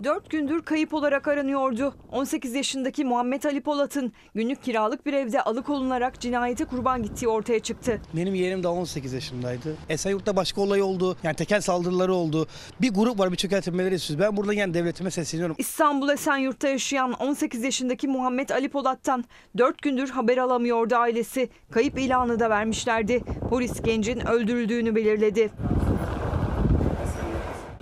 4 0.04 0.30
gündür 0.30 0.62
kayıp 0.62 0.94
olarak 0.94 1.28
aranıyordu. 1.28 1.94
18 2.12 2.54
yaşındaki 2.54 3.04
Muhammed 3.04 3.44
Ali 3.44 3.60
Polat'ın 3.60 4.12
günlük 4.34 4.62
kiralık 4.62 5.06
bir 5.06 5.12
evde 5.12 5.42
alıkonularak 5.42 6.20
cinayete 6.20 6.64
kurban 6.64 7.02
gittiği 7.02 7.28
ortaya 7.28 7.60
çıktı. 7.60 8.00
Benim 8.14 8.34
yeğenim 8.34 8.62
de 8.62 8.68
18 8.68 9.12
yaşındaydı. 9.12 9.76
Esenyurt'ta 9.88 10.36
başka 10.36 10.60
olay 10.60 10.82
oldu. 10.82 11.16
Yani 11.22 11.36
tekel 11.36 11.60
saldırıları 11.60 12.14
oldu. 12.14 12.46
Bir 12.80 12.94
grup 12.94 13.18
var 13.18 13.32
bir 13.32 13.36
çökertilmeleri 13.36 13.94
istiyoruz. 13.94 14.26
Ben 14.26 14.36
buradan 14.36 14.52
yani 14.52 14.74
devletime 14.74 15.10
sesleniyorum. 15.10 15.56
İstanbul 15.58 16.08
Esenyurt'ta 16.08 16.68
yaşayan 16.68 17.12
18 17.12 17.64
yaşındaki 17.64 18.08
Muhammed 18.08 18.48
Ali 18.50 18.68
Polat'tan 18.68 19.24
4 19.58 19.82
gündür 19.82 20.08
haber 20.10 20.38
alamıyordu 20.38 20.96
ailesi. 20.96 21.48
Kayıp 21.70 21.98
ilanı 21.98 22.40
da 22.40 22.50
vermişlerdi. 22.50 23.22
Polis 23.50 23.82
gencin 23.82 24.26
öldürüldüğünü 24.26 24.94
belirledi. 24.94 25.50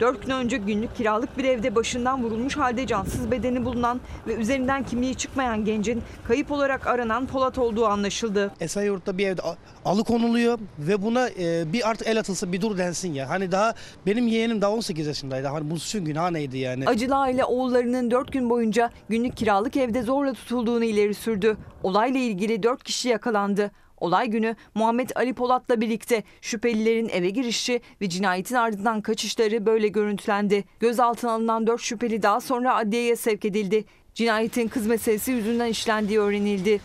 4 0.00 0.22
gün 0.22 0.30
önce 0.30 0.56
günlük 0.56 0.96
kiralık 0.96 1.38
bir 1.38 1.44
evde 1.44 1.74
başından 1.74 2.22
vurulmuş 2.22 2.56
halde 2.56 2.86
cansız 2.86 3.30
bedeni 3.30 3.64
bulunan 3.64 4.00
ve 4.26 4.34
üzerinden 4.34 4.82
kimliği 4.82 5.14
çıkmayan 5.14 5.64
gencin 5.64 6.02
kayıp 6.28 6.52
olarak 6.52 6.86
aranan 6.86 7.26
Polat 7.26 7.58
olduğu 7.58 7.86
anlaşıldı. 7.86 8.52
Esenyurt'ta 8.60 9.18
bir 9.18 9.26
evde 9.26 9.42
alıkonuluyor 9.84 10.58
ve 10.78 11.02
buna 11.02 11.28
e, 11.28 11.72
bir 11.72 11.90
artık 11.90 12.08
el 12.08 12.18
atılsa 12.18 12.52
bir 12.52 12.60
dur 12.60 12.78
densin 12.78 13.12
ya. 13.14 13.28
Hani 13.28 13.52
daha 13.52 13.74
benim 14.06 14.26
yeğenim 14.26 14.62
daha 14.62 14.70
18 14.70 15.06
yaşındaydı. 15.06 15.46
Hani 15.46 15.70
bu 15.70 15.78
suçun 15.78 16.04
günahı 16.04 16.32
neydi 16.32 16.58
yani? 16.58 16.86
Acılı 16.86 17.16
aile 17.16 17.44
oğullarının 17.44 18.10
4 18.10 18.32
gün 18.32 18.50
boyunca 18.50 18.90
günlük 19.08 19.36
kiralık 19.36 19.76
evde 19.76 20.02
zorla 20.02 20.32
tutulduğunu 20.32 20.84
ileri 20.84 21.14
sürdü. 21.14 21.56
Olayla 21.82 22.20
ilgili 22.20 22.62
4 22.62 22.84
kişi 22.84 23.08
yakalandı. 23.08 23.70
Olay 23.98 24.28
günü 24.28 24.56
Muhammed 24.74 25.10
Ali 25.14 25.34
Polat'la 25.34 25.80
birlikte 25.80 26.22
şüphelilerin 26.40 27.08
eve 27.08 27.30
girişi 27.30 27.80
ve 28.00 28.08
cinayetin 28.08 28.54
ardından 28.54 29.00
kaçışları 29.00 29.66
böyle 29.66 29.88
görüntülendi. 29.88 30.64
Gözaltına 30.80 31.32
alınan 31.32 31.66
4 31.66 31.80
şüpheli 31.80 32.22
daha 32.22 32.40
sonra 32.40 32.76
adliyeye 32.76 33.16
sevk 33.16 33.44
edildi. 33.44 33.84
Cinayetin 34.14 34.68
kız 34.68 34.86
meselesi 34.86 35.32
yüzünden 35.32 35.66
işlendiği 35.66 36.18
öğrenildi. 36.20 36.80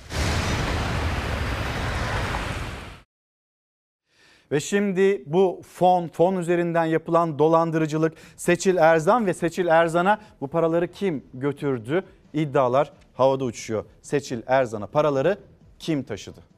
Ve 4.51 4.59
şimdi 4.59 5.23
bu 5.25 5.61
fon, 5.67 6.07
fon 6.07 6.37
üzerinden 6.37 6.85
yapılan 6.85 7.39
dolandırıcılık 7.39 8.13
Seçil 8.37 8.77
Erzan 8.77 9.25
ve 9.25 9.33
Seçil 9.33 9.67
Erzan'a 9.67 10.19
bu 10.41 10.47
paraları 10.47 10.87
kim 10.87 11.23
götürdü? 11.33 12.03
İddialar 12.33 12.93
havada 13.13 13.43
uçuşuyor. 13.43 13.85
Seçil 14.01 14.41
Erzan'a 14.47 14.87
paraları 14.87 15.37
kim 15.79 16.03
taşıdı? 16.03 16.50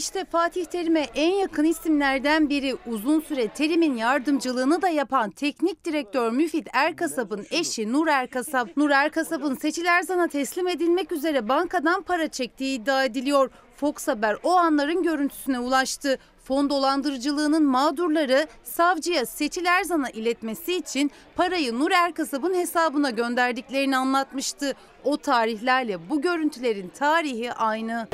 İşte 0.00 0.24
Fatih 0.24 0.64
Terim'e 0.64 1.06
en 1.14 1.34
yakın 1.34 1.64
isimlerden 1.64 2.48
biri 2.48 2.76
uzun 2.86 3.20
süre 3.20 3.48
Terim'in 3.48 3.96
yardımcılığını 3.96 4.82
da 4.82 4.88
yapan 4.88 5.30
teknik 5.30 5.84
direktör 5.84 6.32
Müfit 6.32 6.68
Erkasap'ın 6.72 7.46
eşi 7.50 7.92
Nur 7.92 8.06
Erkasap. 8.06 8.76
Nur 8.76 8.90
Erkasap'ın 8.90 9.54
Seçil 9.54 9.84
Erzan'a 9.84 10.28
teslim 10.28 10.68
edilmek 10.68 11.12
üzere 11.12 11.48
bankadan 11.48 12.02
para 12.02 12.28
çektiği 12.28 12.80
iddia 12.80 13.04
ediliyor. 13.04 13.50
Fox 13.76 14.08
Haber 14.08 14.36
o 14.42 14.52
anların 14.56 15.02
görüntüsüne 15.02 15.58
ulaştı. 15.58 16.18
Fon 16.50 16.70
dolandırıcılığının 16.70 17.62
mağdurları 17.62 18.46
savcıya 18.64 19.26
Seçil 19.26 19.64
Erzan'a 19.64 20.10
iletmesi 20.10 20.76
için 20.76 21.10
parayı 21.36 21.78
Nur 21.78 21.90
Erkasap'ın 21.90 22.54
hesabına 22.54 23.10
gönderdiklerini 23.10 23.96
anlatmıştı. 23.96 24.72
O 25.04 25.16
tarihlerle 25.16 26.10
bu 26.10 26.22
görüntülerin 26.22 26.88
tarihi 26.88 27.52
aynı. 27.52 28.08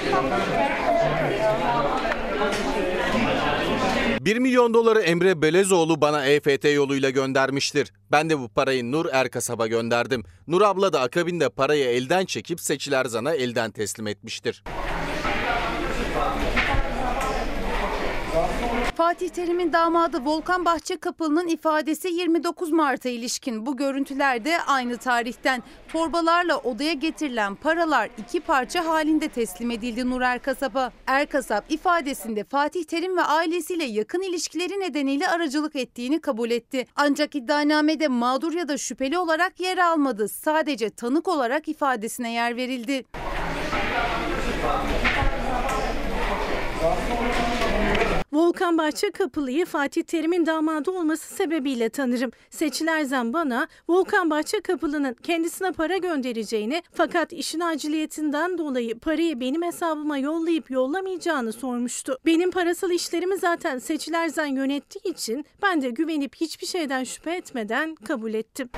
1 4.20 4.36
milyon 4.36 4.74
doları 4.74 5.00
Emre 5.00 5.42
Belezoğlu 5.42 6.00
bana 6.00 6.24
EFT 6.24 6.64
yoluyla 6.64 7.10
göndermiştir. 7.10 7.92
Ben 8.12 8.30
de 8.30 8.38
bu 8.38 8.48
parayı 8.48 8.92
Nur 8.92 9.06
Erkasap'a 9.12 9.66
gönderdim. 9.66 10.24
Nur 10.46 10.62
abla 10.62 10.92
da 10.92 11.00
akabinde 11.00 11.48
parayı 11.48 11.84
elden 11.84 12.24
çekip 12.24 12.60
Seçil 12.60 12.92
Erzan'a 12.92 13.34
elden 13.34 13.70
teslim 13.70 14.06
etmiştir. 14.06 14.62
Fatih 18.96 19.28
Terim'in 19.28 19.72
damadı 19.72 20.24
Volkan 20.24 20.64
Bahçekapılı'nın 20.64 21.48
ifadesi 21.48 22.08
29 22.08 22.70
Mart'a 22.70 23.08
ilişkin. 23.08 23.66
Bu 23.66 23.76
görüntüler 23.76 24.44
de 24.44 24.62
aynı 24.66 24.96
tarihten. 24.96 25.62
Torbalarla 25.88 26.58
odaya 26.58 26.92
getirilen 26.92 27.54
paralar 27.54 28.10
iki 28.18 28.40
parça 28.40 28.84
halinde 28.84 29.28
teslim 29.28 29.70
edildi 29.70 30.10
Nur 30.10 30.20
Erkasap'a. 30.20 30.92
Erkasap 31.06 31.72
ifadesinde 31.72 32.44
Fatih 32.44 32.84
Terim 32.84 33.16
ve 33.16 33.22
ailesiyle 33.22 33.84
yakın 33.84 34.22
ilişkileri 34.22 34.80
nedeniyle 34.80 35.28
aracılık 35.28 35.76
ettiğini 35.76 36.20
kabul 36.20 36.50
etti. 36.50 36.86
Ancak 36.96 37.34
iddianamede 37.34 38.08
mağdur 38.08 38.52
ya 38.52 38.68
da 38.68 38.78
şüpheli 38.78 39.18
olarak 39.18 39.60
yer 39.60 39.78
almadı. 39.78 40.28
Sadece 40.28 40.90
tanık 40.90 41.28
olarak 41.28 41.68
ifadesine 41.68 42.32
yer 42.32 42.56
verildi. 42.56 43.04
Volkan 48.36 48.78
Bahçe 48.78 49.10
Kapılı'yı 49.10 49.66
Fatih 49.66 50.02
Terim'in 50.02 50.46
damadı 50.46 50.90
olması 50.90 51.34
sebebiyle 51.34 51.88
tanırım. 51.88 52.30
Seçilerzen 52.50 53.32
bana 53.32 53.68
Volkan 53.88 54.30
Bahçe 54.30 54.60
Kapılı'nın 54.60 55.16
kendisine 55.22 55.72
para 55.72 55.96
göndereceğini 55.96 56.82
fakat 56.92 57.32
işin 57.32 57.60
aciliyetinden 57.60 58.58
dolayı 58.58 58.98
parayı 58.98 59.40
benim 59.40 59.62
hesabıma 59.62 60.18
yollayıp 60.18 60.70
yollamayacağını 60.70 61.52
sormuştu. 61.52 62.18
Benim 62.26 62.50
parasal 62.50 62.90
işlerimi 62.90 63.36
zaten 63.36 63.78
Seçilerzen 63.78 64.46
yönettiği 64.46 65.14
için 65.14 65.44
ben 65.62 65.82
de 65.82 65.90
güvenip 65.90 66.34
hiçbir 66.34 66.66
şeyden 66.66 67.04
şüphe 67.04 67.36
etmeden 67.36 67.94
kabul 67.94 68.34
ettim. 68.34 68.68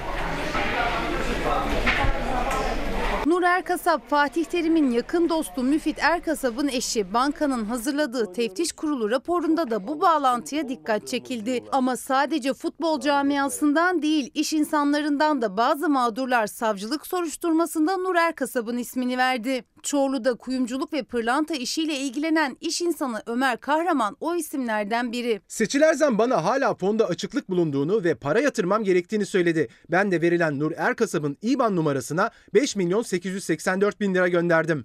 Nur 3.39 3.45
Erkasap, 3.45 4.11
Fatih 4.11 4.45
Terim'in 4.45 4.91
yakın 4.91 5.29
dostu 5.29 5.63
Müfit 5.63 5.99
Erkasap'ın 5.99 6.69
eşi 6.69 7.15
bankanın 7.15 7.65
hazırladığı 7.65 8.33
teftiş 8.33 8.73
kurulu 8.73 9.11
raporunda 9.11 9.71
da 9.71 9.89
bu 9.89 10.01
bağlantıya 10.01 10.69
dikkat 10.69 11.07
çekildi. 11.07 11.65
Ama 11.73 11.97
sadece 11.97 12.55
futbol 12.55 13.01
camiasından 13.01 14.03
değil 14.03 14.31
iş 14.35 14.53
insanlarından 14.53 15.43
da 15.43 15.57
bazı 15.57 15.89
mağdurlar 15.89 16.47
savcılık 16.47 17.07
soruşturmasında 17.07 17.97
Nur 17.97 18.17
Erkasap'ın 18.17 18.79
ismini 18.79 19.19
verdi. 19.19 19.65
Çorlu'da 19.83 20.35
kuyumculuk 20.35 20.93
ve 20.93 21.03
pırlanta 21.03 21.55
işiyle 21.55 21.97
ilgilenen 21.97 22.57
iş 22.61 22.81
insanı 22.81 23.23
Ömer 23.27 23.61
Kahraman 23.61 24.17
o 24.21 24.35
isimlerden 24.35 25.13
biri. 25.13 25.41
Seçilerzen 25.49 26.19
bana 26.19 26.45
hala 26.45 26.75
fonda 26.75 27.07
açıklık 27.07 27.51
bulunduğunu 27.51 28.05
ve 28.05 28.15
para 28.15 28.41
yatırmam 28.41 28.85
gerektiğini 28.85 29.27
söyledi. 29.27 29.69
Ben 29.91 30.11
de 30.11 30.23
verilen 30.23 30.59
Nur 30.59 30.73
Erkasap'ın 30.77 31.37
IBAN 31.43 31.77
numarasına 31.77 32.31
5 32.55 32.77
milyon 32.77 33.03
884 33.29 34.01
bin 34.01 34.15
lira 34.15 34.29
gönderdim. 34.29 34.83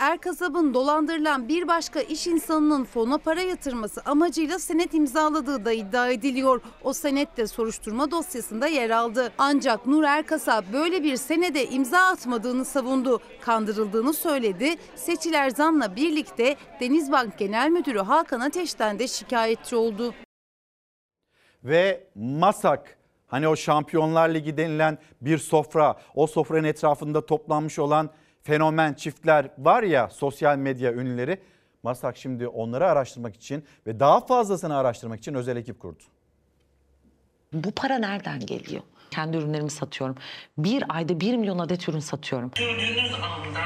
Erkasap'ın 0.00 0.74
dolandırılan 0.74 1.48
bir 1.48 1.68
başka 1.68 2.00
iş 2.00 2.26
insanının 2.26 2.84
fona 2.84 3.18
para 3.18 3.40
yatırması 3.40 4.00
amacıyla 4.04 4.58
senet 4.58 4.94
imzaladığı 4.94 5.64
da 5.64 5.72
iddia 5.72 6.10
ediliyor. 6.10 6.60
O 6.82 6.92
senet 6.92 7.36
de 7.36 7.46
soruşturma 7.46 8.10
dosyasında 8.10 8.66
yer 8.66 8.90
aldı. 8.90 9.32
Ancak 9.38 9.86
Nur 9.86 10.04
Erkasap 10.04 10.64
böyle 10.72 11.02
bir 11.02 11.16
senede 11.16 11.66
imza 11.66 11.98
atmadığını 11.98 12.64
savundu. 12.64 13.20
Kandırıldığını 13.40 14.12
söyledi. 14.12 14.74
Seçiler 14.94 15.50
Zan'la 15.50 15.96
birlikte 15.96 16.56
Denizbank 16.80 17.38
Genel 17.38 17.70
Müdürü 17.70 17.98
Hakan 17.98 18.40
Ateş'ten 18.40 18.98
de 18.98 19.08
şikayetçi 19.08 19.76
oldu. 19.76 20.14
Ve 21.64 22.06
Masak 22.14 22.99
hani 23.30 23.48
o 23.48 23.56
Şampiyonlar 23.56 24.28
Ligi 24.28 24.56
denilen 24.56 24.98
bir 25.20 25.38
sofra 25.38 25.96
o 26.14 26.26
sofranın 26.26 26.64
etrafında 26.64 27.26
toplanmış 27.26 27.78
olan 27.78 28.10
fenomen 28.42 28.94
çiftler 28.94 29.50
var 29.58 29.82
ya 29.82 30.08
sosyal 30.10 30.56
medya 30.56 30.92
ünlüleri. 30.92 31.40
Masak 31.82 32.16
şimdi 32.16 32.48
onları 32.48 32.86
araştırmak 32.86 33.36
için 33.36 33.64
ve 33.86 34.00
daha 34.00 34.20
fazlasını 34.20 34.76
araştırmak 34.76 35.18
için 35.18 35.34
özel 35.34 35.56
ekip 35.56 35.80
kurdu. 35.80 36.02
Bu 37.52 37.70
para 37.70 37.98
nereden 37.98 38.40
geliyor? 38.40 38.82
Kendi 39.10 39.36
ürünlerimi 39.36 39.70
satıyorum. 39.70 40.16
Bir 40.58 40.84
ayda 40.88 41.20
1 41.20 41.36
milyon 41.36 41.58
adet 41.58 41.88
ürün 41.88 41.98
satıyorum. 42.00 42.50
Gördüğünüz 42.58 43.14
anda 43.14 43.60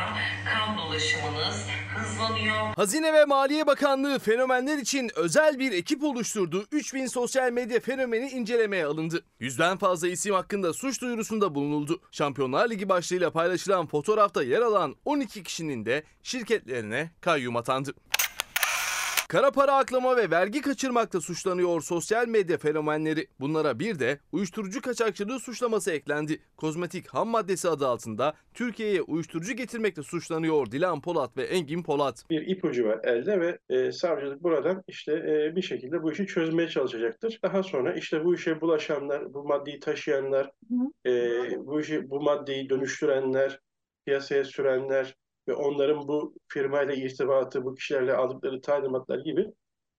kan 0.54 0.78
dolaşımınız 0.78 1.66
hızlanıyor. 1.94 2.74
Hazine 2.76 3.12
ve 3.12 3.24
Maliye 3.24 3.66
Bakanlığı 3.66 4.18
fenomenler 4.18 4.78
için 4.78 5.10
özel 5.16 5.58
bir 5.58 5.72
ekip 5.72 6.04
oluşturdu. 6.04 6.64
3000 6.72 7.06
sosyal 7.06 7.52
medya 7.52 7.80
fenomeni 7.80 8.30
incelemeye 8.30 8.86
alındı. 8.86 9.24
Yüzden 9.40 9.76
fazla 9.76 10.08
isim 10.08 10.34
hakkında 10.34 10.72
suç 10.72 11.00
duyurusunda 11.02 11.54
bulunuldu. 11.54 12.00
Şampiyonlar 12.10 12.70
Ligi 12.70 12.88
başlığıyla 12.88 13.30
paylaşılan 13.30 13.86
fotoğrafta 13.86 14.42
yer 14.42 14.60
alan 14.62 14.94
12 15.04 15.42
kişinin 15.42 15.84
de 15.84 16.02
şirketlerine 16.22 17.10
kayyum 17.20 17.56
atandı. 17.56 17.94
Kara 19.28 19.50
para 19.50 19.76
aklama 19.76 20.16
ve 20.16 20.30
vergi 20.30 20.60
kaçırmakla 20.60 21.20
suçlanıyor 21.20 21.80
sosyal 21.80 22.28
medya 22.28 22.58
fenomenleri. 22.58 23.26
Bunlara 23.40 23.78
bir 23.78 23.98
de 23.98 24.18
uyuşturucu 24.32 24.82
kaçakçılığı 24.82 25.40
suçlaması 25.40 25.92
eklendi. 25.92 26.38
Kozmetik 26.56 27.08
ham 27.08 27.28
maddesi 27.28 27.68
adı 27.68 27.86
altında 27.86 28.34
Türkiye'ye 28.54 29.02
uyuşturucu 29.02 29.52
getirmekle 29.52 30.02
suçlanıyor 30.02 30.70
Dilan 30.70 31.00
Polat 31.00 31.36
ve 31.36 31.42
Engin 31.42 31.82
Polat. 31.82 32.24
Bir 32.30 32.46
ipucu 32.46 32.84
var 32.84 33.00
elde 33.04 33.40
ve 33.40 33.58
e, 33.68 33.92
savcılık 33.92 34.42
buradan 34.42 34.82
işte 34.88 35.12
e, 35.12 35.56
bir 35.56 35.62
şekilde 35.62 36.02
bu 36.02 36.12
işi 36.12 36.26
çözmeye 36.26 36.68
çalışacaktır. 36.68 37.38
Daha 37.42 37.62
sonra 37.62 37.94
işte 37.94 38.24
bu 38.24 38.34
işe 38.34 38.60
bulaşanlar, 38.60 39.34
bu 39.34 39.44
maddeyi 39.44 39.80
taşıyanlar, 39.80 40.50
e, 41.06 41.10
bu 41.66 41.80
işi 41.80 42.10
bu 42.10 42.20
maddeyi 42.20 42.70
dönüştürenler, 42.70 43.60
piyasaya 44.06 44.44
sürenler 44.44 45.14
ve 45.48 45.54
onların 45.54 46.08
bu 46.08 46.34
firmayla 46.48 46.94
irtibatı, 46.94 47.64
bu 47.64 47.74
kişilerle 47.74 48.14
aldıkları 48.14 48.60
talimatlar 48.60 49.18
gibi 49.18 49.46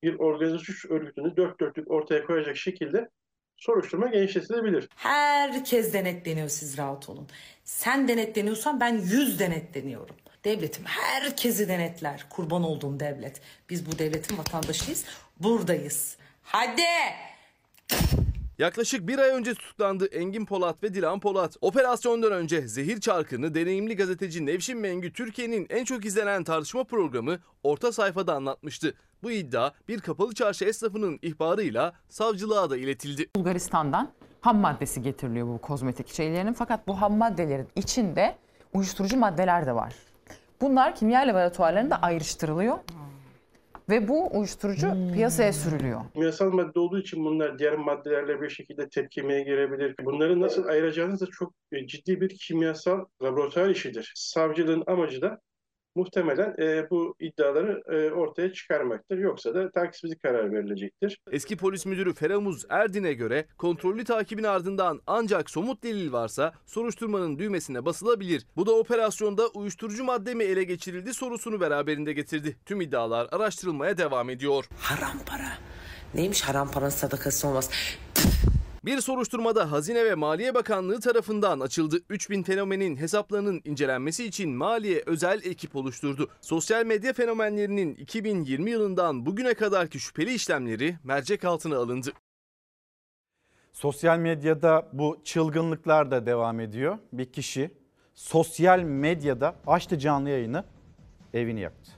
bir 0.04 0.20
organize 0.20 0.60
suç 0.60 0.86
örgütünü 0.86 1.38
dört 1.38 1.60
dörtlük 1.60 1.92
ortaya 1.92 2.26
koyacak 2.26 2.58
şekilde 2.58 3.10
soruşturma 3.58 4.08
genişletilebilir. 4.08 4.90
Herkes 4.96 5.94
denetleniyor 5.94 6.50
siz 6.50 6.78
rahat 6.78 7.10
olun. 7.10 7.28
Sen 7.64 8.08
denetleniyorsan 8.08 8.80
ben 8.80 8.98
yüz 8.98 9.40
denetleniyorum. 9.40 10.16
Devletim 10.44 10.86
herkesi 10.86 11.68
denetler. 11.68 12.26
Kurban 12.30 12.64
olduğum 12.64 13.00
devlet. 13.00 13.42
Biz 13.70 13.92
bu 13.92 14.00
devletin 14.00 14.38
vatandaşıyız. 14.38 15.06
Buradayız. 15.40 16.18
Hadi. 16.42 16.82
Yaklaşık 18.60 19.08
bir 19.08 19.20
ay 19.20 19.30
önce 19.30 19.54
tutuklandı 19.54 20.06
Engin 20.06 20.46
Polat 20.46 20.84
ve 20.84 20.94
Dilan 20.94 21.20
Polat. 21.20 21.58
Operasyondan 21.62 22.32
önce 22.32 22.68
zehir 22.68 23.00
çarkını 23.00 23.54
deneyimli 23.54 23.96
gazeteci 23.96 24.46
Nevşin 24.46 24.78
Mengü 24.78 25.14
Türkiye'nin 25.14 25.68
en 25.70 25.86
çok 25.86 26.06
izlenen 26.06 26.44
tartışma 26.44 26.84
programı 26.84 27.40
orta 27.64 27.92
sayfada 27.92 28.34
anlatmıştı. 28.34 28.94
Bu 29.24 29.32
iddia 29.32 29.72
bir 29.88 30.00
kapalı 30.00 30.34
çarşı 30.34 30.66
esnafının 30.66 31.20
ihbarıyla 31.22 31.94
savcılığa 32.10 32.70
da 32.70 32.78
iletildi. 32.78 33.30
Bulgaristan'dan 33.36 34.12
ham 34.42 34.58
maddesi 34.58 35.02
getiriliyor 35.02 35.48
bu 35.48 35.58
kozmetik 35.58 36.08
şeylerinin 36.08 36.54
fakat 36.54 36.88
bu 36.88 37.02
ham 37.02 37.18
maddelerin 37.18 37.68
içinde 37.76 38.36
uyuşturucu 38.74 39.18
maddeler 39.18 39.66
de 39.66 39.76
var. 39.76 39.94
Bunlar 40.62 40.96
kimya 40.96 41.22
laboratuvarlarında 41.22 42.02
ayrıştırılıyor 42.02 42.78
ve 43.90 44.08
bu 44.08 44.38
uyuşturucu 44.38 44.88
piyasaya 45.14 45.54
sürülüyor. 45.54 46.02
Kimyasal 46.14 46.52
madde 46.52 46.80
olduğu 46.80 47.00
için 47.00 47.26
bunlar 47.26 47.60
diğer 47.60 47.76
maddelerle 47.76 48.42
bir 48.42 48.50
şekilde 48.50 48.90
tepkimeye 48.90 49.44
girebilir. 49.44 49.96
Bunları 50.06 50.42
nasıl 50.42 50.66
ayıracağınız 50.68 51.22
da 51.22 51.26
çok 51.26 51.54
e, 51.72 51.88
ciddi 51.88 52.22
bir 52.22 52.30
kimyasal 52.30 53.06
laboratuvar 53.24 53.70
işidir. 53.70 54.14
Savcılığın 54.16 54.84
amacı 54.88 55.22
da 55.22 55.40
muhtemelen 55.96 56.56
e, 56.60 56.90
bu 56.90 57.16
iddiaları 57.20 57.84
e, 57.90 58.12
ortaya 58.12 58.54
çıkarmaktır. 58.54 59.18
Yoksa 59.18 59.56
da 59.56 59.72
takipsizlik 59.72 60.24
karar 60.24 60.52
verilecektir. 60.52 61.20
Eski 61.32 61.58
polis 61.58 61.86
müdürü 61.86 62.14
Feramuz 62.14 62.66
Erdin'e 62.70 63.14
göre 63.14 63.46
kontrollü 63.58 64.04
takibin 64.04 64.44
ardından 64.44 65.02
ancak 65.08 65.50
somut 65.50 65.84
delil 65.84 66.12
varsa 66.12 66.54
soruşturmanın 66.66 67.40
düğmesine 67.40 67.86
basılabilir. 67.86 68.46
Bu 68.56 68.66
da 68.66 68.72
operasyonda 68.72 69.48
uyuşturucu 69.48 70.04
madde 70.04 70.34
mi 70.34 70.44
ele 70.44 70.64
geçirildi 70.64 71.14
sorusunu 71.14 71.62
beraberinde 71.62 72.14
getirdi. 72.14 72.58
Tüm 72.66 72.82
iddialar 72.82 73.28
araştırılmaya 73.32 73.98
devam 73.98 74.30
ediyor. 74.30 74.66
Haram 74.80 75.20
para. 75.26 75.58
Neymiş 76.14 76.42
haram 76.42 76.72
paranın 76.72 76.90
sadakası 76.90 77.48
olmaz. 77.48 77.70
Bir 78.86 79.02
soruşturmada 79.02 79.72
Hazine 79.72 80.06
ve 80.06 80.16
Maliye 80.16 80.56
Bakanlığı 80.56 81.00
tarafından 81.00 81.60
açıldı. 81.60 82.00
3000 82.10 82.44
fenomenin 82.44 82.98
hesaplarının 82.98 83.62
incelenmesi 83.64 84.26
için 84.26 84.50
Maliye 84.50 85.04
özel 85.06 85.42
ekip 85.44 85.76
oluşturdu. 85.76 86.30
Sosyal 86.42 86.86
medya 86.86 87.14
fenomenlerinin 87.14 87.96
2020 87.96 88.72
yılından 88.72 89.26
bugüne 89.26 89.54
kadarki 89.54 90.00
şüpheli 90.00 90.34
işlemleri 90.34 90.96
mercek 91.04 91.46
altına 91.46 91.78
alındı. 91.78 92.14
Sosyal 93.74 94.18
medyada 94.18 94.90
bu 94.94 95.22
çılgınlıklar 95.24 96.12
da 96.12 96.26
devam 96.26 96.60
ediyor. 96.60 96.98
Bir 97.14 97.26
kişi 97.26 97.72
sosyal 98.14 98.80
medyada 98.80 99.56
açtı 99.68 100.00
canlı 100.00 100.30
yayını 100.30 100.64
evini 101.34 101.60
yaktı. 101.60 101.92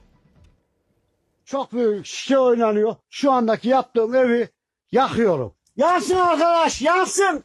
Çok 1.44 1.72
büyük 1.72 2.06
şike 2.06 2.38
oynanıyor. 2.38 2.96
Şu 3.10 3.32
andaki 3.32 3.68
yaptığım 3.68 4.14
evi 4.14 4.48
yakıyorum. 4.92 5.57
Yansın 5.78 6.16
arkadaş 6.16 6.82
yansın. 6.82 7.42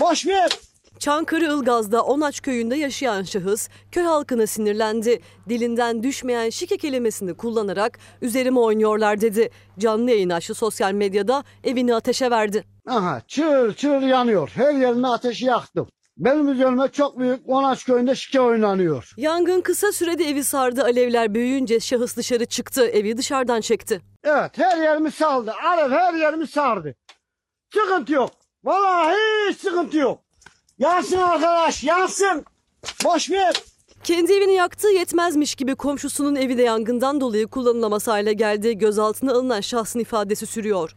Boş 0.00 0.26
ver. 0.26 0.50
Çankırı 0.98 1.44
Ilgaz'da 1.44 2.02
Onaç 2.02 2.40
köyünde 2.42 2.76
yaşayan 2.76 3.22
şahıs 3.22 3.68
köy 3.92 4.04
halkına 4.04 4.46
sinirlendi. 4.46 5.20
Dilinden 5.48 6.02
düşmeyen 6.02 6.50
şike 6.50 6.76
kelimesini 6.76 7.34
kullanarak 7.34 7.98
üzerime 8.22 8.60
oynuyorlar 8.60 9.20
dedi. 9.20 9.50
Canlı 9.78 10.10
yayın 10.10 10.30
açtı 10.30 10.54
sosyal 10.54 10.92
medyada 10.92 11.44
evini 11.64 11.94
ateşe 11.94 12.30
verdi. 12.30 12.64
Aha 12.88 13.20
çığır 13.28 13.74
çığır 13.74 14.02
yanıyor. 14.02 14.50
Her 14.54 14.74
yerine 14.74 15.06
ateşi 15.08 15.44
yaktım. 15.46 15.88
Benim 16.16 16.48
üzerime 16.48 16.88
çok 16.88 17.18
büyük 17.18 17.48
Onaç 17.48 17.84
köyünde 17.84 18.14
şike 18.14 18.40
oynanıyor. 18.40 19.12
Yangın 19.16 19.60
kısa 19.60 19.92
sürede 19.92 20.24
evi 20.24 20.44
sardı. 20.44 20.82
Alevler 20.84 21.34
büyüyünce 21.34 21.80
şahıs 21.80 22.16
dışarı 22.16 22.44
çıktı. 22.46 22.86
Evi 22.86 23.16
dışarıdan 23.16 23.60
çekti. 23.60 24.00
Evet 24.24 24.58
her 24.58 24.76
yerimi 24.82 25.10
saldı. 25.10 25.54
Alev 25.64 25.90
her 25.90 26.14
yerimi 26.14 26.46
sardı. 26.46 26.94
Sıkıntı 27.76 28.12
yok. 28.12 28.30
Vallahi 28.64 29.16
hiç 29.50 29.58
sıkıntı 29.60 29.96
yok. 29.98 30.20
Yansın 30.78 31.18
arkadaş 31.18 31.84
yansın. 31.84 32.44
Boş 33.04 33.30
ver. 33.30 33.54
Kendi 34.04 34.32
evini 34.32 34.54
yaktığı 34.54 34.88
yetmezmiş 34.88 35.54
gibi 35.54 35.74
komşusunun 35.74 36.34
evi 36.36 36.58
de 36.58 36.62
yangından 36.62 37.20
dolayı 37.20 37.46
kullanılamaz 37.46 38.08
hale 38.08 38.32
geldi. 38.32 38.78
Gözaltına 38.78 39.32
alınan 39.32 39.60
şahsın 39.60 39.98
ifadesi 39.98 40.46
sürüyor. 40.46 40.96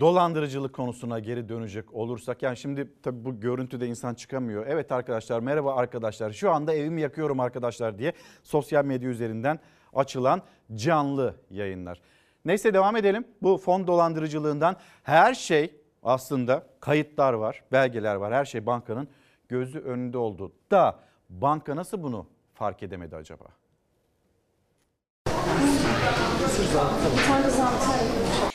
Dolandırıcılık 0.00 0.74
konusuna 0.74 1.18
geri 1.18 1.48
dönecek 1.48 1.94
olursak 1.94 2.42
yani 2.42 2.56
şimdi 2.56 2.92
tabii 3.02 3.24
bu 3.24 3.40
görüntüde 3.40 3.86
insan 3.86 4.14
çıkamıyor. 4.14 4.66
Evet 4.66 4.92
arkadaşlar 4.92 5.40
merhaba 5.40 5.74
arkadaşlar 5.74 6.32
şu 6.32 6.50
anda 6.50 6.74
evimi 6.74 7.00
yakıyorum 7.00 7.40
arkadaşlar 7.40 7.98
diye 7.98 8.12
sosyal 8.42 8.84
medya 8.84 9.10
üzerinden 9.10 9.60
açılan 9.94 10.42
canlı 10.74 11.34
yayınlar. 11.50 12.00
Neyse 12.44 12.74
devam 12.74 12.96
edelim. 12.96 13.24
Bu 13.42 13.56
fon 13.58 13.86
dolandırıcılığından 13.86 14.76
her 15.02 15.34
şey 15.34 15.76
aslında 16.02 16.66
kayıtlar 16.80 17.32
var, 17.32 17.64
belgeler 17.72 18.14
var. 18.14 18.34
Her 18.34 18.44
şey 18.44 18.66
bankanın 18.66 19.08
gözü 19.48 19.78
önünde 19.78 20.18
oldu. 20.18 20.52
Da 20.70 20.98
banka 21.30 21.76
nasıl 21.76 22.02
bunu 22.02 22.26
fark 22.54 22.82
edemedi 22.82 23.16
acaba? 23.16 23.44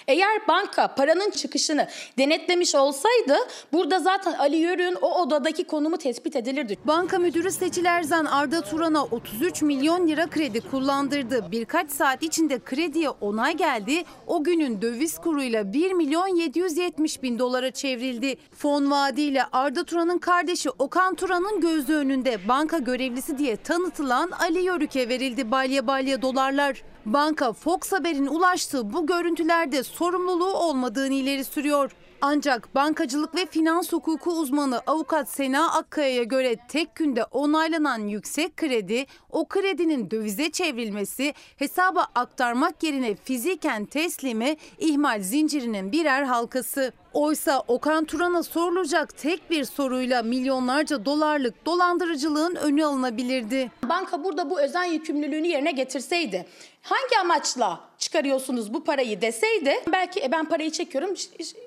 Eğer 0.07 0.47
banka 0.47 0.95
paranın 0.95 1.31
çıkışını 1.31 1.88
denetlemiş 2.17 2.75
olsaydı 2.75 3.35
burada 3.73 3.99
zaten 3.99 4.34
Ali 4.34 4.55
Yörük'ün 4.55 4.97
o 5.01 5.21
odadaki 5.21 5.63
konumu 5.63 5.97
tespit 5.97 6.35
edilirdi. 6.35 6.77
Banka 6.85 7.19
müdürü 7.19 7.51
Seçil 7.51 7.85
Erzan 7.85 8.25
Arda 8.25 8.61
Turan'a 8.61 9.03
33 9.03 9.61
milyon 9.61 10.07
lira 10.07 10.27
kredi 10.27 10.61
kullandırdı. 10.61 11.51
Birkaç 11.51 11.91
saat 11.91 12.23
içinde 12.23 12.59
krediye 12.59 13.09
onay 13.09 13.57
geldi. 13.57 14.03
O 14.27 14.43
günün 14.43 14.81
döviz 14.81 15.17
kuruyla 15.17 15.73
1 15.73 15.91
milyon 15.91 16.27
770 16.27 17.23
bin 17.23 17.39
dolara 17.39 17.71
çevrildi. 17.71 18.35
Fon 18.57 18.91
vaadiyle 18.91 19.43
Arda 19.51 19.84
Turan'ın 19.84 20.17
kardeşi 20.17 20.69
Okan 20.69 21.15
Turan'ın 21.15 21.61
gözü 21.61 21.93
önünde 21.93 22.47
banka 22.47 22.77
görevlisi 22.77 23.38
diye 23.38 23.57
tanıtılan 23.57 24.31
Ali 24.31 24.59
Yörük'e 24.59 25.09
verildi 25.09 25.51
balya 25.51 25.88
balya 25.88 26.21
dolarlar. 26.21 26.84
Banka 27.13 27.53
Fox 27.53 27.91
Haber'in 27.91 28.27
ulaştığı 28.27 28.93
bu 28.93 29.07
görüntülerde 29.07 29.84
sorumluluğu 29.97 30.53
olmadığını 30.53 31.13
ileri 31.13 31.45
sürüyor. 31.45 31.91
Ancak 32.21 32.75
bankacılık 32.75 33.35
ve 33.35 33.45
finans 33.45 33.93
hukuku 33.93 34.31
uzmanı 34.31 34.81
avukat 34.87 35.29
Sena 35.29 35.73
Akkaya'ya 35.73 36.23
göre 36.23 36.55
tek 36.67 36.95
günde 36.95 37.23
onaylanan 37.23 38.07
yüksek 38.07 38.57
kredi, 38.57 39.05
o 39.29 39.47
kredinin 39.47 40.11
dövize 40.11 40.51
çevrilmesi, 40.51 41.33
hesaba 41.57 42.07
aktarmak 42.15 42.83
yerine 42.83 43.15
fiziken 43.15 43.85
teslimi 43.85 44.57
ihmal 44.79 45.21
zincirinin 45.21 45.91
birer 45.91 46.23
halkası. 46.23 46.93
Oysa 47.18 47.64
Okan 47.68 48.06
Turan'a 48.06 48.44
sorulacak 48.44 49.18
tek 49.18 49.49
bir 49.49 49.65
soruyla 49.65 50.23
milyonlarca 50.23 51.06
dolarlık 51.06 51.65
dolandırıcılığın 51.65 52.56
önü 52.56 52.85
alınabilirdi. 52.85 53.72
Banka 53.89 54.23
burada 54.23 54.49
bu 54.49 54.61
özen 54.61 54.84
yükümlülüğünü 54.84 55.48
yerine 55.48 55.72
getirseydi 55.72 56.45
hangi 56.81 57.19
amaçla 57.22 57.80
çıkarıyorsunuz 57.98 58.73
bu 58.73 58.84
parayı 58.84 59.22
deseydi 59.22 59.73
belki 59.91 60.23
e, 60.23 60.31
ben 60.31 60.45
parayı 60.45 60.72
çekiyorum 60.72 61.14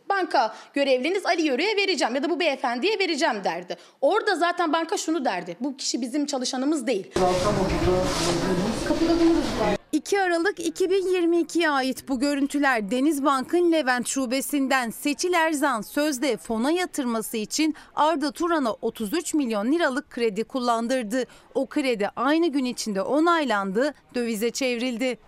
banka 0.08 0.54
görevliniz 0.74 1.26
Ali 1.26 1.42
Yörük'e 1.42 1.76
vereceğim 1.76 2.14
ya 2.14 2.22
da 2.22 2.30
bu 2.30 2.40
beyefendiye 2.40 2.98
vereceğim 2.98 3.44
derdi. 3.44 3.76
Orada 4.00 4.36
zaten 4.36 4.72
banka 4.72 4.96
şunu 4.96 5.24
derdi 5.24 5.56
bu 5.60 5.76
kişi 5.76 6.00
bizim 6.00 6.26
çalışanımız 6.26 6.86
değil. 6.86 7.06
2 9.92 10.20
Aralık 10.20 10.58
2022'ye 10.58 11.70
ait 11.70 12.08
bu 12.08 12.20
görüntüler 12.20 12.90
Denizbank'ın 12.90 13.72
Levent 13.72 14.08
şubesinden 14.08 14.90
Seçil 14.90 15.32
Erzan 15.32 15.80
sözde 15.80 16.36
fona 16.36 16.70
yatırması 16.70 17.36
için 17.36 17.74
Arda 17.96 18.32
Turan'a 18.32 18.72
33 18.72 19.34
milyon 19.34 19.72
liralık 19.72 20.10
kredi 20.10 20.44
kullandırdı. 20.44 21.24
O 21.54 21.66
kredi 21.66 22.08
aynı 22.16 22.46
gün 22.46 22.64
içinde 22.64 23.02
onaylandı, 23.02 23.94
dövize 24.14 24.50
çevrildi. 24.50 25.18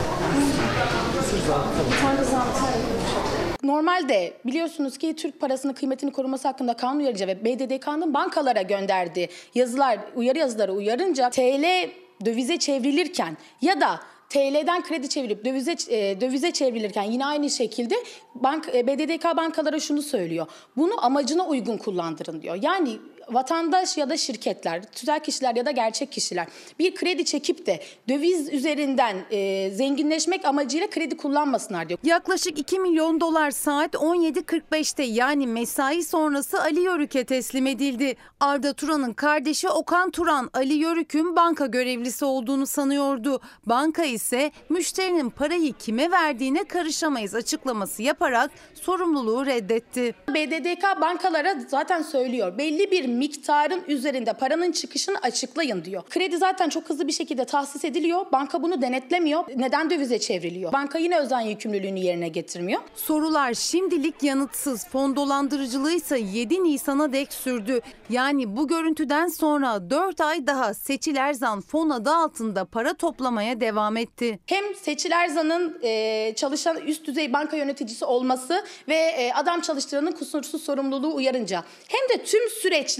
Normalde 3.62 4.32
biliyorsunuz 4.46 4.98
ki 4.98 5.16
Türk 5.16 5.40
parasının 5.40 5.72
kıymetini 5.72 6.12
koruması 6.12 6.48
hakkında 6.48 6.76
kanun 6.76 7.00
uyarıcı 7.00 7.26
ve 7.26 7.44
BDDK'nın 7.44 8.14
bankalara 8.14 8.62
gönderdiği 8.62 9.28
yazılar, 9.54 9.98
uyarı 10.16 10.38
yazıları 10.38 10.72
uyarınca 10.72 11.30
TL 11.30 11.90
dövize 12.24 12.58
çevrilirken 12.58 13.36
ya 13.60 13.80
da 13.80 14.00
TL'den 14.32 14.82
kredi 14.82 15.08
çevirip 15.08 15.44
dövize 15.44 15.76
e, 15.88 16.20
dövize 16.20 16.50
çevrilirken 16.50 17.02
yine 17.02 17.26
aynı 17.26 17.50
şekilde 17.50 17.94
bank 18.34 18.68
e, 18.74 18.86
BDDK 18.86 19.36
bankalara 19.36 19.80
şunu 19.80 20.02
söylüyor. 20.02 20.46
Bunu 20.76 21.04
amacına 21.04 21.46
uygun 21.46 21.76
kullandırın 21.76 22.42
diyor. 22.42 22.58
Yani 22.62 22.98
vatandaş 23.28 23.96
ya 23.96 24.10
da 24.10 24.16
şirketler, 24.16 24.82
tüzel 24.82 25.20
kişiler 25.20 25.56
ya 25.56 25.66
da 25.66 25.70
gerçek 25.70 26.12
kişiler 26.12 26.46
bir 26.78 26.94
kredi 26.94 27.24
çekip 27.24 27.66
de 27.66 27.80
döviz 28.08 28.52
üzerinden 28.52 29.16
e, 29.30 29.70
zenginleşmek 29.70 30.44
amacıyla 30.44 30.90
kredi 30.90 31.16
kullanmasınlar 31.16 31.88
diyor. 31.88 31.98
Yaklaşık 32.04 32.58
2 32.58 32.78
milyon 32.78 33.20
dolar 33.20 33.50
saat 33.50 33.94
17.45'te 33.94 35.02
yani 35.02 35.46
mesai 35.46 36.02
sonrası 36.02 36.62
Ali 36.62 36.80
Yörük'e 36.80 37.24
teslim 37.24 37.66
edildi. 37.66 38.16
Arda 38.40 38.72
Turan'ın 38.72 39.12
kardeşi 39.12 39.68
Okan 39.68 40.10
Turan 40.10 40.50
Ali 40.54 40.74
Yörük'ün 40.74 41.36
banka 41.36 41.66
görevlisi 41.66 42.24
olduğunu 42.24 42.66
sanıyordu. 42.66 43.40
Banka 43.66 44.04
ise 44.04 44.50
müşterinin 44.68 45.30
parayı 45.30 45.72
kime 45.72 46.10
verdiğine 46.10 46.64
karışamayız 46.64 47.34
açıklaması 47.34 48.02
yaparak 48.02 48.50
sorumluluğu 48.74 49.46
reddetti. 49.46 50.14
BDDK 50.28 51.00
bankalara 51.00 51.54
zaten 51.68 52.02
söylüyor. 52.02 52.58
Belli 52.58 52.90
bir 52.90 53.08
miktarın 53.12 53.82
üzerinde 53.88 54.32
paranın 54.32 54.72
çıkışını 54.72 55.18
açıklayın 55.18 55.84
diyor. 55.84 56.02
Kredi 56.10 56.36
zaten 56.36 56.68
çok 56.68 56.90
hızlı 56.90 57.06
bir 57.06 57.12
şekilde 57.12 57.44
tahsis 57.44 57.84
ediliyor. 57.84 58.26
Banka 58.32 58.62
bunu 58.62 58.82
denetlemiyor. 58.82 59.44
Neden 59.56 59.90
dövize 59.90 60.18
çevriliyor? 60.18 60.72
Banka 60.72 60.98
yine 60.98 61.18
özen 61.18 61.40
yükümlülüğünü 61.40 61.98
yerine 61.98 62.28
getirmiyor. 62.28 62.80
Sorular 62.94 63.54
şimdilik 63.54 64.22
yanıtsız. 64.22 64.86
Fon 64.88 65.16
dolandırıcılığı 65.16 65.92
ise 65.92 66.18
7 66.18 66.64
Nisan'a 66.64 67.12
dek 67.12 67.32
sürdü. 67.32 67.80
Yani 68.10 68.56
bu 68.56 68.68
görüntüden 68.68 69.26
sonra 69.26 69.90
4 69.90 70.20
ay 70.20 70.46
daha 70.46 70.74
Seçil 70.74 71.16
Erzan 71.16 71.60
fon 71.60 71.90
adı 71.90 72.10
altında 72.10 72.64
para 72.64 72.94
toplamaya 72.94 73.60
devam 73.60 73.96
etti. 73.96 74.38
Hem 74.46 74.74
Seçil 74.74 75.10
Erzan'ın 75.10 75.78
e, 75.82 76.32
çalışan 76.36 76.76
üst 76.76 77.06
düzey 77.06 77.32
banka 77.32 77.56
yöneticisi 77.56 78.04
olması 78.04 78.64
ve 78.88 78.94
e, 78.94 79.32
adam 79.32 79.60
çalıştıranın 79.60 80.12
kusursuz 80.12 80.62
sorumluluğu 80.62 81.14
uyarınca 81.14 81.64
hem 81.88 82.18
de 82.18 82.24
tüm 82.24 82.50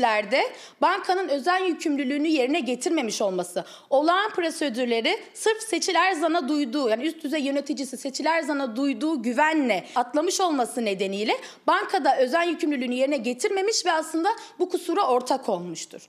süreçlerde 0.03 0.43
bankanın 0.81 1.29
özel 1.29 1.65
yükümlülüğünü 1.65 2.29
yerine 2.29 2.61
getirmemiş 2.61 3.23
olması, 3.23 3.65
olağan 3.91 4.31
prosedürleri 4.31 5.19
sırf 5.35 5.63
Seçil 5.63 5.95
Erzan'a 5.95 6.49
duyduğu 6.49 6.89
yani 6.89 7.07
üst 7.07 7.25
düzey 7.25 7.43
yöneticisi 7.43 7.97
Seçil 7.97 8.27
Erzan'a 8.27 8.77
duyduğu 8.77 9.23
güvenle 9.23 9.85
atlamış 9.97 10.41
olması 10.41 10.85
nedeniyle 10.85 11.33
bankada 11.67 12.17
özel 12.19 12.49
yükümlülüğünü 12.49 12.95
yerine 12.95 13.17
getirmemiş 13.17 13.87
ve 13.87 13.93
aslında 13.93 14.29
bu 14.59 14.69
kusura 14.69 15.07
ortak 15.07 15.49
olmuştur. 15.49 16.09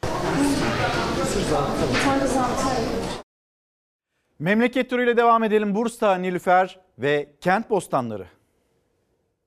Memleket 4.40 4.90
turuyla 4.90 5.18
devam 5.18 5.44
edelim. 5.44 5.76
Bursa, 5.76 6.16
Nilüfer 6.16 6.80
ve 6.98 7.30
kent 7.42 7.70
bostanları. 7.70 8.28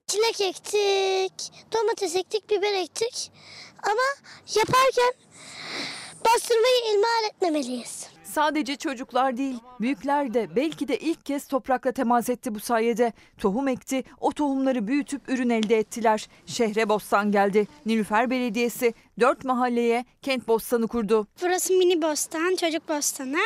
Çilek 0.06 0.40
ektik, 0.40 1.52
domates 1.72 2.16
ektik, 2.16 2.50
biber 2.50 2.72
ektik. 2.72 3.32
Ama 3.86 4.32
yaparken 4.54 5.12
bastırmayı 6.24 6.94
ihmal 6.94 7.30
etmemeliyiz. 7.30 8.06
Sadece 8.24 8.76
çocuklar 8.76 9.36
değil, 9.36 9.56
büyükler 9.80 10.34
de 10.34 10.56
belki 10.56 10.88
de 10.88 10.98
ilk 10.98 11.26
kez 11.26 11.46
toprakla 11.46 11.92
temas 11.92 12.28
etti 12.28 12.54
bu 12.54 12.60
sayede. 12.60 13.12
Tohum 13.38 13.68
ekti, 13.68 14.04
o 14.20 14.32
tohumları 14.32 14.86
büyütüp 14.86 15.28
ürün 15.28 15.50
elde 15.50 15.78
ettiler. 15.78 16.28
Şehre 16.46 16.88
bostan 16.88 17.32
geldi. 17.32 17.66
Nilüfer 17.86 18.30
Belediyesi 18.30 18.94
dört 19.20 19.44
mahalleye 19.44 20.04
kent 20.22 20.48
bostanı 20.48 20.88
kurdu. 20.88 21.26
Burası 21.42 21.72
mini 21.72 22.02
bostan, 22.02 22.56
çocuk 22.56 22.88
bostanı. 22.88 23.38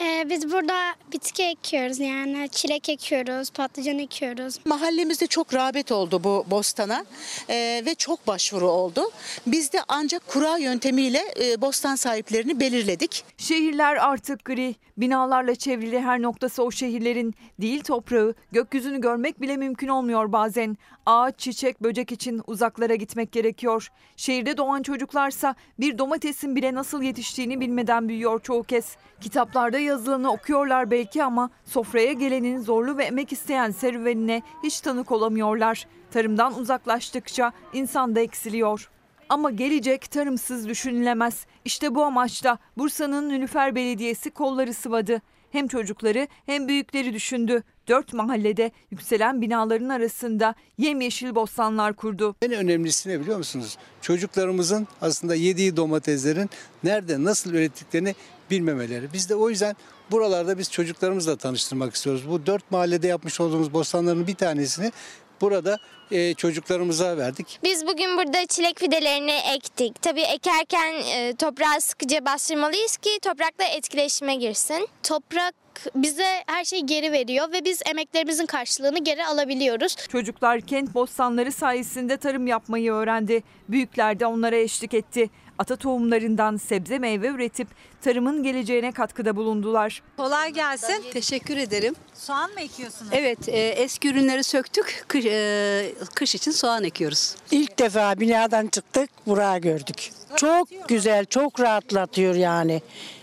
Ee, 0.00 0.26
biz 0.30 0.52
burada 0.52 0.94
bitki 1.12 1.42
ekiyoruz 1.42 1.98
yani 1.98 2.48
çilek 2.52 2.88
ekiyoruz, 2.88 3.50
patlıcan 3.50 3.98
ekiyoruz. 3.98 4.54
Mahallemizde 4.64 5.26
çok 5.26 5.54
rağbet 5.54 5.92
oldu 5.92 6.24
bu 6.24 6.44
bostana 6.50 7.04
Ee, 7.50 7.82
ve 7.86 7.94
çok 7.94 8.26
başvuru 8.26 8.70
oldu. 8.70 9.10
Biz 9.46 9.72
de 9.72 9.78
ancak 9.88 10.26
kura 10.28 10.58
yöntemiyle 10.58 11.22
e, 11.40 11.60
bostan 11.60 11.96
sahiplerini 11.96 12.60
belirledik. 12.60 13.24
Şehirler 13.38 13.96
artık 13.96 14.44
gri. 14.44 14.74
Binalarla 14.98 15.54
çevrili 15.54 16.00
her 16.00 16.22
noktası 16.22 16.62
o 16.62 16.70
şehirlerin 16.70 17.34
değil 17.60 17.82
toprağı, 17.82 18.34
gökyüzünü 18.52 19.00
görmek 19.00 19.40
bile 19.40 19.56
mümkün 19.56 19.88
olmuyor 19.88 20.32
bazen. 20.32 20.76
Ağaç, 21.06 21.38
çiçek, 21.38 21.82
böcek 21.82 22.12
için 22.12 22.42
uzaklara 22.46 22.94
gitmek 22.94 23.32
gerekiyor. 23.32 23.88
Şehirde 24.16 24.56
doğan 24.56 24.82
çocuklarsa 24.82 25.54
bir 25.80 25.98
domatesin 25.98 26.56
bile 26.56 26.74
nasıl 26.74 27.02
yetiştiğini 27.02 27.60
bilmeden 27.60 28.08
büyüyor 28.08 28.40
çoğu 28.40 28.62
kez. 28.62 28.96
Kitaplarda 29.20 29.78
yazılanı 29.78 30.32
okuyorlar 30.32 30.90
belki 30.90 31.24
ama 31.24 31.50
sofraya 31.64 32.12
gelenin 32.12 32.60
zorlu 32.60 32.96
ve 32.96 33.04
emek 33.04 33.32
isteyen 33.32 33.70
serüvenine 33.70 34.42
hiç 34.62 34.80
tanık 34.80 35.12
olamıyorlar. 35.12 35.86
Tarımdan 36.10 36.58
uzaklaştıkça 36.58 37.52
insan 37.72 38.16
da 38.16 38.20
eksiliyor. 38.20 38.90
Ama 39.28 39.50
gelecek 39.50 40.10
tarımsız 40.10 40.68
düşünülemez. 40.68 41.46
İşte 41.64 41.94
bu 41.94 42.04
amaçla 42.04 42.58
Bursa'nın 42.78 43.28
Nülüfer 43.28 43.74
Belediyesi 43.74 44.30
kolları 44.30 44.74
sıvadı. 44.74 45.22
Hem 45.52 45.68
çocukları 45.68 46.28
hem 46.46 46.68
büyükleri 46.68 47.12
düşündü. 47.14 47.62
Dört 47.88 48.12
mahallede 48.12 48.72
yükselen 48.90 49.40
binaların 49.40 49.88
arasında 49.88 50.54
yemyeşil 50.78 51.34
bostanlar 51.34 51.92
kurdu. 51.96 52.36
En 52.42 52.52
önemlisi 52.52 53.08
ne 53.08 53.20
biliyor 53.20 53.38
musunuz? 53.38 53.78
Çocuklarımızın 54.02 54.88
aslında 55.00 55.34
yediği 55.34 55.76
domateslerin 55.76 56.50
nerede 56.84 57.24
nasıl 57.24 57.50
ürettiklerini 57.50 58.14
bilmemeleri. 58.50 59.12
Biz 59.12 59.28
de 59.28 59.34
o 59.34 59.50
yüzden 59.50 59.76
buralarda 60.10 60.58
biz 60.58 60.70
çocuklarımızla 60.70 61.36
tanıştırmak 61.36 61.94
istiyoruz. 61.94 62.28
Bu 62.28 62.46
dört 62.46 62.70
mahallede 62.70 63.06
yapmış 63.06 63.40
olduğumuz 63.40 63.72
bostanların 63.72 64.26
bir 64.26 64.34
tanesini 64.34 64.92
burada 65.40 65.78
e, 66.10 66.34
çocuklarımıza 66.34 67.16
verdik. 67.16 67.58
Biz 67.64 67.86
bugün 67.86 68.16
burada 68.16 68.46
çilek 68.46 68.78
fidelerini 68.78 69.36
ektik. 69.54 70.02
Tabii 70.02 70.20
ekerken 70.20 70.94
e, 71.14 71.34
toprağı 71.36 71.80
sıkıca 71.80 72.24
bastırmalıyız 72.24 72.96
ki 72.96 73.10
toprakla 73.22 73.64
etkileşime 73.64 74.34
girsin. 74.34 74.88
Toprak 75.02 75.54
bize 75.94 76.42
her 76.46 76.64
şeyi 76.64 76.86
geri 76.86 77.12
veriyor 77.12 77.52
ve 77.52 77.64
biz 77.64 77.82
emeklerimizin 77.90 78.46
karşılığını 78.46 78.98
geri 78.98 79.24
alabiliyoruz. 79.24 79.96
Çocuklar 80.08 80.60
kent 80.60 80.94
bostanları 80.94 81.52
sayesinde 81.52 82.16
tarım 82.16 82.46
yapmayı 82.46 82.92
öğrendi. 82.92 83.42
Büyükler 83.68 84.20
de 84.20 84.26
onlara 84.26 84.56
eşlik 84.56 84.94
etti. 84.94 85.30
Ata 85.58 85.76
tohumlarından 85.76 86.56
sebze 86.56 86.98
meyve 86.98 87.26
üretip 87.28 87.68
tarımın 88.02 88.42
geleceğine 88.42 88.92
katkıda 88.92 89.36
bulundular. 89.36 90.02
Kolay 90.16 90.50
gelsin. 90.50 91.04
Teşekkür 91.12 91.56
ederim. 91.56 91.94
Soğan 92.14 92.50
mı 92.52 92.60
ekiyorsunuz? 92.60 93.10
Evet, 93.14 93.48
e, 93.48 93.58
eski 93.58 94.08
ürünleri 94.08 94.44
söktük. 94.44 95.04
Kış, 95.08 95.24
e, 95.26 95.94
kış 96.14 96.34
için 96.34 96.50
soğan 96.50 96.84
ekiyoruz. 96.84 97.34
İlk 97.50 97.78
defa 97.78 98.20
binadan 98.20 98.66
çıktık, 98.66 99.10
buraya 99.26 99.58
gördük. 99.58 100.10
Çok 100.36 100.68
güzel, 100.88 101.24
çok 101.24 101.60
rahatlatıyor 101.60 102.34
yani. 102.34 102.82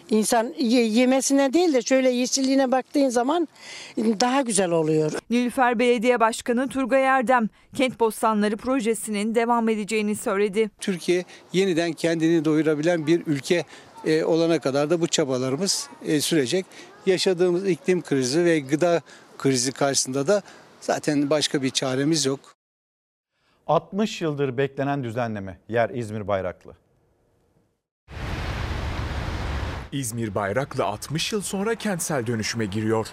İnsan 0.10 0.53
ye- 0.57 0.86
yemesine 0.88 1.53
değil 1.53 1.73
de 1.73 1.82
şöyle 1.82 2.10
yeşilliğine 2.10 2.72
baktığın 2.72 3.10
zaman 3.10 3.48
daha 3.98 4.41
güzel 4.41 4.72
oluyor. 4.72 5.11
Nilüfer 5.30 5.80
Belediye 5.80 6.19
Başkanı 6.19 6.69
Turgay 6.69 7.03
Erdem 7.03 7.49
kent 7.76 7.99
bostanları 7.99 8.57
projesinin 8.57 9.36
devam 9.36 9.69
edeceğini 9.69 10.15
söyledi. 10.15 10.69
Türkiye 10.80 11.23
yeniden 11.53 11.94
kendini 11.94 12.45
doyurabilen 12.45 13.07
bir 13.07 13.23
ülke 13.27 13.64
e, 14.06 14.23
olana 14.23 14.60
kadar 14.60 14.90
da 14.90 15.02
bu 15.02 15.07
çabalarımız 15.07 15.90
e, 16.06 16.22
sürecek. 16.22 16.65
Yaşadığımız 17.06 17.68
iklim 17.69 18.02
krizi 18.02 18.45
ve 18.45 18.60
gıda 18.60 19.02
krizi 19.38 19.72
karşısında 19.72 20.27
da 20.27 20.41
zaten 20.82 21.30
başka 21.30 21.61
bir 21.61 21.69
çaremiz 21.69 22.26
yok. 22.26 22.40
60 23.68 24.22
yıldır 24.22 24.57
beklenen 24.57 25.03
düzenleme 25.03 25.57
yer 25.69 25.90
İzmir 25.90 26.27
Bayraklı. 26.27 26.73
İzmir 29.96 30.36
Bayraklı 30.36 30.86
60 30.86 31.34
yıl 31.34 31.42
sonra 31.42 31.76
kentsel 31.76 32.28
dönüşüme 32.28 32.66
giriyor. 32.66 33.08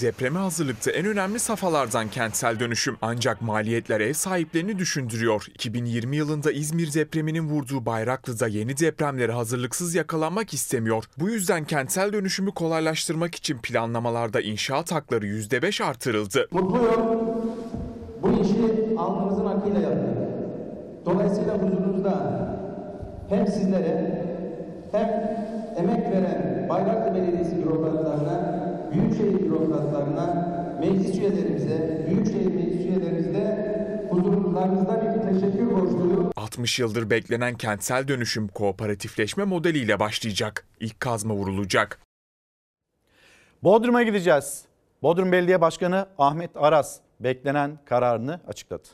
Depreme 0.00 0.38
hazırlıkta 0.38 0.90
en 0.90 1.06
önemli 1.06 1.38
safhalardan 1.38 2.08
kentsel 2.08 2.60
dönüşüm. 2.60 2.96
Ancak 3.02 3.42
maliyetler 3.42 4.00
ev 4.00 4.12
sahiplerini 4.12 4.78
düşündürüyor. 4.78 5.46
2020 5.54 6.16
yılında 6.16 6.52
İzmir 6.52 6.94
depreminin 6.94 7.48
vurduğu 7.48 7.86
Bayraklı'da 7.86 8.46
yeni 8.46 8.78
depremlere 8.78 9.32
hazırlıksız 9.32 9.94
yakalanmak 9.94 10.54
istemiyor. 10.54 11.04
Bu 11.18 11.28
yüzden 11.28 11.64
kentsel 11.64 12.12
dönüşümü 12.12 12.52
kolaylaştırmak 12.52 13.34
için 13.34 13.58
planlamalarda 13.58 14.40
inşaat 14.40 14.92
hakları 14.92 15.26
%5 15.26 15.84
artırıldı. 15.84 16.48
Mutluyum. 16.50 17.00
Bu 18.22 18.30
işi 18.42 18.98
alnımızın 18.98 19.46
akıyla 19.46 19.80
yaptık. 19.80 20.18
Dolayısıyla 21.06 21.54
huzurunuzda 21.54 22.44
hem 23.28 23.46
sizlere 23.46 24.23
hem 24.94 25.08
emek 25.76 26.12
veren 26.12 26.66
Bayraklı 26.68 27.14
Belediyesi 27.14 27.58
bürokratlarına, 27.58 28.64
Büyükşehir 28.92 29.40
bürokratlarına, 29.40 30.26
meclis 30.80 31.18
üyelerimize, 31.18 32.06
Büyükşehir 32.08 32.54
meclis 32.54 32.86
üyelerimize 32.86 33.74
huzurlarınızda 34.10 35.02
bir 35.02 35.32
teşekkür 35.32 35.70
borçluyum. 35.70 36.30
60 36.36 36.78
yıldır 36.78 37.10
beklenen 37.10 37.54
kentsel 37.54 38.08
dönüşüm 38.08 38.48
kooperatifleşme 38.48 39.44
modeliyle 39.44 40.00
başlayacak. 40.00 40.66
İlk 40.80 41.00
kazma 41.00 41.34
vurulacak. 41.34 41.98
Bodrum'a 43.62 44.02
gideceğiz. 44.02 44.64
Bodrum 45.02 45.32
Belediye 45.32 45.60
Başkanı 45.60 46.06
Ahmet 46.18 46.50
Aras 46.56 46.98
beklenen 47.20 47.78
kararını 47.84 48.40
açıkladı. 48.48 48.88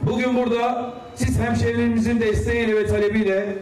Bugün 0.00 0.36
burada 0.36 0.94
siz 1.14 1.38
hemşehrilerimizin 1.38 2.20
desteğiyle 2.20 2.76
ve 2.76 2.86
talebiyle 2.86 3.58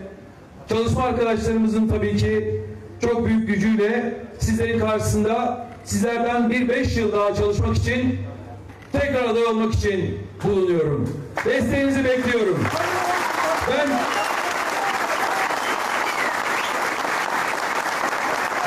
çalışma 0.69 1.03
arkadaşlarımızın 1.03 1.89
tabii 1.89 2.17
ki 2.17 2.61
çok 3.01 3.27
büyük 3.27 3.49
gücüyle 3.49 4.15
sizlerin 4.39 4.81
karşısında 4.81 5.67
sizlerden 5.85 6.51
bir 6.51 6.69
beş 6.69 6.97
yıl 6.97 7.13
daha 7.13 7.35
çalışmak 7.35 7.77
için 7.77 8.19
tekrar 8.93 9.25
aday 9.25 9.45
olmak 9.45 9.75
için 9.75 10.19
bulunuyorum. 10.45 11.17
Desteğinizi 11.45 12.05
bekliyorum. 12.05 12.65
Ben 13.71 13.89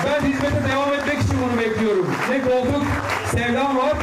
ben 0.06 0.28
hizmete 0.28 0.74
devam 0.74 0.94
etmek 0.94 1.20
için 1.20 1.36
bunu 1.44 1.62
bekliyorum. 1.62 2.08
Ne 2.30 2.42
koltuk 2.42 2.84
sevdam 3.32 3.78
var 3.78 3.94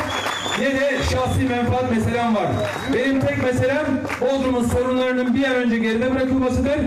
ne 0.59 0.81
de 0.81 1.03
şahsi 1.11 1.45
menfaat 1.45 1.91
meselem 1.91 2.35
var. 2.35 2.47
Benim 2.95 3.21
tek 3.21 3.43
meselem 3.43 3.87
Bodrum'un 4.21 4.65
sorunlarının 4.65 5.35
bir 5.35 5.45
an 5.45 5.55
önce 5.55 5.79
geride 5.79 6.15
bırakılmasıdır. 6.15 6.81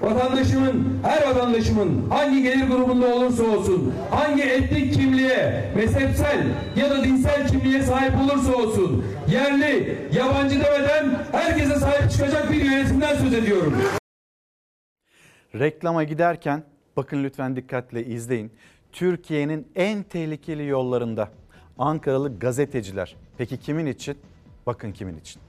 Vatandaşımın, 0.00 1.00
her 1.02 1.26
vatandaşımın 1.28 2.10
hangi 2.10 2.42
gelir 2.42 2.66
grubunda 2.66 3.14
olursa 3.14 3.42
olsun, 3.42 3.94
hangi 4.10 4.42
etnik 4.42 4.94
kimliğe, 4.94 5.64
mezhepsel 5.76 6.46
ya 6.76 6.90
da 6.90 7.04
dinsel 7.04 7.48
kimliğe 7.48 7.82
sahip 7.82 8.12
olursa 8.24 8.54
olsun, 8.54 9.04
yerli, 9.28 9.98
yabancı 10.12 10.60
demeden 10.60 11.26
herkese 11.32 11.74
sahip 11.74 12.10
çıkacak 12.10 12.52
bir 12.52 12.64
yönetimden 12.64 13.16
söz 13.16 13.34
ediyorum. 13.34 13.82
Reklama 15.54 16.04
giderken 16.04 16.62
bakın 16.96 17.24
lütfen 17.24 17.56
dikkatle 17.56 18.04
izleyin. 18.04 18.52
Türkiye'nin 18.92 19.68
en 19.76 20.02
tehlikeli 20.02 20.66
yollarında 20.66 21.28
Ankaralı 21.78 22.38
gazeteciler. 22.38 23.16
Peki 23.38 23.56
kimin 23.56 23.86
için? 23.86 24.18
Bakın 24.66 24.92
kimin 24.92 25.18
için. 25.18 25.42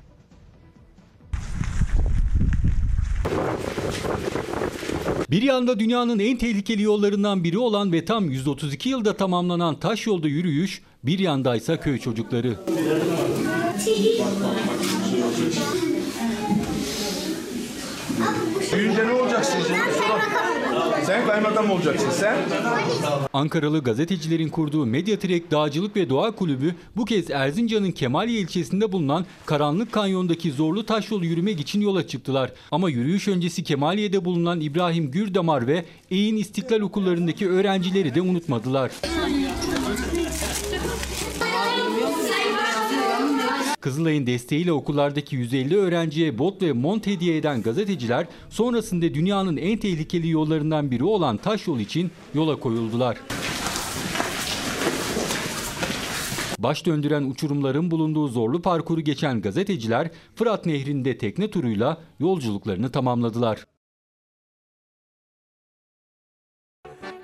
Bir 5.31 5.41
yanda 5.41 5.79
dünyanın 5.79 6.19
en 6.19 6.37
tehlikeli 6.37 6.81
yollarından 6.81 7.43
biri 7.43 7.57
olan 7.57 7.91
ve 7.91 8.05
tam 8.05 8.29
132 8.29 8.89
yılda 8.89 9.17
tamamlanan 9.17 9.79
taş 9.79 10.07
yolda 10.07 10.27
yürüyüş, 10.27 10.81
bir 11.03 11.19
yandaysa 11.19 11.79
köy 11.79 11.99
çocukları. 11.99 12.55
Büyüyünce 18.73 19.07
ne 19.07 19.11
olacaksın 19.11 19.59
şimdi? 19.67 20.36
Sen 21.07 21.27
kaymakam 21.27 21.69
olacaksın 21.71 22.09
sen. 22.09 22.37
Ankaralı 23.33 23.83
gazetecilerin 23.83 24.49
kurduğu 24.49 24.85
Medyatrek 24.85 25.51
Dağcılık 25.51 25.95
ve 25.95 26.09
Doğa 26.09 26.31
Kulübü 26.31 26.75
bu 26.95 27.05
kez 27.05 27.31
Erzincan'ın 27.31 27.91
Kemaliye 27.91 28.39
ilçesinde 28.39 28.91
bulunan 28.91 29.25
Karanlık 29.45 29.91
Kanyon'daki 29.91 30.51
zorlu 30.51 30.85
taş 30.85 31.11
yolu 31.11 31.25
yürümek 31.25 31.59
için 31.59 31.81
yola 31.81 32.07
çıktılar. 32.07 32.51
Ama 32.71 32.89
yürüyüş 32.89 33.27
öncesi 33.27 33.63
Kemaliye'de 33.63 34.25
bulunan 34.25 34.61
İbrahim 34.61 35.11
Gürdamar 35.11 35.67
ve 35.67 35.85
Eğin 36.11 36.37
İstiklal 36.37 36.81
Okullarındaki 36.81 37.49
öğrencileri 37.49 38.15
de 38.15 38.21
unutmadılar. 38.21 38.91
Kızılay'ın 43.87 44.27
desteğiyle 44.27 44.71
okullardaki 44.71 45.35
150 45.35 45.77
öğrenciye 45.77 46.37
bot 46.37 46.61
ve 46.61 46.73
mont 46.73 47.07
hediye 47.07 47.37
eden 47.37 47.61
gazeteciler 47.61 48.27
sonrasında 48.49 49.13
dünyanın 49.13 49.57
en 49.57 49.77
tehlikeli 49.77 50.29
yollarından 50.29 50.91
biri 50.91 51.03
olan 51.03 51.37
taş 51.37 51.67
yol 51.67 51.79
için 51.79 52.11
yola 52.33 52.59
koyuldular. 52.59 53.17
Baş 56.59 56.85
döndüren 56.85 57.23
uçurumların 57.23 57.91
bulunduğu 57.91 58.27
zorlu 58.27 58.61
parkuru 58.61 59.01
geçen 59.01 59.41
gazeteciler 59.41 60.11
Fırat 60.35 60.65
Nehri'nde 60.65 61.17
tekne 61.17 61.49
turuyla 61.49 61.97
yolculuklarını 62.19 62.91
tamamladılar. 62.91 63.65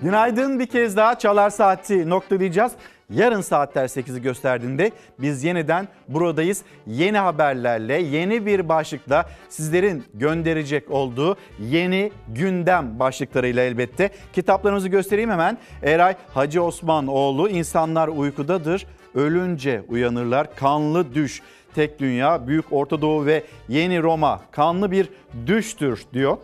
Günaydın 0.01 0.59
bir 0.59 0.65
kez 0.65 0.97
daha 0.97 1.19
Çalar 1.19 1.49
Saati 1.49 2.09
noktalayacağız. 2.09 2.71
Yarın 3.09 3.41
saatler 3.41 3.85
8'i 3.85 4.21
gösterdiğinde 4.21 4.91
biz 5.19 5.43
yeniden 5.43 5.87
buradayız. 6.07 6.63
Yeni 6.87 7.17
haberlerle, 7.17 7.93
yeni 8.01 8.45
bir 8.45 8.69
başlıkla 8.69 9.29
sizlerin 9.49 10.03
gönderecek 10.13 10.91
olduğu 10.91 11.37
yeni 11.59 12.11
gündem 12.27 12.99
başlıklarıyla 12.99 13.63
elbette. 13.63 14.09
Kitaplarımızı 14.33 14.87
göstereyim 14.87 15.29
hemen. 15.29 15.57
Eray 15.83 16.15
Hacı 16.33 16.63
Osmanoğlu 16.63 17.49
İnsanlar 17.49 18.07
Uykudadır. 18.07 18.87
ölünce 19.15 19.83
uyanırlar. 19.87 20.55
Kanlı 20.55 21.13
düş. 21.13 21.41
Tek 21.75 21.99
dünya, 21.99 22.47
Büyük 22.47 22.65
Orta 22.73 23.01
Doğu 23.01 23.25
ve 23.25 23.43
Yeni 23.69 24.01
Roma 24.01 24.41
kanlı 24.51 24.91
bir 24.91 25.09
düştür 25.47 26.03
diyor. 26.13 26.37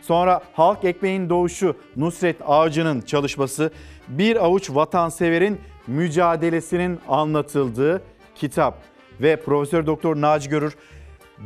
Sonra 0.00 0.40
halk 0.52 0.84
ekmeğin 0.84 1.30
doğuşu 1.30 1.76
Nusret 1.96 2.36
Ağacı'nın 2.46 3.00
çalışması 3.00 3.70
bir 4.08 4.44
avuç 4.44 4.70
vatanseverin 4.70 5.60
mücadelesinin 5.86 7.00
anlatıldığı 7.08 8.02
kitap 8.34 8.78
ve 9.20 9.36
Profesör 9.36 9.86
Doktor 9.86 10.20
Naci 10.20 10.48
Görür 10.48 10.76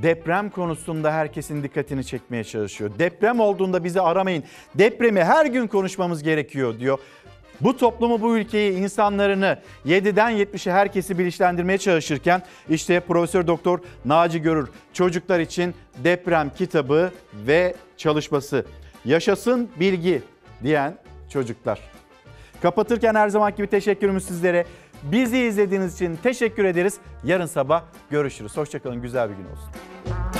deprem 0.02 0.50
konusunda 0.50 1.12
herkesin 1.12 1.62
dikkatini 1.62 2.04
çekmeye 2.04 2.44
çalışıyor. 2.44 2.90
Deprem 2.98 3.40
olduğunda 3.40 3.84
bizi 3.84 4.00
aramayın. 4.00 4.44
Depremi 4.74 5.24
her 5.24 5.46
gün 5.46 5.66
konuşmamız 5.66 6.22
gerekiyor 6.22 6.80
diyor. 6.80 6.98
Bu 7.60 7.76
toplumu, 7.76 8.20
bu 8.20 8.36
ülkeyi, 8.36 8.72
insanlarını 8.72 9.58
7'den 9.86 10.32
70'e 10.32 10.72
herkesi 10.72 11.18
bilinçlendirmeye 11.18 11.78
çalışırken 11.78 12.42
işte 12.68 13.00
Profesör 13.00 13.46
Doktor 13.46 13.78
Naci 14.04 14.42
Görür 14.42 14.68
çocuklar 14.92 15.40
için 15.40 15.74
deprem 16.04 16.50
kitabı 16.58 17.12
ve 17.46 17.74
çalışması. 17.96 18.64
Yaşasın 19.04 19.70
bilgi 19.80 20.22
diyen 20.62 20.98
çocuklar. 21.28 21.97
Kapatırken 22.62 23.14
her 23.14 23.28
zaman 23.28 23.54
gibi 23.56 23.66
teşekkürümüz 23.66 24.24
sizlere. 24.24 24.64
Bizi 25.02 25.38
izlediğiniz 25.38 25.94
için 25.94 26.18
teşekkür 26.22 26.64
ederiz. 26.64 26.98
Yarın 27.24 27.46
sabah 27.46 27.82
görüşürüz. 28.10 28.56
Hoşçakalın, 28.56 29.02
güzel 29.02 29.30
bir 29.30 29.34
gün 29.34 29.44
olsun. 29.44 30.37